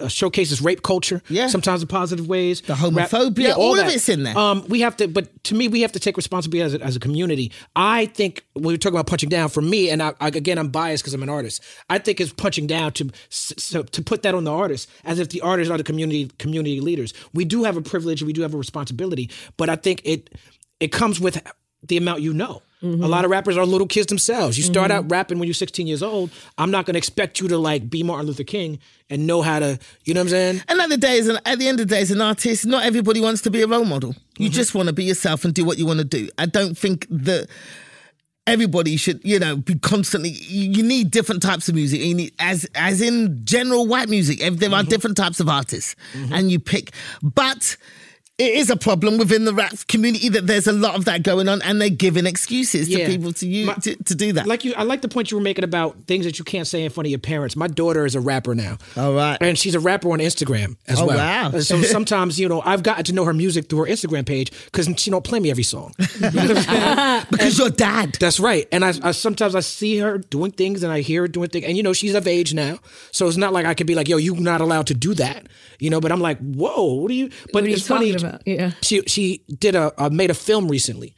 uh, 0.01 0.09
showcases 0.09 0.61
rape 0.61 0.83
culture. 0.83 1.23
Yeah. 1.29 1.47
sometimes 1.47 1.83
in 1.83 1.89
positive 1.89 2.27
ways. 2.27 2.61
The 2.63 2.75
homophobia, 2.75 3.57
all 3.57 3.79
of 3.79 3.87
it's 3.87 4.09
in 4.09 4.25
there. 4.25 4.37
Um, 4.37 4.65
we 4.69 4.81
have 4.81 4.97
to, 4.97 5.09
but 5.09 5.45
to 5.45 5.55
me, 5.55 5.69
we 5.69 5.83
have 5.83 5.93
to 5.93 6.01
take 6.01 6.17
responsibility 6.17 6.65
as 6.65 6.75
a, 6.75 6.85
as 6.85 6.97
a 6.97 7.01
community. 7.01 7.53
I 7.77 8.07
think 8.07 8.45
when 8.55 8.65
we're 8.65 8.77
talking 8.77 8.97
about 8.97 9.07
punching 9.07 9.29
down, 9.29 9.49
for 9.49 9.63
me, 9.63 9.91
and 9.91 10.03
I, 10.03 10.15
I, 10.21 10.29
again, 10.29 10.59
I'm 10.59 10.69
biased 10.69 11.05
because 11.05 11.15
I'm 11.15 11.23
an 11.23 11.29
artist. 11.29 11.63
I 11.89 11.99
think 11.99 12.21
it's 12.21 12.33
punching 12.33 12.67
down 12.67 12.93
to 12.93 13.11
so, 13.29 13.83
to 13.83 14.03
put 14.03 14.23
that 14.23 14.35
on 14.35 14.45
the 14.45 14.53
artist 14.53 14.91
as 15.05 15.19
if 15.19 15.29
the 15.29 15.41
artists 15.43 15.71
are 15.71 15.79
the 15.79 15.85
community 15.85 16.31
community 16.39 16.81
leaders. 16.81 17.15
We 17.33 17.45
do 17.45 17.65
have 17.65 17.77
a 17.77 17.83
privilege, 17.83 18.21
and 18.21 18.27
we 18.27 18.33
do 18.33 18.43
have 18.43 18.55
a 18.55 18.59
responsibility, 18.59 19.31
but 19.57 19.69
I 19.69 19.77
think 19.77 20.03
it 20.05 20.31
it 20.81 20.91
comes 20.91 21.21
with 21.21 21.41
the 21.87 21.97
amount 21.97 22.21
you 22.23 22.33
know. 22.33 22.63
A 22.85 22.87
lot 23.07 23.25
of 23.25 23.31
rappers 23.31 23.57
are 23.57 23.65
little 23.65 23.87
kids 23.87 24.09
themselves. 24.09 24.59
You 24.59 24.65
start 24.65 24.91
out 24.91 25.09
rapping 25.09 25.39
when 25.39 25.47
you're 25.47 25.55
16 25.55 25.87
years 25.87 26.03
old. 26.03 26.31
I'm 26.59 26.73
not 26.73 26.85
going 26.85 26.95
to 26.95 26.99
expect 26.99 27.39
you 27.39 27.47
to 27.47 27.57
like 27.57 27.89
be 27.89 28.03
Martin 28.03 28.27
Luther 28.27 28.43
King 28.43 28.81
and 29.09 29.25
know 29.25 29.41
how 29.41 29.61
to, 29.61 29.79
you 30.05 30.15
know 30.15 30.21
what 30.21 30.25
I'm 30.25 30.31
saying? 30.31 30.63
And 30.67 30.81
at 30.81 30.89
the 30.89 30.97
day, 30.97 31.21
at 31.47 31.59
the 31.61 31.69
end 31.69 31.79
of 31.79 31.87
the 31.87 31.95
day, 31.95 32.01
as 32.01 32.11
an 32.11 32.21
artist, 32.21 32.67
not 32.67 32.85
everybody 32.85 33.21
wants 33.21 33.41
to 33.43 33.51
be 33.53 33.63
a 33.63 33.69
role 33.69 33.85
model. 33.85 34.17
You 34.37 34.49
Mm-hmm. 34.49 34.55
just 34.55 34.75
want 34.75 34.89
to 34.89 34.93
be 34.93 35.05
yourself 35.05 35.45
and 35.45 35.55
do 35.55 35.65
what 35.65 35.79
you 35.79 35.87
want 35.87 35.99
to 36.01 36.05
do. 36.05 36.29
I 36.39 36.47
don't 36.47 36.77
think 36.77 37.07
that 37.11 37.47
everybody 38.49 38.97
should, 38.97 39.21
you 39.25 39.39
know, 39.39 39.57
be 39.57 39.77
constantly. 39.77 40.31
You, 40.31 40.83
need 40.83 41.11
different 41.13 41.43
types 41.43 41.69
of 41.69 41.77
music. 41.77 42.01
You 42.01 42.15
need, 42.15 42.33
as 42.41 42.67
as 42.75 43.01
in 43.01 43.43
general 43.45 43.87
white 43.87 44.09
music, 44.09 44.41
there 44.41 44.51
Mm-hmm. 44.51 44.75
are 44.75 44.83
different 44.83 45.17
types 45.17 45.39
of 45.39 45.49
artists, 45.49 45.95
and 46.33 46.51
you 46.51 46.59
pick. 46.59 46.93
But 47.23 47.77
it 48.39 48.55
is 48.55 48.71
a 48.71 48.77
problem 48.77 49.19
within 49.19 49.45
the 49.45 49.53
rap 49.53 49.73
community 49.89 50.29
that 50.31 50.47
there's 50.47 50.67
a 50.67 50.73
lot 50.73 50.95
of 50.97 51.05
that 51.05 51.23
going 51.23 51.49
on, 51.49 51.61
and 51.63 51.81
they're 51.81 51.91
giving 51.91 52.27
excuses 52.27 52.89
Yeah. 52.89 53.07
to 53.07 53.13
people 53.13 53.33
to 53.35 53.47
use 53.47 53.67
My- 53.67 53.75
to, 53.75 53.95
to 54.05 54.15
do 54.15 54.33
that. 54.33 54.47
Like 54.47 54.65
you, 54.65 54.73
I 54.75 54.83
like 54.85 55.03
the 55.03 55.09
point 55.09 55.31
you 55.31 55.37
were 55.37 55.43
making 55.43 55.65
about 55.65 55.97
things 56.07 56.25
that 56.25 56.39
you 56.39 56.45
can't 56.45 56.67
say 56.67 56.83
in 56.83 56.91
front 56.91 57.07
of 57.07 57.11
your 57.11 57.19
parents. 57.21 57.57
My 57.57 57.67
daughter 57.69 58.07
is 58.07 58.15
a 58.15 58.21
rapper 58.21 58.55
now. 58.55 58.79
All 58.97 59.13
right. 59.13 59.37
and 59.41 59.59
she's 59.59 59.75
a 59.75 59.81
rapper 59.81 60.11
on 60.11 60.19
Instagram 60.19 60.77
as 60.89 60.99
Oh, 61.01 61.07
well. 61.07 61.19
wow. 61.53 61.59
So 61.61 61.83
sometimes 61.97 62.41
you 62.41 62.49
know 62.49 62.63
I've 62.65 62.83
gotten 62.83 63.05
to 63.05 63.13
know 63.13 63.25
her 63.27 63.35
music 63.35 63.69
through 63.69 63.81
her 63.81 63.87
Instagram 63.87 64.25
page 64.27 64.51
because 64.65 64.89
she 64.97 65.11
don't 65.11 65.25
play 65.25 65.39
me 65.39 65.51
every 65.51 65.63
song. 65.63 65.95
because 67.29 67.59
your 67.59 67.71
dad. 67.71 68.17
That's 68.19 68.41
right. 68.41 68.67
And 68.73 68.85
I, 68.85 68.93
I 69.03 69.11
sometimes 69.13 69.55
I 69.55 69.61
see 69.61 69.99
her 69.99 70.19
doing 70.19 70.53
things 70.53 70.83
and 70.83 70.93
I 70.93 71.01
hear 71.01 71.23
her 71.23 71.29
doing 71.29 71.49
things, 71.51 71.67
and 71.67 71.77
you 71.77 71.83
know 71.83 71.93
she's 71.93 72.15
of 72.15 72.27
age 72.27 72.55
now, 72.55 72.79
so 73.11 73.29
it's 73.29 73.37
not 73.37 73.53
like 73.53 73.67
I 73.67 73.75
could 73.75 73.87
be 73.87 73.95
like, 73.95 74.09
"Yo, 74.09 74.17
you're 74.17 74.37
not 74.37 74.61
allowed 74.61 74.87
to 74.89 74.95
do 74.95 75.15
that," 75.15 75.47
you 75.79 75.91
know. 75.91 76.01
But 76.01 76.13
I'm 76.13 76.21
like, 76.21 76.39
"Whoa, 76.39 76.95
what 76.95 77.11
are 77.11 77.15
you?" 77.15 77.29
But 77.53 77.55
What 77.55 77.65
are 77.65 77.69
you 77.69 77.75
it's 77.75 77.87
funny. 77.87 78.13
About? 78.23 78.43
Yeah. 78.47 78.73
She 78.83 79.03
she 79.07 79.45
did 79.49 79.75
a 79.75 79.93
uh, 80.03 80.11
made 80.11 80.31
a 80.31 80.35
film 80.35 80.69
recently, 80.69 81.15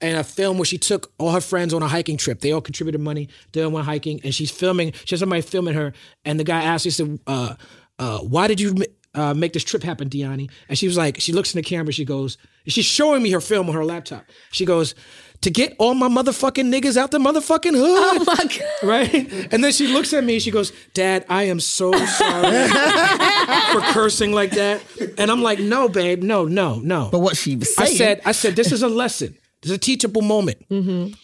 and 0.00 0.18
a 0.18 0.24
film 0.24 0.58
where 0.58 0.64
she 0.64 0.78
took 0.78 1.12
all 1.18 1.32
her 1.32 1.40
friends 1.40 1.74
on 1.74 1.82
a 1.82 1.88
hiking 1.88 2.16
trip. 2.16 2.40
They 2.40 2.52
all 2.52 2.60
contributed 2.60 3.00
money. 3.00 3.28
They 3.52 3.62
all 3.62 3.70
went 3.70 3.86
hiking, 3.86 4.20
and 4.24 4.34
she's 4.34 4.50
filming. 4.50 4.92
She 5.04 5.14
has 5.14 5.20
somebody 5.20 5.42
filming 5.42 5.74
her, 5.74 5.92
and 6.24 6.38
the 6.38 6.44
guy 6.44 6.62
asked, 6.62 6.84
he 6.84 6.90
said, 6.90 7.18
uh, 7.26 7.54
uh, 7.98 8.18
"Why 8.18 8.46
did 8.48 8.60
you?" 8.60 8.74
Uh, 9.12 9.34
make 9.34 9.52
this 9.52 9.64
trip 9.64 9.82
happen, 9.82 10.08
Diani. 10.08 10.48
And 10.68 10.78
she 10.78 10.86
was 10.86 10.96
like, 10.96 11.20
she 11.20 11.32
looks 11.32 11.52
in 11.52 11.58
the 11.58 11.64
camera, 11.64 11.92
she 11.92 12.04
goes, 12.04 12.38
she's 12.68 12.84
showing 12.84 13.24
me 13.24 13.32
her 13.32 13.40
film 13.40 13.68
on 13.68 13.74
her 13.74 13.84
laptop. 13.84 14.24
She 14.52 14.64
goes, 14.64 14.94
to 15.42 15.50
get 15.50 15.74
all 15.78 15.94
my 15.94 16.08
motherfucking 16.08 16.72
niggas 16.72 16.96
out 16.96 17.10
the 17.10 17.18
motherfucking 17.18 17.74
hood. 17.74 18.20
Oh 18.20 18.24
my 18.26 18.44
god. 18.44 18.88
Right? 18.88 19.52
And 19.52 19.64
then 19.64 19.72
she 19.72 19.86
looks 19.86 20.12
at 20.12 20.22
me 20.24 20.34
and 20.34 20.42
she 20.42 20.50
goes, 20.50 20.72
Dad, 20.92 21.24
I 21.28 21.44
am 21.44 21.60
so 21.60 21.92
sorry 21.92 22.68
for 23.72 23.80
cursing 23.92 24.32
like 24.32 24.50
that. 24.52 24.82
And 25.18 25.30
I'm 25.30 25.42
like, 25.42 25.58
no, 25.58 25.88
babe, 25.88 26.22
no, 26.22 26.44
no, 26.44 26.76
no. 26.80 27.08
But 27.10 27.20
what 27.20 27.36
she 27.36 27.56
was 27.56 27.74
I 27.78 27.86
said, 27.86 28.20
I 28.24 28.32
said, 28.32 28.56
this 28.56 28.72
is 28.72 28.82
a 28.82 28.88
lesson. 28.88 29.36
This 29.62 29.70
is 29.70 29.76
a 29.76 29.80
teachable 29.80 30.22
moment. 30.22 30.68
Mm-hmm. 30.68 31.14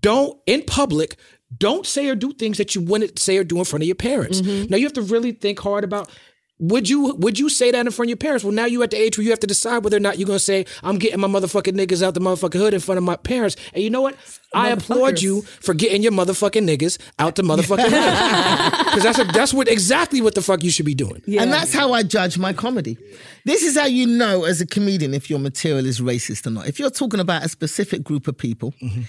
Don't 0.00 0.38
in 0.46 0.62
public. 0.64 1.16
Don't 1.56 1.86
say 1.86 2.08
or 2.08 2.14
do 2.14 2.32
things 2.32 2.58
that 2.58 2.74
you 2.74 2.80
wouldn't 2.80 3.18
say 3.18 3.36
or 3.36 3.44
do 3.44 3.58
in 3.58 3.64
front 3.64 3.82
of 3.82 3.86
your 3.86 3.94
parents. 3.94 4.40
Mm-hmm. 4.40 4.70
Now 4.70 4.76
you 4.76 4.84
have 4.84 4.94
to 4.94 5.02
really 5.02 5.32
think 5.32 5.58
hard 5.60 5.84
about. 5.84 6.10
Would 6.62 6.88
you 6.88 7.14
would 7.16 7.40
you 7.40 7.48
say 7.48 7.72
that 7.72 7.86
in 7.86 7.90
front 7.90 8.06
of 8.06 8.10
your 8.10 8.16
parents? 8.16 8.44
Well, 8.44 8.52
now 8.52 8.66
you're 8.66 8.84
at 8.84 8.92
the 8.92 8.96
age 8.96 9.18
where 9.18 9.24
you 9.24 9.30
have 9.30 9.40
to 9.40 9.48
decide 9.48 9.82
whether 9.82 9.96
or 9.96 10.00
not 10.00 10.16
you're 10.16 10.28
gonna 10.28 10.38
say, 10.38 10.64
"I'm 10.84 10.96
getting 10.96 11.18
my 11.18 11.26
motherfucking 11.26 11.74
niggas 11.74 12.04
out 12.04 12.14
the 12.14 12.20
motherfucking 12.20 12.58
hood" 12.58 12.72
in 12.72 12.78
front 12.78 12.98
of 12.98 13.04
my 13.04 13.16
parents. 13.16 13.56
And 13.74 13.82
you 13.82 13.90
know 13.90 14.00
what? 14.00 14.16
I 14.54 14.68
applaud 14.68 15.20
you 15.20 15.42
for 15.42 15.74
getting 15.74 16.04
your 16.04 16.12
motherfucking 16.12 16.68
niggas 16.68 16.98
out 17.18 17.34
the 17.34 17.42
motherfucking 17.42 17.90
hood 17.90 18.84
because 18.84 19.02
that's 19.02 19.18
a, 19.18 19.24
that's 19.24 19.52
what 19.52 19.66
exactly 19.66 20.20
what 20.20 20.36
the 20.36 20.42
fuck 20.42 20.62
you 20.62 20.70
should 20.70 20.86
be 20.86 20.94
doing. 20.94 21.20
Yeah. 21.26 21.42
And 21.42 21.52
that's 21.52 21.72
how 21.72 21.92
I 21.94 22.04
judge 22.04 22.38
my 22.38 22.52
comedy. 22.52 22.96
This 23.44 23.62
is 23.62 23.76
how 23.76 23.86
you 23.86 24.06
know 24.06 24.44
as 24.44 24.60
a 24.60 24.66
comedian 24.66 25.14
if 25.14 25.28
your 25.28 25.40
material 25.40 25.84
is 25.84 26.00
racist 26.00 26.46
or 26.46 26.50
not. 26.50 26.68
If 26.68 26.78
you're 26.78 26.90
talking 26.90 27.18
about 27.18 27.44
a 27.44 27.48
specific 27.48 28.04
group 28.04 28.28
of 28.28 28.38
people, 28.38 28.72
mm-hmm. 28.80 29.02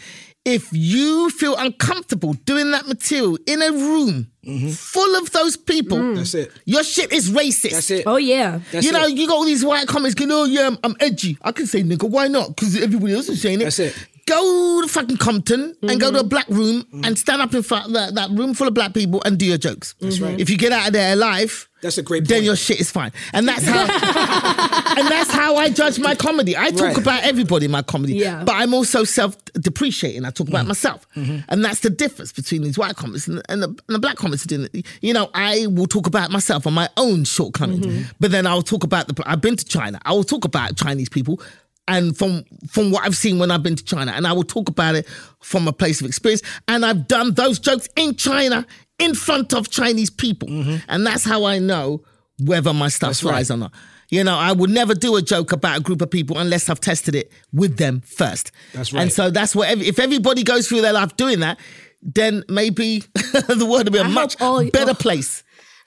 If 0.46 0.70
you 0.74 1.30
feel 1.30 1.56
uncomfortable 1.56 2.34
doing 2.34 2.72
that 2.72 2.88
material 2.88 3.38
in 3.48 3.62
a 3.62 3.72
room 3.72 4.28
full 4.74 5.16
of 5.16 5.32
those 5.32 5.56
people, 5.56 5.98
mm. 5.98 6.16
That's 6.16 6.34
it. 6.34 6.52
your 6.66 6.84
shit 6.84 7.14
is 7.14 7.32
racist. 7.32 7.72
That's 7.72 7.92
it. 7.92 8.04
Oh 8.06 8.18
yeah. 8.18 8.60
That's 8.72 8.86
you 8.86 8.92
know, 8.92 9.06
it. 9.06 9.16
you 9.16 9.28
got 9.28 9.36
all 9.36 9.46
these 9.46 9.64
white 9.64 9.88
comments 9.88 10.16
going, 10.16 10.32
oh, 10.32 10.44
yeah, 10.44 10.68
I'm, 10.68 10.78
I'm 10.84 10.96
edgy. 11.00 11.38
I 11.42 11.54
can 11.54 11.66
say 11.66 11.82
nigga, 11.82 12.10
why 12.10 12.28
not? 12.28 12.50
Because 12.50 12.82
everybody 12.82 13.14
else 13.14 13.30
is 13.30 13.42
saying 13.42 13.62
it. 13.62 13.66
That's 13.66 13.80
it. 13.80 13.96
Go 14.26 14.82
to 14.82 14.88
fucking 14.88 15.18
Compton 15.18 15.76
and 15.82 16.00
go 16.00 16.10
to 16.12 16.20
a 16.20 16.24
black 16.24 16.48
room 16.48 16.84
Mm-hmm. 16.84 17.04
and 17.06 17.18
stand 17.20 17.42
up 17.42 17.54
in 17.54 17.62
front 17.64 17.88
of 17.88 17.94
that, 17.94 18.16
that 18.16 18.30
room 18.32 18.54
full 18.54 18.68
of 18.68 18.74
black 18.74 18.94
people 18.94 19.22
and 19.26 19.38
do 19.38 19.46
your 19.46 19.58
jokes. 19.58 19.96
That's 20.00 20.20
right. 20.22 20.40
If 20.40 20.50
you 20.50 20.58
get 20.58 20.72
out 20.72 20.88
of 20.88 20.94
there 20.94 21.14
alive, 21.14 21.68
That's 21.82 21.98
a 21.98 22.04
great 22.04 22.28
then 22.28 22.44
your 22.44 22.56
shit 22.56 22.80
is 22.80 22.90
fine. 22.90 23.12
And 23.34 23.46
that's 23.48 23.66
how 23.66 23.82
and 24.98 25.08
that's 25.10 25.32
how 25.32 25.58
I 25.58 25.70
judge 25.70 26.00
my 26.00 26.16
comedy. 26.16 26.56
I 26.56 26.72
talk 26.72 26.82
Right. 26.82 26.98
about 26.98 27.24
everybody 27.24 27.66
in 27.66 27.72
my 27.72 27.82
comedy, 27.82 28.14
Yeah. 28.16 28.44
but 28.46 28.54
I'm 28.56 28.74
also 28.74 29.04
self-depreciating. 29.04 30.24
I 30.26 30.30
talk 30.30 30.48
Mm. 30.48 30.52
about 30.52 30.68
myself, 30.68 31.06
Mm-hmm. 31.18 31.38
and 31.50 31.66
that's 31.66 31.80
the 31.82 31.90
difference 31.90 32.32
between 32.32 32.62
these 32.64 32.78
white 32.78 32.96
comics 32.96 33.28
and, 33.28 33.42
and, 33.50 33.62
the, 33.62 33.68
and 33.68 33.80
the 33.90 34.00
black 34.00 34.16
comics. 34.16 34.44
Doing 34.46 34.70
it. 34.74 34.86
You 35.02 35.14
know, 35.14 35.30
I 35.34 35.68
will 35.68 35.88
talk 35.88 36.08
about 36.08 36.32
myself 36.32 36.66
and 36.66 36.76
my 36.76 36.90
own 36.98 37.24
shortcomings, 37.26 37.86
Mm-hmm. 37.86 38.04
but 38.20 38.32
then 38.32 38.48
I'll 38.48 38.62
talk 38.62 38.84
about 38.84 39.08
the. 39.08 39.22
I've 39.26 39.42
been 39.42 39.56
to 39.58 39.66
China. 39.66 40.00
I 40.06 40.14
will 40.14 40.24
talk 40.24 40.46
about 40.46 40.76
Chinese 40.78 41.10
people. 41.10 41.42
And 41.88 42.18
from 42.18 42.44
from 42.70 42.92
what 42.92 43.04
I've 43.04 43.18
seen 43.18 43.40
when 43.40 43.52
I've 43.52 43.62
been 43.64 43.76
to 43.76 43.84
China, 43.84 44.14
and 44.14 44.26
I 44.26 44.32
will 44.32 44.44
talk 44.44 44.70
about 44.70 44.96
it 44.96 45.06
from 45.42 45.68
a 45.68 45.74
place 45.74 46.00
of 46.00 46.08
experience. 46.08 46.42
And 46.68 46.86
I've 46.86 47.08
done 47.08 47.34
those 47.34 47.60
jokes 47.60 47.90
in 47.98 48.16
China 48.16 48.66
in 49.00 49.14
front 49.16 49.54
of 49.54 49.70
Chinese 49.70 50.10
people, 50.10 50.48
and 50.88 51.06
that's 51.06 51.26
how 51.26 51.44
I 51.44 51.60
know 51.60 52.04
whether 52.40 52.74
my 52.74 52.88
stuff 52.88 53.12
Mm-hmm. 53.14 53.28
Flies 53.28 53.50
right. 53.50 53.56
or 53.56 53.60
not. 53.60 53.72
You 54.10 54.24
know, 54.24 54.36
I 54.38 54.52
would 54.52 54.70
never 54.70 54.94
do 54.94 55.16
a 55.18 55.22
joke 55.22 55.52
about 55.52 55.80
a 55.80 55.82
group 55.82 56.02
of 56.02 56.10
people 56.12 56.38
unless 56.38 56.70
I've 56.70 56.80
tested 56.80 57.16
it 57.16 57.32
with 57.52 57.78
them 57.78 58.02
first. 58.02 58.52
That's 58.74 58.94
right. 58.94 59.02
And 59.02 59.12
so 59.12 59.30
that's 59.32 59.56
what, 59.56 59.70
ev- 59.70 59.82
if 59.82 59.98
everybody 59.98 60.44
goes 60.44 60.68
through 60.68 60.82
their 60.82 60.94
life 60.94 61.18
doing 61.18 61.40
that, 61.40 61.60
then 62.02 62.44
maybe 62.48 63.00
the 63.16 63.66
world 63.68 63.86
will 63.86 63.92
be 63.94 63.98
a 63.98 64.04
I 64.04 64.08
much 64.08 64.40
all- 64.40 64.64
better 64.70 64.92
oh. 64.92 64.96
place. 64.96 65.43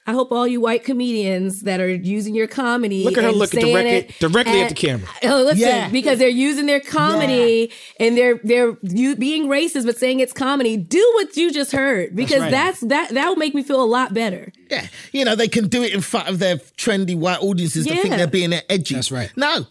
I 0.07 0.13
hope 0.13 0.31
all 0.31 0.47
you 0.47 0.61
white 0.61 0.85
comedians 0.85 1.63
that 1.63 1.81
are 1.81 1.89
using 1.89 2.35
your 2.35 2.47
comedy. 2.47 3.03
Look 3.05 3.19
at 3.19 3.25
her 3.25 3.31
and 3.31 3.39
looking 3.39 3.61
directly- 3.61 3.91
it 3.91 4.19
directly 4.21 4.61
at 4.61 4.69
and- 4.69 4.71
the 4.71 4.75
camera. 4.75 5.09
Oh, 5.25 5.43
listen, 5.43 5.59
Yeah. 5.59 5.89
because 5.89 6.19
they're 6.19 6.29
using 6.29 6.67
their 6.67 6.81
comedy 6.81 7.73
and 7.99 8.17
they're 8.17 8.39
they're 8.45 8.77
you 8.83 9.17
being 9.17 9.49
racist, 9.49 9.85
but 9.87 9.99
saying 9.99 10.21
it's 10.21 10.33
comedy. 10.33 10.77
Do 10.77 11.11
what 11.17 11.37
you 11.37 11.53
just 11.53 11.73
heard 11.73 12.15
because 12.15 12.41
right. 12.41 12.51
that's, 12.51 12.81
that 12.83 13.11
that 13.15 13.29
will 13.29 13.37
make 13.37 13.55
me 13.55 13.63
feel 13.63 13.83
a 13.83 13.85
lot 13.85 14.15
better. 14.15 14.53
Yeah. 14.71 14.87
You 15.13 15.25
know, 15.25 15.35
they 15.35 15.49
can 15.49 15.69
do 15.69 15.83
it 15.83 15.93
in 15.93 16.01
front 16.01 16.29
of 16.29 16.39
their 16.39 16.57
trendy 16.57 17.17
white 17.17 17.41
audiences 17.43 17.87
to 17.87 17.95
think 17.97 18.11
they're 18.17 18.27
being 18.27 18.53
edgy. 18.69 18.95
That's 18.95 19.11
right. 19.11 19.31
No. 19.37 19.67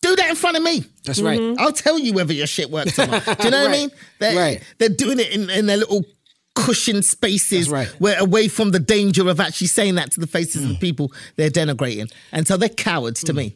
Do 0.00 0.14
that 0.14 0.30
in 0.30 0.36
front 0.36 0.56
of 0.56 0.62
me. 0.62 0.84
That's 1.04 1.20
right. 1.20 1.40
Mm-hmm. 1.40 1.58
I'll 1.60 1.72
tell 1.72 1.98
you 1.98 2.12
whether 2.12 2.32
your 2.32 2.46
shit 2.46 2.70
works 2.70 2.96
or 3.00 3.08
not. 3.08 3.24
Do 3.24 3.44
you 3.46 3.50
know 3.50 3.62
what 3.62 3.70
I 3.70 3.72
mean? 3.78 3.90
They're, 4.20 4.36
Right. 4.36 4.62
They're 4.78 4.88
doing 4.90 5.18
it 5.18 5.32
in, 5.32 5.50
in 5.50 5.66
their 5.66 5.78
little 5.78 6.04
cushioned 6.64 7.04
spaces 7.04 7.70
right. 7.70 7.88
where 8.00 8.18
away 8.18 8.48
from 8.48 8.70
the 8.70 8.80
danger 8.80 9.28
of 9.28 9.40
actually 9.40 9.66
saying 9.66 9.94
that 9.96 10.10
to 10.12 10.20
the 10.20 10.26
faces 10.26 10.62
of 10.64 10.68
the 10.70 10.76
people 10.76 11.12
they're 11.36 11.50
denigrating. 11.50 12.12
And 12.32 12.46
so 12.46 12.56
they're 12.56 12.68
cowards 12.68 13.22
to 13.24 13.32
me. 13.32 13.54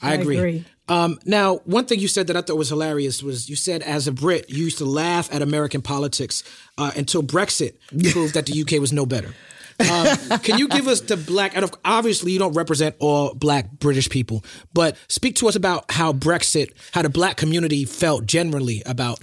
I 0.00 0.12
I 0.12 0.14
agree. 0.14 0.36
agree. 0.36 0.64
Um, 0.86 1.18
now, 1.24 1.56
one 1.64 1.86
thing 1.86 1.98
you 1.98 2.08
said 2.08 2.26
that 2.26 2.36
I 2.36 2.42
thought 2.42 2.56
was 2.56 2.68
hilarious 2.68 3.22
was 3.22 3.48
you 3.48 3.56
said, 3.56 3.82
as 3.82 4.06
a 4.06 4.12
Brit, 4.12 4.50
you 4.50 4.64
used 4.64 4.78
to 4.78 4.84
laugh 4.84 5.32
at 5.32 5.40
American 5.40 5.80
politics 5.80 6.42
uh, 6.76 6.92
until 6.94 7.22
Brexit 7.22 7.74
proved 8.12 8.34
that 8.34 8.46
the 8.46 8.60
UK 8.60 8.80
was 8.80 8.92
no 8.92 9.06
better. 9.06 9.34
Um, 9.80 10.38
can 10.40 10.58
you 10.58 10.68
give 10.68 10.86
us 10.86 11.00
the 11.00 11.16
black, 11.16 11.56
and 11.56 11.68
obviously 11.84 12.32
you 12.32 12.38
don't 12.38 12.52
represent 12.52 12.94
all 13.00 13.34
black 13.34 13.70
British 13.72 14.08
people, 14.08 14.44
but 14.72 14.96
speak 15.08 15.34
to 15.36 15.48
us 15.48 15.56
about 15.56 15.90
how 15.90 16.12
Brexit, 16.12 16.72
how 16.92 17.02
the 17.02 17.08
black 17.08 17.36
community 17.36 17.84
felt 17.84 18.26
generally 18.26 18.82
about 18.86 19.20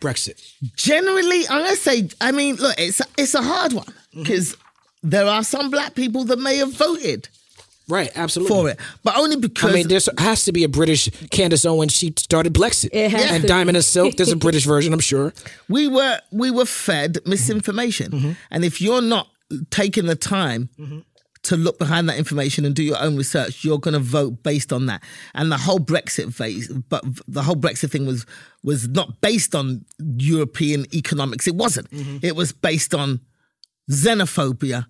Brexit. 0.00 0.40
Generally, 0.76 1.48
I'm 1.48 1.62
gonna 1.64 1.76
say, 1.76 2.08
I 2.20 2.32
mean, 2.32 2.56
look, 2.56 2.74
it's 2.78 3.00
a, 3.00 3.04
it's 3.16 3.34
a 3.34 3.42
hard 3.42 3.72
one 3.72 3.84
Mm-hmm. 3.86 4.22
because 4.22 4.56
there 5.02 5.26
are 5.26 5.44
some 5.44 5.70
black 5.70 5.94
people 5.94 6.24
that 6.24 6.38
may 6.38 6.56
have 6.56 6.72
voted 6.72 7.28
Right, 7.90 8.10
absolutely. 8.16 8.54
for 8.56 8.68
it, 8.70 8.78
but 9.02 9.16
only 9.16 9.36
because 9.36 9.70
I 9.70 9.74
mean, 9.74 9.88
there 9.88 10.00
has 10.18 10.44
to 10.44 10.52
be 10.52 10.64
a 10.64 10.68
British 10.68 11.08
Candace 11.30 11.64
Owens. 11.64 11.92
She 11.94 12.12
started 12.18 12.52
Brexit. 12.52 12.90
It 12.92 13.10
has 13.10 13.30
and 13.30 13.42
to 13.42 13.48
Diamond 13.48 13.76
and 13.78 13.84
Silk. 13.84 14.16
There's 14.16 14.30
a 14.32 14.36
British 14.46 14.64
version, 14.66 14.92
I'm 14.92 15.00
sure. 15.00 15.32
we 15.68 15.88
were 15.88 16.18
we 16.30 16.50
were 16.50 16.66
fed 16.66 17.18
misinformation, 17.26 18.10
Mm-hmm. 18.12 18.32
and 18.50 18.64
if 18.64 18.80
you're 18.80 19.00
not 19.02 19.28
taking 19.70 20.04
the 20.06 20.16
time 20.16 20.68
to 21.48 21.56
look 21.56 21.78
behind 21.78 22.08
that 22.08 22.16
information 22.18 22.64
and 22.64 22.74
do 22.74 22.82
your 22.82 23.00
own 23.06 23.16
research, 23.16 23.64
you're 23.64 23.78
going 23.86 23.94
to 23.94 24.00
vote 24.18 24.42
based 24.42 24.72
on 24.72 24.86
that. 24.86 25.02
And 25.34 25.50
the 25.52 25.56
whole 25.58 25.78
Brexit 25.80 26.32
phase, 26.34 26.68
but 26.88 27.02
the 27.26 27.42
whole 27.42 27.56
Brexit 27.56 27.90
thing 27.90 28.06
was 28.06 28.24
was 28.62 28.88
not 28.88 29.20
based 29.20 29.54
on 29.54 29.84
European 30.16 30.86
economics. 30.94 31.46
It 31.46 31.54
wasn't. 31.56 31.90
Mm-hmm. 31.90 32.18
It 32.22 32.34
was 32.36 32.52
based 32.52 32.94
on 32.94 33.20
xenophobia, 33.90 34.86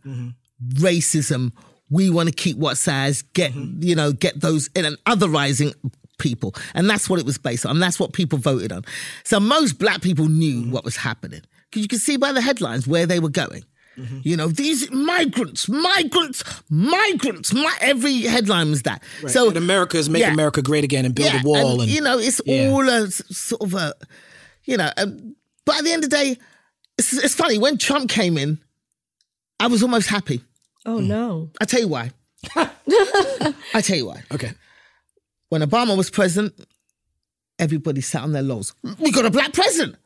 racism. 0.74 1.52
We 1.90 2.10
want 2.10 2.28
to 2.28 2.34
keep 2.34 2.56
what's 2.58 2.86
ours. 2.88 3.22
Get 3.22 3.52
Mm-hmm. 3.52 3.82
you 3.82 3.94
know 3.94 4.12
get 4.12 4.40
those 4.40 4.68
in 4.74 4.84
an 4.84 4.96
otherizing 5.06 5.72
people, 6.18 6.54
and 6.74 6.88
that's 6.90 7.08
what 7.08 7.18
it 7.20 7.26
was 7.26 7.38
based 7.38 7.64
on. 7.66 7.78
That's 7.80 7.98
what 8.00 8.12
people 8.12 8.38
voted 8.38 8.72
on. 8.72 8.84
So 9.24 9.40
most 9.40 9.78
black 9.78 10.02
people 10.02 10.26
knew 10.28 10.60
Mm-hmm. 10.62 10.72
what 10.72 10.84
was 10.84 10.96
happening 10.96 11.42
because 11.70 11.82
you 11.82 11.88
could 11.88 12.00
see 12.00 12.16
by 12.16 12.32
the 12.32 12.40
headlines 12.40 12.86
where 12.86 13.06
they 13.06 13.20
were 13.20 13.30
going. 13.30 13.64
Mm-hmm. 13.98 14.20
You 14.22 14.36
know, 14.36 14.48
these 14.48 14.90
migrants, 14.92 15.68
migrants, 15.68 16.44
migrants. 16.70 17.52
My, 17.52 17.76
every 17.80 18.20
headline 18.22 18.70
was 18.70 18.82
that. 18.82 19.02
So 19.26 19.48
and 19.48 19.56
America 19.56 19.96
is 19.96 20.08
make 20.08 20.22
yeah. 20.22 20.32
America 20.32 20.62
great 20.62 20.84
again 20.84 21.04
and 21.04 21.14
build 21.14 21.32
yeah, 21.32 21.40
a 21.40 21.44
wall. 21.44 21.80
And, 21.80 21.90
you 21.90 22.00
know, 22.00 22.18
it's 22.18 22.40
Yeah. 22.46 22.68
all 22.70 22.88
a 22.88 23.10
sort 23.10 23.62
of 23.62 23.74
a, 23.74 23.94
you 24.64 24.76
know. 24.76 24.90
Um, 24.96 25.34
but 25.64 25.78
at 25.78 25.84
the 25.84 25.90
end 25.92 26.04
of 26.04 26.10
the 26.10 26.16
day, 26.16 26.38
it's, 26.96 27.12
it's 27.12 27.34
funny 27.34 27.58
when 27.58 27.76
Trump 27.76 28.08
came 28.08 28.38
in, 28.38 28.58
I 29.60 29.66
was 29.66 29.82
almost 29.82 30.08
happy. 30.08 30.42
Oh 30.86 31.00
no. 31.00 31.50
I 31.60 31.64
tell 31.64 31.80
you 31.80 31.88
why. 31.88 32.12
I 32.56 33.80
tell 33.82 33.96
you 33.96 34.06
why. 34.06 34.22
okay. 34.32 34.52
When 35.48 35.62
Obama 35.62 35.96
was 35.96 36.08
president, 36.10 36.54
everybody 37.58 38.00
sat 38.00 38.22
on 38.22 38.32
their 38.32 38.42
laurels. 38.42 38.74
We 39.00 39.10
got 39.10 39.26
a 39.26 39.30
black 39.30 39.52
president. 39.52 39.96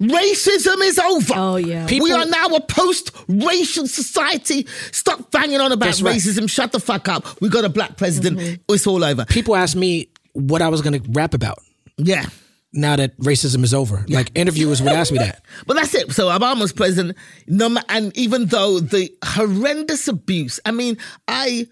Racism 0.00 0.80
is 0.82 0.98
over. 0.98 1.34
Oh 1.36 1.56
yeah. 1.56 1.86
People- 1.86 2.04
we 2.06 2.12
are 2.12 2.24
now 2.26 2.46
a 2.46 2.60
post-racial 2.60 3.86
society. 3.86 4.66
Stop 4.92 5.30
banging 5.30 5.60
on 5.60 5.72
about 5.72 5.86
That's 5.86 6.02
right. 6.02 6.16
racism. 6.16 6.48
Shut 6.48 6.72
the 6.72 6.80
fuck 6.80 7.08
up. 7.08 7.40
We 7.40 7.48
got 7.50 7.64
a 7.64 7.68
black 7.68 7.96
president. 7.96 8.38
Mm-hmm. 8.38 8.62
It's 8.74 8.86
all 8.86 9.04
over. 9.04 9.24
People 9.26 9.54
ask 9.56 9.76
me 9.76 10.08
what 10.32 10.62
I 10.62 10.68
was 10.68 10.80
going 10.80 11.00
to 11.02 11.10
rap 11.10 11.34
about 11.34 11.58
Yeah. 11.98 12.24
now 12.72 12.96
that 12.96 13.16
racism 13.18 13.62
is 13.62 13.74
over. 13.74 14.04
Like 14.08 14.30
interviewers 14.34 14.80
would 14.80 14.92
ask 14.92 15.12
me 15.12 15.18
that. 15.18 15.44
But 15.66 15.74
that's 15.74 15.94
it. 15.94 16.12
So 16.12 16.28
Obama's 16.28 16.72
president, 16.72 17.18
no, 17.46 17.76
and 17.90 18.16
even 18.16 18.46
though 18.46 18.80
the 18.80 19.10
horrendous 19.24 20.08
abuse, 20.08 20.60
I 20.64 20.70
mean, 20.70 20.96
I 21.28 21.66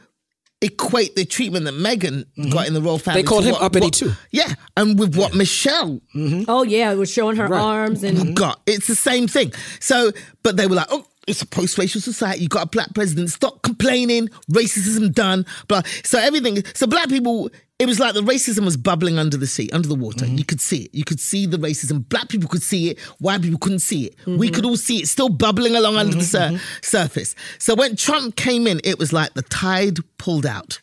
equate 0.61 1.15
the 1.17 1.25
treatment 1.25 1.65
that 1.67 1.75
Meghan 1.75 2.25
got 2.53 2.67
in 2.67 2.75
the 2.75 2.81
royal 2.83 2.99
family. 2.99 3.23
Mm-hmm. 3.23 3.29
called 3.29 3.45
him 3.45 3.53
what- 3.53 3.63
uppity 3.63 3.87
what- 3.87 3.95
too. 3.95 4.13
Yeah, 4.31 4.53
and 4.77 4.99
with 4.99 5.17
what 5.17 5.35
Michelle 5.35 6.01
Oh 6.49 6.63
yeah, 6.65 6.91
it 6.93 6.97
was 6.97 7.11
showing 7.13 7.37
her 7.37 7.47
Right. 7.47 7.61
arms 7.61 8.03
and 8.03 8.35
got, 8.37 8.61
it's 8.67 8.87
the 8.89 8.95
same 8.97 9.29
thing. 9.29 9.53
So, 9.81 10.13
but 10.43 10.57
they 10.57 10.67
were 10.67 10.77
like, 10.77 10.89
oh. 10.91 11.05
It's 11.27 11.43
a 11.43 11.47
post-racial 11.47 12.01
society. 12.01 12.41
You 12.45 12.49
got 12.49 12.63
a 12.63 12.71
black 12.71 12.95
president. 12.95 13.29
Stop 13.29 13.61
complaining. 13.61 14.29
Racism 14.51 15.13
done. 15.13 15.45
But 15.69 15.87
so 16.03 16.19
everything. 16.19 16.65
So 16.73 16.87
black 16.87 17.11
people. 17.11 17.51
It 17.79 17.87
was 17.87 18.01
like 18.01 18.15
the 18.15 18.23
racism 18.23 18.65
was 18.65 18.77
bubbling 18.77 19.19
under 19.21 19.37
the 19.37 19.47
sea, 19.47 19.71
under 19.73 19.87
the 19.89 19.95
water. 19.95 20.25
Mm-hmm. 20.25 20.39
You 20.39 20.45
could 20.45 20.61
see 20.61 20.85
it. 20.87 20.95
You 20.95 21.05
could 21.05 21.21
see 21.21 21.47
the 21.47 21.59
racism. 21.59 22.09
Black 22.09 22.29
people 22.29 22.49
could 22.49 22.63
see 22.63 22.91
it. 22.91 22.99
White 23.21 23.43
people 23.43 23.59
couldn't 23.61 23.79
see 23.79 24.07
it. 24.07 24.17
We 24.27 24.51
could 24.51 24.65
all 24.65 24.77
see 24.77 25.01
it 25.01 25.07
still 25.07 25.29
bubbling 25.29 25.77
along 25.77 25.97
under 25.97 26.17
the 26.17 26.23
Mm-hmm, 26.25 26.57
sur- 26.57 26.61
surface. 26.83 27.37
So 27.59 27.77
when 27.77 27.95
Trump 27.95 28.35
came 28.35 28.67
in, 28.67 28.81
it 28.83 28.99
was 28.99 29.13
like 29.13 29.35
the 29.35 29.43
tide 29.43 29.99
pulled 30.19 30.45
out. 30.45 30.81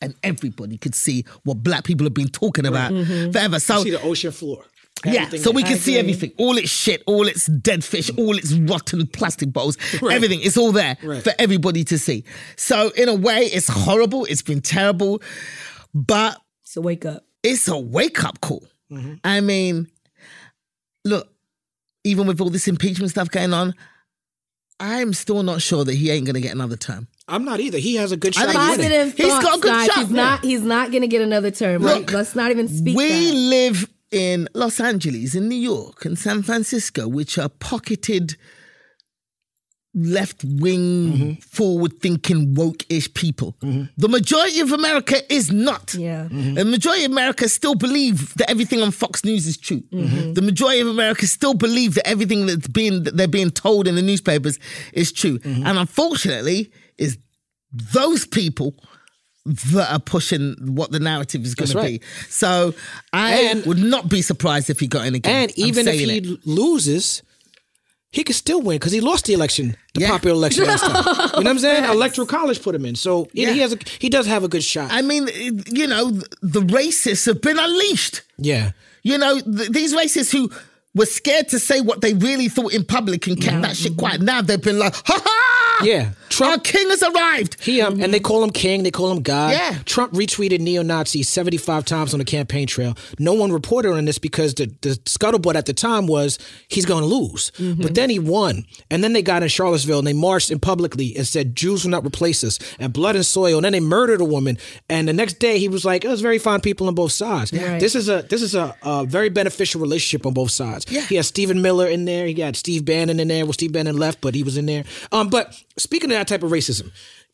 And 0.00 0.14
everybody 0.22 0.76
could 0.76 0.94
see 0.94 1.24
what 1.44 1.62
black 1.62 1.84
people 1.84 2.04
have 2.04 2.12
been 2.12 2.28
talking 2.28 2.66
about 2.66 2.90
forever. 3.32 3.58
So 3.58 3.82
See 3.84 3.90
the 3.90 4.02
ocean 4.02 4.32
floor. 4.32 4.62
Yeah, 5.04 5.28
so 5.30 5.50
we 5.50 5.62
can 5.62 5.76
see 5.76 5.98
everything, 5.98 6.32
all 6.38 6.56
its 6.56 6.70
shit, 6.70 7.02
all 7.06 7.26
its 7.28 7.46
dead 7.46 7.84
fish, 7.84 8.10
all 8.16 8.36
its 8.38 8.52
rotten 8.54 9.06
plastic 9.08 9.52
bottles, 9.52 9.76
Right. 10.00 10.14
everything. 10.16 10.40
It's 10.42 10.56
all 10.56 10.72
there 10.72 10.96
Right. 11.02 11.22
for 11.22 11.32
everybody 11.38 11.84
to 11.84 11.98
see. 11.98 12.24
So 12.56 12.90
in 12.90 13.08
a 13.08 13.14
way, 13.14 13.46
it's 13.46 13.68
horrible. 13.68 14.24
It's 14.26 14.40
been 14.42 14.60
terrible, 14.62 15.20
but 15.92 16.40
so 16.62 16.80
wake 16.80 17.04
up. 17.04 17.26
it's 17.42 17.68
a 17.68 17.76
wake 17.78 18.24
up 18.24 18.40
call. 18.40 18.64
Mm-hmm. 18.90 19.14
I 19.24 19.40
mean, 19.40 19.88
look, 21.04 21.28
even 22.04 22.26
with 22.26 22.40
all 22.40 22.50
this 22.50 22.68
impeachment 22.68 23.10
stuff 23.10 23.30
going 23.30 23.52
on, 23.52 23.74
I'm 24.80 25.12
still 25.12 25.42
not 25.42 25.62
sure 25.62 25.84
that 25.84 25.94
he 25.94 26.10
ain't 26.10 26.26
gonna 26.26 26.40
get 26.40 26.52
another 26.54 26.76
term. 26.76 27.08
I'm 27.28 27.44
not 27.44 27.60
either. 27.60 27.78
He 27.78 27.94
has 27.96 28.12
a 28.12 28.16
good 28.16 28.36
I 28.36 28.40
shot. 28.40 28.46
think 28.50 28.58
at 28.60 28.78
winning. 28.78 28.90
Positive 29.12 29.14
He's 29.16 29.32
got 29.32 29.56
a 29.58 29.60
good 29.60 29.68
guys. 29.70 29.86
shot, 29.86 29.98
He's 29.98 30.10
not. 30.10 30.44
He's 30.44 30.62
not 30.62 30.90
going 30.90 31.00
to 31.00 31.08
get 31.08 31.22
another 31.22 31.50
term. 31.50 31.80
Look, 31.82 32.00
Like, 32.00 32.12
let's 32.12 32.34
not 32.34 32.50
even 32.50 32.68
speak. 32.68 32.94
we 32.94 33.08
that. 33.08 33.34
live 33.34 33.88
in 34.14 34.48
Los 34.54 34.80
Angeles, 34.80 35.34
in 35.34 35.48
New 35.48 35.60
York, 35.74 36.04
and 36.04 36.18
San 36.18 36.42
Francisco, 36.42 37.08
which 37.08 37.36
are 37.38 37.48
pocketed 37.48 38.36
left 39.96 40.42
wing, 40.44 41.12
Mm-hmm. 41.12 41.32
forward 41.40 41.92
thinking, 42.00 42.54
woke 42.54 42.84
ish 42.88 43.12
people. 43.14 43.54
The 43.96 44.08
majority 44.08 44.58
of 44.60 44.72
America 44.72 45.16
is 45.32 45.52
not. 45.52 45.94
Yeah. 45.94 46.24
Mm-hmm. 46.24 46.54
The 46.54 46.64
majority 46.64 47.04
of 47.04 47.12
America 47.12 47.48
still 47.48 47.76
believe 47.76 48.34
that 48.34 48.50
everything 48.50 48.82
on 48.82 48.90
Fox 48.90 49.24
News 49.24 49.46
is 49.46 49.56
true. 49.56 49.82
The 49.92 50.42
majority 50.42 50.80
of 50.80 50.88
America 50.88 51.26
still 51.26 51.54
believe 51.54 51.94
that 51.94 52.08
everything 52.08 52.46
that's 52.46 52.66
being 52.66 53.04
that 53.04 53.16
they're 53.16 53.28
being 53.28 53.50
told 53.50 53.86
in 53.86 53.94
the 53.94 54.02
newspapers 54.02 54.58
is 54.92 55.12
true. 55.12 55.38
Mm-hmm. 55.38 55.66
And 55.66 55.78
unfortunately, 55.78 56.72
is 56.98 57.18
those 57.72 58.26
people 58.26 58.74
that 59.46 59.92
are 59.92 59.98
pushing 60.00 60.54
what 60.74 60.90
the 60.90 60.98
narrative 61.00 61.44
is 61.44 61.54
going 61.54 61.66
That's 61.66 61.72
to 61.72 61.78
right. 61.78 62.00
be. 62.00 62.06
So 62.30 62.74
I 63.12 63.34
And- 63.42 63.66
would 63.66 63.78
not 63.78 64.08
be 64.08 64.22
surprised 64.22 64.70
if 64.70 64.80
he 64.80 64.86
got 64.86 65.06
in 65.06 65.14
again. 65.14 65.34
And 65.44 65.52
I'm 65.58 65.64
even 65.68 65.86
if 65.88 65.94
he 66.00 66.16
it. 66.18 66.46
loses, 66.46 67.22
he 68.10 68.24
could 68.24 68.36
still 68.36 68.62
win 68.62 68.76
because 68.78 68.92
he 68.92 69.00
lost 69.00 69.26
the 69.26 69.34
election, 69.34 69.76
the 69.94 70.00
Yeah. 70.02 70.08
popular 70.08 70.34
election 70.36 70.64
last 70.64 70.82
time. 70.84 70.94
You 71.04 71.12
know 71.14 71.30
what 71.34 71.46
I'm 71.48 71.58
saying? 71.58 71.84
Electoral 71.84 72.26
college 72.26 72.62
put 72.62 72.74
him 72.74 72.86
in, 72.86 72.94
so 72.94 73.28
yeah. 73.32 73.52
he 73.52 73.58
has 73.58 73.72
a, 73.74 73.78
he 73.98 74.08
does 74.08 74.26
have 74.26 74.44
a 74.44 74.48
good 74.48 74.62
shot. 74.64 74.90
I 74.92 75.02
mean, 75.02 75.28
you 75.70 75.86
know, 75.88 76.10
the 76.40 76.60
racists 76.62 77.26
have 77.26 77.40
been 77.42 77.58
unleashed. 77.58 78.22
yeah, 78.38 78.70
You 79.02 79.18
know, 79.18 79.40
th- 79.40 79.68
these 79.70 79.92
racists 79.94 80.30
who 80.32 80.50
were 80.94 81.06
scared 81.06 81.48
to 81.48 81.58
say 81.58 81.80
what 81.80 82.00
they 82.02 82.14
really 82.14 82.48
thought 82.48 82.72
in 82.72 82.84
public 82.84 83.26
and 83.26 83.38
kept 83.40 83.60
that 83.62 83.76
shit 83.76 83.96
quiet. 83.96 84.20
Now 84.22 84.40
they've 84.42 84.62
been 84.62 84.78
like, 84.78 84.94
ha 84.94 85.20
ha! 85.22 85.63
Yeah. 85.82 86.10
Trump- 86.28 86.52
our 86.52 86.58
king 86.58 86.88
has 86.90 87.02
arrived. 87.02 87.62
he 87.62 87.80
um, 87.80 88.00
and 88.00 88.12
they 88.12 88.18
call 88.20 88.42
him 88.42 88.50
king, 88.50 88.82
they 88.82 88.90
call 88.90 89.10
him 89.12 89.22
God. 89.22 89.52
Yeah. 89.52 89.78
Trump 89.84 90.12
retweeted 90.12 90.60
neo-Nazis 90.60 91.28
75 91.28 91.84
times 91.84 92.12
on 92.12 92.18
the 92.18 92.24
campaign 92.24 92.66
trail. 92.66 92.96
No 93.18 93.34
one 93.34 93.52
reported 93.52 93.92
on 93.92 94.04
this 94.04 94.18
because 94.18 94.54
the, 94.54 94.66
the 94.80 94.90
scuttlebutt 95.04 95.54
at 95.54 95.66
the 95.66 95.72
time 95.72 96.06
was 96.06 96.38
he's 96.68 96.84
going 96.86 97.02
to 97.02 97.06
lose. 97.08 97.52
But 97.58 97.94
then 97.94 98.10
he 98.10 98.18
won, 98.18 98.66
and 98.90 99.02
then 99.04 99.12
they 99.12 99.22
got 99.22 99.42
in 99.42 99.48
Charlottesville 99.48 99.98
and 99.98 100.06
they 100.06 100.12
marched 100.12 100.50
in 100.50 100.58
publicly 100.58 101.14
and 101.16 101.26
said 101.26 101.54
Jews 101.54 101.84
will 101.84 101.90
not 101.90 102.04
replace 102.04 102.42
us 102.42 102.58
and 102.78 102.92
blood 102.92 103.14
and 103.16 103.24
soil. 103.24 103.56
And 103.58 103.64
then 103.64 103.72
they 103.72 103.80
murdered 103.80 104.20
a 104.20 104.24
woman. 104.24 104.58
And 104.88 105.06
the 105.08 105.12
next 105.12 105.34
day 105.34 105.58
he 105.58 105.68
was 105.68 105.84
like, 105.84 106.04
"It 106.04 106.08
was 106.08 106.20
very 106.20 106.38
fine 106.38 106.60
people 106.60 106.88
on 106.88 106.94
both 106.94 107.12
sides." 107.12 107.52
Right. 107.52 107.78
This 107.80 107.94
is 107.94 108.08
a 108.08 108.22
this 108.28 108.42
is 108.42 108.54
a, 108.54 108.74
a 108.82 109.04
very 109.04 109.28
beneficial 109.28 109.80
relationship 109.80 110.26
on 110.26 110.34
both 110.34 110.50
sides. 110.50 110.86
Yeah. 110.90 111.02
He 111.02 111.14
has 111.16 111.28
Stephen 111.28 111.62
Miller 111.62 111.86
in 111.86 112.04
there. 112.06 112.26
He 112.26 112.34
got 112.34 112.56
Steve 112.56 112.84
Bannon 112.84 113.20
in 113.20 113.28
there. 113.28 113.44
Well, 113.44 113.52
Steve 113.52 113.72
Bannon 113.72 113.96
left, 113.96 114.20
but 114.20 114.34
he 114.34 114.42
was 114.42 114.56
in 114.56 114.66
there. 114.66 114.84
Um, 115.12 115.28
but 115.28 115.54
speaking 115.76 116.10
of 116.10 116.16
that 116.16 116.28
type 116.28 116.42
of 116.42 116.50
racism, 116.50 116.90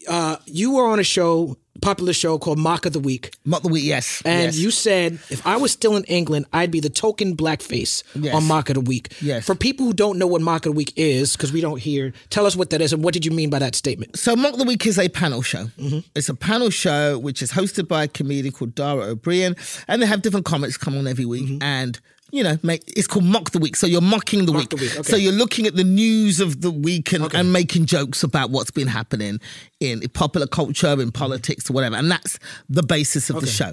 uh, 0.08 0.36
you 0.46 0.72
were 0.74 0.86
on 0.86 0.98
a 0.98 1.04
show, 1.04 1.56
popular 1.80 2.12
show 2.12 2.38
called 2.38 2.58
Mock 2.58 2.86
of 2.86 2.92
the 2.92 3.00
Week, 3.00 3.32
Mock 3.44 3.60
of 3.60 3.64
the 3.64 3.72
Week, 3.72 3.84
yes. 3.84 4.22
and 4.24 4.44
yes. 4.44 4.58
you 4.58 4.70
said 4.70 5.14
if 5.30 5.46
I 5.46 5.56
was 5.56 5.72
still 5.72 5.96
in 5.96 6.04
England, 6.04 6.46
I'd 6.52 6.70
be 6.70 6.80
the 6.80 6.90
token 6.90 7.36
blackface 7.36 8.02
Yes. 8.14 8.34
on 8.34 8.44
Mock 8.44 8.68
of 8.70 8.74
the 8.74 8.80
Week. 8.80 9.12
Yes. 9.20 9.44
For 9.46 9.54
people 9.54 9.86
who 9.86 9.92
don't 9.92 10.18
know 10.18 10.26
what 10.26 10.40
Mock 10.40 10.66
of 10.66 10.72
the 10.72 10.76
Week 10.76 10.92
is, 10.96 11.36
because 11.36 11.52
we 11.52 11.60
don't 11.60 11.80
hear, 11.80 12.12
tell 12.30 12.46
us 12.46 12.54
what 12.56 12.70
that 12.70 12.80
is 12.80 12.92
and 12.92 13.02
what 13.02 13.14
did 13.14 13.24
you 13.24 13.30
mean 13.30 13.50
by 13.50 13.58
that 13.58 13.74
statement? 13.74 14.18
So 14.18 14.36
Mock 14.36 14.52
of 14.54 14.58
the 14.58 14.64
Week 14.64 14.86
is 14.86 14.98
a 14.98 15.08
panel 15.08 15.42
show. 15.42 15.64
Mm-hmm. 15.78 16.00
It's 16.14 16.28
a 16.28 16.34
panel 16.34 16.70
show 16.70 17.18
which 17.18 17.42
is 17.42 17.52
hosted 17.52 17.88
by 17.88 18.04
a 18.04 18.08
comedian 18.08 18.52
called 18.52 18.74
Dara 18.74 19.06
Ó 19.06 19.14
Briain, 19.16 19.56
and 19.88 20.02
they 20.02 20.06
have 20.06 20.22
different 20.22 20.46
comics 20.46 20.76
come 20.76 20.96
on 20.96 21.06
every 21.06 21.24
week. 21.24 21.58
And 21.62 21.98
you 22.32 22.44
know, 22.44 22.56
make, 22.62 22.84
it's 22.96 23.08
called 23.08 23.24
Mock 23.24 23.50
the 23.50 23.58
Week. 23.58 23.74
So 23.74 23.88
you're 23.88 24.00
mocking 24.00 24.46
the 24.46 24.52
Mm-hmm. 24.52 24.58
Mock 24.58 24.70
week. 24.72 24.78
the 24.80 24.84
week, 24.86 24.98
okay. 25.00 25.02
So 25.10 25.16
you're 25.16 25.32
looking 25.32 25.66
at 25.66 25.74
the 25.74 25.82
news 25.82 26.38
of 26.40 26.60
the 26.60 26.70
week 26.70 27.12
and, 27.12 27.32
and 27.34 27.52
making 27.52 27.86
jokes 27.86 28.22
about 28.22 28.50
what's 28.50 28.70
been 28.70 28.86
happening 28.86 29.40
in 29.80 30.00
popular 30.10 30.46
culture, 30.46 31.00
in 31.00 31.10
politics, 31.10 31.69
or 31.70 31.72
whatever. 31.72 31.96
And 31.96 32.10
that's 32.10 32.38
the 32.68 32.82
basis 32.82 33.30
of 33.30 33.40
the 33.40 33.46
show. 33.46 33.72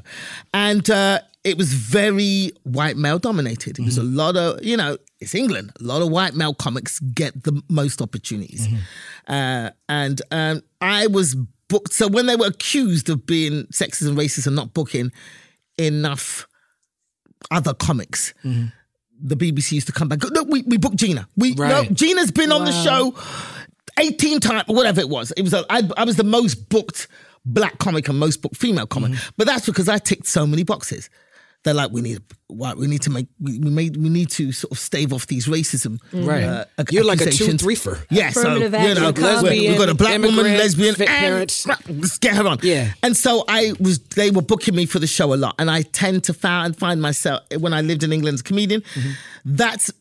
And 0.53 0.89
uh, 0.89 1.19
it 1.43 1.57
was 1.57 1.73
very 1.73 2.51
white 2.63 2.95
male 2.97 3.19
dominated. 3.19 3.79
It 3.79 3.85
was 3.85 3.97
a 3.97 4.01
Mm-hmm. 4.01 4.15
lot 4.15 4.35
of, 4.37 4.63
you 4.63 4.77
know, 4.77 4.97
it's 5.19 5.33
England. 5.35 5.71
A 5.79 5.83
lot 5.83 6.01
of 6.01 6.09
white 6.09 6.35
male 6.35 6.53
comics 6.53 6.99
get 6.99 7.43
the 7.43 7.61
most 7.69 8.01
opportunities. 8.01 8.67
Mm-hmm. 8.67 9.33
Uh, 9.33 9.69
and 9.89 10.21
um, 10.31 10.61
I 10.79 11.07
was 11.07 11.35
booked. 11.67 11.93
So 11.93 12.07
when 12.07 12.27
they 12.27 12.35
were 12.35 12.47
accused 12.47 13.09
of 13.09 13.25
being 13.25 13.63
sexist 13.73 14.07
and 14.07 14.17
racist 14.17 14.47
and 14.47 14.55
not 14.55 14.73
booking 14.73 15.11
enough 15.77 16.47
other 17.51 17.73
comics, 17.73 18.33
the 18.43 19.35
BBC 19.35 19.71
used 19.73 19.87
to 19.87 19.93
come 19.93 20.07
back. 20.09 20.19
No, 20.31 20.43
we, 20.43 20.61
we 20.63 20.77
booked 20.77 20.95
Gina. 20.97 21.27
We 21.35 21.53
no, 21.55 21.83
Gina's 21.85 22.31
been 22.31 22.51
on 22.51 22.65
the 22.65 22.71
show 22.71 23.15
18 23.99 24.39
times, 24.39 24.63
whatever 24.67 25.01
it 25.01 25.09
was. 25.09 25.31
It 25.31 25.41
was 25.41 25.53
a, 25.53 25.65
I, 25.69 25.81
I 25.97 26.03
was 26.03 26.15
the 26.17 26.23
most 26.23 26.69
booked 26.69 27.07
black 27.47 27.77
comic 27.79 28.07
and 28.09 28.19
most 28.19 28.41
booked 28.41 28.57
female 28.57 28.87
comic. 28.87 29.11
Mm-hmm. 29.11 29.29
But 29.37 29.47
that's 29.47 29.65
because 29.65 29.89
I 29.89 29.97
ticked 29.97 30.27
so 30.27 30.45
many 30.45 30.63
boxes. 30.63 31.09
They're 31.63 31.73
like, 31.73 31.91
we 31.91 32.01
need, 32.01 32.19
we 32.49 32.87
need 32.87 33.01
to 33.01 33.09
make, 33.09 33.27
we, 33.39 33.59
we 33.59 33.69
made, 33.69 33.97
we 33.97 34.09
need 34.09 34.29
to 34.29 34.51
sort 34.51 34.71
of 34.71 34.79
stave 34.79 35.11
off 35.11 35.27
these 35.27 35.47
racism. 35.47 35.99
Right. 36.13 36.43
uh, 36.43 36.65
You're 36.91 37.03
like 37.03 37.19
a 37.19 37.25
two 37.25 37.29
accusations. 37.29 37.63
threefer. 37.63 38.05
Yeah, 38.09 38.29
so 38.29 38.55
you 38.55 38.69
know, 38.69 39.09
Lesbian, 39.09 39.71
we've 39.71 39.77
got 39.77 39.89
a 39.89 39.95
black 39.95 40.21
woman, 40.21 40.45
lesbian, 40.45 40.95
fit 40.95 41.09
and 41.09 41.17
parents. 41.17 41.67
let's 41.89 42.19
get 42.19 42.35
her 42.35 42.47
on. 42.47 42.59
Yeah. 42.61 42.93
And 43.03 43.17
so 43.17 43.43
I 43.49 43.73
was, 43.79 43.99
they 43.99 44.29
were 44.29 44.43
booking 44.43 44.75
me 44.75 44.85
for 44.85 44.99
the 44.99 45.07
show 45.07 45.33
a 45.33 45.35
lot, 45.35 45.55
and 45.59 45.69
I 45.69 45.81
tend 45.81 46.23
to 46.25 46.33
find 46.33 46.77
find 46.77 47.01
myself 47.01 47.41
when 47.57 47.73
I 47.73 47.81
lived 47.81 48.03
in 48.03 48.13
England 48.13 48.35
as 48.35 48.41
a 48.41 48.43
comedian. 48.43 48.81
Mm-hmm. 48.81 49.11
That's 49.43 49.91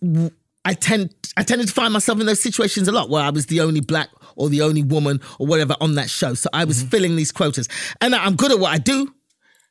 I 0.66 0.74
tend 0.74 1.14
I 1.36 1.42
tended 1.42 1.68
to 1.68 1.74
find 1.74 1.92
myself 1.92 2.18
in 2.18 2.26
those 2.26 2.42
situations 2.42 2.88
a 2.88 2.92
lot 2.92 3.09
where 3.09 3.22
I 3.22 3.30
was 3.30 3.47
the 3.47 3.61
only 3.61 3.80
black 3.80 4.09
or 4.37 4.49
the 4.49 4.62
only 4.62 4.82
woman 4.82 5.20
or 5.39 5.47
whatever 5.47 5.74
on 5.80 5.95
that 5.97 6.09
show. 6.11 6.34
So 6.34 6.49
I 6.53 6.64
was 6.64 6.78
Mm-hmm. 6.78 6.89
filling 6.89 7.16
these 7.16 7.32
quotas, 7.32 7.68
and 8.01 8.14
I'm 8.14 8.37
good 8.37 8.53
at 8.53 8.59
what 8.59 8.72
I 8.72 8.78
do. 8.78 9.12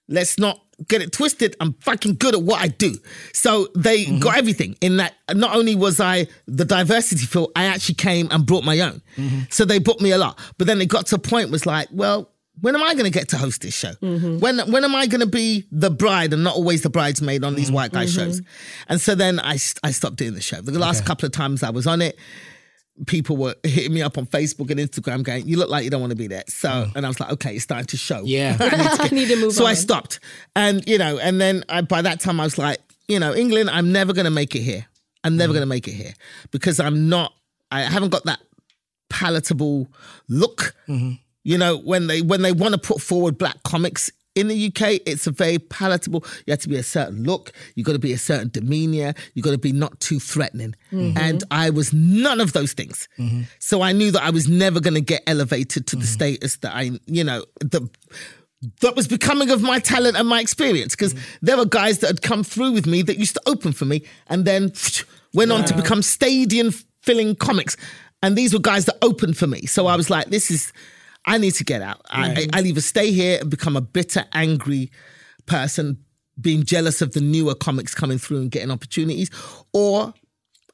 Let's 0.08 0.38
not 0.38 0.62
get 0.88 1.02
it 1.02 1.12
twisted. 1.12 1.56
I'm 1.60 1.74
fucking 1.82 2.16
good 2.16 2.36
at 2.36 2.42
what 2.42 2.62
I 2.62 2.68
do. 2.68 2.94
So 3.34 3.68
they 3.76 4.06
Mm-hmm. 4.06 4.20
got 4.20 4.38
everything 4.38 4.76
in 4.82 4.98
that. 4.98 5.14
Not 5.34 5.56
only 5.56 5.74
was 5.76 6.00
I 6.00 6.28
the 6.48 6.66
diversity 6.66 7.26
field, 7.26 7.52
I 7.56 7.66
actually 7.66 7.96
came 7.96 8.28
and 8.32 8.46
brought 8.46 8.64
my 8.64 8.80
own. 8.82 9.02
Mm-hmm. 9.18 9.40
So 9.50 9.66
they 9.66 9.80
booked 9.80 10.02
me 10.02 10.12
a 10.12 10.18
lot. 10.18 10.38
But 10.58 10.68
then 10.68 10.82
it 10.82 10.88
got 10.90 11.08
to 11.08 11.16
a 11.16 11.20
point 11.20 11.50
was 11.50 11.66
like, 11.66 11.88
well, 11.92 12.30
when 12.62 12.76
am 12.76 12.84
I 12.84 12.94
going 12.94 13.06
to 13.06 13.12
get 13.12 13.30
to 13.30 13.38
host 13.38 13.62
this 13.62 13.74
show? 13.76 13.94
Mm-hmm. 14.02 14.40
When 14.40 14.60
when 14.72 14.84
am 14.84 14.96
I 14.96 15.08
going 15.08 15.22
to 15.22 15.28
be 15.28 15.66
the 15.72 15.90
bride 15.90 16.34
and 16.34 16.44
not 16.44 16.56
always 16.56 16.84
the 16.84 16.90
bridesmaid 16.90 17.44
on 17.44 17.52
Mm-hmm. 17.54 17.58
these 17.58 17.72
white 17.72 17.92
guy 17.92 18.06
shows? 18.06 18.42
And 18.88 19.02
so 19.02 19.16
then 19.16 19.40
I 19.40 19.54
I 19.84 19.92
stopped 19.92 20.18
doing 20.18 20.36
the 20.36 20.42
show. 20.42 20.62
The 20.62 20.78
last 20.78 21.06
couple 21.06 21.26
of 21.26 21.32
times 21.32 21.64
I 21.64 21.72
was 21.72 21.88
on 21.88 22.02
it, 22.02 22.18
people 23.06 23.38
were 23.38 23.56
hitting 23.64 23.94
me 23.94 24.02
up 24.02 24.18
on 24.18 24.26
Facebook 24.26 24.72
and 24.72 24.80
Instagram 24.80 25.24
going, 25.24 25.48
"You 25.48 25.58
look 25.58 25.70
like 25.70 25.84
you 25.84 25.90
don't 25.90 26.02
want 26.02 26.12
to 26.12 26.18
be 26.18 26.28
there." 26.28 26.44
So, 26.48 26.88
and 26.96 27.06
I 27.06 27.10
was 27.10 27.20
like, 27.20 27.32
"Okay, 27.34 27.56
it's 27.56 27.66
time 27.66 27.86
to 27.86 27.98
show." 27.98 28.24
Mm. 28.24 28.28
Yeah. 28.28 28.58
I 29.00 29.10
need 29.10 29.28
to 29.28 29.36
move 29.36 29.54
so 29.54 29.66
on. 29.66 29.72
I 29.72 29.74
stopped, 29.74 30.20
and 30.56 30.88
you 30.88 30.98
know, 30.98 31.18
and 31.18 31.40
then 31.40 31.64
I, 31.70 31.82
by 31.82 32.02
that 32.02 32.20
time 32.20 32.40
I 32.40 32.44
was 32.44 32.58
like, 32.58 32.80
you 33.08 33.20
know, 33.20 33.34
England, 33.34 33.70
I'm 33.70 33.92
never 33.92 34.14
going 34.14 34.26
to 34.26 34.32
make 34.32 34.56
it 34.56 34.62
here. 34.62 34.86
I'm 35.24 35.38
never 35.38 35.54
going 35.54 35.64
to 35.64 35.68
make 35.68 35.88
it 35.88 35.94
here 35.94 36.14
because 36.52 36.80
I'm 36.80 37.10
not. 37.10 37.34
I 37.72 37.82
haven't 37.82 38.10
got 38.10 38.26
that 38.26 38.40
palatable 39.10 39.88
look. 40.28 40.76
You 41.44 41.58
know, 41.58 41.78
when 41.78 42.08
they 42.08 42.22
when 42.22 42.42
they 42.42 42.52
want 42.52 42.74
to 42.74 42.80
put 42.80 43.02
forward 43.02 43.38
black 43.38 43.62
comics 43.64 44.12
In 44.36 44.50
the 44.50 44.68
UK, 44.68 45.00
it's 45.06 45.28
a 45.28 45.32
very 45.32 45.60
palatable. 45.60 46.26
You 46.46 46.52
have 46.52 46.60
to 46.60 46.70
be 46.70 46.76
a 46.76 46.84
certain 46.84 47.24
look. 47.24 47.54
You 47.76 47.84
got 47.84 47.94
to 47.94 48.00
be 48.00 48.12
a 48.12 48.18
certain 48.18 48.50
demeanor. 48.50 49.14
You 49.34 49.42
got 49.42 49.52
to 49.52 49.58
be 49.58 49.72
not 49.72 50.00
too 50.02 50.20
threatening. 50.20 50.76
Mm-hmm. 50.92 51.18
And 51.18 51.44
I 51.52 51.70
was 51.70 51.94
none 51.94 52.42
of 52.42 52.54
those 52.54 52.74
things. 52.74 53.08
Mm-hmm. 53.18 53.44
So 53.60 53.82
I 53.82 53.94
knew 53.94 54.12
that 54.12 54.24
I 54.24 54.32
was 54.32 54.48
never 54.50 54.82
going 54.82 54.96
to 54.96 55.02
get 55.02 55.24
elevated 55.26 55.88
to 55.88 55.96
the 55.96 56.04
mm-hmm. 56.04 56.14
status 56.14 56.58
that 56.58 56.76
I, 56.76 56.92
you 57.06 57.24
know, 57.24 57.46
the 57.60 57.90
that 58.82 58.96
was 58.96 59.08
becoming 59.08 59.50
of 59.52 59.62
my 59.62 59.80
talent 59.80 60.18
and 60.18 60.28
my 60.28 60.40
experience 60.40 60.96
because 60.96 61.16
there 61.42 61.58
were 61.58 61.66
guys 61.66 62.00
that 62.00 62.08
had 62.08 62.22
come 62.22 62.44
through 62.44 62.72
with 62.72 62.86
me 62.86 63.02
that 63.02 63.18
used 63.18 63.36
to 63.36 63.42
open 63.46 63.74
for 63.74 63.86
me 63.86 64.04
and 64.28 64.46
then 64.46 64.72
went 65.34 65.52
on 65.52 65.66
to 65.66 65.76
become 65.76 66.02
stadium 66.02 66.72
filling 67.02 67.36
comics 67.36 67.78
and 68.24 68.36
these 68.36 68.54
were 68.54 68.60
guys 68.60 68.86
that 68.86 68.98
opened 69.02 69.38
for 69.38 69.46
me 69.46 69.66
so 69.66 69.88
i 69.88 69.96
was 69.96 70.10
like 70.10 70.28
this 70.28 70.50
is 70.50 70.72
i 71.26 71.38
need 71.38 71.52
to 71.52 71.64
get 71.64 71.82
out 71.82 72.02
I, 72.10 72.32
I, 72.32 72.36
mm. 72.36 72.50
i'll 72.54 72.66
either 72.66 72.82
stay 72.82 73.12
here 73.12 73.40
and 73.42 73.50
become 73.50 73.76
a 73.76 73.82
bitter 73.82 74.26
angry 74.34 74.92
person 75.46 75.98
being 76.40 76.64
jealous 76.64 77.02
of 77.02 77.14
the 77.14 77.22
newer 77.22 77.56
comics 77.56 77.96
coming 77.96 78.18
through 78.18 78.42
and 78.42 78.52
getting 78.52 78.72
opportunities 78.72 79.30
or 79.74 80.14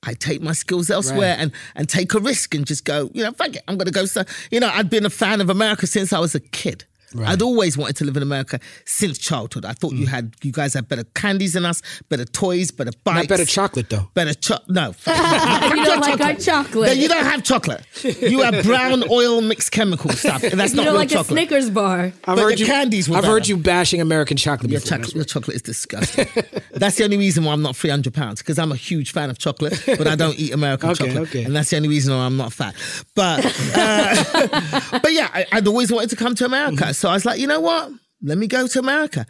I 0.03 0.15
take 0.15 0.41
my 0.41 0.53
skills 0.53 0.89
elsewhere 0.89 1.35
Right. 1.35 1.39
and 1.39 1.51
and 1.75 1.87
take 1.87 2.13
a 2.15 2.19
risk 2.19 2.55
and 2.55 2.65
just 2.65 2.85
go, 2.85 3.11
you 3.13 3.23
know, 3.23 3.31
fuck 3.33 3.55
it, 3.55 3.61
I'm 3.67 3.77
gonna 3.77 3.91
go. 3.91 4.05
So, 4.05 4.23
you 4.49 4.59
know, 4.59 4.69
I'd 4.73 4.89
been 4.89 5.05
a 5.05 5.11
fan 5.11 5.41
of 5.41 5.49
America 5.51 5.85
since 5.85 6.11
I 6.11 6.17
was 6.17 6.33
a 6.33 6.39
kid. 6.39 6.85
I'd 7.20 7.41
always 7.41 7.78
wanted 7.78 7.95
to 7.97 8.05
live 8.05 8.18
in 8.18 8.24
America 8.24 8.59
since 8.86 9.18
childhood. 9.18 9.66
I 9.66 9.74
thought 9.74 9.93
you 9.93 10.07
had, 10.07 10.34
you 10.43 10.51
guys 10.51 10.74
had 10.74 10.88
better 10.88 11.03
candies 11.16 11.53
than 11.53 11.66
us, 11.66 11.82
better 12.09 12.26
toys, 12.26 12.72
better 12.72 12.91
bikes, 13.03 13.18
Not 13.18 13.28
better 13.30 13.45
chocolate 13.45 13.89
though. 13.89 14.09
better 14.14 14.34
cho- 14.34 14.59
No, 14.68 14.88
you 15.07 15.86
don't 15.86 15.99
like 16.01 16.22
our 16.22 16.34
chocolate. 16.36 16.88
No, 16.88 16.93
you 16.93 17.07
don't 17.07 17.26
have 17.26 17.43
chocolate. 17.43 17.84
You 18.03 18.41
have 18.41 18.64
brown 18.64 19.03
oil 19.09 19.41
mixed 19.41 19.72
chemical 19.72 20.09
stuff, 20.12 20.43
and 20.43 20.59
that's 20.59 20.72
You 20.74 20.78
not 20.78 20.84
don't 20.86 20.93
real 20.93 21.01
like 21.01 21.12
a. 21.12 21.24
Snickers 21.24 21.70
bar. 21.70 21.99
I've 22.05 22.14
But 22.26 22.38
heard 22.39 22.53
the 22.55 22.59
you. 22.59 22.66
candies 22.66 23.07
were 23.09 23.18
I've 23.18 23.24
heard 23.26 23.47
you 23.47 23.57
bashing 23.57 24.01
American 24.01 24.38
chocolate 24.38 24.72
Your 24.72 24.80
before. 24.82 24.97
chocolate, 24.97 25.16
your 25.16 25.24
chocolate 25.26 25.55
is 25.55 25.62
disgusting. 25.62 26.28
that's 26.74 26.97
the 26.97 27.03
only 27.03 27.18
reason 27.18 27.43
why 27.43 27.53
I'm 27.53 27.62
not 27.62 27.76
300 27.76 28.14
pounds 28.14 28.41
because 28.41 28.57
I'm 28.59 28.72
a 28.72 28.76
huge 28.76 29.12
fan 29.12 29.30
of 29.30 29.38
chocolate, 29.38 29.82
but 29.86 30.07
I 30.07 30.16
don't 30.16 30.38
eat 30.39 30.53
American 30.53 30.89
Okay, 30.91 31.05
chocolate, 31.07 31.30
okay. 31.30 31.43
and 31.43 31.55
that's 31.55 31.70
the 31.70 31.78
only 31.78 31.89
reason 31.89 32.14
why 32.16 32.22
I'm 32.26 32.38
not 32.38 32.51
fat. 32.53 32.76
But 33.16 33.45
uh, 33.76 34.99
but 35.01 35.12
yeah, 35.14 35.30
I, 35.34 35.45
I'd 35.51 35.68
always 35.68 35.91
wanted 35.91 36.09
to 36.12 36.16
come 36.16 36.36
to 36.36 36.45
America, 36.45 36.72
Mm-hmm. 36.84 36.91
So 37.01 37.09
I 37.09 37.13
was 37.13 37.25
like, 37.25 37.39
you 37.39 37.47
know 37.47 37.59
what? 37.59 37.91
Let 38.21 38.37
me 38.37 38.47
go 38.47 38.67
to 38.67 38.79
America. 38.79 39.25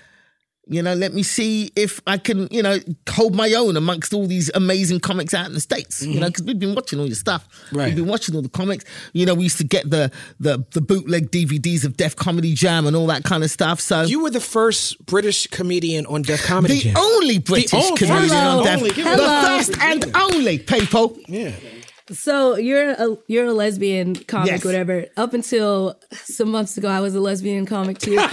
You 0.68 0.82
know, 0.84 0.94
let 0.94 1.14
me 1.14 1.24
see 1.24 1.72
if 1.76 2.00
I 2.06 2.18
can, 2.18 2.48
you 2.52 2.62
know, 2.62 2.78
hold 3.10 3.36
my 3.36 3.52
own 3.54 3.76
amongst 3.76 4.14
all 4.14 4.28
these 4.28 4.50
amazing 4.54 5.00
comics 5.00 5.34
out 5.34 5.48
in 5.48 5.54
the 5.54 5.60
states. 5.60 6.02
You 6.04 6.20
know, 6.20 6.28
because 6.28 6.44
we've 6.46 6.60
been 6.60 6.76
watching 6.76 7.00
all 7.00 7.08
your 7.08 7.16
stuff. 7.16 7.44
Mm-hmm. 7.50 7.78
Right. 7.78 7.86
We've 7.88 7.96
been 7.96 8.08
watching 8.08 8.36
all 8.36 8.42
the 8.44 8.48
comics. 8.62 8.86
You 9.14 9.26
know, 9.26 9.34
we 9.34 9.44
used 9.44 9.58
to 9.58 9.64
get 9.66 9.90
the 9.90 10.12
the 10.40 10.64
the 10.72 10.80
bootleg 10.80 11.32
DVDs 11.32 11.84
of 11.84 11.98
Def 11.98 12.16
Comedy 12.16 12.54
Jam 12.54 12.86
and 12.86 12.96
all 12.96 13.08
that 13.08 13.24
kind 13.24 13.44
of 13.44 13.50
stuff. 13.52 13.80
So 13.82 14.04
You 14.04 14.22
were 14.24 14.30
the 14.30 14.40
first 14.40 15.04
British 15.06 15.48
comedian 15.48 16.06
on 16.06 16.22
Def 16.22 16.44
Comedy 16.46 16.76
the 16.76 16.82
Jam. 16.82 16.98
only 16.98 17.40
British 17.40 17.74
only- 17.74 17.98
comedian 17.98 18.30
Hello. 18.30 18.60
on 18.60 18.64
Def, 18.64 18.78
Only, 18.78 18.92
the 18.92 19.42
first 19.48 19.82
and 19.82 20.16
only 20.16 20.60
people. 20.60 21.18
yeah. 21.28 21.52
So 22.12 22.58
you're 22.58 22.92
a 22.92 23.18
you're 23.28 23.46
a 23.46 23.54
lesbian 23.54 24.16
comic, 24.16 24.52
Yes. 24.52 24.66
whatever. 24.66 25.06
Up 25.18 25.34
until 25.34 25.98
some 26.26 26.50
months 26.52 26.78
ago, 26.78 26.90
I 26.90 27.00
was 27.00 27.16
a 27.16 27.20
lesbian 27.22 27.66
comic 27.66 28.00
too. 28.00 28.18
I'm 28.20 28.30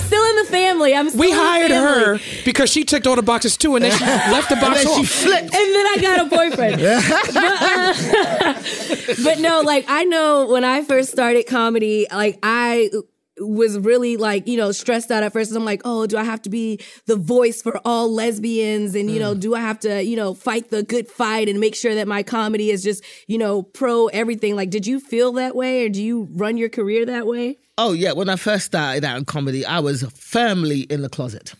still 0.00 0.24
in 0.24 0.36
the 0.36 0.46
family. 0.50 0.94
I'm 0.94 1.08
still 1.08 1.20
We 1.20 1.30
in 1.30 1.36
the 1.36 1.42
hired 1.42 1.70
her 1.70 2.18
because 2.44 2.70
she 2.70 2.84
ticked 2.84 3.06
all 3.06 3.16
the 3.16 3.22
boxes 3.22 3.56
too, 3.56 3.76
and 3.76 3.84
then 3.84 3.96
she 3.96 4.04
left 4.32 4.48
the 4.48 4.56
And 4.56 4.60
box 4.62 4.84
then 4.84 4.96
she 4.96 5.04
flipped. 5.04 5.42
and 5.42 5.52
then 5.52 5.86
I 5.86 5.96
got 6.00 6.20
a 6.26 6.28
boyfriend. 6.28 6.80
but, 6.80 7.36
uh, 7.36 9.24
but 9.24 9.38
no, 9.40 9.60
like 9.62 9.84
I 9.88 10.04
know 10.04 10.46
when 10.46 10.64
I 10.64 10.82
first 10.82 11.10
started 11.10 11.46
comedy, 11.46 12.06
like 12.12 12.38
I 12.42 12.90
was 13.38 13.78
really 13.78 14.16
like 14.16 14.46
you 14.46 14.56
know 14.56 14.72
stressed 14.72 15.10
out 15.10 15.22
at 15.22 15.32
first. 15.32 15.54
I'm 15.54 15.64
like, 15.64 15.82
oh, 15.84 16.06
do 16.06 16.16
I 16.16 16.24
have 16.24 16.42
to 16.42 16.50
be 16.50 16.80
the 17.06 17.16
voice 17.16 17.62
for 17.62 17.80
all 17.84 18.12
lesbians? 18.12 18.94
And 18.94 19.10
you 19.10 19.18
know, 19.18 19.34
do 19.34 19.54
I 19.54 19.60
have 19.60 19.80
to 19.80 20.02
you 20.02 20.16
know 20.16 20.34
fight 20.34 20.70
the 20.70 20.82
good 20.82 21.08
fight 21.08 21.48
and 21.48 21.60
make 21.60 21.74
sure 21.74 21.94
that 21.94 22.08
my 22.08 22.22
comedy 22.22 22.70
is 22.70 22.82
just 22.82 23.04
you 23.26 23.38
know 23.38 23.62
pro 23.62 24.06
everything? 24.08 24.56
Like, 24.56 24.70
did 24.70 24.86
you 24.86 25.00
feel 25.00 25.32
that 25.32 25.54
way, 25.54 25.84
or 25.84 25.88
do 25.88 26.02
you 26.02 26.28
run 26.32 26.56
your 26.56 26.68
career 26.68 27.06
that 27.06 27.26
way? 27.26 27.58
Oh 27.78 27.92
yeah, 27.92 28.12
when 28.12 28.28
I 28.28 28.36
first 28.36 28.66
started 28.66 29.04
out 29.04 29.18
in 29.18 29.24
comedy, 29.24 29.64
I 29.66 29.80
was 29.80 30.02
firmly 30.14 30.80
in 30.80 31.02
the 31.02 31.08
closet. 31.08 31.54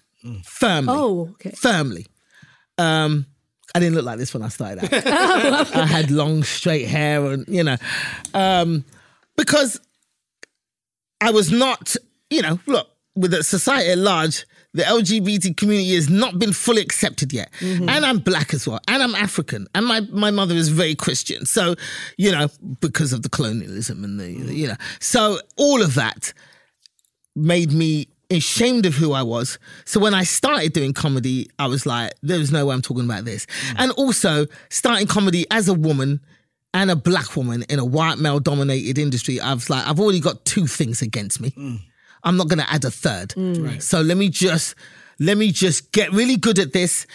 Firmly. 0.45 0.95
Oh, 0.97 1.29
okay. 1.33 1.51
Firmly. 1.51 2.07
Um, 2.79 3.27
I 3.75 3.79
didn't 3.79 3.95
look 3.95 4.05
like 4.05 4.19
this 4.19 4.33
when 4.33 4.43
I 4.43 4.49
started 4.49 4.85
out. 4.85 5.07
I 5.77 5.87
had 5.87 6.11
long, 6.11 6.43
straight 6.43 6.87
hair, 6.87 7.25
and 7.27 7.47
you 7.47 7.63
know, 7.63 7.77
um, 8.33 8.85
because 9.37 9.81
I 11.21 11.31
was 11.31 11.51
not, 11.51 11.97
you 12.31 12.43
know, 12.43 12.59
look 12.67 12.89
with 13.15 13.31
the 13.31 13.43
society 13.43 13.91
at 13.91 13.99
large. 13.99 14.45
The 14.75 14.83
LGBT 14.83 15.57
community 15.57 15.95
has 15.95 16.11
not 16.11 16.39
been 16.39 16.53
fully 16.53 16.83
accepted 16.83 17.33
yet, 17.33 17.51
mm-hmm. 17.61 17.89
and 17.89 18.05
I'm 18.05 18.19
black 18.19 18.53
as 18.53 18.69
well, 18.69 18.79
and 18.89 19.03
I'm 19.03 19.15
African, 19.15 19.67
and 19.75 19.87
my 19.87 20.01
my 20.13 20.31
mother 20.31 20.55
is 20.55 20.69
very 20.69 20.95
Christian. 20.95 21.47
So, 21.47 21.77
you 22.19 22.31
know, 22.31 22.49
because 22.81 23.15
of 23.15 23.23
the 23.23 23.31
colonialism 23.31 24.05
and 24.05 24.21
the, 24.21 24.25
mm-hmm. 24.25 24.53
you 24.53 24.69
know, 24.69 24.77
so 25.01 25.39
all 25.57 25.81
of 25.83 25.95
that 25.95 26.35
made 27.35 27.73
me 27.73 28.09
ashamed 28.31 28.87
of 28.87 28.95
who 28.95 29.13
I 29.13 29.23
was. 29.23 29.59
So 29.85 30.01
when 30.01 30.15
I 30.15 30.25
started 30.25 30.73
doing 30.73 30.93
comedy, 30.93 31.49
I 31.59 31.67
was 31.67 31.87
like, 31.87 32.13
there 32.23 32.39
was 32.39 32.51
no 32.51 32.67
way 32.67 32.75
I'm 32.75 32.83
talking 32.83 33.05
about 33.05 33.25
this. 33.25 33.47
Mm. 33.47 33.75
And 33.79 33.93
also 33.93 34.47
starting 34.69 35.07
comedy 35.07 35.47
as 35.51 35.69
a 35.69 35.75
woman 35.75 36.21
and 36.77 36.91
a 36.91 36.97
black 36.97 37.37
woman 37.37 37.65
in 37.69 37.79
a 37.79 37.85
white 37.85 38.19
male 38.19 38.41
dominated 38.41 38.99
industry, 38.99 39.41
I 39.41 39.55
was 39.55 39.71
like, 39.71 39.87
I've 39.87 39.99
already 39.99 40.21
got 40.21 40.45
two 40.45 40.67
things 40.67 41.03
against 41.03 41.41
me. 41.41 41.51
Mm. 41.51 41.81
I'm 42.23 42.37
not 42.37 42.49
gonna 42.49 42.67
add 42.69 42.85
a 42.85 42.91
third. 42.91 43.31
Mm. 43.31 43.81
So 43.81 44.01
let 44.01 44.17
me 44.17 44.29
just 44.29 44.75
let 45.19 45.37
me 45.37 45.53
just 45.53 45.93
get 45.93 46.13
really 46.13 46.37
good 46.37 46.59
at 46.59 46.73
this 46.73 47.07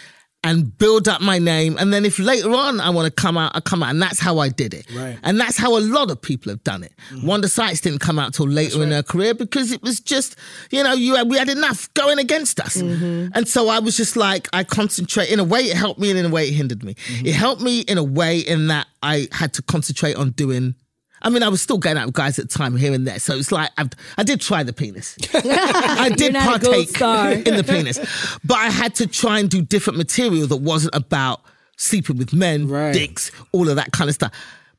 and 0.44 0.76
build 0.76 1.06
up 1.06 1.20
my 1.20 1.38
name. 1.38 1.76
And 1.78 1.92
then 1.92 2.04
if 2.04 2.18
later 2.18 2.50
on 2.50 2.80
I 2.80 2.90
want 2.90 3.06
to 3.06 3.12
come 3.12 3.38
out, 3.38 3.52
I 3.54 3.60
come 3.60 3.82
out. 3.82 3.90
And 3.90 4.02
that's 4.02 4.18
how 4.18 4.38
I 4.38 4.48
did 4.48 4.74
it. 4.74 4.86
Right. 4.92 5.18
And 5.22 5.38
that's 5.38 5.56
how 5.56 5.78
a 5.78 5.80
lot 5.80 6.10
of 6.10 6.20
people 6.20 6.50
have 6.50 6.64
done 6.64 6.82
it. 6.82 6.92
Mm-hmm. 7.10 7.26
Wanda 7.26 7.48
Sykes 7.48 7.80
didn't 7.80 8.00
come 8.00 8.18
out 8.18 8.34
till 8.34 8.48
later 8.48 8.82
in 8.82 8.90
her 8.90 9.02
career 9.02 9.34
because 9.34 9.70
it 9.70 9.82
was 9.82 10.00
just, 10.00 10.36
you 10.70 10.82
know, 10.82 10.94
you 10.94 11.14
had, 11.14 11.30
we 11.30 11.38
had 11.38 11.48
enough 11.48 11.92
going 11.94 12.18
against 12.18 12.58
us. 12.58 12.76
Mm-hmm. 12.76 13.28
And 13.34 13.46
so 13.46 13.68
I 13.68 13.78
was 13.78 13.96
just 13.96 14.16
like, 14.16 14.48
I 14.52 14.64
concentrate. 14.64 15.30
In 15.30 15.38
a 15.38 15.44
way, 15.44 15.60
it 15.60 15.76
helped 15.76 16.00
me, 16.00 16.10
and 16.10 16.18
in 16.18 16.26
a 16.26 16.30
way, 16.30 16.48
it 16.48 16.54
hindered 16.54 16.82
me. 16.82 16.94
Mm-hmm. 16.94 17.26
It 17.26 17.34
helped 17.34 17.62
me 17.62 17.80
in 17.80 17.98
a 17.98 18.04
way 18.04 18.40
in 18.40 18.66
that 18.66 18.88
I 19.02 19.28
had 19.30 19.54
to 19.54 19.62
concentrate 19.62 20.16
on 20.16 20.30
doing. 20.30 20.74
I 21.22 21.30
mean, 21.30 21.42
I 21.42 21.48
was 21.48 21.62
still 21.62 21.78
going 21.78 21.96
out 21.96 22.06
with 22.06 22.14
guys 22.14 22.38
at 22.38 22.50
the 22.50 22.58
time 22.58 22.76
here 22.76 22.92
and 22.92 23.06
there, 23.06 23.18
so 23.18 23.34
it's 23.36 23.52
like 23.52 23.70
I've, 23.78 23.90
I 24.18 24.22
did 24.24 24.40
try 24.40 24.62
the 24.62 24.72
penis. 24.72 25.16
I 25.34 26.10
did 26.16 26.32
not 26.32 26.56
a 26.56 26.64
gold 26.64 26.92
partake 26.94 27.46
in 27.48 27.56
the 27.56 27.64
penis, 27.64 27.98
but 28.44 28.58
I 28.58 28.66
had 28.70 28.94
to 28.96 29.06
try 29.06 29.38
and 29.38 29.48
do 29.48 29.62
different 29.62 29.96
material 29.98 30.46
that 30.48 30.56
wasn't 30.56 30.94
about 30.94 31.40
sleeping 31.76 32.18
with 32.18 32.32
men, 32.32 32.68
Right. 32.68 32.92
dicks, 32.92 33.30
all 33.52 33.68
of 33.68 33.76
that 33.76 33.92
kind 33.92 34.08
of 34.08 34.14
stuff. 34.14 34.32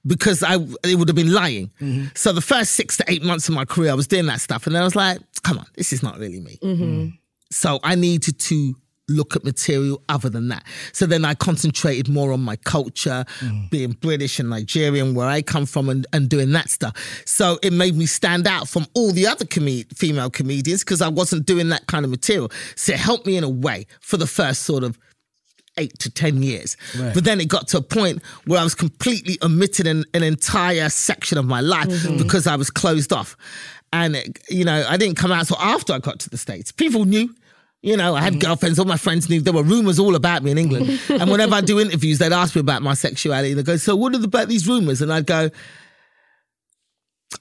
Because 0.06 0.44
I, 0.44 0.56
it 0.84 0.96
would 0.96 1.08
have 1.08 1.16
been 1.16 1.32
lying. 1.32 1.72
Mm-hmm. 1.80 2.08
So 2.14 2.34
the 2.34 2.42
first 2.42 2.74
six 2.74 2.98
to 2.98 3.06
eight 3.08 3.24
months 3.24 3.48
of 3.48 3.56
my 3.56 3.64
career, 3.64 3.90
I 3.92 3.94
was 3.94 4.06
doing 4.08 4.26
that 4.26 4.42
stuff, 4.42 4.68
and 4.68 4.76
then 4.76 4.82
I 4.82 4.86
was 4.86 4.98
like, 4.98 5.20
"Come 5.44 5.58
on, 5.60 5.66
this 5.78 5.94
is 5.94 6.04
not 6.04 6.20
really 6.20 6.42
me." 6.42 6.60
Mm-hmm. 6.62 7.08
So 7.52 7.80
I 7.84 7.96
needed 7.96 8.38
to 8.40 8.76
look 9.10 9.36
at 9.36 9.44
material 9.44 10.02
other 10.10 10.30
than 10.30 10.48
that. 10.48 10.64
So 10.94 11.06
then 11.06 11.26
I 11.26 11.34
concentrated 11.34 12.08
more 12.08 12.32
on 12.32 12.42
my 12.42 12.56
culture, 12.56 13.26
mm. 13.40 13.70
being 13.70 13.92
British 13.92 14.40
and 14.40 14.50
Nigerian, 14.50 15.14
where 15.14 15.28
I 15.28 15.42
come 15.42 15.66
from, 15.66 15.90
and, 15.90 16.08
and 16.14 16.30
doing 16.30 16.52
that 16.54 16.70
stuff. 16.70 16.96
So 17.26 17.60
it 17.62 17.74
made 17.74 17.96
me 17.96 18.06
stand 18.06 18.48
out 18.48 18.70
from 18.70 18.88
all 18.94 19.12
the 19.12 19.28
other 19.28 19.46
com- 19.46 19.84
female 19.96 20.30
comedians 20.30 20.84
because 20.84 21.02
I 21.02 21.10
wasn't 21.10 21.46
doing 21.46 21.70
that 21.70 21.88
kind 21.88 22.06
of 22.06 22.12
material. 22.12 22.52
So 22.76 22.94
it 22.94 23.00
helped 23.00 23.26
me 23.26 23.38
in 23.38 23.44
a 23.44 23.50
way 23.50 23.88
for 24.00 24.18
the 24.18 24.28
first 24.28 24.64
sort 24.64 24.84
of 24.84 24.98
eight 25.78 25.98
to 26.00 26.10
10 26.10 26.44
years. 26.44 26.78
But 27.14 27.24
then 27.24 27.42
it 27.42 27.48
got 27.48 27.68
to 27.70 27.78
a 27.78 27.82
point 27.82 28.22
where 28.46 28.60
I 28.60 28.64
was 28.64 28.76
completely 28.76 29.38
omitting 29.42 29.88
an, 29.88 30.06
an 30.14 30.24
entire 30.24 30.90
section 30.90 31.38
of 31.38 31.46
my 31.46 31.62
life 31.62 31.88
mm-hmm. 31.88 32.18
because 32.18 32.48
I 32.48 32.56
was 32.56 32.70
closed 32.70 33.12
off. 33.12 33.36
And, 33.92 34.16
it- 34.16 34.40
you 34.50 34.66
know, 34.66 34.86
I 34.88 34.98
didn't 34.98 35.18
come 35.18 35.32
out 35.32 35.42
until 35.42 35.58
after 35.58 35.94
I 35.94 36.00
got 36.00 36.20
to 36.22 36.30
the 36.30 36.38
States. 36.38 36.72
People 36.72 37.06
knew. 37.06 37.34
You 37.84 37.98
know, 37.98 38.16
I 38.16 38.22
had 38.22 38.34
mm-hmm. 38.34 38.40
girlfriends, 38.40 38.80
all 38.80 38.86
my 38.86 38.96
friends 38.96 39.30
knew. 39.30 39.42
There 39.42 39.52
were 39.52 39.62
rumors 39.62 40.00
all 40.00 40.16
about 40.16 40.42
me 40.42 40.52
in 40.52 40.58
England. 40.58 41.02
and 41.10 41.30
whenever 41.30 41.54
I 41.54 41.60
do 41.60 41.82
interviews, 41.82 42.18
they'd 42.18 42.32
ask 42.32 42.56
me 42.56 42.62
about 42.62 42.82
my 42.82 42.94
sexuality. 42.94 43.54
They'd 43.54 43.66
go, 43.66 43.76
So, 43.76 43.94
what 43.98 44.16
are 44.16 44.24
about 44.24 44.48
these 44.48 44.66
rumors? 44.66 45.02
And 45.02 45.12
I'd 45.12 45.26
go, 45.26 45.50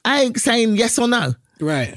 I 0.05 0.23
ain't 0.23 0.41
saying 0.41 0.77
yes 0.77 0.99
or 0.99 1.07
no 1.07 1.35
Right. 1.61 1.97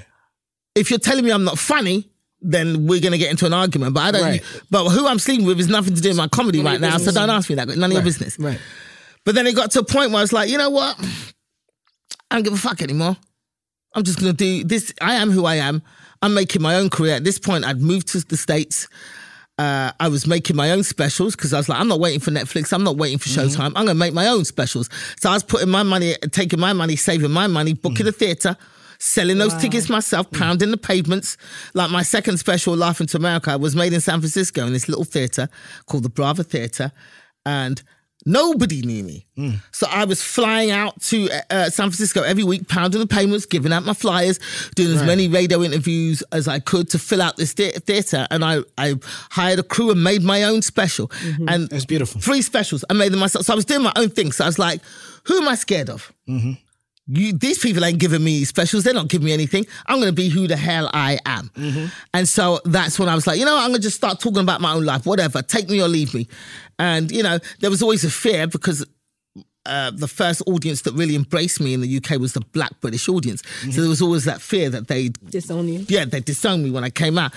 if 0.75 0.91
you're 0.91 0.99
telling 0.99 1.25
me 1.25 1.31
I'm 1.31 1.43
not 1.43 1.57
funny, 1.57 2.11
then 2.39 2.85
we're 2.85 3.01
gonna 3.01 3.17
get 3.17 3.31
into 3.31 3.47
an 3.47 3.53
argument. 3.53 3.95
But 3.95 4.01
I 4.01 4.11
don't. 4.11 4.21
Right. 4.21 4.43
But 4.69 4.89
who 4.89 5.07
I'm 5.07 5.17
sleeping 5.17 5.47
with 5.47 5.59
is 5.59 5.67
nothing 5.67 5.95
to 5.95 6.01
do 6.01 6.09
with 6.09 6.17
my 6.17 6.27
comedy 6.27 6.61
None 6.61 6.67
of 6.67 6.71
right 6.73 6.81
your 6.81 6.91
now. 6.91 6.97
So 6.97 7.05
business. 7.05 7.15
don't 7.15 7.29
ask 7.31 7.49
me 7.49 7.55
that. 7.55 7.67
None 7.69 7.83
of 7.83 7.93
your 7.93 8.03
business. 8.03 8.37
Right. 8.37 8.59
But 9.23 9.33
then 9.33 9.47
it 9.47 9.55
got 9.55 9.71
to 9.71 9.79
a 9.79 9.83
point 9.83 10.11
where 10.11 10.19
I 10.19 10.21
was 10.21 10.33
like, 10.33 10.49
you 10.49 10.59
know 10.59 10.69
what? 10.69 10.99
I 12.29 12.35
don't 12.35 12.43
give 12.43 12.53
a 12.53 12.57
fuck 12.57 12.83
anymore. 12.83 13.17
I'm 13.95 14.03
just 14.03 14.19
gonna 14.19 14.33
do 14.33 14.63
this. 14.63 14.93
I 15.01 15.15
am 15.15 15.31
who 15.31 15.45
I 15.45 15.55
am. 15.55 15.81
I'm 16.25 16.33
making 16.33 16.63
my 16.63 16.75
own 16.75 16.89
career. 16.89 17.13
At 17.13 17.23
this 17.23 17.37
point, 17.37 17.65
I'd 17.65 17.79
moved 17.79 18.07
to 18.09 18.19
the 18.25 18.35
states. 18.35 18.87
Uh, 19.59 19.91
I 19.99 20.07
was 20.07 20.25
making 20.25 20.55
my 20.55 20.71
own 20.71 20.81
specials 20.83 21.35
because 21.35 21.53
I 21.53 21.57
was 21.57 21.69
like, 21.69 21.79
I'm 21.79 21.87
not 21.87 21.99
waiting 21.99 22.19
for 22.19 22.31
Netflix. 22.31 22.73
I'm 22.73 22.83
not 22.83 22.97
waiting 22.97 23.19
for 23.19 23.29
mm-hmm. 23.29 23.47
Showtime. 23.47 23.67
I'm 23.67 23.85
gonna 23.85 23.93
make 23.93 24.13
my 24.13 24.27
own 24.27 24.43
specials. 24.43 24.89
So 25.19 25.29
I 25.29 25.33
was 25.33 25.43
putting 25.43 25.69
my 25.69 25.83
money, 25.83 26.15
taking 26.31 26.59
my 26.59 26.73
money, 26.73 26.95
saving 26.95 27.29
my 27.29 27.45
money, 27.45 27.73
booking 27.73 28.07
mm. 28.07 28.09
a 28.09 28.11
theater, 28.11 28.57
selling 28.97 29.37
those 29.37 29.55
tickets 29.61 29.87
myself, 29.87 30.29
mm. 30.31 30.39
pounding 30.39 30.71
the 30.71 30.77
pavements. 30.77 31.37
Like 31.75 31.91
my 31.91 32.01
second 32.01 32.37
special, 32.37 32.75
Laughing 32.75 33.05
to 33.07 33.17
America, 33.17 33.55
was 33.59 33.75
made 33.75 33.93
in 33.93 34.01
San 34.01 34.19
Francisco 34.19 34.65
in 34.65 34.73
this 34.73 34.89
little 34.89 35.05
theater 35.05 35.47
called 35.85 36.03
the 36.03 36.09
Brava 36.09 36.43
Theater. 36.43 36.91
And 37.45 37.83
nobody 38.25 38.81
knew 38.81 39.03
me. 39.03 39.25
So 39.71 39.85
I 39.89 40.05
was 40.05 40.21
flying 40.21 40.71
out 40.71 40.99
to 41.03 41.29
uh, 41.29 41.41
uh, 41.49 41.63
San 41.69 41.89
Francisco 41.89 42.21
every 42.23 42.43
week, 42.43 42.67
pounding 42.67 42.99
the 43.01 43.07
pavements, 43.07 43.45
giving 43.45 43.71
out 43.73 43.83
my 43.83 43.93
flyers, 43.93 44.39
doing 44.75 44.95
as 44.95 45.03
many 45.03 45.27
radio 45.27 45.61
interviews 45.61 46.23
as 46.31 46.47
I 46.47 46.59
could 46.59 46.89
to 46.89 46.99
fill 46.99 47.21
out 47.21 47.35
this 47.37 47.53
thea- 47.53 47.73
theater. 47.79 48.25
And 48.31 48.43
I, 48.45 48.59
I 48.77 48.95
hired 49.31 49.59
a 49.59 49.63
crew 49.63 49.91
and 49.91 50.03
made 50.03 50.23
my 50.23 50.43
own 50.43 50.61
special. 50.61 51.11
And 51.47 51.69
That's 51.69 51.85
beautiful. 51.85 52.21
three 52.21 52.41
specials. 52.41 52.83
I 52.89 52.93
made 52.93 53.11
them 53.11 53.19
myself. 53.19 53.45
So 53.45 53.53
I 53.53 53.55
was 53.55 53.65
doing 53.65 53.83
my 53.83 53.93
own 53.95 54.09
thing. 54.09 54.31
So 54.31 54.43
I 54.45 54.47
was 54.47 54.57
like, 54.59 54.81
who 55.25 55.37
am 55.41 55.47
I 55.47 55.55
scared 55.55 55.89
of? 55.89 56.11
You, 57.07 57.33
these 57.33 57.59
people 57.59 57.85
ain't 57.85 57.99
giving 57.99 58.23
me 58.23 58.43
specials. 58.45 58.83
They're 58.83 58.93
not 58.93 59.09
giving 59.09 59.25
me 59.25 59.31
anything. 59.33 59.65
I'm 59.85 59.97
going 59.97 60.09
to 60.09 60.13
be 60.13 60.27
who 60.29 60.47
the 60.47 60.57
hell 60.57 60.89
I 60.93 61.19
am. 61.25 61.51
And 62.13 62.27
so 62.27 62.59
that's 62.65 62.97
when 62.97 63.09
I 63.09 63.15
was 63.15 63.27
like, 63.27 63.37
you 63.37 63.45
know? 63.45 63.55
I'm 63.55 63.69
going 63.69 63.75
to 63.75 63.81
just 63.81 63.95
start 63.97 64.19
talking 64.19 64.39
about 64.41 64.59
my 64.59 64.73
own 64.73 64.85
life, 64.85 65.05
whatever. 65.05 65.41
Take 65.43 65.69
me 65.69 65.81
or 65.81 65.87
leave 65.87 66.13
me. 66.15 66.27
And, 66.79 67.11
you 67.11 67.21
know, 67.21 67.37
there 67.59 67.69
was 67.69 67.83
always 67.83 68.03
a 68.03 68.09
fear 68.09 68.47
because 68.47 68.83
uh, 69.67 69.91
the 69.93 70.07
first 70.07 70.41
audience 70.47 70.81
that 70.83 70.93
really 70.95 71.15
embraced 71.15 71.59
me 71.59 71.73
in 71.75 71.81
the 71.81 71.97
UK 71.97 72.19
was 72.19 72.33
the 72.33 72.41
black 72.41 72.71
British 72.81 73.07
audience. 73.07 73.43
So 73.71 73.81
there 73.81 73.89
was 73.89 74.01
always 74.01 74.25
that 74.25 74.41
fear 74.41 74.69
that 74.71 74.87
they'd 74.87 75.17
Disown 75.29 75.67
you. 75.67 75.85
yeah, 75.87 76.05
they 76.05 76.21
disowned 76.21 76.63
me 76.63 76.71
when 76.71 76.83
I 76.83 76.89
came 76.89 77.17
out. 77.19 77.33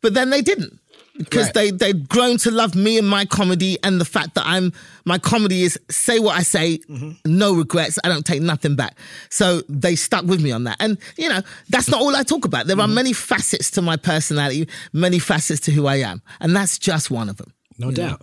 But 0.00 0.14
then 0.14 0.30
they 0.30 0.42
didn't. 0.42 0.78
Because 1.16 1.46
Right. 1.46 1.54
they 1.54 1.70
they'd 1.70 2.08
grown 2.08 2.38
to 2.38 2.50
love 2.50 2.74
me 2.74 2.98
and 2.98 3.08
my 3.08 3.24
comedy 3.24 3.78
and 3.84 4.00
the 4.00 4.04
fact 4.04 4.34
that 4.34 4.44
I'm 4.46 4.72
my 5.04 5.16
comedy 5.18 5.62
is 5.62 5.78
say 5.88 6.18
what 6.18 6.36
I 6.36 6.42
say, 6.42 6.80
no 7.24 7.54
regrets, 7.54 7.98
I 8.02 8.08
don't 8.08 8.26
take 8.26 8.42
nothing 8.42 8.74
back. 8.74 8.96
So 9.30 9.62
they 9.68 9.94
stuck 9.94 10.24
with 10.24 10.40
me 10.42 10.50
on 10.50 10.64
that. 10.64 10.76
And 10.80 10.98
you 11.16 11.28
know, 11.28 11.40
that's 11.68 11.88
not 11.88 12.00
all 12.00 12.16
I 12.16 12.24
talk 12.24 12.44
about. 12.44 12.66
There 12.66 12.80
are 12.80 12.88
many 12.88 13.12
facets 13.12 13.70
to 13.72 13.82
my 13.82 13.96
personality, 13.96 14.68
many 14.92 15.20
facets 15.20 15.60
to 15.60 15.70
who 15.70 15.86
I 15.86 15.96
am. 15.96 16.20
And 16.40 16.54
that's 16.56 16.78
just 16.78 17.10
one 17.12 17.28
of 17.28 17.36
them. 17.36 17.52
No 17.78 17.92
doubt. 17.92 18.22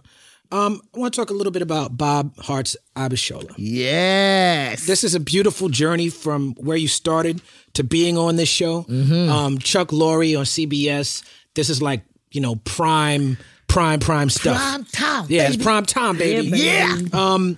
Um, 0.54 0.82
I 0.94 1.00
want 1.00 1.14
to 1.14 1.22
talk 1.22 1.30
a 1.30 1.34
little 1.34 1.52
bit 1.54 1.62
about 1.62 1.96
Bob 1.98 2.36
Hearts 2.40 2.76
Abishola. 2.98 3.54
Yes. 4.02 4.86
This 4.86 5.04
is 5.06 5.16
a 5.16 5.20
beautiful 5.22 5.70
journey 5.70 6.10
from 6.10 6.56
where 6.56 6.76
you 6.76 6.90
started 6.90 7.42
to 7.74 7.86
being 7.86 8.18
on 8.18 8.36
this 8.36 8.50
show. 8.50 8.84
Mm-hmm. 8.84 9.30
Um, 9.32 9.60
Chuck 9.60 9.90
Lorre 9.90 10.38
on 10.38 10.44
CBS. 10.44 11.24
This 11.56 11.70
is 11.70 11.82
like 11.82 12.04
you 12.32 12.42
know 12.42 12.56
prime, 12.56 13.38
prime, 13.68 14.00
prime 14.00 14.30
stuff. 14.30 14.58
Prime 14.58 14.86
time, 14.86 15.26
Yeah, 15.30 15.48
it's 15.48 15.62
prime 15.64 15.86
time, 15.86 16.18
baby. 16.18 16.48
Yeah. 16.58 16.98
Um, 17.14 17.58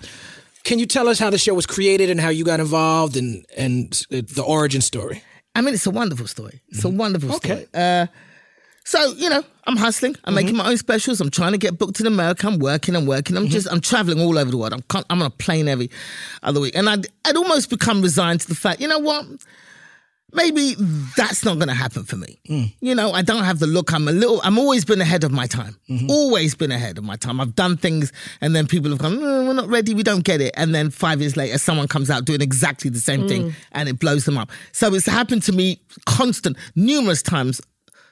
can 0.64 0.80
you 0.80 0.86
tell 0.86 1.08
us 1.10 1.20
how 1.20 1.30
the 1.30 1.38
show 1.38 1.54
was 1.54 1.66
created 1.66 2.10
and 2.10 2.20
how 2.20 2.30
you 2.30 2.44
got 2.46 2.60
involved 2.60 3.18
and 3.18 3.46
and 3.58 3.92
the 4.10 4.44
origin 4.46 4.82
story? 4.82 5.22
I 5.56 5.62
mean, 5.62 5.74
it's 5.74 5.86
a 5.86 5.92
wonderful 5.92 6.26
story. 6.28 6.62
It's 6.70 6.84
a 6.84 6.90
wonderful 6.90 7.30
Mm-hmm. 7.30 7.52
Okay. 7.52 7.66
story. 7.66 7.84
Uh, 7.84 8.08
so 8.86 9.14
you 9.14 9.30
know, 9.30 9.44
I'm 9.66 9.78
hustling. 9.78 10.16
I'm 10.26 10.34
making 10.34 10.56
my 10.58 10.68
own 10.70 10.78
specials. 10.78 11.22
I'm 11.22 11.30
trying 11.30 11.52
to 11.54 11.58
get 11.58 11.78
booked 11.78 12.00
in 12.02 12.08
America. 12.08 12.48
I'm 12.48 12.60
working. 12.60 12.96
I'm 12.96 13.06
working. 13.06 13.38
I'm 13.38 13.48
just. 13.48 13.68
I'm 13.72 13.80
traveling 13.80 14.20
all 14.20 14.38
over 14.38 14.52
the 14.52 14.58
world. 14.58 14.74
I'm. 14.74 14.84
I'm 15.10 15.22
on 15.22 15.28
a 15.28 15.30
plane 15.30 15.68
every 15.70 15.90
other 16.42 16.60
week, 16.60 16.76
and 16.76 16.90
I'd. 16.90 17.08
I'd 17.24 17.38
almost 17.38 17.70
become 17.70 18.02
resigned 18.02 18.42
to 18.42 18.48
the 18.48 18.56
fact. 18.56 18.82
You 18.82 18.88
know 18.90 19.00
what? 19.00 19.26
Maybe 20.34 20.76
that's 21.16 21.46
not 21.46 21.56
going 21.56 21.68
to 21.68 21.74
happen 21.74 22.04
for 22.04 22.16
me. 22.16 22.40
Mm. 22.50 22.74
You 22.82 22.96
know, 22.96 23.12
I 23.12 23.22
don't 23.22 23.44
have 23.44 23.60
the 23.60 23.68
look. 23.68 23.94
I'm 23.94 24.08
a 24.08 24.12
little. 24.12 24.42
I'm 24.44 24.58
always 24.58 24.84
been 24.84 25.00
ahead 25.00 25.24
of 25.24 25.32
my 25.32 25.46
time. 25.46 25.78
Mm-hmm. 25.90 26.10
Always 26.10 26.56
been 26.56 26.72
ahead 26.72 26.98
of 26.98 27.04
my 27.04 27.16
time. 27.16 27.40
I've 27.40 27.56
done 27.56 27.78
things, 27.78 28.12
and 28.42 28.56
then 28.56 28.68
people 28.68 28.90
have 28.90 29.00
gone, 29.00 29.18
"Mm, 29.18 29.48
"We're 29.48 29.54
not 29.54 29.70
ready. 29.70 29.94
We 29.94 30.04
don't 30.04 30.24
get 30.24 30.42
it." 30.42 30.54
And 30.58 30.74
then 30.74 30.90
five 30.90 31.22
years 31.22 31.38
later, 31.38 31.58
someone 31.58 31.88
comes 31.88 32.10
out 32.10 32.26
doing 32.26 32.42
exactly 32.42 32.90
the 32.90 33.00
same 33.00 33.28
thing, 33.28 33.52
mm. 33.52 33.54
and 33.74 33.88
it 33.88 34.00
blows 34.00 34.26
them 34.26 34.38
up. 34.38 34.50
So 34.72 34.94
it's 34.94 35.06
happened 35.06 35.44
to 35.44 35.52
me 35.52 35.82
constant, 36.06 36.58
numerous 36.76 37.22
times 37.22 37.62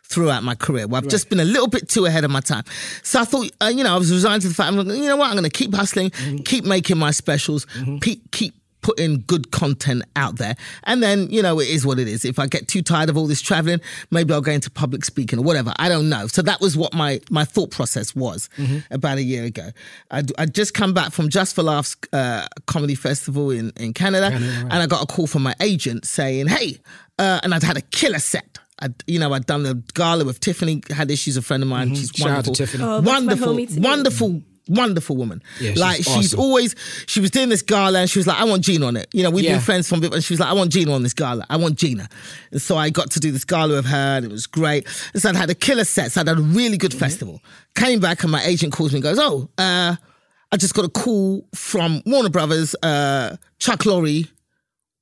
throughout 0.04 0.44
my 0.44 0.56
career 0.56 0.88
where 0.88 1.02
I've 1.02 1.08
just 1.08 1.30
been 1.30 1.40
a 1.40 1.46
little 1.46 1.68
bit 1.68 1.88
too 1.88 2.06
ahead 2.06 2.26
of 2.26 2.32
my 2.32 2.42
time. 2.42 2.64
So 3.02 3.22
I 3.22 3.24
thought, 3.24 3.50
uh, 3.62 3.72
you 3.74 3.84
know, 3.84 3.96
I 3.96 3.98
was 3.98 4.12
resigned 4.12 4.42
to 4.42 4.50
the 4.50 4.54
fact, 4.54 4.68
I'm 4.68 4.76
like, 4.76 4.88
you 4.88 5.06
know 5.06 5.16
what, 5.16 5.30
I'm 5.30 5.38
going 5.38 5.50
to 5.50 5.50
keep 5.50 5.74
hustling, 5.74 6.10
mm-hmm. 6.10 6.44
keep 6.44 6.66
making 6.66 6.98
my 6.98 7.12
specials, 7.12 7.66
mm-hmm. 7.68 7.98
keep, 8.00 8.30
keep 8.32 8.54
putting 8.82 9.24
good 9.28 9.52
content 9.52 10.04
out 10.16 10.38
there. 10.38 10.56
And 10.84 11.02
then, 11.04 11.30
you 11.30 11.42
know, 11.42 11.60
it 11.60 11.70
is 11.70 11.86
what 11.86 12.00
it 12.00 12.08
is. 12.08 12.26
If 12.26 12.40
I 12.40 12.48
get 12.48 12.68
too 12.68 12.82
tired 12.82 13.10
of 13.10 13.18
all 13.18 13.28
this 13.28 13.42
traveling, 13.42 13.80
maybe 14.10 14.34
I'll 14.34 14.42
go 14.42 14.52
into 14.52 14.72
public 14.72 15.06
speaking 15.06 15.40
or 15.40 15.44
whatever. 15.44 15.74
I 15.78 15.90
don't 15.90 16.10
know. 16.10 16.28
So 16.28 16.42
that 16.42 16.62
was 16.62 16.76
what 16.76 16.94
my, 16.94 17.22
my 17.30 17.46
thought 17.46 17.72
process 17.72 18.16
was 18.16 18.50
about 18.90 19.18
a 19.18 19.24
year 19.24 19.44
ago. 19.44 19.70
I'd, 20.10 20.32
I'd 20.40 20.56
just 20.56 20.74
come 20.74 20.94
back 20.94 21.12
from 21.12 21.30
Just 21.30 21.56
for 21.56 21.64
Laughs 21.64 21.96
uh, 22.12 22.48
Comedy 22.66 22.96
Festival 22.96 23.52
in, 23.52 23.72
in 23.78 23.94
Canada, 23.94 24.32
and 24.32 24.74
I 24.74 24.88
got 24.88 25.04
a 25.04 25.06
call 25.06 25.28
from 25.28 25.44
my 25.44 25.56
agent 25.62 26.06
saying, 26.06 26.48
hey, 26.48 26.80
uh, 27.20 27.40
and 27.44 27.54
I'd 27.54 27.64
had 27.64 27.78
a 27.78 27.82
killer 27.82 28.20
set. 28.20 28.58
I'd, 28.80 28.96
you 29.06 29.20
know, 29.20 29.32
I'd 29.34 29.46
done 29.46 29.62
the 29.64 29.76
gala 29.94 30.26
with 30.26 30.40
Tiffany 30.40 30.82
Haddish. 30.82 31.20
She's 31.20 31.38
a 31.38 31.42
friend 31.44 31.62
of 31.62 31.70
mine. 31.70 31.94
She's 31.94 32.10
Shout 32.10 32.30
out 32.30 32.46
to 32.46 32.50
wonderful. 32.50 32.56
Tiffany. 32.56 32.84
Oh, 32.84 33.02
that's 33.02 33.08
wonderful, 33.08 33.66
too. 33.68 33.82
wonderful, 33.82 34.42
wonderful 34.72 35.16
woman. 35.18 35.44
Yeah, 35.60 35.72
she's 35.72 35.80
like 35.80 35.98
she's 35.98 36.08
awesome. 36.34 36.40
always 36.40 36.76
she 37.08 37.20
was 37.20 37.30
doing 37.32 37.50
this 37.50 37.62
gala 37.62 38.00
and 38.00 38.10
she 38.10 38.20
was 38.20 38.28
like, 38.28 38.38
I 38.40 38.44
want 38.46 38.64
Gina 38.64 38.86
on 38.86 38.98
it. 38.98 39.08
You 39.14 39.24
know, 39.24 39.30
we've 39.30 39.44
Yeah. 39.46 39.54
been 39.54 39.62
friends 39.62 39.88
from 39.90 40.00
bit 40.00 40.14
and 40.14 40.24
she 40.24 40.34
was 40.34 40.40
like, 40.40 40.50
I 40.50 40.54
want 40.54 40.72
Gina 40.72 40.92
on 40.94 41.04
this 41.04 41.14
gala. 41.14 41.46
I 41.50 41.58
want 41.58 41.78
Gina. 41.78 42.08
And 42.52 42.62
so 42.62 42.78
I 42.78 42.90
got 42.90 43.12
to 43.12 43.20
do 43.20 43.32
this 43.32 43.46
gala 43.46 43.76
with 43.76 43.86
her 43.86 44.18
and 44.18 44.26
it 44.26 44.32
was 44.32 44.48
great. 44.48 44.88
And 45.14 45.22
so 45.22 45.30
I'd 45.30 45.36
had 45.36 45.50
a 45.50 45.56
killer 45.56 45.84
set. 45.86 46.12
So 46.12 46.22
I'd 46.22 46.28
had 46.28 46.38
a 46.38 46.42
really 46.42 46.78
good 46.78 46.94
festival. 46.94 47.42
Came 47.76 48.00
back 48.00 48.24
and 48.24 48.32
my 48.32 48.44
agent 48.44 48.74
calls 48.74 48.92
me 48.92 48.98
and 48.98 49.04
goes, 49.04 49.20
Oh, 49.20 49.50
uh, 49.58 49.96
I 50.52 50.58
just 50.58 50.74
got 50.74 50.86
a 50.86 50.90
call 50.90 51.48
from 51.56 52.02
Warner 52.06 52.30
Brothers. 52.30 52.76
Uh, 52.84 53.38
Chuck 53.60 53.80
Lorre 53.82 54.28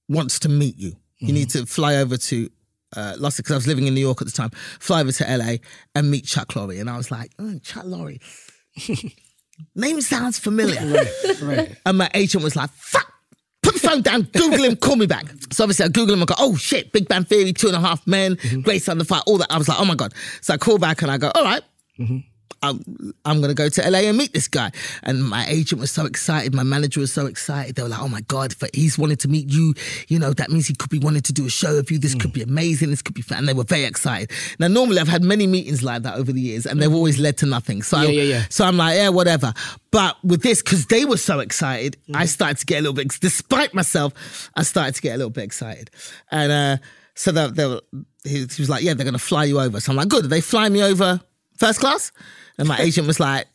wants 0.07 0.39
to 0.39 0.49
meet 0.49 0.77
you. 0.77 0.93
You 1.17 1.33
need 1.33 1.49
to 1.51 1.65
fly 1.65 1.95
over 1.97 2.15
to 2.17 2.49
uh, 2.95 3.15
Los 3.19 3.37
because 3.37 3.51
I 3.51 3.55
was 3.55 3.67
living 3.67 3.87
in 3.87 3.93
New 3.93 3.99
York 3.99 4.21
at 4.21 4.25
the 4.27 4.31
time. 4.31 4.51
Fly 4.79 5.01
over 5.01 5.11
to 5.11 5.37
LA 5.37 5.55
and 5.95 6.09
meet 6.09 6.25
Chuck 6.25 6.49
Lorre. 6.49 6.79
And 6.79 6.89
I 6.89 6.97
was 6.97 7.11
like, 7.11 7.31
oh, 7.39 7.59
Chuck 7.63 7.83
Lorre. 7.85 8.19
Name 9.75 10.01
sounds 10.01 10.39
familiar. 10.39 11.05
Right. 11.41 11.75
And 11.85 11.97
my 11.97 12.09
agent 12.13 12.43
was 12.43 12.55
like, 12.55 12.69
fuck. 12.71 13.11
Put 13.61 13.73
the 13.73 13.79
phone 13.81 14.01
down, 14.01 14.21
Google 14.33 14.63
him, 14.63 14.75
call 14.77 14.95
me 14.95 15.05
back. 15.05 15.25
So 15.51 15.65
obviously 15.65 15.85
I 15.85 15.89
Google 15.89 16.15
him, 16.15 16.21
I 16.21 16.25
go, 16.25 16.35
oh 16.39 16.55
shit, 16.55 16.91
Big 16.93 17.07
Bang 17.07 17.25
Theory, 17.25 17.51
Two 17.53 17.67
and 17.67 17.75
a 17.75 17.79
Half 17.79 18.07
Men, 18.07 18.35
mm-hmm. 18.35 18.61
Grace 18.61 18.87
Under 18.87 19.03
Fire, 19.03 19.21
all 19.27 19.37
that. 19.37 19.51
I 19.51 19.57
was 19.57 19.67
like, 19.67 19.79
oh 19.79 19.85
my 19.85 19.95
God. 19.95 20.13
So 20.41 20.53
I 20.53 20.57
call 20.57 20.77
back 20.77 21.01
and 21.01 21.11
I 21.11 21.17
go, 21.17 21.29
all 21.35 21.43
right, 21.43 21.61
mm-hmm. 21.99 22.19
I'm, 22.61 23.13
I'm 23.25 23.37
going 23.41 23.49
to 23.49 23.55
go 23.55 23.69
to 23.69 23.89
LA 23.89 23.99
and 23.99 24.17
meet 24.17 24.33
this 24.33 24.47
guy. 24.47 24.71
And 25.03 25.23
my 25.23 25.45
agent 25.47 25.79
was 25.79 25.91
so 25.91 26.05
excited. 26.05 26.53
My 26.53 26.63
manager 26.63 26.99
was 26.99 27.13
so 27.13 27.25
excited. 27.25 27.75
They 27.75 27.83
were 27.83 27.89
like, 27.89 28.01
oh 28.01 28.07
my 28.09 28.21
God, 28.21 28.51
if 28.51 28.69
he's 28.73 28.97
wanted 28.97 29.19
to 29.21 29.27
meet 29.27 29.49
you, 29.49 29.73
you 30.07 30.19
know, 30.19 30.33
that 30.33 30.49
means 30.49 30.67
he 30.67 30.75
could 30.75 30.89
be 30.89 30.99
wanting 30.99 31.21
to 31.23 31.33
do 31.33 31.45
a 31.45 31.49
show 31.49 31.75
with 31.75 31.89
you. 31.91 31.97
This 31.99 32.15
could 32.15 32.33
be 32.33 32.41
amazing. 32.41 32.89
This 32.89 33.01
could 33.01 33.15
be 33.15 33.21
fun. 33.21 33.37
And 33.39 33.47
they 33.47 33.53
were 33.53 33.63
very 33.63 33.85
excited. 33.85 34.31
Now, 34.59 34.67
normally 34.67 34.99
I've 34.99 35.07
had 35.07 35.23
many 35.23 35.47
meetings 35.47 35.83
like 35.83 36.03
that 36.03 36.15
over 36.15 36.31
the 36.31 36.41
years 36.41 36.65
and 36.65 36.81
they've 36.81 36.93
always 36.93 37.17
led 37.19 37.37
to 37.37 37.45
nothing. 37.45 37.81
So, 37.81 37.97
I- 37.97 38.03
Yeah, 38.05 38.09
yeah, 38.09 38.23
yeah. 38.23 38.43
so 38.49 38.65
I'm 38.65 38.77
like, 38.77 38.95
yeah, 38.97 39.09
whatever. 39.09 39.53
But 39.91 40.17
with 40.23 40.43
this, 40.43 40.61
because 40.61 40.85
they 40.87 41.05
were 41.05 41.17
so 41.17 41.39
excited, 41.39 41.97
I 42.13 42.25
started 42.25 42.57
to 42.59 42.65
get 42.65 42.79
a 42.79 42.81
little 42.81 42.93
bit, 42.93 43.07
despite 43.21 43.73
myself, 43.73 44.49
I 44.55 44.63
started 44.63 44.95
to 44.95 45.01
get 45.01 45.15
a 45.15 45.17
little 45.17 45.31
bit 45.31 45.43
excited. 45.45 45.89
And 46.29 46.51
uh, 46.51 46.77
so 47.15 47.31
they, 47.31 47.47
they 47.51 47.65
were, 47.65 47.81
he, 48.23 48.39
he 48.45 48.61
was 48.61 48.69
like, 48.69 48.83
yeah, 48.83 48.93
they're 48.93 49.03
going 49.05 49.13
to 49.13 49.19
fly 49.19 49.45
you 49.45 49.59
over. 49.59 49.79
So 49.79 49.91
I'm 49.91 49.95
like, 49.95 50.09
good. 50.09 50.25
They 50.25 50.41
fly 50.41 50.67
me 50.69 50.83
over 50.83 51.21
first 51.59 51.79
class? 51.79 52.11
And 52.57 52.67
my 52.67 52.77
agent 52.79 53.07
was 53.07 53.19
like, 53.19 53.47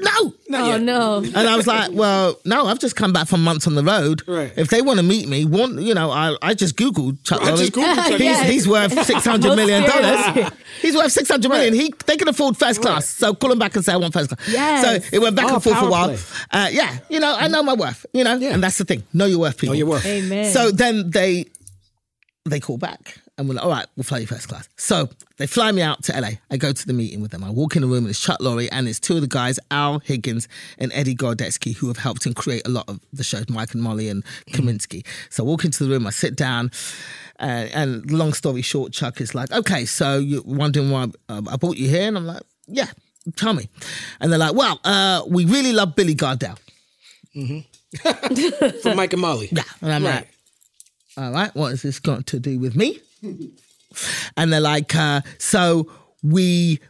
no. 0.00 0.32
Oh 0.52 0.78
no. 0.78 1.16
And 1.18 1.36
I 1.36 1.56
was 1.56 1.66
like, 1.66 1.90
well, 1.92 2.38
no, 2.44 2.66
I've 2.66 2.78
just 2.78 2.94
come 2.94 3.12
back 3.12 3.26
from 3.26 3.42
months 3.42 3.66
on 3.66 3.74
the 3.74 3.82
road. 3.82 4.22
Right. 4.28 4.52
If 4.56 4.68
they 4.68 4.80
want 4.80 4.98
to 5.00 5.02
meet 5.02 5.26
me, 5.28 5.44
want 5.44 5.80
you 5.80 5.92
know, 5.92 6.10
I, 6.10 6.36
I 6.40 6.54
just 6.54 6.76
Googled 6.76 7.24
Chuck 7.24 7.42
I 7.42 7.56
just 7.56 7.72
Googled 7.72 7.94
Chuck 7.96 8.20
he's, 8.20 8.40
he's 8.42 8.68
worth 8.68 8.92
six 9.04 9.24
hundred 9.24 9.56
million 9.56 9.82
dollars. 9.82 10.36
Most 10.36 10.52
He's 10.82 10.94
worth 10.94 11.10
six 11.10 11.28
hundred 11.28 11.48
million. 11.48 11.74
He 11.74 11.92
they 12.06 12.16
can 12.16 12.28
afford 12.28 12.56
first 12.56 12.80
class. 12.80 13.08
So 13.08 13.34
call 13.34 13.50
him 13.50 13.58
back 13.58 13.74
and 13.74 13.84
say 13.84 13.92
I 13.92 13.96
want 13.96 14.12
first 14.14 14.28
class. 14.30 14.48
Yes. 14.48 14.84
So 15.02 15.16
it 15.16 15.18
went 15.18 15.34
back 15.34 15.46
Oh, 15.50 15.54
and 15.54 15.62
forth 15.64 15.76
for 15.76 15.86
a 15.86 15.88
power 15.88 15.90
while. 15.90 16.08
play. 16.08 16.18
Uh, 16.52 16.68
yeah, 16.70 16.98
you 17.08 17.18
know, 17.18 17.34
I 17.36 17.48
know 17.48 17.64
my 17.64 17.74
worth. 17.74 18.06
You 18.12 18.22
know, 18.22 18.36
Yeah. 18.36 18.54
and 18.54 18.62
that's 18.62 18.78
the 18.78 18.84
thing. 18.84 19.02
Know 19.12 19.26
your 19.26 19.40
worth, 19.40 19.58
people. 19.58 19.74
Know 19.74 19.78
your 19.78 19.88
worth. 19.88 20.06
Amen. 20.06 20.52
So 20.52 20.70
then 20.70 21.10
they 21.10 21.46
they 22.44 22.60
call 22.60 22.78
back 22.78 23.18
and 23.38 23.48
we're 23.48 23.54
like, 23.54 23.64
all 23.64 23.70
right, 23.70 23.86
we'll 23.96 24.04
fly 24.04 24.18
you 24.18 24.26
first 24.26 24.48
class. 24.48 24.68
So 24.76 25.08
they 25.38 25.46
fly 25.46 25.70
me 25.72 25.80
out 25.80 26.02
to 26.04 26.20
LA. 26.20 26.30
I 26.50 26.56
go 26.56 26.72
to 26.72 26.86
the 26.86 26.92
meeting 26.92 27.22
with 27.22 27.30
them. 27.30 27.42
I 27.44 27.50
walk 27.50 27.76
in 27.76 27.82
the 27.82 27.88
room 27.88 27.98
and 28.04 28.08
it's 28.10 28.20
Chuck 28.20 28.38
Lorre 28.40 28.68
and 28.72 28.88
it's 28.88 28.98
two 29.00 29.14
of 29.14 29.20
the 29.22 29.26
guys, 29.28 29.58
Al 29.70 30.00
Higgins 30.00 30.48
and 30.78 30.92
Eddie 30.92 31.14
Gorodetsky, 31.14 31.76
who 31.76 31.86
have 31.88 31.96
helped 31.98 32.26
and 32.26 32.34
create 32.36 32.66
a 32.66 32.70
lot 32.70 32.88
of 32.88 33.00
the 33.12 33.22
shows, 33.24 33.48
Mike 33.48 33.72
and 33.74 33.82
Molly 33.82 34.08
and 34.08 34.24
Kominsky. 34.50 35.06
So 35.30 35.44
I 35.44 35.46
walk 35.46 35.64
into 35.64 35.84
the 35.84 35.88
room, 35.90 36.06
I 36.06 36.10
sit 36.10 36.36
down. 36.36 36.70
Uh, 37.40 37.68
and 37.72 38.10
long 38.10 38.32
story 38.32 38.60
short, 38.62 38.92
Chuck 38.92 39.20
is 39.20 39.34
like, 39.34 39.52
okay, 39.52 39.84
so 39.84 40.18
you're 40.18 40.42
wondering 40.44 40.90
why 40.90 41.06
uh, 41.28 41.42
I 41.48 41.56
brought 41.56 41.76
you 41.76 41.88
here? 41.88 42.08
And 42.08 42.16
I'm 42.18 42.26
like, 42.26 42.42
yeah, 42.66 42.88
tell 43.36 43.54
me. 43.54 43.68
And 44.20 44.32
they're 44.32 44.38
like, 44.40 44.54
well, 44.54 44.80
uh, 44.84 45.22
we 45.28 45.44
really 45.44 45.72
love 45.72 45.94
Billy 45.94 46.16
Gardell. 46.16 46.58
From 48.82 48.96
Mike 48.96 49.12
and 49.12 49.22
Molly. 49.22 49.48
Yeah. 49.52 49.62
And 49.80 49.92
I'm 49.92 50.04
Right. 50.04 50.14
like, 50.16 50.28
all 51.16 51.32
right, 51.32 51.54
what 51.54 51.70
has 51.70 51.82
this 51.82 51.98
got 52.00 52.26
to 52.28 52.40
do 52.40 52.58
with 52.58 52.74
me? 52.76 53.00
and 54.36 54.52
they're 54.52 54.60
like, 54.60 54.94
uh, 54.94 55.20
so 55.38 55.90
we 56.22 56.80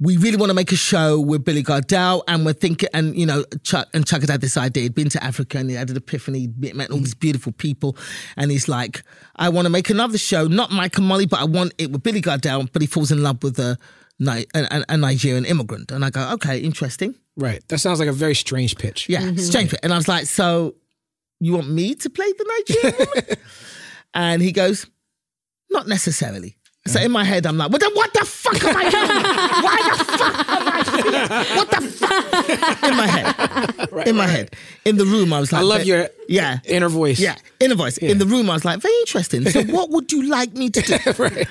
we 0.00 0.16
really 0.16 0.36
want 0.36 0.50
to 0.50 0.54
make 0.54 0.72
a 0.72 0.76
show 0.76 1.20
with 1.20 1.44
Billy 1.44 1.62
Gardell, 1.62 2.22
and 2.26 2.44
we're 2.44 2.54
thinking, 2.54 2.88
and 2.92 3.16
you 3.16 3.24
know, 3.24 3.44
Chuck 3.62 3.88
and 3.94 4.06
Chuck 4.06 4.22
had 4.22 4.30
had 4.30 4.40
this 4.40 4.56
idea. 4.56 4.84
He'd 4.84 4.94
been 4.94 5.08
to 5.10 5.22
Africa 5.22 5.58
and 5.58 5.70
he 5.70 5.76
had 5.76 5.90
an 5.90 5.96
epiphany, 5.96 6.48
met 6.58 6.74
met 6.74 6.90
all 6.90 6.98
these 6.98 7.14
beautiful 7.14 7.52
people, 7.52 7.96
and 8.36 8.50
he's 8.50 8.68
like, 8.68 9.02
I 9.36 9.48
want 9.48 9.66
to 9.66 9.70
make 9.70 9.90
another 9.90 10.18
show, 10.18 10.46
not 10.46 10.72
Mike 10.72 10.98
and 10.98 11.06
Molly, 11.06 11.26
but 11.26 11.40
I 11.40 11.44
want 11.44 11.74
it 11.78 11.92
with 11.92 12.02
Billy 12.02 12.20
Gardell, 12.20 12.68
but 12.72 12.82
he 12.82 12.88
falls 12.88 13.12
in 13.12 13.22
love 13.22 13.42
with 13.42 13.58
a, 13.58 13.78
a, 14.26 14.84
a 14.88 14.96
Nigerian 14.96 15.44
immigrant, 15.44 15.92
and 15.92 16.04
I 16.04 16.10
go, 16.10 16.32
okay, 16.32 16.58
interesting, 16.58 17.14
Right. 17.36 17.66
That 17.68 17.78
sounds 17.78 17.98
like 17.98 18.08
a 18.08 18.12
very 18.12 18.34
strange 18.34 18.76
pitch. 18.76 19.08
yeah, 19.08 19.34
strange 19.36 19.70
bit. 19.70 19.80
And 19.82 19.92
I 19.92 19.96
was 19.96 20.08
like, 20.08 20.26
so 20.26 20.74
you 21.40 21.54
want 21.54 21.70
me 21.70 21.94
to 21.94 22.10
play 22.10 22.30
the 22.32 22.62
Nigerian 22.68 23.08
woman? 23.14 23.36
and 24.14 24.42
he 24.42 24.52
goes, 24.52 24.86
not 25.72 25.88
necessarily. 25.88 26.56
So 26.86 27.00
in 27.00 27.12
my 27.12 27.22
head, 27.22 27.46
I'm 27.46 27.56
like, 27.56 27.70
well, 27.70 27.78
then 27.78 27.92
what 27.94 28.12
the 28.12 28.24
fuck 28.24 28.62
am 28.64 28.76
I 28.76 28.90
doing? 28.90 29.06
Why 29.62 29.88
the 29.88 30.04
fuck 30.04 30.48
am 30.48 30.68
I? 30.68 31.56
What 31.56 31.70
the 31.70 31.80
fuck? 31.80 32.90
In 32.90 32.96
my 32.96 33.06
head. 33.06 34.06
in 34.08 34.16
my 34.16 34.26
head. 34.26 34.56
In 34.84 34.96
the 34.96 35.04
room, 35.04 35.32
I 35.32 35.38
was 35.38 35.52
like, 35.52 35.60
I 35.60 35.64
love 35.64 35.84
your 35.84 36.08
yeah. 36.28 36.58
inner 36.64 36.88
voice. 36.88 37.20
Yeah, 37.20 37.36
inner 37.60 37.76
voice. 37.76 37.98
In 37.98 38.18
the 38.18 38.26
room, 38.26 38.50
I 38.50 38.54
was 38.54 38.64
like, 38.64 38.80
very 38.80 38.94
interesting. 39.00 39.48
So 39.48 39.62
what 39.64 39.90
would 39.90 40.10
you 40.10 40.28
like 40.28 40.54
me 40.54 40.70
to 40.70 40.80
do? 40.80 40.98
right. 41.22 41.46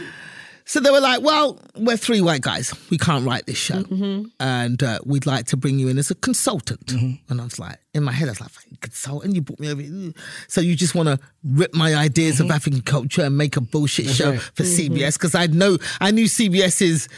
So 0.66 0.82
they 0.82 0.92
were 0.92 1.00
like, 1.00 1.22
well, 1.22 1.60
we're 1.76 1.98
three 1.98 2.22
white 2.22 2.42
guys. 2.42 2.74
We 2.90 2.98
can't 2.98 3.26
write 3.26 3.46
this 3.46 3.58
show. 3.58 3.84
Mm-hmm. 3.84 4.26
And 4.40 4.84
uh, 4.84 5.00
we'd 5.06 5.26
like 5.26 5.46
to 5.48 5.58
bring 5.58 5.80
you 5.80 5.88
in 5.88 5.98
as 5.98 6.12
a 6.12 6.16
consultant. 6.16 6.92
And 6.92 7.42
I 7.42 7.44
was 7.44 7.58
like, 7.58 7.78
in 7.94 8.04
my 8.04 8.12
head, 8.14 8.30
I 8.30 8.32
was 8.32 8.40
like, 8.42 8.50
"Fucking 8.52 8.78
consultant? 8.80 9.36
You 9.36 9.42
brought 9.42 9.60
me 9.60 9.70
over 9.70 9.82
here. 9.82 10.14
So 10.48 10.62
you 10.62 10.76
just 10.78 10.96
want 10.96 11.10
to 11.10 11.20
rip 11.44 11.74
my 11.74 11.94
ideas 11.94 12.40
of 12.40 12.50
African 12.50 12.82
culture 12.82 13.24
and 13.24 13.38
make 13.38 13.58
a 13.58 13.62
bullshit 13.62 14.08
show 14.08 14.32
Mm-hmm. 14.34 14.54
for 14.56 14.64
CBS? 14.64 15.14
Because 15.16 15.36
I 15.36 15.48
know, 15.48 15.78
I 16.00 16.12
knew 16.12 16.26
CBS's 16.26 17.10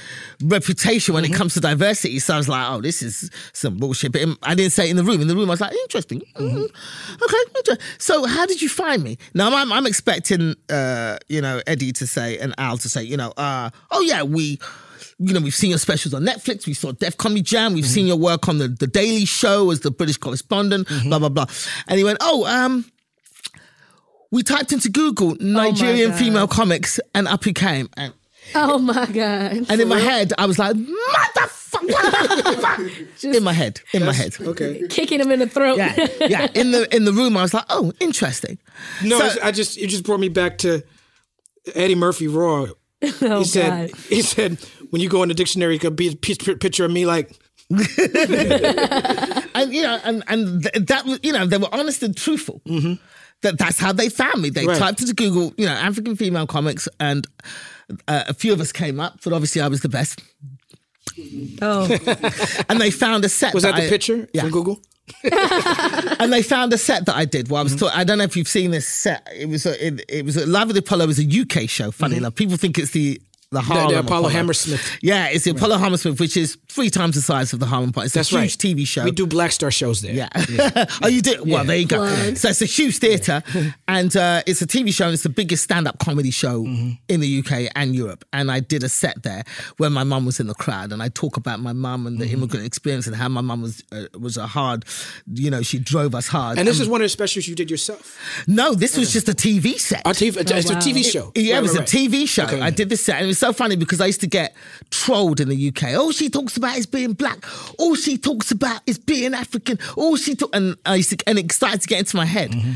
reputation 0.44 1.14
when 1.14 1.24
Mm-hmm. 1.24 1.34
it 1.34 1.38
comes 1.38 1.54
to 1.54 1.60
diversity. 1.60 2.20
So 2.20 2.34
I 2.34 2.38
was 2.38 2.50
like, 2.50 2.66
oh, 2.72 2.82
this 2.82 3.02
is 3.04 3.30
some 3.54 3.78
bullshit. 3.78 4.12
But 4.14 4.22
I 4.42 4.56
didn't 4.56 4.72
say 4.74 4.88
it 4.88 4.92
in 4.92 4.98
the 4.98 5.04
room. 5.04 5.22
In 5.22 5.28
the 5.28 5.36
room, 5.36 5.50
I 5.50 5.54
was 5.54 5.62
like, 5.62 5.74
interesting. 5.84 6.22
Mm-hmm. 6.36 6.58
Mm, 6.64 6.70
Okay. 7.70 7.82
So 8.00 8.26
how 8.26 8.46
did 8.46 8.62
you 8.62 8.70
find 8.70 9.04
me? 9.04 9.18
Now 9.34 9.54
I'm, 9.56 9.72
I'm 9.72 9.86
expecting, 9.86 10.56
uh, 10.70 11.18
you 11.30 11.42
know, 11.42 11.62
Eddie 11.68 11.92
to 11.94 12.08
say 12.08 12.38
and 12.40 12.54
Al 12.58 12.78
to 12.78 12.90
say, 12.90 13.04
you 13.04 13.16
know, 13.18 13.32
uh, 13.38 13.70
oh 13.92 14.02
yeah, 14.02 14.24
we, 14.24 14.60
you 15.20 15.34
know, 15.34 15.40
we've 15.42 15.54
seen 15.56 15.70
your 15.70 15.80
specials 15.80 16.14
on 16.14 16.24
Netflix. 16.24 16.66
We 16.66 16.74
saw 16.74 16.92
Def 16.92 17.18
Comedy 17.18 17.42
Jam. 17.42 17.74
We've 17.74 17.86
seen 17.86 18.08
your 18.08 18.18
work 18.18 18.48
on 18.50 18.58
the, 18.58 18.68
the 18.68 18.88
Daily 18.88 19.26
Show 19.26 19.70
as 19.72 19.82
the 19.82 19.92
British 19.92 20.18
correspondent. 20.18 20.88
Blah 21.06 21.20
blah 21.20 21.30
blah. 21.30 21.46
And 21.88 21.98
he 21.98 22.04
went, 22.04 22.18
oh, 22.22 22.46
um, 22.46 22.86
we 24.32 24.44
typed 24.44 24.72
into 24.74 24.90
Google 24.90 25.36
Nigerian 25.40 26.10
God. 26.12 26.20
female 26.20 26.48
comics, 26.48 27.00
and 27.14 27.28
up 27.28 27.44
he 27.44 27.54
came. 27.54 27.90
And, 27.96 28.14
Oh 28.56 28.78
my 28.78 29.06
god. 29.06 29.66
and 29.70 29.72
in 29.82 29.88
my 29.88 30.00
head, 30.00 30.34
I 30.38 30.46
was 30.48 30.60
like, 30.60 30.76
motherfucker, 30.76 30.92
what 31.12 31.34
the 31.34 31.48
fuck? 31.50 33.24
in 33.36 33.44
my 33.44 33.54
head, 33.54 33.80
in 33.94 34.06
my 34.06 34.12
head. 34.12 34.36
Okay. 34.42 34.86
Kicking 34.90 35.22
him 35.22 35.32
in 35.32 35.40
the 35.40 35.48
throat. 35.48 35.78
Yeah, 35.78 35.96
yeah. 36.28 36.48
In 36.54 36.72
the 36.72 36.94
in 36.94 37.06
the 37.06 37.14
room, 37.14 37.38
I 37.38 37.42
was 37.44 37.54
like, 37.54 37.66
oh, 37.70 37.94
interesting. 38.02 38.58
No, 39.04 39.18
So- 39.20 39.42
I 39.42 39.52
just 39.52 39.78
it 39.78 39.88
just 39.88 40.04
brought 40.04 40.20
me 40.20 40.28
back 40.30 40.58
to 40.60 40.84
Eddie 41.76 41.96
Murphy 41.96 42.28
Raw. 42.28 42.68
Oh 43.22 43.40
He 43.40 43.46
said 43.46 43.92
god. 43.92 44.00
he 44.10 44.22
said 44.22 44.58
when 44.94 45.02
you 45.02 45.10
go 45.10 45.24
in 45.24 45.30
the 45.30 45.36
dictionary, 45.36 45.78
it 45.78 45.80
could 45.80 45.96
be 45.96 46.10
a 46.10 46.16
picture 46.16 46.86
of 46.86 46.92
me 46.92 47.08
like 47.08 47.32
and 47.70 47.80
you 49.74 49.82
know, 49.82 50.00
and 50.04 50.24
and 50.28 50.64
th- 50.64 50.86
that 50.88 51.20
you 51.24 51.34
know, 51.34 51.48
they 51.48 51.58
were 51.58 51.74
honest 51.74 52.04
and 52.04 52.16
truthful. 52.16 52.62
That 53.42 53.58
that's 53.58 53.80
how 53.80 53.92
they 53.92 54.10
found 54.10 54.42
me. 54.42 54.50
They 54.52 54.62
Mm-hmm. 54.62 54.70
Right. 54.70 54.78
typed 54.80 55.02
into 55.02 55.14
Google, 55.16 55.54
you 55.58 55.66
know, 55.66 55.72
African 55.74 56.16
female 56.16 56.46
comics, 56.46 56.88
and 57.00 57.26
uh, 58.08 58.26
a 58.28 58.34
few 58.36 58.54
of 58.54 58.62
us 58.62 58.72
came 58.72 59.00
up, 59.00 59.20
but 59.24 59.34
obviously 59.34 59.62
I 59.62 59.68
was 59.68 59.82
the 59.82 59.90
best. 59.90 60.22
Oh. 61.62 61.86
And 62.70 62.80
they 62.80 62.92
found 62.92 63.26
a 63.26 63.30
set. 63.30 63.54
was 63.54 63.64
that 63.64 63.76
the 63.76 63.86
I- 63.86 63.90
picture 63.90 64.28
Yeah. 64.34 64.44
from 64.44 64.52
Google? 64.52 64.80
and 66.20 66.32
they 66.32 66.42
found 66.44 66.72
a 66.72 66.78
set 66.78 67.06
that 67.08 67.16
I 67.16 67.26
did. 67.26 67.50
Well, 67.50 67.62
I 67.62 67.66
Mm-hmm. 67.66 67.84
was. 67.86 67.94
I 67.94 68.04
don't 68.06 68.18
know 68.20 68.24
if 68.24 68.38
you've 68.38 68.48
seen 68.48 68.72
this 68.72 68.88
set. 68.88 69.28
It 69.36 69.50
was. 69.50 69.66
A, 69.66 69.88
it, 69.88 70.06
it 70.08 70.26
was 70.26 70.38
a, 70.38 70.46
Live 70.46 70.70
at 70.70 70.74
the 70.76 70.80
Apollo. 70.80 71.08
was 71.08 71.20
a 71.20 71.42
UK 71.42 71.68
show. 71.70 71.92
Funny 71.92 72.16
enough, 72.18 72.36
people 72.36 72.56
think 72.58 72.78
it's 72.78 72.92
the 72.92 73.20
the 73.54 73.62
Mm-hmm. 73.64 73.88
The, 73.88 73.94
the 73.94 74.00
Apollo 74.00 74.30
Hammersmith. 74.30 74.98
Yeah, 75.02 75.28
it's 75.28 75.46
the 75.46 75.52
Apollo 75.52 75.78
Hammersmith, 75.78 76.20
which 76.20 76.38
is 76.38 76.58
three 76.70 76.90
times 76.90 77.16
the 77.16 77.22
size 77.22 77.54
of 77.54 77.60
the 77.60 77.66
Harlem 77.66 77.92
Party. 77.92 78.06
It's 78.06 78.14
That's 78.14 78.32
a 78.32 78.36
right. 78.36 78.44
huge 78.44 78.58
TV 78.58 78.86
show. 78.88 79.04
We 79.04 79.12
do 79.12 79.26
Black 79.26 79.52
Star 79.52 79.72
shows 79.72 80.02
there. 80.02 80.14
Yeah. 80.14 80.30
oh, 81.02 81.08
you 81.08 81.22
did? 81.22 81.48
Well, 81.48 81.64
there 81.64 81.78
you 81.78 81.88
go. 81.88 81.98
Plug. 81.98 82.38
So 82.38 82.50
it's 82.50 82.62
a 82.62 82.66
huge 82.66 82.98
theatre, 82.98 83.44
and 83.88 84.16
uh, 84.16 84.44
it's 84.46 84.62
a 84.62 84.68
TV 84.68 84.94
show, 84.94 85.06
and 85.06 85.14
it's 85.14 85.24
the 85.24 85.30
biggest 85.30 85.64
stand-up 85.64 86.00
comedy 86.00 86.32
show 86.32 86.66
in 86.66 87.20
the 87.20 87.40
UK 87.40 87.72
and 87.76 87.96
Europe. 87.96 88.26
And 88.34 88.52
I 88.52 88.60
did 88.60 88.84
a 88.84 88.90
set 88.90 89.24
there 89.24 89.44
where 89.78 89.90
my 89.90 90.04
mum 90.04 90.26
was 90.26 90.40
in 90.40 90.48
the 90.48 90.54
crowd, 90.54 90.92
and 90.92 91.02
I 91.02 91.10
talk 91.10 91.38
about 91.38 91.60
my 91.60 91.74
mum 91.74 92.08
and 92.08 92.20
the 92.20 92.28
immigrant 92.28 92.66
experience 92.66 93.08
and 93.08 93.16
how 93.16 93.30
my 93.30 93.42
mum 93.42 93.62
was 93.62 93.84
uh, 93.92 94.06
was 94.20 94.38
a 94.38 94.48
hard, 94.48 94.86
you 95.34 95.50
know, 95.50 95.62
she 95.62 95.80
drove 95.80 96.16
us 96.16 96.28
hard. 96.28 96.58
And 96.60 96.68
this 96.68 96.80
is 96.80 96.88
one 96.88 97.02
of 97.02 97.06
the 97.06 97.10
specials 97.10 97.48
you 97.48 97.56
did 97.56 97.72
yourself. 97.72 98.18
no, 98.48 98.74
this 98.74 98.98
was 98.98 99.14
just 99.14 99.30
a 99.30 99.34
TV 99.34 99.80
set. 99.80 100.02
A 100.06 100.10
TV, 100.10 100.38
it's 100.38 100.70
wow. 100.70 100.78
a 100.78 100.82
TV 100.82 101.04
show. 101.04 101.32
Yeah, 101.36 101.54
Right, 101.54 101.60
it 101.60 101.62
was 101.62 101.78
right, 101.78 101.94
a 101.94 102.00
right. 102.00 102.10
TV 102.10 102.28
show. 102.28 102.44
Okay. 102.44 102.62
I 102.62 102.70
did 102.70 102.90
this 102.90 103.06
set, 103.06 103.18
and 103.18 103.26
it 103.26 103.28
was 103.28 103.43
so 103.44 103.52
funny 103.52 103.76
because 103.76 104.00
I 104.00 104.06
used 104.06 104.22
to 104.22 104.28
get 104.28 104.56
trolled 104.90 105.42
in 105.42 105.50
the 105.50 105.68
UK. 105.68 106.00
All 106.00 106.14
she 106.14 106.30
talks 106.30 106.56
about 106.56 106.78
is 106.78 106.86
being 106.86 107.12
black. 107.12 107.44
All 107.78 107.94
she 107.94 108.18
talks 108.18 108.52
about 108.52 108.82
is 108.88 108.98
being 108.98 109.34
African. 109.34 109.80
All 109.98 110.16
she 110.16 110.34
talk, 110.34 110.56
and 110.56 110.78
I 110.86 110.96
used 110.96 111.10
to, 111.10 111.18
and 111.28 111.38
it 111.38 111.52
started 111.52 111.82
to 111.82 111.88
get 111.88 112.00
into 112.00 112.16
my 112.16 112.26
head. 112.26 112.52
Mm-hmm. 112.52 112.72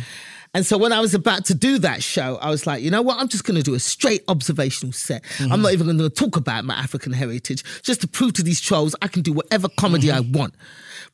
And 0.53 0.65
so 0.65 0.77
when 0.77 0.91
I 0.91 0.99
was 0.99 1.14
about 1.14 1.45
to 1.45 1.56
do 1.56 1.77
that 1.80 2.03
show, 2.03 2.38
I 2.41 2.49
was 2.49 2.68
like, 2.68 2.81
you 2.84 2.91
know 2.91 3.02
what? 3.02 3.18
I'm 3.18 3.30
just 3.30 3.45
going 3.45 3.56
to 3.56 3.64
do 3.64 3.76
a 3.76 3.80
straight 3.80 4.23
observational 4.27 4.91
set. 4.91 5.23
Mm-hmm. 5.23 5.53
I'm 5.53 5.61
not 5.61 5.72
even 5.72 5.85
going 5.85 5.99
to 5.99 6.10
talk 6.10 6.35
about 6.35 6.65
my 6.65 6.73
African 6.73 7.14
heritage, 7.14 7.64
just 7.84 8.02
to 8.02 8.07
prove 8.07 8.34
to 8.34 8.44
these 8.44 8.60
trolls 8.60 8.94
I 9.02 9.07
can 9.07 9.22
do 9.22 9.31
whatever 9.31 9.69
comedy 9.69 10.07
Mm-hmm. 10.07 10.35
I 10.35 10.38
want. 10.38 10.53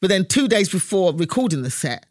But 0.02 0.10
then 0.10 0.26
two 0.26 0.48
days 0.48 0.70
before 0.70 1.14
recording 1.14 1.62
the 1.62 1.70
set, 1.70 2.08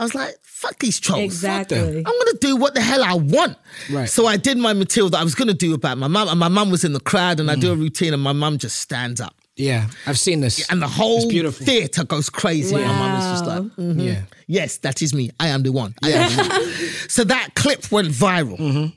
I 0.00 0.02
was 0.02 0.14
like, 0.14 0.34
fuck 0.42 0.78
these 0.78 0.98
trolls. 0.98 1.22
Exactly. 1.22 1.78
I'm 1.78 2.02
gonna 2.04 2.38
do 2.40 2.56
what 2.56 2.74
the 2.74 2.80
hell 2.80 3.04
I 3.04 3.14
want. 3.14 3.56
Right. 3.90 4.08
So 4.08 4.26
I 4.26 4.36
did 4.38 4.56
my 4.56 4.72
material 4.72 5.10
that 5.10 5.18
I 5.20 5.24
was 5.24 5.34
gonna 5.34 5.52
do 5.54 5.74
about 5.74 5.98
my 5.98 6.08
mum, 6.08 6.28
and 6.28 6.38
my 6.40 6.48
mum 6.48 6.70
was 6.70 6.84
in 6.84 6.92
the 6.94 7.00
crowd, 7.00 7.38
and 7.40 7.50
I 7.50 7.54
do 7.56 7.70
a 7.72 7.76
routine, 7.76 8.14
and 8.14 8.22
my 8.22 8.32
mum 8.32 8.56
just 8.58 8.76
stands 8.80 9.20
up, 9.20 9.34
Yeah, 9.56 9.88
I've 10.06 10.18
seen 10.18 10.40
this. 10.40 10.70
and 10.70 10.80
the 10.80 10.88
whole 10.88 11.28
theater 11.52 12.04
goes 12.04 12.30
crazy. 12.30 12.74
And 12.76 12.84
my 12.86 12.98
mum 12.98 13.20
is 13.20 13.26
just 13.40 13.46
like, 13.46 13.62
Wow. 13.62 13.70
"Mhm. 13.94 14.04
Yeah. 14.06 14.22
yes, 14.46 14.78
that 14.78 15.02
is 15.02 15.12
me. 15.14 15.30
I 15.38 15.48
am 15.48 15.62
the 15.62 15.72
one. 15.72 15.94
I 16.02 16.10
am 16.12 16.30
the 16.36 16.42
one. 16.48 17.08
so 17.08 17.24
that 17.24 17.50
clip 17.54 17.92
went 17.92 18.08
viral. 18.08 18.92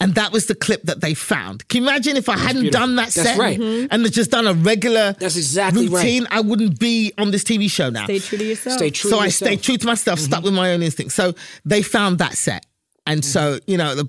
And 0.00 0.14
that 0.14 0.32
was 0.32 0.46
the 0.46 0.54
clip 0.54 0.82
that 0.84 1.00
they 1.00 1.14
found. 1.14 1.66
Can 1.68 1.82
you 1.82 1.88
imagine 1.88 2.16
if 2.16 2.28
I 2.28 2.36
hadn't 2.36 2.62
beautiful. 2.62 2.86
done 2.86 2.96
that 2.96 3.10
That's 3.10 3.28
set 3.28 3.38
right. 3.38 3.58
And 3.58 3.90
had 4.04 4.12
just 4.12 4.30
done 4.30 4.46
a 4.46 4.54
regular 4.54 5.12
That's 5.18 5.36
exactly 5.36 5.88
right. 5.88 6.02
routine? 6.04 6.26
I 6.30 6.40
wouldn't 6.40 6.78
be 6.78 7.12
on 7.18 7.30
this 7.30 7.44
TV 7.44 7.70
show 7.70 7.90
now 7.90 8.04
Stay 8.04 8.18
true 8.18 8.38
to 8.38 8.44
yourself. 8.44 8.76
Stay 8.78 8.90
true. 8.90 9.10
so 9.10 9.16
to 9.16 9.22
I 9.22 9.24
yourself. 9.26 9.48
stayed 9.48 9.62
true 9.62 9.76
to 9.76 9.86
myself, 9.86 10.18
stuck 10.18 10.44
with 10.44 10.54
my 10.54 10.72
own 10.72 10.82
instincts. 10.82 11.14
So 11.14 11.34
they 11.64 11.82
found 11.82 12.18
that 12.18 12.34
set. 12.34 12.66
And 13.06 13.24
so, 13.24 13.58
you 13.66 13.78
know, 13.78 13.94
the, 13.94 14.08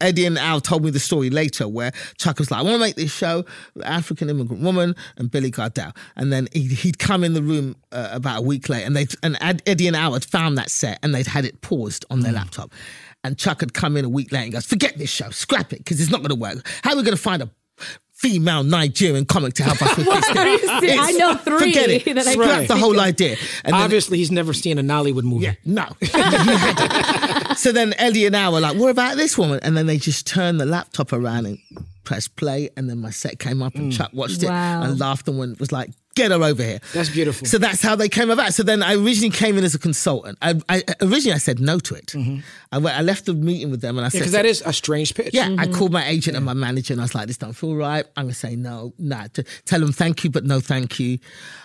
Eddie 0.00 0.26
and 0.26 0.36
Al 0.36 0.60
told 0.60 0.82
me 0.84 0.90
the 0.90 0.98
story 0.98 1.30
later 1.30 1.68
where 1.68 1.92
Chuck 2.18 2.38
was 2.40 2.50
like, 2.50 2.58
I 2.58 2.62
want 2.64 2.74
to 2.74 2.80
make 2.80 2.96
this 2.96 3.12
show 3.12 3.44
African 3.84 4.28
immigrant 4.28 4.60
woman 4.62 4.96
and 5.16 5.30
Billy 5.30 5.50
Gardell. 5.50 5.94
And 6.16 6.32
then 6.32 6.48
he'd, 6.52 6.72
he'd 6.72 6.98
come 6.98 7.22
in 7.22 7.34
the 7.34 7.42
room 7.42 7.76
uh, 7.92 8.08
about 8.10 8.38
a 8.38 8.42
week 8.42 8.68
later 8.68 8.84
and 8.86 8.96
they 8.96 9.06
and 9.22 9.38
Ed- 9.40 9.62
Eddie 9.64 9.86
and 9.86 9.94
Al 9.94 10.14
had 10.14 10.24
found 10.24 10.58
that 10.58 10.70
set 10.70 10.98
and 11.04 11.14
they'd 11.14 11.28
had 11.28 11.44
it 11.44 11.60
paused 11.60 12.04
on 12.10 12.20
their 12.20 12.32
laptop. 12.32 12.72
And 13.24 13.38
Chuck 13.38 13.60
had 13.60 13.72
come 13.72 13.96
in 13.96 14.04
a 14.04 14.08
week 14.08 14.32
later 14.32 14.44
and 14.44 14.52
goes, 14.52 14.66
forget 14.66 14.98
this 14.98 15.10
show, 15.10 15.30
scrap 15.30 15.72
it, 15.72 15.78
because 15.78 16.00
it's 16.00 16.10
not 16.10 16.18
going 16.22 16.30
to 16.30 16.34
work. 16.34 16.66
How 16.82 16.90
are 16.92 16.96
we 16.96 17.02
going 17.02 17.16
to 17.16 17.22
find 17.22 17.40
a 17.42 17.50
female 18.14 18.62
Nigerian 18.62 19.24
comic 19.24 19.54
to 19.54 19.64
help 19.64 19.80
us 19.82 19.96
with 19.96 20.06
this 20.06 20.28
Are 20.36 20.48
you 20.48 20.80
thing? 20.80 20.98
I 21.00 21.10
know 21.12 21.34
three 21.36 21.72
Forget 21.72 21.90
it. 21.90 22.14
that 22.14 22.26
I 22.26 22.32
Scrap 22.32 22.48
can't 22.50 22.68
the 22.68 22.76
whole 22.76 22.98
idea. 23.00 23.36
And 23.64 23.74
then- 23.74 23.82
Obviously, 23.82 24.18
he's 24.18 24.30
never 24.30 24.52
seen 24.52 24.78
a 24.78 24.82
Nollywood 24.82 25.22
movie. 25.24 25.44
yeah, 25.46 25.54
no. 25.64 25.86
You 26.00 26.08
had 26.08 27.48
to. 27.48 27.54
so 27.56 27.70
then 27.72 27.94
Eddie 27.98 28.26
and 28.26 28.36
I 28.36 28.48
were 28.48 28.60
like, 28.60 28.76
what 28.76 28.90
about 28.90 29.16
this 29.16 29.36
woman? 29.38 29.60
And 29.62 29.76
then 29.76 29.86
they 29.86 29.98
just 29.98 30.26
turned 30.26 30.60
the 30.60 30.66
laptop 30.66 31.12
around 31.12 31.46
and 31.46 31.58
pressed 32.04 32.34
play. 32.36 32.70
And 32.76 32.88
then 32.90 32.98
my 32.98 33.10
set 33.10 33.38
came 33.38 33.62
up 33.62 33.74
and 33.76 33.92
mm. 33.92 33.96
Chuck 33.96 34.10
watched 34.12 34.42
Wow. 34.44 34.82
it 34.82 34.86
and 34.88 35.00
laughed 35.00 35.28
and 35.28 35.38
went, 35.38 35.58
was 35.60 35.70
like, 35.72 35.90
get 36.14 36.30
her 36.30 36.42
over 36.42 36.62
here. 36.62 36.80
That's 36.92 37.10
beautiful. 37.10 37.46
So 37.46 37.58
that's 37.58 37.82
how 37.82 37.96
they 37.96 38.08
came 38.08 38.30
about. 38.30 38.54
So 38.54 38.62
then 38.62 38.82
I 38.82 38.94
originally 38.94 39.30
came 39.30 39.58
in 39.58 39.64
as 39.64 39.74
a 39.74 39.78
consultant. 39.78 40.38
I, 40.42 40.60
I 40.68 40.82
originally 41.00 41.34
I 41.34 41.38
said 41.38 41.60
no 41.60 41.78
to 41.80 41.94
it. 41.94 42.06
Mm-hmm. 42.06 42.40
I, 42.72 42.78
went, 42.78 42.96
I 42.96 43.02
left 43.02 43.26
the 43.26 43.34
meeting 43.34 43.70
with 43.70 43.80
them 43.80 43.98
and 43.98 44.06
I 44.06 44.08
said, 44.08 44.18
Because 44.18 44.32
that 44.32 44.46
is 44.46 44.62
a 44.64 44.72
strange 44.72 45.14
pitch. 45.14 45.34
yeah, 45.34 45.44
I 45.44 45.48
mm-hmm. 45.48 45.74
called 45.74 45.92
my 45.92 46.06
agent 46.06 46.36
and 46.36 46.44
my 46.44 46.54
manager, 46.54 46.94
and 46.94 47.00
I 47.00 47.04
was 47.04 47.14
like, 47.14 47.26
"This 47.26 47.36
don't 47.36 47.52
feel 47.52 47.74
right. 47.74 48.04
I'm 48.16 48.24
gonna 48.24 48.34
say 48.34 48.56
no, 48.56 48.94
nah. 48.98 49.26
To 49.34 49.44
tell 49.64 49.80
them 49.80 49.92
thank 49.92 50.24
you, 50.24 50.30
but 50.30 50.44
no 50.44 50.60
thank 50.60 50.98
you. 50.98 51.18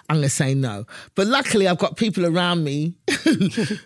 I'm 0.10 0.18
gonna 0.18 0.30
say 0.30 0.54
no." 0.54 0.86
But 1.16 1.28
luckily, 1.28 1.68
I've 1.68 1.78
got 1.78 1.98
people 1.98 2.26
around 2.26 2.64
me 2.64 2.96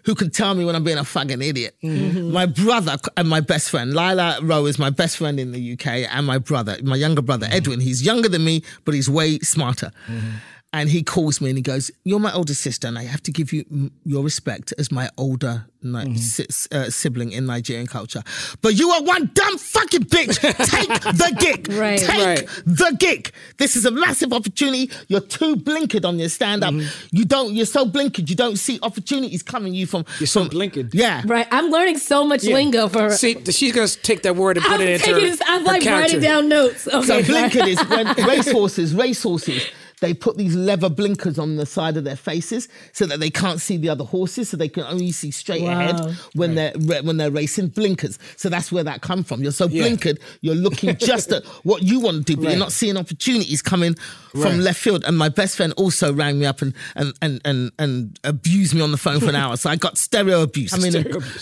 who 0.06 0.16
can 0.16 0.30
tell 0.32 0.54
me 0.54 0.66
when 0.66 0.76
I'm 0.76 0.84
being 0.84 0.98
a 0.98 1.04
fucking 1.04 1.42
idiot. 1.42 1.76
Mm-hmm. 1.84 2.32
My 2.32 2.46
brother 2.46 2.98
and 3.18 3.28
my 3.28 3.42
best 3.42 3.70
friend, 3.70 3.94
Lila 3.94 4.40
Rowe, 4.42 4.66
is 4.66 4.80
my 4.80 4.90
best 4.90 5.18
friend 5.18 5.40
in 5.40 5.52
the 5.52 5.74
UK, 5.74 5.88
and 6.10 6.26
my 6.26 6.38
brother, 6.38 6.78
my 6.84 6.96
younger 6.96 7.22
brother 7.22 7.48
Edwin. 7.50 7.80
He's 7.80 8.04
younger 8.04 8.30
than 8.30 8.44
me, 8.44 8.64
but 8.86 8.94
he's 8.94 9.10
way 9.10 9.40
smarter. 9.40 9.92
Mm-hmm. 10.08 10.30
And 10.74 10.90
he 10.90 11.04
calls 11.04 11.42
me 11.42 11.50
and 11.50 11.58
he 11.58 11.62
goes, 11.62 11.92
"You're 12.06 12.20
my 12.22 12.32
older 12.34 12.54
sister, 12.54 12.88
and 12.88 12.98
I 12.98 13.04
have 13.04 13.22
to 13.24 13.32
give 13.32 13.52
you 13.52 13.66
your 14.06 14.24
respect 14.24 14.74
as 14.78 14.90
my 14.92 15.10
older 15.18 15.66
Ni- 15.84 15.90
Mm-hmm. 16.06 16.16
si- 16.16 16.68
uh, 16.72 16.90
sibling 16.92 17.32
in 17.32 17.48
Nigerian 17.48 17.88
culture. 17.88 18.22
But 18.62 18.76
you 18.78 18.92
are 18.92 19.02
one 19.02 19.32
dumb 19.34 19.58
fucking 19.58 20.02
bitch. 20.04 20.40
Take 20.40 20.88
the 21.18 21.36
gig. 21.40 21.68
Right. 21.74 22.00
Take 22.00 22.24
Right. 22.24 22.48
the 22.66 22.96
gig. 23.00 23.32
This 23.58 23.76
is 23.76 23.86
a 23.86 23.92
massive 23.92 24.32
opportunity. 24.32 24.92
You're 25.08 25.22
too 25.22 25.56
blinkered 25.56 26.06
on 26.06 26.20
your 26.20 26.30
stand 26.30 26.64
up. 26.64 26.74
You 27.12 27.26
don't. 27.26 27.54
You're 27.56 27.66
so 27.66 27.86
blinkered. 27.86 28.30
You 28.30 28.36
don't 28.36 28.58
see 28.58 28.78
opportunities 28.84 29.42
coming 29.44 29.74
you 29.74 29.88
from. 29.88 30.06
You're 30.20 30.28
so 30.28 30.46
from 30.46 30.52
blinkered. 30.58 30.92
Yeah. 30.94 31.24
Right. 31.26 31.48
I'm 31.52 31.70
learning 31.72 31.98
so 31.98 32.24
much 32.26 32.44
Yeah. 32.44 32.54
lingo 32.54 32.88
for 32.88 33.02
her. 33.02 33.12
See, 33.12 33.36
she's 33.52 33.74
gonna 33.74 33.88
take 33.90 34.22
that 34.22 34.36
word 34.38 34.58
and 34.58 34.66
put 34.66 34.76
I'm 34.76 34.82
it 34.82 34.90
into 34.90 35.06
taking 35.06 35.24
her, 35.24 35.30
this, 35.32 35.42
I'm 35.48 35.62
her 35.62 35.68
like 35.68 35.82
character. 35.82 36.02
writing 36.18 36.22
down 36.22 36.48
notes. 36.48 36.88
Okay. 36.88 37.06
So 37.08 37.22
blinkered 37.24 37.68
is 37.68 37.80
when 37.90 38.06
racehorses, 38.28 38.94
racehorses, 38.94 39.64
they 40.02 40.14
put 40.14 40.38
these 40.38 40.56
leather 40.56 40.90
blinkers 40.90 41.40
on 41.40 41.56
the 41.56 41.66
side 41.66 41.96
of 41.96 42.04
their 42.04 42.16
faces 42.18 42.68
so 42.92 43.06
that 43.06 43.20
they 43.20 43.30
can't 43.30 43.62
see 43.62 43.78
the 43.78 43.88
other 43.90 44.04
horses, 44.04 44.50
so 44.50 44.58
they 44.58 44.68
can 44.68 44.84
only 44.84 45.12
see 45.12 45.32
straight 45.32 45.62
Wow. 45.64 45.72
ahead 45.72 46.18
when 46.36 46.56
they're 46.56 46.74
when 47.04 47.18
they're 47.18 47.32
racing. 47.32 47.70
Blinkers. 47.70 48.20
So 48.36 48.50
that's 48.50 48.72
where 48.72 48.84
that 48.84 49.02
come 49.02 49.24
from. 49.24 49.42
You're 49.44 49.52
so 49.54 49.68
Yeah. 49.68 49.84
blinkered, 49.84 50.18
you're 50.42 50.56
looking 50.56 50.96
just 51.12 51.32
at 51.32 51.46
what 51.64 51.84
you 51.84 52.00
want 52.00 52.18
to 52.28 52.34
do, 52.34 52.36
but 52.36 52.44
Right. 52.46 52.52
you're 52.52 52.60
not 52.60 52.72
seeing 52.72 52.98
opportunities 52.98 53.62
coming 53.62 53.96
from 54.32 54.42
Right. 54.42 54.60
left 54.60 54.80
field. 54.80 55.04
And 55.06 55.18
my 55.18 55.30
best 55.30 55.56
friend 55.56 55.72
also 55.78 56.12
rang 56.14 56.40
me 56.40 56.46
up 56.46 56.62
and 56.62 56.74
and 56.96 57.14
and 57.22 57.40
and, 57.46 57.72
and 57.80 58.20
abused 58.24 58.74
me 58.74 58.82
on 58.82 58.92
the 58.92 58.98
phone 58.98 59.20
for 59.20 59.30
an 59.30 59.36
hour. 59.36 59.56
So 59.58 59.70
I 59.70 59.76
got 59.76 59.98
stereo 59.98 60.42
abuse. 60.42 60.74
I 60.74 60.78
mean, 60.78 60.94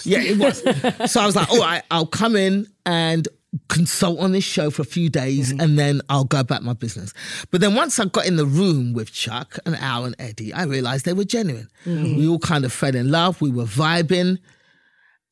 yeah, 0.04 0.22
it 0.22 0.38
was. 0.38 0.60
so 1.12 1.22
I 1.22 1.26
was 1.26 1.36
like, 1.36 1.50
all 1.50 1.60
right, 1.60 1.82
I'll 1.90 2.06
come 2.06 2.36
in 2.36 2.68
and 2.86 3.28
consult 3.68 4.20
on 4.20 4.32
this 4.32 4.44
show 4.44 4.70
for 4.70 4.84
a 4.84 4.86
few 4.86 5.10
days 5.10 5.50
Mm-hmm. 5.52 5.60
and 5.62 5.80
then 5.80 6.02
I'll 6.10 6.24
go 6.24 6.40
about 6.40 6.64
my 6.64 6.74
business. 6.74 7.14
But 7.52 7.62
then 7.62 7.74
once 7.76 8.00
I 8.00 8.06
got 8.06 8.26
in 8.28 8.36
the 8.36 8.46
room 8.46 8.94
with 8.94 9.12
Chuck 9.12 9.58
and 9.66 9.76
Al 9.78 10.06
and 10.06 10.16
Eddie, 10.20 10.54
I 10.54 10.64
realized 10.64 11.06
they 11.06 11.14
were 11.14 11.24
genuine. 11.24 11.68
Mm-hmm. 11.86 12.18
We 12.18 12.28
all 12.28 12.40
kind 12.40 12.64
of 12.66 12.72
fell 12.72 12.96
in 12.96 13.10
love. 13.10 13.42
We 13.42 13.52
were 13.52 13.64
vibing. 13.66 14.38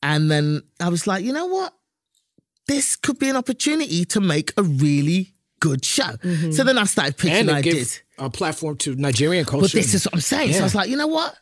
And 0.02 0.31
then 0.31 0.61
I 0.80 0.89
was 0.89 1.06
like, 1.07 1.23
you 1.23 1.31
know 1.34 1.45
what? 1.45 1.73
This 2.68 2.95
could 2.95 3.19
be 3.19 3.30
an 3.30 3.35
opportunity 3.35 4.03
to 4.06 4.19
make 4.19 4.52
a 4.57 4.64
really 4.64 5.34
good 5.60 5.84
show. 5.85 6.11
So 6.52 6.64
then 6.64 6.77
I 6.77 6.84
started 6.85 7.18
pitching 7.18 7.38
Mm-hmm. 7.48 7.49
and 7.49 7.57
ideas. 7.57 8.02
a 8.18 8.30
platform 8.30 8.77
to 8.77 8.95
Nigerian 8.95 9.45
culture. 9.45 9.64
But 9.65 9.72
this 9.73 9.94
is 9.94 10.06
what 10.06 10.15
I'm 10.15 10.22
saying. 10.22 10.53
So 10.53 10.60
I 10.60 10.64
was 10.64 10.76
like, 10.76 10.89
you 10.89 10.98
know 10.98 11.07
what? 11.07 11.35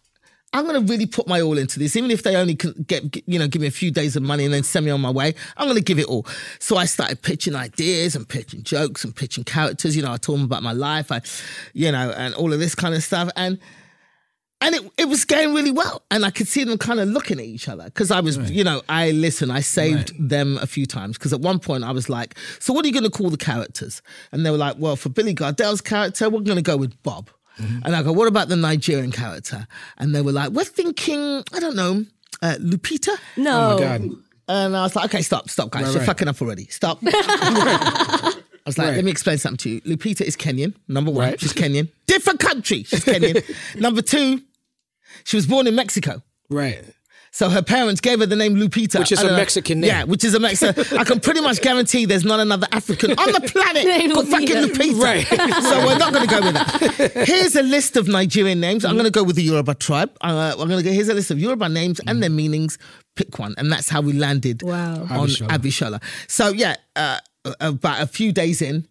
I'm 0.55 0.65
going 0.65 0.79
to 0.79 0.89
really 0.89 1.05
put 1.05 1.27
my 1.27 1.41
all 1.41 1.57
into 1.57 1.79
this, 1.79 1.97
even 1.97 2.09
if 2.11 2.23
they 2.23 2.37
only 2.37 2.55
can 2.55 2.85
get, 2.87 3.27
you 3.27 3.37
know, 3.37 3.45
give 3.45 3.61
me 3.61 3.67
a 3.67 3.71
few 3.71 3.91
days 3.91 4.15
of 4.15 4.23
money 4.23 4.45
and 4.45 4.53
then 4.53 4.63
send 4.63 4.85
me 4.85 4.91
on 4.91 5.01
my 5.01 5.11
way. 5.11 5.35
I'm 5.57 5.65
going 5.65 5.77
to 5.77 5.83
give 5.83 5.99
it 5.99 6.05
all. 6.05 6.25
So 6.59 6.77
I 6.77 6.85
started 6.85 7.21
pitching 7.21 7.55
ideas 7.55 8.15
and 8.15 8.27
pitching 8.27 8.63
jokes 8.63 9.03
and 9.03 9.13
pitching 9.13 9.43
characters. 9.43 9.97
You 9.97 10.03
know, 10.03 10.13
I 10.13 10.17
told 10.17 10.39
them 10.39 10.45
about 10.45 10.63
my 10.63 10.71
life, 10.71 11.11
I, 11.11 11.21
you 11.73 11.91
know, 11.91 12.09
and 12.11 12.33
all 12.35 12.53
of 12.53 12.59
this 12.59 12.73
kind 12.73 12.95
of 12.95 13.03
stuff. 13.03 13.29
And 13.35 13.59
and 14.61 14.75
it, 14.75 14.91
it 14.97 15.09
was 15.09 15.25
going 15.25 15.53
really 15.53 15.71
well. 15.71 16.03
And 16.09 16.25
I 16.25 16.29
could 16.29 16.47
see 16.47 16.63
them 16.63 16.77
kind 16.77 17.01
of 17.01 17.09
looking 17.09 17.37
at 17.37 17.45
each 17.45 17.67
other 17.67 17.83
because 17.83 18.09
I 18.09 18.21
was, 18.21 18.37
you 18.49 18.63
know, 18.63 18.81
I 18.87 19.11
listen, 19.11 19.51
I 19.51 19.59
saved 19.59 20.13
them 20.17 20.57
a 20.61 20.67
few 20.67 20.85
times 20.85 21.17
because 21.17 21.33
at 21.33 21.41
one 21.41 21.59
point 21.59 21.83
I 21.83 21.91
was 21.91 22.07
like, 22.07 22.37
so 22.59 22.73
what 22.73 22.85
are 22.85 22.87
you 22.87 22.93
going 22.93 23.03
to 23.03 23.09
call 23.09 23.29
the 23.29 23.37
characters? 23.37 24.01
And 24.31 24.45
they 24.45 24.51
were 24.51 24.57
like, 24.57 24.77
well, 24.79 24.95
for 24.95 25.09
Billy 25.09 25.35
Gardell's 25.35 25.81
character, 25.81 26.29
we're 26.29 26.39
going 26.39 26.55
to 26.55 26.63
go 26.63 26.77
with 26.77 27.03
Bob. 27.03 27.29
And 27.57 27.95
I 27.95 28.03
go, 28.03 28.11
what 28.11 28.27
about 28.27 28.49
the 28.49 28.55
Nigerian 28.55 29.11
character? 29.11 29.67
And 29.97 30.13
they 30.13 30.21
were 30.21 30.31
like, 30.33 30.51
we're 30.51 30.63
thinking, 30.65 31.43
I 31.53 31.59
don't 31.59 31.75
know, 31.75 32.05
uh, 32.41 32.55
Lupita? 32.59 33.15
no. 33.37 33.71
Oh 33.71 33.73
my 33.77 33.79
god. 33.81 34.09
And 34.47 34.77
I 34.77 34.83
was 34.83 34.95
like, 34.95 35.05
okay, 35.05 35.21
stop, 35.23 35.49
stop, 35.49 35.71
guys. 35.71 35.83
Right, 35.85 35.89
You're 35.91 35.99
right. 36.01 36.05
fucking 36.05 36.27
up 36.27 36.39
already. 36.41 36.65
Stop. 36.65 36.99
I 37.05 38.33
was 38.65 38.77
like, 38.77 38.87
Right. 38.87 38.95
let 38.95 39.05
me 39.05 39.11
explain 39.11 39.37
something 39.37 39.57
to 39.57 39.69
you. 39.69 39.81
Lupita 39.81 40.21
is 40.21 40.35
Kenyan, 40.35 40.73
number 40.87 41.11
one. 41.11 41.29
Right. 41.29 41.39
She's 41.39 41.53
Kenyan. 41.53 41.89
Different 42.07 42.39
country. 42.39 42.83
She's 42.83 43.03
Kenyan. 43.05 43.43
number 43.79 44.01
two, 44.01 44.41
she 45.23 45.35
was 45.37 45.47
born 45.47 45.65
in 45.67 45.75
Mexico. 45.75 46.21
Right. 46.49 46.83
So 47.35 47.49
her 47.49 47.61
parents 47.61 47.99
gave 47.99 48.21
her 48.21 48.25
the 48.25 48.37
name 48.37 48.55
Lupita. 48.55 48.97
Which 48.99 49.11
is 49.11 49.19
a 49.19 49.23
don't 49.23 49.31
know- 49.33 49.37
Mexican 49.37 49.81
name. 49.81 49.89
Yeah, 49.89 50.03
which 50.05 50.23
is 50.23 50.33
a 50.35 50.39
Mexican. 50.39 50.97
I 50.97 51.03
can 51.03 51.19
pretty 51.19 51.41
much 51.41 51.59
guarantee 51.61 52.05
there's 52.05 52.23
not 52.23 52.39
another 52.39 52.65
African 52.71 53.11
on 53.11 53.29
the 53.33 53.41
planet 53.41 53.83
called 54.13 54.29
fucking 54.29 54.47
Lupita. 54.47 54.93
Lupita. 54.93 55.01
Right. 55.03 55.27
So 55.65 55.85
we're 55.85 55.97
not 55.97 56.13
going 56.13 56.25
to 56.29 56.33
go 56.33 56.41
with 56.41 56.53
that. 56.53 57.27
Here's 57.27 57.57
a 57.57 57.61
list 57.61 57.97
of 57.97 58.07
Nigerian 58.07 58.61
names. 58.61 58.85
I'm 58.85 58.93
going 58.93 59.03
to 59.03 59.11
go 59.11 59.21
with 59.21 59.35
the 59.35 59.41
Yoruba 59.43 59.73
tribe. 59.75 60.15
Uh, 60.21 60.55
I'm 60.57 60.69
going 60.69 60.81
to 60.81 60.83
go. 60.83 60.91
Here's 60.93 61.09
a 61.09 61.13
list 61.13 61.29
of 61.29 61.37
Yoruba 61.37 61.67
names 61.67 61.99
and 62.07 62.23
their 62.23 62.29
meanings. 62.29 62.77
Pick 63.17 63.37
one, 63.37 63.53
and 63.57 63.69
that's 63.69 63.89
how 63.89 63.99
we 63.99 64.13
landed 64.13 64.63
Wow. 64.63 65.01
on 65.01 65.07
Abishola. 65.27 65.47
Abishola. 65.49 66.03
So 66.29 66.49
yeah, 66.53 66.75
uh, 66.95 67.19
about 67.59 68.01
a 68.01 68.07
few 68.07 68.31
days 68.31 68.61
in, 68.61 68.87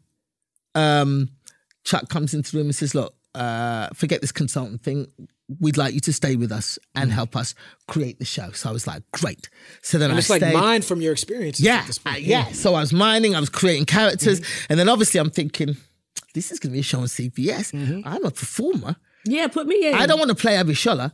um, 0.74 1.30
Chuck 1.84 2.10
comes 2.10 2.34
into 2.34 2.52
the 2.52 2.58
room 2.58 2.66
and 2.66 2.74
says, 2.76 2.94
"Look, 2.94 3.14
uh, 3.34 3.88
forget 3.94 4.20
this 4.20 4.32
consultant 4.32 4.82
thing. 4.82 5.06
We'd 5.60 5.76
like 5.76 5.92
you 5.94 6.00
to 6.00 6.12
stay 6.12 6.36
with 6.36 6.50
us 6.50 6.78
and 6.94 7.12
help 7.12 7.36
us 7.36 7.54
create 7.86 8.18
the 8.18 8.24
show." 8.24 8.50
So 8.52 8.70
I 8.70 8.72
was 8.72 8.86
like, 8.86 9.02
"Great." 9.12 9.48
So 9.82 9.98
then 9.98 10.10
And 10.10 10.16
I 10.16 10.20
it's 10.20 10.30
like 10.30 10.40
mine 10.40 10.82
from 10.82 11.00
your 11.00 11.12
experience. 11.12 11.60
Yeah, 11.60 11.86
uh, 12.06 12.14
yeah. 12.18 12.46
So 12.52 12.74
I 12.74 12.80
was 12.80 12.92
mining, 12.92 13.34
I 13.34 13.40
was 13.40 13.50
creating 13.50 13.84
characters, 13.86 14.40
Mm-hmm. 14.40 14.66
and 14.70 14.78
then 14.80 14.88
obviously 14.88 15.20
I'm 15.20 15.30
thinking, 15.30 15.76
this 16.34 16.50
is 16.50 16.58
going 16.58 16.70
to 16.70 16.74
be 16.74 16.80
a 16.80 16.82
show 16.82 17.00
on 17.00 17.06
CBS. 17.06 17.72
Mm-hmm. 17.72 18.00
I'm 18.08 18.24
a 18.24 18.30
performer. 18.30 18.96
Yeah, 19.26 19.46
put 19.48 19.66
me 19.66 19.86
in. 19.88 19.94
I 19.94 20.06
don't 20.06 20.18
want 20.18 20.30
to 20.30 20.34
play 20.34 20.54
Abishola. 20.56 21.12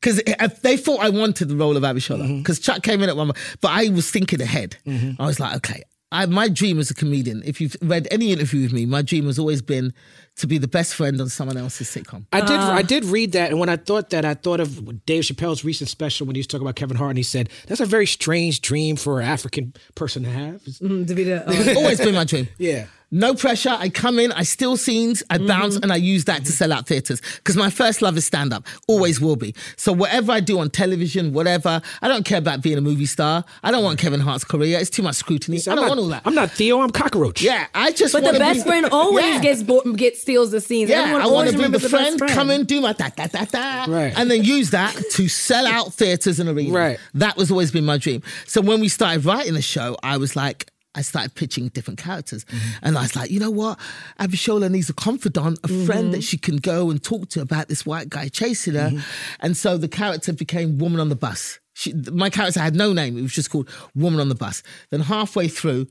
Because 0.00 0.20
they 0.62 0.76
thought 0.76 1.00
I 1.00 1.08
wanted 1.08 1.48
the 1.48 1.56
role 1.56 1.76
of 1.76 1.82
Abishola. 1.82 2.22
Mm-hmm. 2.24 2.38
Because 2.38 2.58
Chuck 2.58 2.82
came 2.82 3.02
in 3.02 3.08
at 3.08 3.16
one, 3.16 3.28
but 3.62 3.68
I 3.70 3.88
was 3.88 4.10
thinking 4.10 4.40
ahead. 4.42 4.76
I 5.18 5.24
was 5.26 5.40
like, 5.40 5.56
okay, 5.56 5.82
I, 6.12 6.26
my 6.26 6.48
dream 6.48 6.78
as 6.78 6.90
a 6.90 6.94
comedian, 6.94 7.42
if 7.46 7.60
you've 7.60 7.76
read 7.80 8.06
any 8.10 8.30
interview 8.32 8.62
with 8.62 8.72
me, 8.74 8.84
my 8.86 9.00
dream 9.02 9.24
has 9.26 9.38
always 9.38 9.62
been 9.62 9.94
to 10.36 10.46
be 10.46 10.58
the 10.58 10.68
best 10.68 10.94
friend 10.94 11.20
on 11.20 11.28
someone 11.28 11.56
else's 11.56 11.88
sitcom. 11.88 12.26
I 12.32 12.40
did. 12.40 12.50
Ah. 12.50 12.74
I 12.74 12.82
did 12.82 13.04
read 13.06 13.32
that, 13.32 13.50
and 13.50 13.58
when 13.58 13.68
I 13.68 13.76
thought 13.76 14.10
that, 14.10 14.24
I 14.24 14.34
thought 14.34 14.60
of 14.60 15.04
Dave 15.06 15.22
Chappelle's 15.24 15.64
recent 15.64 15.88
special 15.88 16.26
when 16.26 16.36
he 16.36 16.40
was 16.40 16.46
talking 16.46 16.66
about 16.66 16.76
Kevin 16.76 16.96
Hart, 16.96 17.10
and 17.10 17.18
he 17.18 17.22
said 17.22 17.48
that's 17.66 17.80
a 17.80 17.86
very 17.86 18.06
strange 18.06 18.60
dream 18.60 18.96
for 18.96 19.20
an 19.20 19.26
African 19.26 19.72
person 19.94 20.24
to 20.24 20.30
have. 20.30 20.62
Mm, 20.62 21.06
to 21.06 21.14
be 21.14 21.24
the, 21.24 21.46
uh, 21.74 21.74
always 21.78 21.98
been 21.98 22.14
my 22.14 22.24
dream. 22.24 22.48
Yeah. 22.58 22.86
No 23.16 23.34
pressure. 23.34 23.74
I 23.78 23.88
come 23.88 24.18
in, 24.18 24.30
I 24.32 24.42
steal 24.42 24.76
scenes, 24.76 25.22
I 25.30 25.38
Mm-hmm. 25.38 25.46
bounce, 25.46 25.76
and 25.76 25.90
I 25.92 25.96
use 25.96 26.24
that 26.26 26.44
to 26.44 26.52
sell 26.52 26.72
out 26.72 26.86
theaters. 26.86 27.20
Because 27.36 27.56
my 27.56 27.70
first 27.70 28.02
love 28.02 28.16
is 28.16 28.24
stand 28.26 28.52
up, 28.52 28.66
always 28.88 29.20
will 29.20 29.36
be. 29.36 29.54
So 29.76 29.92
whatever 29.92 30.32
I 30.32 30.40
do 30.40 30.58
on 30.58 30.68
television, 30.70 31.32
whatever, 31.32 31.80
I 32.02 32.08
don't 32.08 32.24
care 32.24 32.38
about 32.38 32.60
being 32.62 32.76
a 32.76 32.80
movie 32.82 33.06
star. 33.06 33.44
I 33.62 33.70
don't 33.70 33.82
want 33.84 33.98
Kevin 33.98 34.20
Hart's 34.20 34.44
career. 34.44 34.78
It's 34.78 34.90
too 34.90 35.02
much 35.02 35.16
scrutiny. 35.16 35.58
I 35.66 35.70
I'm 35.70 35.76
don't 35.76 35.84
not, 35.84 35.88
want 35.88 36.00
all 36.00 36.08
that. 36.08 36.22
I'm 36.26 36.34
not 36.34 36.50
Theo. 36.50 36.80
I'm 36.80 36.90
Cockroach. 36.90 37.40
yeah, 37.42 37.66
I 37.74 37.92
just. 37.92 38.12
but 38.12 38.22
the 38.24 38.38
best 38.38 38.64
be- 38.64 38.70
friend 38.70 38.86
always 38.92 39.24
Yeah. 39.24 39.40
gets 39.40 39.62
bo- 39.62 39.82
gets 39.94 40.20
steals 40.20 40.50
the 40.50 40.60
scenes. 40.60 40.90
Yeah, 40.90 41.00
Everyone 41.02 41.22
I 41.22 41.26
want 41.26 41.46
to 41.48 41.52
be 41.52 41.58
the 41.58 41.64
remembers 41.64 41.90
friend, 41.90 42.18
best 42.20 42.34
come 42.34 42.50
in, 42.50 42.64
do 42.64 42.80
my 42.82 42.92
da 42.92 43.08
da 43.16 43.26
da 43.28 43.44
da, 43.46 43.84
Right. 43.92 44.12
and 44.16 44.30
then 44.30 44.44
use 44.44 44.70
that 44.70 44.94
to 45.12 45.28
sell 45.28 45.66
out 45.66 45.94
theaters 45.94 46.38
and 46.38 46.48
arenas. 46.50 46.72
Right. 46.72 46.98
That 47.14 47.36
was 47.36 47.50
always 47.50 47.70
been 47.70 47.84
my 47.86 47.96
dream. 47.98 48.22
So 48.46 48.60
when 48.60 48.80
we 48.80 48.88
started 48.88 49.24
writing 49.24 49.54
the 49.54 49.62
show, 49.62 49.96
I 50.02 50.16
was 50.18 50.36
like, 50.36 50.70
I 50.96 51.02
started 51.02 51.34
pitching 51.34 51.68
different 51.68 51.98
characters, 52.00 52.44
Mm-hmm. 52.44 52.84
and 52.86 52.98
I 52.98 53.02
was 53.02 53.14
like, 53.14 53.30
you 53.30 53.38
know 53.38 53.50
what, 53.50 53.78
Abishola 54.18 54.70
needs 54.70 54.88
a 54.90 54.94
confidant, 54.94 55.58
a 55.62 55.68
Mm-hmm. 55.68 55.86
friend 55.86 56.14
that 56.14 56.24
she 56.24 56.38
can 56.38 56.56
go 56.56 56.90
and 56.90 57.02
talk 57.02 57.28
to 57.30 57.40
about 57.40 57.68
this 57.68 57.84
white 57.86 58.08
guy 58.08 58.28
chasing 58.28 58.74
her, 58.74 58.88
Mm-hmm. 58.90 59.36
and 59.40 59.56
so 59.56 59.76
the 59.78 59.88
character 59.88 60.32
became 60.32 60.78
Woman 60.78 61.00
on 61.00 61.08
the 61.08 61.16
Bus. 61.16 61.60
She, 61.74 61.92
my 62.12 62.30
character 62.30 62.60
had 62.60 62.74
no 62.74 62.92
name; 62.92 63.18
it 63.18 63.22
was 63.22 63.32
just 63.34 63.50
called 63.50 63.68
Woman 63.94 64.18
on 64.20 64.28
the 64.30 64.34
Bus. 64.34 64.62
Then 64.90 65.00
halfway 65.00 65.48
through 65.48 65.86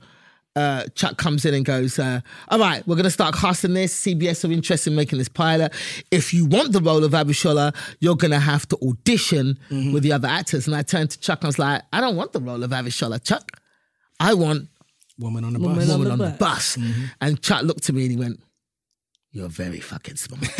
uh, 0.56 0.86
Chuck 0.95 1.18
comes 1.18 1.44
in 1.44 1.53
and 1.53 1.65
goes, 1.65 1.99
uh, 1.99 2.22
All 2.48 2.57
right, 2.57 2.82
we're 2.88 2.95
going 2.95 3.03
to 3.03 3.11
start 3.11 3.36
casting 3.36 3.73
this. 3.73 3.94
CBS 4.06 4.48
are 4.48 4.52
interested 4.53 4.90
in 4.91 4.95
making 4.95 5.18
this 5.19 5.27
pilot. 5.27 5.73
If 6.11 6.34
you 6.34 6.45
want 6.45 6.72
the 6.72 6.80
role 6.80 7.03
of 7.03 7.11
Abishola, 7.11 7.76
you're 7.99 8.15
going 8.15 8.32
to 8.32 8.40
have 8.40 8.65
to 8.69 8.77
audition 8.82 9.60
with 9.69 10.02
the 10.03 10.14
other 10.14 10.30
actors. 10.30 10.65
And 10.65 10.73
I 10.73 10.82
turned 10.82 11.11
to 11.11 11.19
Chuck 11.19 11.40
and 11.41 11.48
I 11.48 11.49
was 11.49 11.60
like, 11.60 11.82
I 11.91 11.99
don't 11.99 12.15
want 12.15 12.32
the 12.32 12.40
role 12.40 12.64
of 12.64 12.72
Abishola. 12.72 13.22
Chuck, 13.22 13.60
I 14.22 14.34
want 14.34 14.69
Woman 15.19 15.43
on 15.43 15.53
the 15.53 15.59
Woman 15.59 15.77
bus. 15.77 15.89
on 15.89 15.99
Woman 15.99 16.17
the 16.17 16.25
on 16.25 16.31
the 16.31 16.37
Bus. 16.37 16.77
Bus. 16.77 16.85
And 17.21 17.41
Chuck 17.41 17.63
looked 17.63 17.87
at 17.89 17.95
me 17.95 18.03
and 18.03 18.11
he 18.11 18.17
went, 18.17 18.39
You're 19.31 19.47
very 19.49 19.79
fucking 19.79 20.15
smart. 20.17 20.43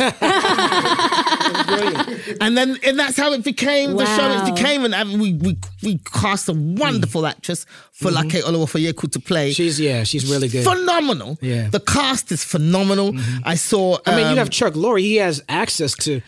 and 2.40 2.56
then 2.56 2.76
and 2.84 2.98
that's 2.98 3.16
how 3.16 3.32
it 3.32 3.44
became 3.44 3.96
the 3.96 4.06
show. 4.16 4.30
It 4.30 4.54
became, 4.54 4.84
and 4.84 4.94
uh, 4.94 5.04
we 5.18 5.34
we 5.34 5.56
we 5.82 5.98
cast 5.98 6.48
a 6.48 6.52
wonderful 6.52 7.26
actress 7.26 7.66
for 7.92 8.10
Lake 8.10 8.32
Oluwafoyeku 8.44 9.10
to 9.12 9.20
play 9.20 9.52
She's 9.52 9.78
yeah. 9.80 10.04
She's 10.04 10.30
really 10.30 10.48
good. 10.48 10.64
phenomenal. 10.64 11.38
Yeah. 11.40 11.62
Mm-hmm. 11.62 11.70
The 11.70 11.80
cast 11.80 12.32
is 12.32 12.44
phenomenal. 12.44 13.12
I 13.44 13.54
saw. 13.54 13.98
I 14.06 14.16
mean, 14.16 14.26
um, 14.26 14.32
you 14.32 14.38
have 14.38 14.50
Chuck 14.50 14.74
Lorre. 14.74 15.00
He 15.00 15.16
has 15.16 15.42
access 15.48 15.94
to. 16.04 16.20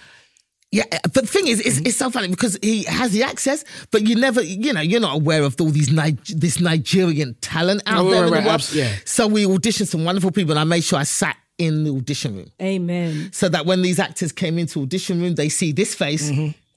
Yeah, 0.71 0.85
but 1.03 1.15
the 1.15 1.27
thing 1.27 1.47
is, 1.47 1.61
it's, 1.61 1.79
it's 1.79 1.97
so 1.97 2.11
funny 2.11 2.29
because 2.29 2.59
he 2.63 2.83
has 2.85 3.13
the 3.13 3.23
access, 3.23 3.65
but 3.91 4.07
you 4.07 4.17
never, 4.17 4.43
you 4.43 4.73
know, 4.75 4.83
you're 4.83 5.01
not 5.01 5.17
aware 5.17 5.43
of 5.43 5.59
all 5.61 5.71
these 5.71 5.91
Ni- 5.91 6.19
this 6.35 6.61
Nigerian 6.61 7.35
talent 7.41 7.83
out 7.87 8.05
Oh, 8.05 8.11
there 8.11 8.21
right, 8.21 8.27
in 8.27 8.31
the 8.33 8.37
right, 8.37 8.45
world. 8.45 8.55
abs- 8.57 8.75
yeah. 8.77 8.93
So 9.07 9.27
we 9.29 9.45
auditioned 9.47 9.87
some 9.89 10.05
wonderful 10.05 10.31
people, 10.31 10.51
and 10.53 10.61
I 10.61 10.65
made 10.65 10.85
sure 10.85 10.99
I 10.99 11.05
sat 11.05 11.37
in 11.57 11.85
the 11.85 11.91
audition 11.91 12.37
room 12.37 12.51
Amen. 12.61 13.31
so 13.33 13.49
that 13.49 13.65
when 13.65 13.81
these 13.81 13.99
actors 13.99 14.31
came 14.31 14.59
into 14.59 14.83
audition 14.83 15.21
room, 15.23 15.37
they 15.37 15.49
see 15.49 15.73
this 15.73 15.95
face. 15.95 16.31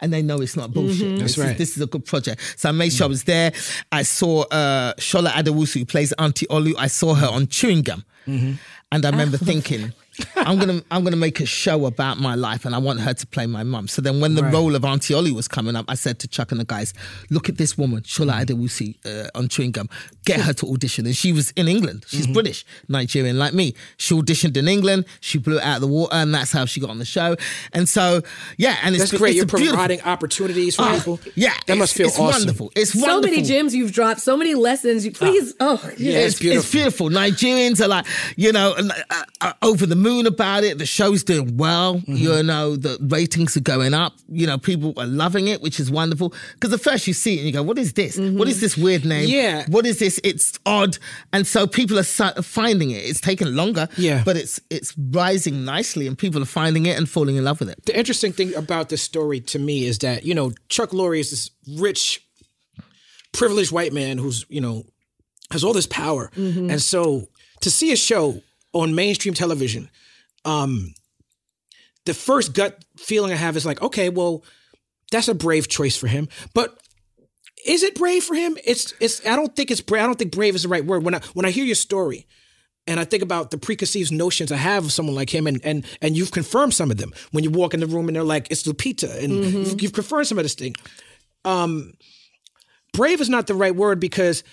And 0.03 0.11
they 0.11 0.23
know 0.23 0.41
it's 0.41 0.55
not 0.57 0.73
bullshit. 0.73 1.05
Mm-hmm. 1.09 1.17
That's 1.17 1.35
this, 1.35 1.37
right. 1.45 1.51
is, 1.51 1.57
this 1.59 1.75
is 1.75 1.83
a 1.83 1.85
good 1.85 2.03
project. 2.05 2.55
So 2.57 2.69
I 2.69 2.71
made 2.71 2.91
sure 2.91 3.05
I 3.05 3.07
was 3.07 3.25
there. 3.25 3.51
I 3.91 4.01
saw 4.01 4.41
uh, 4.45 4.95
Shola 4.95 5.27
Adewusi, 5.29 5.77
who 5.81 5.85
plays 5.85 6.11
Auntie 6.13 6.47
Olu. 6.47 6.73
I 6.75 6.87
saw 6.87 7.13
her 7.13 7.27
on 7.27 7.45
Chewing 7.45 7.83
Gum. 7.83 8.03
Mm-hmm. 8.25 8.53
And 8.91 9.05
I 9.05 9.09
remember 9.11 9.37
thinking, 9.37 9.93
I'm 10.35 10.59
gonna 10.59 10.81
I'm 10.91 11.03
gonna 11.03 11.15
make 11.15 11.39
a 11.39 11.45
show 11.45 11.85
about 11.85 12.19
my 12.19 12.35
life, 12.35 12.65
and 12.65 12.75
I 12.75 12.79
want 12.79 12.99
her 12.99 13.13
to 13.13 13.27
play 13.27 13.45
my 13.45 13.63
mum. 13.63 13.87
So 13.87 14.01
then, 14.01 14.19
when 14.19 14.35
the 14.35 14.43
Right. 14.43 14.53
role 14.53 14.75
of 14.75 14.83
Auntie 14.83 15.13
Olu 15.13 15.31
was 15.31 15.47
coming 15.47 15.75
up, 15.75 15.85
I 15.87 15.95
said 15.95 16.19
to 16.19 16.27
Chuck 16.27 16.51
and 16.51 16.59
the 16.59 16.65
guys, 16.65 16.93
"Look 17.29 17.47
at 17.47 17.57
this 17.57 17.77
woman, 17.77 18.01
Shola 18.01 18.43
Adewusi, 18.45 18.95
uh, 19.05 19.29
on 19.35 19.47
chewing 19.47 19.71
gum. 19.71 19.87
Get 20.25 20.41
her 20.41 20.53
to 20.53 20.67
audition." 20.67 21.05
And 21.05 21.15
she 21.15 21.31
was 21.31 21.51
in 21.55 21.67
England. 21.67 22.05
She's 22.07 22.23
Mm-hmm. 22.23 22.33
British, 22.33 22.65
Nigerian, 22.89 23.37
like 23.39 23.53
me. 23.53 23.73
She 23.97 24.13
auditioned 24.13 24.57
in 24.57 24.67
England. 24.67 25.05
She 25.21 25.37
blew 25.37 25.57
it 25.57 25.63
out 25.63 25.75
of 25.75 25.81
the 25.81 25.87
water, 25.87 26.13
and 26.13 26.33
that's 26.35 26.51
how 26.51 26.65
she 26.65 26.79
got 26.81 26.89
on 26.89 26.99
the 26.99 27.05
show. 27.05 27.35
And 27.71 27.87
so, 27.87 28.21
yeah, 28.57 28.77
and 28.83 28.95
it's 28.95 29.11
That's 29.11 29.17
great. 29.17 29.29
It's 29.31 29.35
You're 29.37 29.43
a 29.45 29.47
beautiful- 29.47 29.73
providing 29.73 30.01
opportunities 30.01 30.75
for 30.75 30.81
Ah, 30.83 30.95
people. 30.97 31.19
Yeah, 31.35 31.53
that 31.67 31.77
must 31.77 31.93
it's- 31.95 31.97
feel 31.97 32.07
it's 32.07 32.19
awesome. 32.19 32.41
wonderful. 32.47 32.71
It's 32.75 32.91
So 32.99 33.21
many 33.21 33.41
gems 33.41 33.73
you've 33.73 33.91
dropped, 33.93 34.19
so 34.21 34.35
many 34.35 34.55
lessons. 34.55 35.05
You, 35.05 35.11
please, 35.11 35.53
oh, 35.61 35.79
Yeah, 35.97 36.19
it's, 36.19 36.33
it's 36.33 36.39
beautiful. 36.39 36.59
It's 36.63 36.71
beautiful. 36.71 37.09
Nigerians 37.09 37.79
are 37.79 37.87
like, 37.87 38.05
you 38.35 38.51
know, 38.51 38.71
uh, 38.77 39.23
uh, 39.39 39.53
over 39.61 39.85
the 39.85 39.95
moon 40.01 40.27
about 40.27 40.63
it. 40.63 40.77
The 40.77 40.85
show's 40.85 41.23
doing 41.23 41.57
well. 41.57 41.95
Mm-hmm. 41.95 42.15
You 42.15 42.43
know, 42.43 42.75
the 42.75 42.97
ratings 43.01 43.55
are 43.57 43.61
going 43.61 43.93
up. 43.93 44.13
You 44.27 44.47
know, 44.47 44.57
people 44.57 44.93
are 44.97 45.05
loving 45.05 45.47
it, 45.47 45.61
which 45.61 45.79
is 45.79 45.91
wonderful. 45.91 46.33
Because 46.53 46.73
at 46.73 46.81
first 46.81 47.07
you 47.07 47.13
see 47.13 47.35
it 47.35 47.37
and 47.37 47.47
you 47.47 47.53
go, 47.53 47.63
what 47.63 47.77
is 47.77 47.93
this? 47.93 48.17
What 48.17 48.47
is 48.47 48.61
this 48.61 48.77
weird 48.77 49.05
name? 49.05 49.27
Yeah. 49.27 49.65
What 49.67 49.85
is 49.85 49.99
this? 49.99 50.19
It's 50.23 50.59
odd. 50.65 50.97
And 51.33 51.45
so 51.45 51.67
people 51.67 51.99
are 51.99 52.03
finding 52.03 52.91
it. 52.91 52.97
It's 52.97 53.21
taken 53.21 53.55
longer. 53.55 53.87
Yeah. 53.97 54.23
But 54.25 54.37
it's 54.37 54.59
it's 54.69 54.95
rising 54.97 55.65
nicely 55.65 56.07
and 56.07 56.17
people 56.17 56.41
are 56.41 56.45
finding 56.45 56.85
it 56.85 56.97
and 56.97 57.09
falling 57.09 57.35
in 57.35 57.43
love 57.43 57.59
with 57.59 57.69
it. 57.69 57.85
The 57.85 57.97
interesting 57.97 58.31
thing 58.31 58.55
about 58.55 58.89
this 58.89 59.01
story 59.01 59.39
to 59.41 59.59
me 59.59 59.85
is 59.85 59.99
that 59.99 60.25
you 60.25 60.33
know 60.33 60.51
Chuck 60.69 60.89
Lorre 60.91 61.19
is 61.19 61.29
this 61.31 61.51
rich, 61.79 62.25
privileged 63.31 63.71
white 63.71 63.93
man 63.93 64.17
who's 64.17 64.45
you 64.49 64.61
know 64.61 64.83
has 65.51 65.63
all 65.63 65.73
this 65.73 65.87
power, 65.87 66.31
and 66.35 66.81
so 66.81 67.27
to 67.61 67.69
see 67.69 67.91
a 67.91 67.95
show 67.95 68.41
on 68.73 68.95
mainstream 68.95 69.33
television, 69.33 69.89
um, 70.45 70.93
the 72.05 72.13
first 72.13 72.53
gut 72.53 72.83
feeling 72.97 73.31
I 73.31 73.35
have 73.35 73.57
is 73.57 73.65
like, 73.65 73.81
okay, 73.81 74.09
well, 74.09 74.43
that's 75.11 75.27
a 75.27 75.35
brave 75.35 75.67
choice 75.67 75.97
for 75.97 76.07
him, 76.07 76.27
but. 76.53 76.77
Is 77.63 77.83
it 77.83 77.93
brave 77.93 78.23
for 78.23 78.33
him? 78.33 78.57
It's 78.65 78.91
it's. 78.99 79.23
I 79.23 79.35
don't 79.35 79.55
think 79.55 79.69
it's 79.69 79.81
brave. 79.81 80.01
I 80.01 80.07
don't 80.07 80.17
think 80.17 80.31
brave 80.31 80.55
is 80.55 80.63
the 80.63 80.67
right 80.67 80.83
word. 80.83 81.03
When 81.03 81.13
I 81.13 81.21
when 81.35 81.45
I 81.45 81.51
hear 81.51 81.63
your 81.63 81.75
story, 81.75 82.25
and 82.87 82.99
I 82.99 83.05
think 83.05 83.21
about 83.21 83.51
the 83.51 83.57
preconceived 83.57 84.11
notions 84.11 84.51
I 84.51 84.57
have 84.57 84.85
of 84.85 84.91
someone 84.91 85.15
like 85.15 85.29
him, 85.29 85.47
and 85.47 85.61
and 85.63 85.85
and 86.01 86.17
you've 86.17 86.31
confirmed 86.31 86.73
some 86.73 86.91
of 86.91 86.97
them 86.97 87.13
when 87.31 87.43
you 87.43 87.51
walk 87.51 87.73
in 87.73 87.79
the 87.79 87.87
room 87.87 88.07
and 88.07 88.15
they're 88.15 88.23
like, 88.23 88.47
"It's 88.49 88.63
Lupita," 88.63 89.23
and 89.23 89.31
you've, 89.31 89.81
you've 89.81 89.93
confirmed 89.93 90.27
some 90.27 90.39
of 90.39 90.43
this 90.43 90.55
thing. 90.55 90.75
Um, 91.45 91.93
brave 92.93 93.21
is 93.21 93.29
not 93.29 93.47
the 93.47 93.53
right 93.55 93.75
word 93.75 93.99
because 93.99 94.43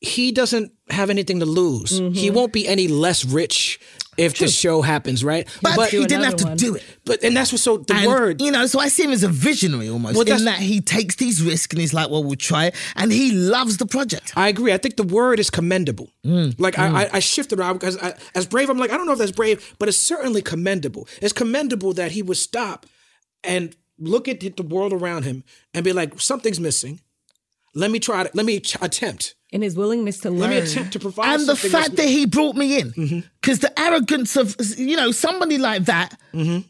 he 0.00 0.32
doesn't 0.32 0.72
have 0.90 1.10
anything 1.10 1.40
to 1.40 1.46
lose. 1.46 1.98
He 2.12 2.30
won't 2.30 2.52
be 2.52 2.68
any 2.68 2.88
less 2.88 3.24
rich 3.24 3.80
if 4.16 4.38
the 4.38 4.48
show 4.48 4.80
happens, 4.82 5.24
right? 5.24 5.48
But, 5.60 5.90
he 5.90 6.04
didn't 6.06 6.24
have 6.24 6.36
to 6.36 6.44
one. 6.46 6.56
do 6.56 6.74
it. 6.76 6.84
but 7.04 7.24
and 7.24 7.36
that's 7.36 7.50
what 7.50 7.60
so 7.60 7.78
the 7.78 7.94
And, 7.94 8.06
word. 8.06 8.40
You 8.40 8.52
know, 8.52 8.66
so 8.66 8.78
I 8.78 8.88
see 8.88 9.02
him 9.04 9.10
as 9.10 9.24
a 9.24 9.28
visionary 9.28 9.88
almost 9.88 10.16
Well, 10.16 10.28
in 10.28 10.44
that 10.44 10.58
he 10.58 10.80
takes 10.80 11.16
these 11.16 11.42
risks 11.42 11.72
and 11.74 11.80
he's 11.80 11.92
like, 11.92 12.10
well, 12.10 12.22
we'll 12.22 12.36
try 12.36 12.66
it. 12.66 12.74
And 12.94 13.10
he 13.10 13.32
loves 13.32 13.78
the 13.78 13.86
project. 13.86 14.32
I 14.36 14.48
agree. 14.48 14.72
I 14.72 14.78
think 14.78 14.96
the 14.96 15.02
word 15.02 15.40
is 15.40 15.50
commendable. 15.50 16.10
Mm, 16.24 16.54
Like 16.60 16.78
I, 16.78 17.04
I, 17.04 17.10
I 17.14 17.18
shifted 17.18 17.58
around 17.58 17.74
because 17.78 17.96
I, 17.98 18.14
as 18.36 18.46
brave, 18.46 18.70
I'm 18.70 18.78
like 18.78 18.92
I 18.92 18.96
don't 18.96 19.06
know 19.06 19.12
if 19.14 19.18
that's 19.18 19.32
brave, 19.32 19.74
but 19.78 19.88
it's 19.88 19.98
certainly 19.98 20.42
commendable. 20.42 21.08
It's 21.20 21.32
commendable 21.32 21.92
that 21.94 22.12
he 22.12 22.22
would 22.22 22.36
stop 22.36 22.86
and 23.42 23.74
look 23.98 24.28
at 24.28 24.40
the 24.40 24.62
world 24.62 24.92
around 24.92 25.24
him 25.24 25.44
and 25.72 25.84
be 25.84 25.92
like, 25.92 26.20
something's 26.20 26.60
missing. 26.60 27.00
Let 27.74 27.90
me 27.90 27.98
try. 27.98 28.24
To, 28.24 28.30
let 28.34 28.46
me 28.46 28.60
ch- 28.60 28.76
attempt. 28.80 29.34
In 29.50 29.62
his 29.62 29.76
willingness 29.76 30.18
to 30.20 30.30
learn. 30.30 30.40
Let 30.40 30.50
me 30.50 30.56
attempt 30.58 30.92
to 30.94 30.98
provide. 30.98 31.34
and 31.34 31.42
the 31.42 31.56
something 31.56 31.70
fact 31.70 31.96
that 31.96 32.06
he 32.06 32.26
brought 32.26 32.56
me 32.56 32.78
in, 32.80 32.92
mm-hmm. 32.92 33.20
because 33.40 33.60
the 33.60 33.78
arrogance 33.78 34.36
of 34.36 34.56
you 34.76 34.96
know 34.96 35.12
somebody 35.12 35.58
like 35.58 35.84
that 35.84 36.18
mm-hmm. 36.32 36.66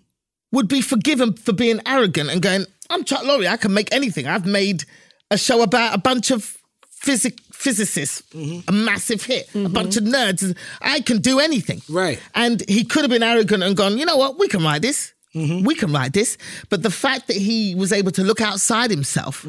would 0.53 0.69
be 0.69 0.81
forgiven 0.81 1.35
for 1.35 1.53
being 1.53 1.81
arrogant 1.87 2.31
and 2.31 2.43
going, 2.43 2.67
"I'm 2.91 3.05
Chuck 3.05 3.23
Lorre. 3.23 3.49
I 3.49 3.57
can 3.57 3.73
make 3.73 3.93
anything. 3.93 4.27
I've 4.27 4.47
made 4.47 4.85
a 5.31 5.39
show 5.39 5.63
about 5.63 5.95
a 5.95 5.99
bunch 5.99 6.31
of 6.31 6.59
physic 6.91 7.39
physicists, 7.53 8.23
mm-hmm. 8.33 8.69
a 8.69 8.73
massive 8.73 9.25
hit, 9.25 9.49
a 9.55 9.69
bunch 9.69 9.97
of 9.97 10.05
nerds. 10.05 10.55
I 10.83 11.01
can 11.01 11.19
do 11.23 11.41
anything." 11.41 11.81
Right. 11.89 12.21
And 12.35 12.63
he 12.69 12.85
could 12.85 13.03
have 13.03 13.11
been 13.11 13.23
arrogant 13.23 13.63
and 13.63 13.77
gone, 13.77 13.97
"You 13.99 14.05
know 14.05 14.17
what? 14.17 14.39
We 14.39 14.49
can 14.49 14.63
write 14.63 14.83
this." 14.83 15.13
We 15.37 15.75
can 15.75 15.93
write 15.93 16.13
this, 16.13 16.39
but 16.71 16.85
the 16.85 16.93
fact 16.93 17.27
that 17.27 17.37
he 17.37 17.75
was 17.75 17.93
able 17.93 18.13
to 18.13 18.23
look 18.23 18.41
outside 18.41 18.93
himself 18.93 19.45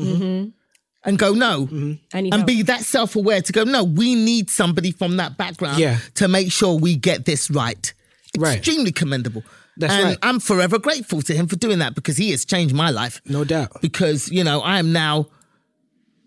and 1.05 1.17
go, 1.19 1.33
no, 1.33 1.67
I 2.13 2.21
need 2.21 2.33
and 2.33 2.33
help. 2.33 2.47
be 2.47 2.61
that 2.63 2.81
self 2.81 3.15
aware 3.15 3.41
to 3.41 3.53
go, 3.53 3.63
no, 3.63 3.83
we 3.83 4.15
need 4.15 4.49
somebody 4.49 4.91
from 4.91 5.17
that 5.17 5.37
background 5.37 5.77
Yeah. 5.79 5.99
to 6.15 6.27
make 6.27 6.51
sure 6.51 6.77
we 6.77 6.95
get 6.95 7.25
this 7.25 7.49
right. 7.51 7.93
Right. 8.37 8.57
Extremely 8.57 8.91
commendable. 8.91 9.43
That's 9.77 9.93
and 9.93 10.03
right. 10.05 10.17
I'm 10.21 10.39
forever 10.39 10.79
grateful 10.79 11.21
to 11.23 11.33
him 11.33 11.47
for 11.47 11.55
doing 11.57 11.79
that 11.79 11.95
because 11.95 12.17
he 12.17 12.31
has 12.31 12.45
changed 12.45 12.73
my 12.73 12.89
life. 12.89 13.21
No 13.25 13.43
doubt. 13.43 13.81
Because, 13.81 14.29
you 14.29 14.43
know, 14.43 14.61
I 14.61 14.79
am 14.79 14.91
now 14.93 15.27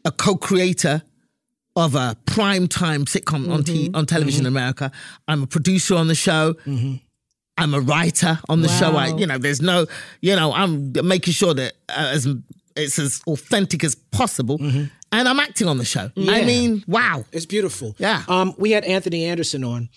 a 0.04 0.12
co 0.12 0.36
creator 0.36 1.02
of 1.76 1.94
a 1.94 2.16
prime 2.26 2.66
time 2.68 3.04
sitcom 3.04 3.50
on, 3.52 3.62
Mm-hmm. 3.62 3.62
t- 3.74 3.90
on 3.94 4.04
television 4.06 4.42
in 4.42 4.46
America. 4.46 4.90
I'm 5.28 5.42
a 5.44 5.46
producer 5.46 5.94
on 5.96 6.08
the 6.08 6.14
show. 6.14 6.54
Mm-hmm. 6.66 6.96
I'm 7.56 7.74
a 7.74 7.80
writer 7.80 8.38
on 8.48 8.60
the 8.62 8.68
show. 8.68 8.96
I, 8.96 9.08
you 9.16 9.26
know, 9.26 9.36
there's 9.38 9.60
no, 9.60 9.86
you 10.20 10.36
know, 10.36 10.52
I'm 10.52 10.92
making 11.04 11.34
sure 11.34 11.54
that 11.54 11.72
uh, 11.88 12.12
as 12.14 12.28
it's 12.78 12.98
as 12.98 13.20
authentic 13.26 13.84
as 13.84 13.94
possible, 13.94 14.58
and 14.60 14.90
I'm 15.28 15.40
acting 15.40 15.68
on 15.68 15.78
the 15.78 15.84
show. 15.84 16.10
I 16.16 16.20
Mm-hmm. 16.20 16.46
Mean, 16.46 16.84
wow. 16.86 17.24
It's 17.32 17.46
beautiful. 17.46 17.94
Yeah. 17.98 18.22
Um, 18.28 18.54
we 18.58 18.70
had 18.70 18.84
Anthony 18.84 19.24
Anderson 19.24 19.64
on, 19.64 19.88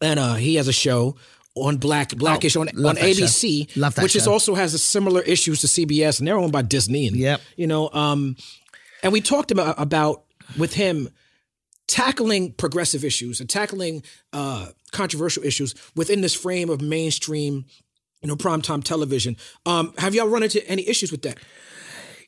and 0.00 0.18
uh, 0.20 0.34
he 0.34 0.56
has 0.56 0.68
a 0.68 0.72
show 0.72 1.16
on 1.54 1.76
Black 1.76 2.10
Blackish 2.16 2.56
on, 2.56 2.68
Oh, 2.78 2.88
on 2.88 2.96
show. 2.96 3.02
ABC, 3.02 3.76
which 4.02 4.16
is 4.16 4.26
also 4.26 4.54
has 4.54 4.72
a 4.74 4.78
similar 4.78 5.20
issues 5.22 5.60
to 5.60 5.66
CBS, 5.66 6.18
and 6.18 6.26
they're 6.28 6.38
owned 6.38 6.52
by 6.52 6.62
Disney. 6.62 7.06
And, 7.08 7.16
Yep. 7.16 7.40
You 7.56 7.66
know, 7.66 7.90
um, 7.92 8.36
and 9.02 9.12
we 9.12 9.20
talked 9.20 9.50
about 9.50 9.74
about 9.80 10.24
with 10.58 10.74
him 10.74 11.08
tackling 11.88 12.52
progressive 12.52 13.04
issues 13.04 13.40
and 13.40 13.48
tackling 13.50 14.02
uh, 14.32 14.66
controversial 14.92 15.42
issues 15.44 15.74
within 15.94 16.20
this 16.20 16.34
frame 16.34 16.70
of 16.70 16.80
mainstream, 16.80 17.64
you 18.22 18.28
know, 18.28 18.36
primetime 18.36 18.82
television. 18.82 19.36
Um, 19.66 19.92
have 19.98 20.14
y'all 20.14 20.28
run 20.28 20.42
into 20.42 20.66
any 20.68 20.88
issues 20.88 21.10
with 21.12 21.22
that? 21.22 21.38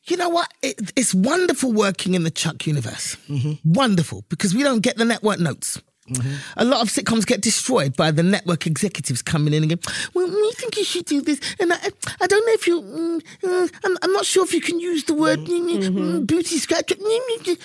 You 0.07 0.17
know 0.17 0.29
what? 0.29 0.51
It, 0.61 0.91
it's 0.95 1.13
wonderful 1.13 1.73
working 1.73 2.13
in 2.13 2.23
the 2.23 2.31
Chuck 2.31 2.67
universe. 2.67 3.17
Mm-hmm. 3.29 3.73
Wonderful 3.73 4.23
because 4.29 4.53
we 4.53 4.63
don't 4.63 4.81
get 4.81 4.97
the 4.97 5.05
network 5.05 5.39
notes. 5.39 5.81
Mm-hmm. 6.09 6.35
A 6.57 6.65
lot 6.65 6.81
of 6.81 6.89
sitcoms 6.89 7.25
get 7.25 7.41
destroyed 7.41 7.95
by 7.95 8.11
the 8.11 8.21
network 8.21 8.67
executives 8.67 9.23
coming 9.23 9.55
in 9.55 9.63
and 9.63 9.69
going, 9.71 9.95
"Well, 10.13 10.27
we 10.27 10.51
think 10.51 10.77
you 10.77 10.83
should 10.83 11.05
do 11.05 11.19
this," 11.21 11.39
and 11.59 11.73
I, 11.73 11.77
I 12.21 12.27
don't 12.27 12.45
know 12.45 12.53
if 12.53 12.67
you, 12.67 12.81
mm, 12.81 13.23
uh, 13.43 13.67
I'm, 13.83 13.97
I'm 14.03 14.13
not 14.13 14.25
sure 14.25 14.43
if 14.43 14.53
you 14.53 14.61
can 14.61 14.79
use 14.79 15.05
the 15.05 15.15
word 15.15 15.39
mm-hmm. 15.39 15.67
mm, 15.67 15.83
mm, 15.83 16.19
mm 16.19 16.27
booty 16.27 16.59
scratch. 16.59 16.89
Mm, 16.89 17.57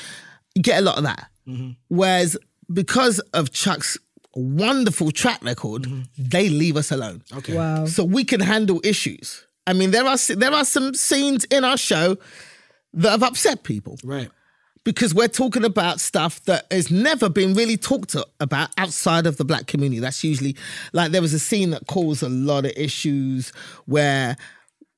you 0.54 0.62
get 0.62 0.78
a 0.78 0.82
lot 0.82 0.96
of 0.96 1.04
that. 1.04 1.26
Whereas 1.88 2.38
because 2.72 3.18
of 3.34 3.52
Chuck's 3.52 3.98
wonderful 4.34 5.10
track 5.10 5.42
record, 5.44 5.86
they 6.16 6.48
leave 6.48 6.76
us 6.76 6.90
alone. 6.90 7.22
Okay. 7.36 7.56
Wow. 7.56 7.86
So 7.86 8.04
we 8.04 8.24
can 8.24 8.40
handle 8.40 8.80
issues. 8.84 9.46
I 9.70 9.72
mean, 9.72 9.90
there 9.92 10.04
are 10.04 10.16
there 10.36 10.52
are 10.52 10.64
some 10.64 10.94
scenes 10.94 11.44
in 11.44 11.64
our 11.64 11.76
show 11.76 12.16
that 12.94 13.10
have 13.10 13.22
upset 13.22 13.62
people 13.62 13.98
Right. 14.02 14.28
because 14.84 15.14
we're 15.14 15.28
talking 15.28 15.64
about 15.64 16.00
stuff 16.00 16.42
that 16.44 16.66
has 16.72 16.90
never 16.90 17.28
been 17.28 17.54
really 17.54 17.76
talked 17.76 18.16
about 18.40 18.70
outside 18.76 19.26
of 19.28 19.36
the 19.36 19.44
black 19.44 19.66
community. 19.68 20.00
That's 20.00 20.24
usually 20.24 20.56
like 20.92 21.12
there 21.12 21.22
was 21.22 21.32
a 21.34 21.38
scene 21.38 21.70
that 21.70 21.86
caused 21.86 22.22
a 22.24 22.28
lot 22.28 22.64
of 22.64 22.72
issues 22.76 23.52
where 23.86 24.36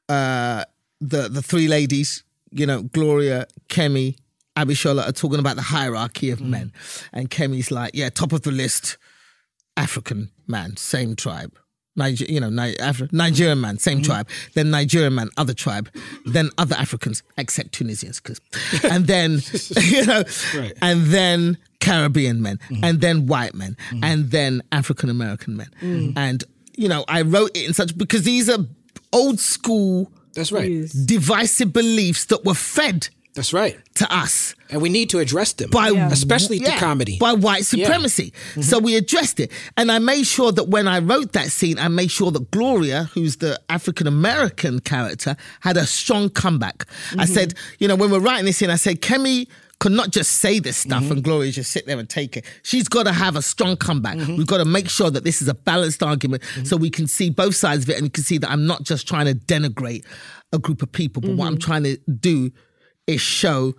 uh, 0.08 0.64
the 1.00 1.28
the 1.28 1.42
three 1.42 1.68
ladies, 1.68 2.24
you 2.50 2.64
know, 2.66 2.82
Gloria, 2.82 3.46
Kemi, 3.68 4.16
Abishola 4.56 5.06
are 5.08 5.12
talking 5.12 5.38
about 5.38 5.56
the 5.56 5.62
hierarchy 5.76 6.30
of 6.30 6.40
men, 6.40 6.72
and 7.12 7.30
Kemi's 7.30 7.70
like, 7.70 7.90
yeah, 7.94 8.08
top 8.10 8.32
of 8.32 8.42
the 8.42 8.52
list, 8.52 8.96
African 9.76 10.30
man, 10.46 10.76
same 10.76 11.14
tribe. 11.16 11.58
Niger, 11.96 12.24
you 12.24 12.40
know, 12.40 12.48
Ni- 12.50 12.74
Afri- 12.76 13.12
Nigerian 13.12 13.60
man, 13.60 13.78
same 13.78 13.98
mm-hmm. 13.98 14.04
tribe. 14.04 14.28
Then 14.54 14.70
Nigerian 14.70 15.14
man, 15.14 15.28
other 15.36 15.54
tribe. 15.54 15.90
Then 16.24 16.50
other 16.58 16.74
Africans, 16.76 17.22
except 17.36 17.72
Tunisians, 17.72 18.20
because, 18.20 18.40
and 18.84 19.06
then, 19.06 19.40
you 19.82 20.06
know, 20.06 20.22
Right. 20.56 20.72
and 20.80 21.06
then 21.06 21.58
Caribbean 21.80 22.40
men, 22.42 22.58
mm-hmm. 22.70 22.84
and 22.84 23.00
then 23.00 23.26
white 23.26 23.54
men, 23.54 23.76
mm-hmm. 23.90 24.04
and 24.04 24.30
then 24.30 24.62
African 24.72 25.10
American 25.10 25.56
men, 25.56 26.14
and 26.16 26.44
you 26.76 26.88
know, 26.88 27.04
I 27.08 27.22
wrote 27.22 27.50
it 27.54 27.66
in 27.66 27.74
such 27.74 27.96
because 27.96 28.22
these 28.22 28.48
are 28.48 28.58
old 29.12 29.38
school 29.40 30.10
That's 30.34 30.50
right. 30.52 30.70
Yes. 30.70 30.92
divisive 30.92 31.72
beliefs 31.72 32.24
that 32.26 32.44
were 32.44 32.54
fed 32.54 33.08
That's 33.34 33.52
right. 33.52 33.78
to 33.94 34.14
us 34.14 34.54
And 34.70 34.82
we 34.82 34.88
need 34.90 35.08
to 35.10 35.18
address 35.18 35.52
them, 35.54 35.70
by 35.70 35.88
especially 35.88 36.58
yeah, 36.58 36.72
the 36.74 36.76
comedy. 36.80 37.16
by 37.18 37.32
white 37.32 37.64
supremacy. 37.64 38.32
So 38.60 38.78
we 38.78 38.96
addressed 38.96 39.40
it, 39.40 39.50
and 39.76 39.90
I 39.90 39.98
made 39.98 40.24
sure 40.26 40.52
that 40.52 40.68
when 40.68 40.86
I 40.88 40.98
wrote 40.98 41.32
that 41.32 41.48
scene, 41.50 41.78
I 41.78 41.88
made 41.88 42.10
sure 42.10 42.30
that 42.30 42.50
Gloria, 42.50 43.04
who's 43.14 43.36
the 43.36 43.58
African 43.68 44.06
American 44.06 44.80
character, 44.80 45.36
had 45.60 45.76
a 45.76 45.86
strong 45.86 46.28
comeback. 46.30 46.86
I 47.18 47.24
said, 47.26 47.54
you 47.78 47.88
know, 47.88 47.96
when 47.96 48.10
we're 48.10 48.20
writing 48.20 48.44
this 48.44 48.58
scene, 48.58 48.70
I 48.70 48.76
said, 48.76 49.00
Kemi 49.00 49.46
could 49.80 49.92
not 49.92 50.10
just 50.10 50.32
say 50.38 50.58
this 50.60 50.76
stuff 50.76 51.02
Mm-hmm. 51.02 51.12
and 51.12 51.24
Gloria 51.24 51.50
just 51.50 51.72
sit 51.72 51.86
there 51.86 51.98
and 51.98 52.08
take 52.08 52.36
it. 52.36 52.44
She's 52.62 52.86
got 52.86 53.04
to 53.04 53.12
have 53.12 53.34
a 53.34 53.42
strong 53.42 53.76
comeback. 53.76 54.16
Mm-hmm. 54.16 54.36
We've 54.36 54.46
got 54.46 54.58
to 54.58 54.64
make 54.64 54.88
sure 54.88 55.10
that 55.10 55.24
this 55.24 55.42
is 55.42 55.48
a 55.48 55.54
balanced 55.54 56.02
argument 56.04 56.42
so 56.64 56.76
we 56.76 56.88
can 56.88 57.08
see 57.08 57.30
both 57.30 57.56
sides 57.56 57.82
of 57.84 57.90
it 57.90 57.96
and 57.96 58.04
you 58.04 58.10
can 58.10 58.22
see 58.24 58.38
that 58.38 58.50
I'm 58.50 58.64
not 58.66 58.84
just 58.84 59.08
trying 59.08 59.26
to 59.26 59.34
denigrate 59.34 60.04
a 60.52 60.58
group 60.60 60.82
of 60.82 60.92
people, 60.92 61.20
but 61.22 61.32
what 61.32 61.46
I'm 61.46 61.54
Mm-hmm. 61.54 61.60
trying 61.70 61.82
to 61.84 61.96
do 61.96 62.52
is 63.06 63.20
show 63.20 63.74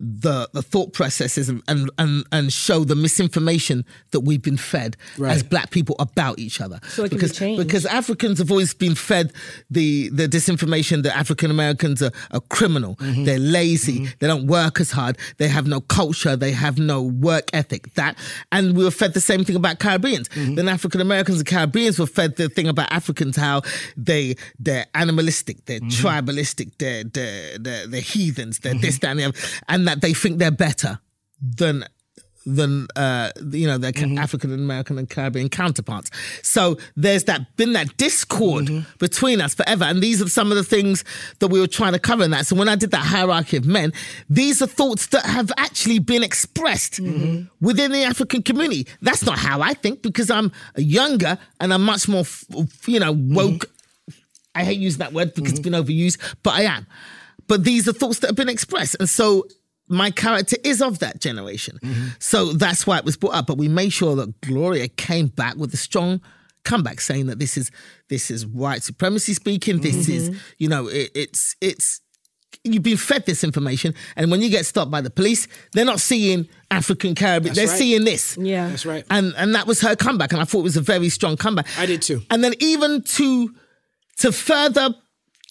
the 0.00 0.48
the 0.54 0.62
thought 0.62 0.92
processes 0.94 1.48
and 1.48 1.62
and 1.68 1.90
and, 1.98 2.24
and 2.32 2.52
show 2.52 2.84
the 2.84 2.94
misinformation 2.96 3.84
that 4.12 4.20
we've 4.20 4.42
been 4.42 4.56
fed 4.56 4.96
Right. 5.18 5.32
as 5.32 5.42
black 5.42 5.70
people 5.70 5.94
about 5.98 6.38
each 6.38 6.60
other. 6.60 6.80
So 6.88 7.04
it 7.04 7.10
can 7.10 7.18
be 7.18 7.20
because 7.26 7.36
changed. 7.38 7.62
because 7.66 7.84
Africans 7.86 8.38
have 8.38 8.50
always 8.50 8.72
been 8.74 8.94
fed 8.94 9.32
the 9.70 10.08
the 10.10 10.26
disinformation 10.28 11.02
that 11.02 11.16
African 11.16 11.50
Americans 11.50 12.02
are, 12.02 12.12
are 12.30 12.40
criminal. 12.40 12.96
Mm-hmm. 12.96 13.24
They're 13.24 13.38
lazy. 13.38 14.08
They 14.20 14.26
don't 14.26 14.46
work 14.46 14.80
as 14.80 14.90
hard. 14.92 15.18
They 15.36 15.48
have 15.48 15.66
no 15.66 15.80
culture. 15.80 16.34
They 16.36 16.52
have 16.52 16.78
no 16.78 17.02
work 17.02 17.50
ethic. 17.52 17.92
That 17.94 18.16
and 18.52 18.76
we 18.76 18.84
were 18.84 18.90
fed 18.90 19.12
the 19.14 19.20
same 19.20 19.44
thing 19.44 19.56
about 19.56 19.78
Caribbeans. 19.80 20.28
Mm-hmm. 20.30 20.54
Then 20.54 20.68
African 20.68 21.00
Americans 21.00 21.38
and 21.38 21.46
Caribbeans 21.46 21.98
were 21.98 22.06
fed 22.06 22.36
the 22.36 22.48
thing 22.48 22.68
about 22.68 22.90
Africans 22.90 23.36
how 23.36 23.62
they 23.96 24.36
they're 24.58 24.86
animalistic, 24.94 25.64
they're 25.66 25.80
Mm-hmm. 25.80 26.06
tribalistic, 26.06 26.72
they're 26.78 27.04
they're 27.04 27.58
they're, 27.58 27.86
they're 27.86 28.00
heathens, 28.00 28.60
they're 28.60 28.74
this 28.74 28.98
that 29.00 29.10
and 29.10 29.20
the 29.20 29.24
other, 29.24 29.38
and 29.68 29.86
that 29.90 30.00
they 30.00 30.14
think 30.14 30.38
they're 30.38 30.50
better 30.68 31.00
than 31.40 31.84
than 32.46 32.86
uh, 32.96 33.30
you 33.52 33.66
know 33.66 33.76
their 33.76 33.92
Mm-hmm. 33.92 34.16
African 34.18 34.52
American 34.54 34.96
and 34.98 35.08
Caribbean 35.10 35.48
counterparts. 35.50 36.10
So 36.42 36.78
there's 36.96 37.24
that 37.24 37.54
been 37.56 37.74
that 37.74 37.96
discord 37.98 38.64
Mm-hmm. 38.66 38.96
between 38.98 39.40
us 39.42 39.54
forever, 39.54 39.84
and 39.84 40.00
these 40.02 40.22
are 40.22 40.28
some 40.28 40.50
of 40.50 40.56
the 40.56 40.64
things 40.64 41.04
that 41.40 41.48
we 41.48 41.60
were 41.60 41.66
trying 41.66 41.92
to 41.92 41.98
cover 41.98 42.24
in 42.24 42.30
that. 42.30 42.46
So 42.46 42.56
when 42.56 42.68
I 42.68 42.76
did 42.76 42.92
that 42.92 43.04
hierarchy 43.04 43.56
of 43.58 43.66
men, 43.66 43.92
these 44.30 44.62
are 44.62 44.66
thoughts 44.66 45.08
that 45.08 45.24
have 45.26 45.50
actually 45.58 45.98
been 45.98 46.22
expressed 46.22 46.94
Mm-hmm. 47.02 47.44
within 47.66 47.92
the 47.92 48.04
African 48.04 48.42
community. 48.42 48.86
That's 49.02 49.24
not 49.24 49.38
how 49.38 49.60
I 49.60 49.74
think 49.74 50.00
because 50.02 50.30
I'm 50.30 50.50
younger 50.76 51.36
and 51.60 51.74
I'm 51.74 51.82
much 51.84 52.08
more 52.08 52.24
you 52.86 53.00
know 53.00 53.12
woke. 53.12 53.66
I 54.54 54.64
hate 54.64 54.80
using 54.80 55.00
that 55.00 55.12
word 55.12 55.34
because 55.34 55.52
it's 55.52 55.60
been 55.68 55.74
overused, 55.74 56.16
but 56.42 56.54
I 56.54 56.62
am. 56.62 56.86
But 57.48 57.64
these 57.64 57.86
are 57.88 57.92
thoughts 57.92 58.20
that 58.20 58.28
have 58.28 58.36
been 58.36 58.48
expressed. 58.48 58.96
And 58.98 59.08
so 59.08 59.44
my 59.90 60.10
character 60.10 60.56
is 60.64 60.80
of 60.80 61.00
that 61.00 61.20
generation. 61.20 61.78
Mm-hmm. 61.82 62.08
So 62.18 62.52
that's 62.52 62.86
why 62.86 62.98
it 62.98 63.04
was 63.04 63.16
brought 63.16 63.34
up. 63.34 63.46
But 63.46 63.58
we 63.58 63.68
made 63.68 63.90
sure 63.90 64.14
that 64.16 64.40
Gloria 64.40 64.88
came 64.88 65.26
back 65.26 65.56
with 65.56 65.74
a 65.74 65.76
strong 65.76 66.20
comeback 66.64 67.00
saying 67.00 67.26
that 67.26 67.38
this 67.38 67.56
is 67.56 67.70
this 68.08 68.30
is 68.30 68.46
white 68.46 68.82
supremacy 68.82 69.34
speaking. 69.34 69.80
This 69.80 69.96
mm-hmm. 69.96 70.12
is, 70.12 70.40
you 70.58 70.68
know, 70.68 70.86
it, 70.88 71.10
it's 71.14 71.56
it's 71.60 72.00
you've 72.64 72.82
been 72.82 72.96
fed 72.96 73.26
this 73.26 73.42
information, 73.42 73.94
and 74.16 74.30
when 74.30 74.40
you 74.40 74.50
get 74.50 74.66
stopped 74.66 74.90
by 74.90 75.00
the 75.00 75.10
police, 75.10 75.48
they're 75.72 75.84
not 75.84 76.00
seeing 76.00 76.48
African 76.70 77.14
Caribbean. 77.14 77.54
That's 77.54 77.58
they're 77.58 77.68
right. 77.68 77.78
seeing 77.78 78.04
this. 78.04 78.36
Yeah. 78.36 78.68
That's 78.68 78.86
right. 78.86 79.04
And 79.10 79.34
and 79.36 79.54
that 79.54 79.66
was 79.66 79.80
her 79.80 79.96
comeback, 79.96 80.32
and 80.32 80.40
I 80.40 80.44
thought 80.44 80.60
it 80.60 80.64
was 80.64 80.76
a 80.76 80.82
very 80.82 81.08
strong 81.08 81.36
comeback. 81.36 81.66
I 81.78 81.86
did 81.86 82.02
too. 82.02 82.22
And 82.30 82.44
then 82.44 82.54
even 82.60 83.02
to 83.02 83.54
to 84.18 84.32
further 84.32 84.94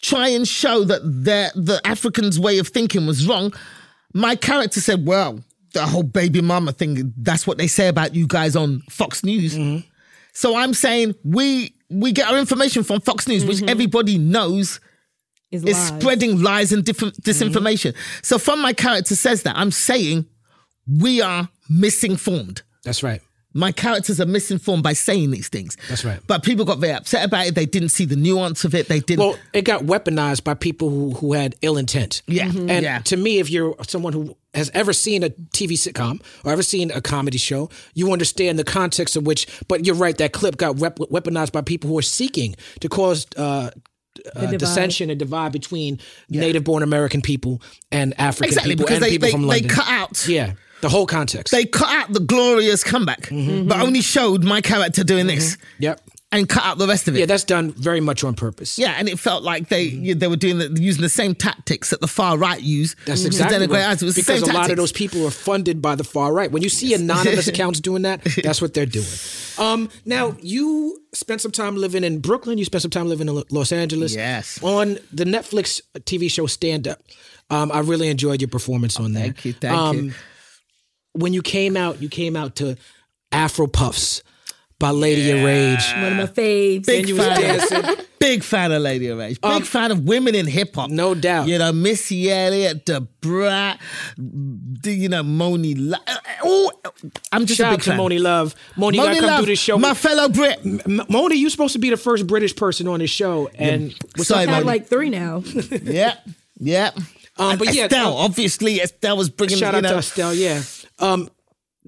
try 0.02 0.30
and 0.30 0.48
show 0.48 0.84
that 0.84 1.02
the 1.04 1.52
the 1.56 1.82
Africans' 1.86 2.40
way 2.40 2.60
of 2.60 2.68
thinking 2.68 3.06
was 3.06 3.28
wrong, 3.28 3.54
my 4.14 4.36
character 4.36 4.80
said, 4.82 5.06
"Well, 5.06 5.44
the 5.74 5.86
whole 5.86 6.04
baby 6.04 6.42
mama 6.42 6.72
thing. 6.72 7.14
That's 7.18 7.46
what 7.48 7.58
they 7.58 7.68
say 7.68 7.88
about 7.88 8.16
you 8.16 8.28
guys 8.28 8.56
on 8.56 8.82
Fox 8.90 9.24
News." 9.24 9.56
Mm-hmm. 9.56 9.88
So 10.34 10.56
I'm 10.56 10.74
saying 10.74 11.16
we 11.24 11.74
we 11.90 12.12
get 12.12 12.28
our 12.30 12.38
information 12.38 12.84
from 12.84 13.02
Fox 13.02 13.28
News, 13.28 13.46
which 13.46 13.62
everybody 13.64 14.18
knows 14.18 14.80
Is 15.52 15.64
is 15.66 15.76
lies. 15.76 15.88
spreading 15.88 16.42
lies 16.42 16.72
and 16.72 16.84
different 16.86 17.16
Mm-hmm. 17.22 17.30
disinformation. 17.58 17.96
So 18.22 18.38
from 18.38 18.62
my 18.62 18.74
character 18.74 19.16
says 19.16 19.44
that, 19.44 19.56
I'm 19.58 19.72
saying 19.72 20.26
we 20.88 21.22
are 21.22 21.50
misinformed. 21.70 22.62
That's 22.84 23.04
right. 23.04 23.22
My 23.54 23.72
characters 23.72 24.22
are 24.22 24.28
misinformed 24.28 24.84
by 24.84 24.94
saying 24.94 25.32
these 25.32 25.48
things. 25.50 25.76
That's 25.88 26.06
right. 26.06 26.20
But 26.28 26.44
people 26.44 26.66
got 26.66 26.78
very 26.78 26.94
upset 26.94 27.26
about 27.26 27.48
it. 27.48 27.56
They 27.56 27.66
didn't 27.66 27.90
see 27.90 28.06
the 28.06 28.16
nuance 28.16 28.64
of 28.64 28.76
it. 28.76 28.88
They 28.88 29.00
didn't. 29.00 29.26
Well, 29.26 29.40
it 29.54 29.64
got 29.64 29.82
weaponized 29.84 30.44
by 30.44 30.54
people 30.54 30.90
who, 30.92 31.12
who 31.16 31.34
had 31.34 31.56
ill 31.64 31.76
intent. 31.78 32.22
Yeah. 32.28 32.50
Mhm. 32.50 32.70
And 32.70 32.84
Yeah. 32.84 33.00
to 33.00 33.18
me, 33.18 33.40
if 33.40 33.50
you're 33.50 33.76
someone 33.88 34.14
who 34.14 34.38
has 34.54 34.70
ever 34.76 34.94
seen 34.94 35.24
a 35.24 35.30
TV 35.54 35.74
sitcom 35.78 36.22
or 36.44 36.52
ever 36.52 36.62
seen 36.62 36.92
a 36.92 37.02
comedy 37.02 37.40
show, 37.40 37.70
you 37.96 38.12
understand 38.14 38.60
the 38.60 38.64
context 38.64 39.16
of 39.16 39.26
which. 39.26 39.48
But 39.68 39.84
you're 39.86 39.96
right, 39.96 40.18
that 40.20 40.32
clip 40.32 40.58
got 40.58 40.76
wep- 40.78 41.00
weaponized 41.00 41.52
by 41.52 41.62
people 41.62 41.90
who 41.90 41.98
are 41.98 42.04
seeking 42.04 42.56
to 42.82 42.88
cause 42.90 43.26
uh, 43.36 43.72
uh, 44.36 44.42
divide. 44.42 44.60
dissension 44.60 45.10
and 45.10 45.18
divide 45.18 45.52
between 45.54 45.98
native-born 46.30 46.84
American 46.84 47.22
people 47.22 47.62
and 47.92 48.14
African 48.20 48.50
exactly 48.50 48.74
people 48.74 48.86
because 48.86 48.98
and 48.98 49.06
they, 49.06 49.12
people 49.12 49.28
they, 49.28 49.32
from 49.32 49.42
they 49.44 49.48
London. 49.48 49.70
cut 49.70 49.88
out. 49.88 50.28
yeah, 50.28 50.54
the 50.82 50.90
whole 50.90 51.06
context. 51.06 51.52
They 51.52 51.66
cut 51.66 51.90
out 51.90 52.14
the 52.14 52.20
glorious 52.20 52.84
comeback, 52.84 53.22
Mm-hmm. 53.30 53.68
but 53.68 53.82
only 53.82 54.02
showed 54.02 54.44
my 54.44 54.62
character 54.62 55.04
doing 55.04 55.28
this 55.28 55.58
yep. 55.78 56.00
and 56.32 56.48
cut 56.48 56.64
out 56.64 56.78
the 56.78 56.88
rest 56.88 57.08
of 57.08 57.16
it. 57.16 57.20
Yeah, 57.20 57.26
that's 57.26 57.44
done 57.44 57.72
very 57.74 58.00
much 58.00 58.24
on 58.24 58.34
purpose. 58.36 58.78
Yeah, 58.80 58.96
and 58.98 59.08
it 59.10 59.20
felt 59.20 59.44
like 59.44 59.70
they 59.70 59.84
you- 59.84 60.16
they 60.16 60.28
were 60.28 60.36
doing 60.38 60.58
the, 60.58 60.82
using 60.82 61.02
the 61.02 61.10
same 61.10 61.36
tactics 61.36 61.90
that 61.90 62.00
the 62.02 62.08
far 62.08 62.38
right 62.38 62.62
use. 62.62 62.96
That's 63.06 63.22
to 63.22 63.28
exactly 63.28 63.58
denigrate 63.58 63.70
what, 63.70 63.82
us. 63.82 64.02
It 64.02 64.06
was 64.06 64.16
because 64.16 64.42
a 64.44 64.54
lot 64.54 64.70
of 64.72 64.78
those 64.78 64.92
people 64.92 65.26
are 65.28 65.32
funded 65.32 65.82
by 65.82 65.96
the 65.96 66.04
far 66.04 66.34
right. 66.34 66.52
When 66.52 66.62
you 66.64 66.70
see 66.70 66.94
anonymous 66.94 67.48
accounts 67.54 67.80
doing 67.80 68.04
that, 68.04 68.24
that's 68.44 68.62
what 68.62 68.74
they're 68.74 68.86
doing. 68.86 69.06
Um, 69.58 69.90
now 70.06 70.36
you 70.42 71.02
spent 71.14 71.42
some 71.42 71.52
time 71.52 71.76
living 71.76 72.04
in 72.04 72.20
Brooklyn. 72.20 72.58
You 72.58 72.66
spent 72.66 72.82
some 72.84 72.92
time 72.92 73.10
living 73.10 73.28
in 73.28 73.44
Los 73.52 73.72
Angeles. 73.72 74.16
Yes. 74.16 74.62
On 74.64 74.98
the 75.12 75.26
Netflix 75.26 75.82
TV 76.02 76.32
show 76.32 76.46
Stand 76.46 76.88
Up, 76.88 77.02
um, 77.50 77.72
I 77.72 77.80
really 77.80 78.10
enjoyed 78.10 78.42
your 78.42 78.48
performance 78.48 79.00
on 79.00 79.14
that. 79.14 79.22
Thank 79.22 79.46
you, 79.46 79.54
thank 79.54 79.74
um, 79.76 79.98
you. 79.98 80.14
When 81.14 81.34
you 81.34 81.42
came 81.42 81.76
out, 81.78 82.02
you 82.02 82.10
came 82.10 82.36
out 82.36 82.56
to 82.58 82.78
Afro 83.32 83.68
Puffs 83.68 84.24
by 84.80 84.92
Lady 84.92 85.30
of 85.32 85.44
Rage. 85.44 85.84
One 85.94 86.04
of 86.06 86.18
my 86.18 86.26
faves. 86.28 86.86
Big 86.86 87.00
And 87.02 87.10
you 87.10 87.16
was 87.16 87.26
fan. 87.26 87.42
dancing. 87.42 88.06
Big 88.20 88.44
fan 88.44 88.72
of 88.74 88.82
Lady 88.82 89.08
of 89.08 89.18
Rage. 89.18 89.40
Big 89.42 89.64
fan 89.64 89.92
of 89.92 90.04
women 90.06 90.36
in 90.36 90.46
hip 90.46 90.76
hop. 90.76 90.90
Um, 90.90 90.96
No 90.96 91.16
doubt. 91.16 91.48
You 91.48 91.58
know, 91.58 91.72
Missy 91.74 92.30
Elliott, 92.32 92.86
the 92.86 93.02
Brat, 93.22 93.80
the, 94.18 94.92
you 94.94 95.08
know, 95.10 95.24
Monie. 95.24 95.76
Love. 95.78 96.02
Oh, 96.44 96.72
I'm 97.32 97.46
just 97.46 97.58
Shout 97.58 97.68
a 97.72 97.74
out 97.74 97.78
big 97.80 97.84
to 97.86 97.90
fan. 97.92 98.00
Monie 98.00 98.22
Love. 98.22 98.56
Monie, 98.76 98.96
you 98.96 99.04
gotta 99.04 99.20
come 99.20 99.26
Love, 99.30 99.40
do 99.42 99.46
this 99.48 99.60
show. 99.60 99.78
My 99.78 99.94
fellow 99.94 100.28
Brit. 100.30 100.60
M- 100.66 100.80
Monie, 101.10 101.40
you're 101.40 101.50
supposed 101.50 101.74
to 101.74 101.80
be 101.80 101.90
the 101.90 101.98
first 101.98 102.28
British 102.28 102.56
person 102.56 102.88
on 102.90 103.00
this 103.00 103.10
show, 103.10 103.50
and 103.56 103.94
what's 104.16 104.28
Sorry, 104.28 104.44
up, 104.44 104.50
I 104.50 104.52
Monie. 104.52 104.56
have 104.56 104.66
like 104.66 104.88
three 104.88 105.10
now. 105.10 105.44
yeah, 105.82 106.16
yeah. 106.58 106.92
Um, 107.38 107.52
And 107.52 107.60
but 107.60 107.74
yeah, 107.74 107.86
Estelle, 107.86 108.18
um, 108.18 108.26
obviously, 108.26 108.82
Estelle 108.82 109.16
was 109.18 109.30
bringing. 109.30 109.58
Shout 109.58 109.74
you 109.74 109.78
out 109.78 109.84
know, 109.84 109.92
to 109.94 109.98
Estelle. 110.00 110.34
Yeah. 110.34 110.62
Um, 111.00 111.30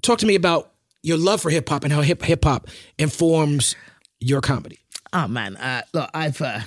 talk 0.01 0.19
to 0.19 0.25
me 0.25 0.35
about 0.35 0.71
your 1.03 1.17
love 1.17 1.41
for 1.41 1.49
hip 1.49 1.67
hop 1.69 1.83
and 1.83 1.91
how 1.91 2.01
hip 2.01 2.21
hip 2.23 2.43
hop 2.43 2.67
informs 2.97 3.75
your 4.19 4.41
comedy. 4.41 4.79
Oh 5.13 5.27
man, 5.27 5.57
uh, 5.57 5.81
look, 5.93 6.09
I've 6.13 6.41
uh, 6.41 6.61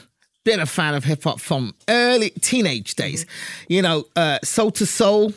been 0.45 0.61
a 0.61 0.67
fan 0.67 0.95
of 0.95 1.05
hip 1.05 1.23
hop 1.25 1.41
from 1.41 1.75
early 1.89 2.31
teenage 2.31 2.95
days. 2.95 3.27
You 3.69 3.83
know, 3.83 4.05
uh, 4.17 4.39
Soul 4.45 4.73
II 4.79 4.87
Soul 4.87 5.33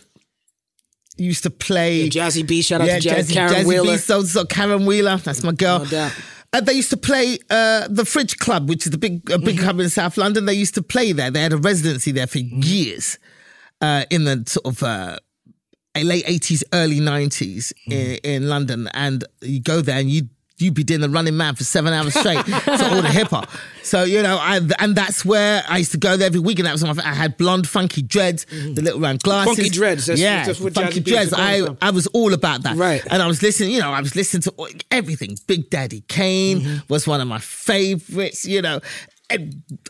used 1.18 1.44
to 1.44 1.50
play. 1.50 2.10
Jazzy 2.10 2.46
B. 2.48 2.62
Shout 2.62 2.82
out 2.82 2.88
yeah, 2.88 2.96
to 2.96 3.02
Jazz, 3.02 3.30
Jazzy, 3.30 3.34
Caron 3.34 3.54
Jazzy 3.54 3.66
Wheeler. 3.68 3.92
B, 3.94 3.98
Soul 3.98 4.22
II 4.22 4.28
Soul, 4.28 4.46
Caron 4.46 4.86
Wheeler. 4.86 5.18
That's 5.18 5.44
my 5.44 5.52
girl. 5.54 5.86
No. 5.92 6.10
Uh, 6.54 6.62
they 6.62 6.74
used 6.74 6.90
to 6.90 6.98
play 6.98 7.38
uh, 7.50 7.88
the 7.90 8.06
Fridge 8.06 8.38
Club, 8.38 8.70
which 8.70 8.86
is 8.86 8.92
the 8.92 8.98
big 8.98 9.30
a 9.32 9.38
big 9.38 9.56
Mm-hmm. 9.56 9.64
club 9.64 9.80
in 9.80 9.90
South 9.90 10.18
London. 10.18 10.46
They 10.46 10.54
used 10.54 10.76
to 10.76 10.82
play 10.82 11.12
there. 11.12 11.30
They 11.30 11.42
had 11.42 11.54
a 11.54 11.58
residency 11.58 12.12
there 12.12 12.28
for 12.28 12.38
years 12.40 13.20
uh, 13.82 14.06
in 14.10 14.24
the 14.24 14.44
sort 14.48 14.66
of 14.66 14.82
uh, 14.84 15.18
late 16.04 16.24
eighties, 16.28 16.64
early 16.74 17.00
90s 17.00 17.74
Mm-hmm. 17.88 17.92
in, 17.92 18.18
in 18.24 18.50
London, 18.50 18.90
and 18.94 19.24
you 19.42 19.62
go 19.62 19.82
there 19.82 20.00
and 20.00 20.10
you 20.10 20.24
you'd 20.60 20.74
be 20.74 20.84
doing 20.84 21.02
the 21.02 21.10
running 21.10 21.38
man 21.38 21.54
for 21.54 21.64
seven 21.64 21.94
hours 21.94 22.16
straight 22.16 22.44
to 22.44 22.90
all 22.90 23.02
the 23.04 23.10
hip 23.12 23.28
hop. 23.28 23.48
So 23.84 24.04
you 24.04 24.22
know, 24.22 24.38
I, 24.38 24.60
and 24.80 24.96
that's 24.98 25.24
where 25.24 25.64
I 25.70 25.78
used 25.78 25.92
to 25.94 25.98
go 25.98 26.18
there 26.18 26.26
every 26.28 26.42
week, 26.42 26.60
and 26.60 26.66
that 26.66 26.74
was 26.74 26.84
my. 26.84 26.92
I 27.06 27.14
had 27.14 27.38
blonde, 27.38 27.70
funky 27.70 28.02
dreads, 28.02 28.44
the 28.46 28.82
little 28.82 29.00
round 29.00 29.22
glasses. 29.22 29.56
Funky 29.56 29.70
dreads, 29.70 30.08
that's- 30.08 30.20
yeah, 30.20 30.46
that's 30.46 30.60
what 30.60 30.74
funky 30.74 31.00
dreads. 31.00 31.32
used 31.32 31.36
to 31.36 31.68
call 31.68 31.78
I. 31.82 31.88
I 31.88 31.92
was 31.92 32.06
all 32.08 32.34
about 32.34 32.64
that, 32.64 32.76
Right. 32.76 33.02
And 33.10 33.22
I 33.22 33.28
was 33.28 33.42
listening, 33.42 33.72
you 33.72 33.80
know, 33.80 33.92
I 33.94 34.02
was 34.02 34.14
listening 34.14 34.42
to 34.42 34.54
everything. 34.92 35.38
Big 35.48 35.70
Daddy 35.70 36.02
Kane 36.10 36.60
Mm-hmm. 36.62 36.78
was 36.94 37.08
one 37.08 37.22
of 37.22 37.28
my 37.30 37.40
favorites, 37.40 38.44
you 38.44 38.62
know, 38.62 38.82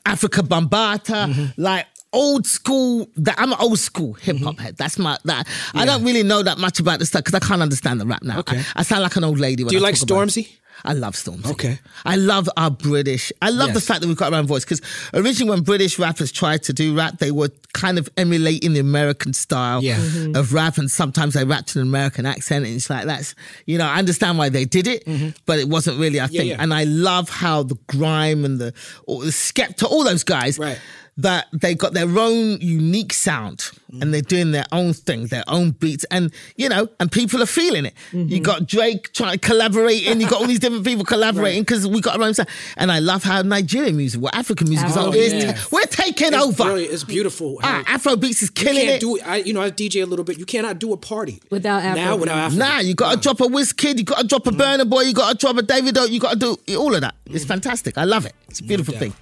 Afrika 0.05 0.41
Bambaataa, 0.47 1.27
Mm-hmm. 1.33 1.61
like 1.61 1.85
old 2.13 2.45
school. 2.47 3.09
That 3.17 3.35
I'm 3.37 3.51
an 3.51 3.57
old 3.59 3.79
school 3.79 4.13
hip 4.13 4.37
hop 4.39 4.59
head. 4.59 4.77
That's 4.77 4.97
my 4.97 5.17
that. 5.25 5.47
I 5.73 5.85
don't 5.85 6.03
really 6.03 6.23
know 6.23 6.43
that 6.43 6.57
much 6.57 6.79
about 6.79 6.99
this 6.99 7.09
stuff 7.09 7.23
because 7.23 7.35
I 7.35 7.45
can't 7.45 7.61
understand 7.61 7.99
the 8.01 8.05
rap 8.05 8.23
now. 8.23 8.39
Okay. 8.39 8.59
I, 8.59 8.79
I 8.79 8.83
sound 8.83 9.03
like 9.03 9.15
an 9.15 9.23
old 9.23 9.39
lady. 9.39 9.63
When 9.63 9.69
Do 9.71 9.75
you 9.77 9.81
I 9.81 9.89
like. 9.89 9.95
Stormzy? 9.95 10.49
I 10.85 10.93
love 10.93 11.15
Stormzy. 11.15 11.49
Okay. 11.53 11.79
I 12.05 12.17
love 12.17 12.47
our 12.55 12.69
British. 12.69 13.31
I 13.41 13.49
love 13.49 13.73
the 13.73 13.81
fact 13.81 14.01
that 14.01 14.07
we've 14.07 14.15
got 14.15 14.31
our 14.31 14.37
own 14.39 14.45
voice 14.45 14.63
because 14.63 14.79
originally 15.11 15.49
when 15.49 15.61
British 15.63 15.97
rappers 15.97 16.31
tried 16.31 16.61
to 16.63 16.71
do 16.73 16.95
rap, 16.95 17.17
they 17.17 17.31
were 17.31 17.49
kind 17.73 17.97
of 17.97 18.07
emulating 18.15 18.73
the 18.73 18.79
American 18.79 19.33
style 19.33 19.83
Yeah. 19.83 19.97
Mhm. 19.97 20.37
of 20.37 20.53
rap, 20.53 20.77
and 20.77 20.89
sometimes 20.89 21.33
they 21.33 21.43
rapped 21.45 21.75
in 21.75 21.81
an 21.81 21.87
American 21.87 22.27
accent, 22.27 22.67
and 22.67 22.75
it's 22.75 22.91
like 22.91 23.05
that's 23.05 23.33
you 23.65 23.79
know 23.79 23.87
I 23.87 23.97
understand 23.97 24.37
why 24.37 24.49
they 24.49 24.65
did 24.65 24.85
it, 24.85 25.03
but 25.47 25.57
it 25.57 25.67
wasn't 25.67 25.97
really 25.99 26.19
our 26.19 26.27
thing. 26.27 26.45
yeah. 26.49 26.57
And 26.59 26.71
I 26.71 26.83
love 26.83 27.27
how 27.29 27.63
the 27.63 27.75
grime 27.87 28.45
and 28.45 28.59
the, 28.59 28.71
the 29.07 29.31
Skepta, 29.31 29.83
all 29.89 30.03
those 30.03 30.23
guys, 30.23 30.59
Right. 30.59 30.77
That 31.17 31.47
they 31.51 31.73
got 31.73 31.93
their 31.93 32.07
own 32.19 32.59
unique 32.61 33.11
sound 33.11 33.71
and 34.01 34.13
they're 34.13 34.21
mm. 34.21 34.27
doing 34.27 34.51
their 34.51 34.65
own 34.71 34.93
thing, 34.93 35.27
their 35.27 35.43
own 35.47 35.71
beats, 35.71 36.05
and 36.11 36.31
you 36.55 36.69
know, 36.69 36.89
and 36.99 37.11
people 37.11 37.41
are 37.41 37.47
feeling 37.47 37.85
it. 37.85 37.93
You 38.11 38.25
mm-hmm. 38.25 38.41
got 38.43 38.67
Drake 38.67 39.13
trying 39.13 39.33
to 39.33 39.39
collaborate, 39.39 40.07
and 40.07 40.21
you 40.21 40.29
got 40.29 40.41
all 40.41 40.47
these 40.47 40.59
different 40.59 40.85
people 40.85 41.05
collaborating 41.15 41.63
because 41.63 41.87
we 41.87 42.01
got 42.01 42.19
our 42.19 42.25
own 42.27 42.33
sound. 42.33 42.49
And 42.75 42.91
I 42.91 42.99
love 42.99 43.23
how 43.23 43.41
Nigerian 43.41 43.97
music, 43.97 44.21
well, 44.21 44.31
African 44.33 44.69
music, 44.69 44.89
is 44.89 44.97
Oh, 44.97 45.09
like, 45.09 45.15
it's- 45.19 45.43
yes. 45.43 45.71
we're 45.71 45.83
taking 45.85 46.33
It's 46.33 46.37
over. 46.37 46.63
brilliant. 46.63 46.93
It's 46.93 47.03
beautiful. 47.03 47.59
Ah, 47.63 47.83
Afro 47.87 48.15
beats 48.15 48.43
is 48.43 48.49
killing 48.49 48.75
you 48.75 48.81
killing 48.81 48.87
can't 48.87 49.03
it. 49.03 49.05
do 49.05 49.15
it. 49.17 49.27
I, 49.27 49.35
you 49.37 49.53
know, 49.53 49.61
I 49.61 49.71
DJ 49.71 50.03
a 50.03 50.05
little 50.05 50.25
bit. 50.25 50.37
You 50.37 50.45
cannot 50.45 50.79
do 50.79 50.93
a 50.93 50.97
party 50.97 51.41
Without 51.49 51.83
now 51.83 52.15
Afrobeat. 52.15 52.19
without 52.19 52.37
Afro. 52.37 52.57
Nah, 52.57 52.79
you 52.79 52.93
got 52.95 53.15
to 53.15 53.19
drop 53.19 53.41
a 53.41 53.45
Wizkid, 53.45 53.97
you 53.97 54.03
got 54.03 54.19
to 54.19 54.27
drop 54.27 54.47
a 54.47 54.51
mm. 54.51 54.57
Burna 54.57 54.89
Boy, 54.89 55.01
you 55.01 55.13
got 55.13 55.31
to 55.31 55.37
drop 55.37 55.57
a 55.57 55.61
Davido, 55.61 56.09
you 56.09 56.19
got 56.19 56.39
to 56.39 56.57
do 56.65 56.77
all 56.77 56.93
of 56.93 57.01
that. 57.01 57.15
It's 57.27 57.45
mm. 57.45 57.47
fantastic. 57.47 57.97
I 57.97 58.03
love 58.03 58.25
it. 58.25 58.33
It's 58.49 58.59
a 58.59 58.63
beautiful 58.63 58.93
doubt. 58.93 58.99
thing. 58.99 59.13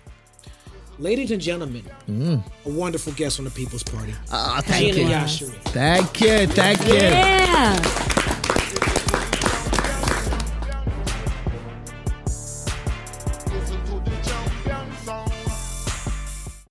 Ladies 0.98 1.32
and 1.32 1.42
gentlemen, 1.42 1.84
a 2.08 2.70
wonderful 2.70 3.12
guest 3.14 3.40
on 3.40 3.46
the 3.46 3.52
People's 3.52 3.84
Party. 3.84 4.14
Ah, 4.32 4.62
thank 4.64 4.94
Gina 4.96 5.10
you. 5.10 5.16
Yashere. 5.16 5.54
Thank 5.66 6.22
you. 6.22 6.48
Thank 6.48 6.88
you. 6.88 6.94
Yeah. 6.94 8.32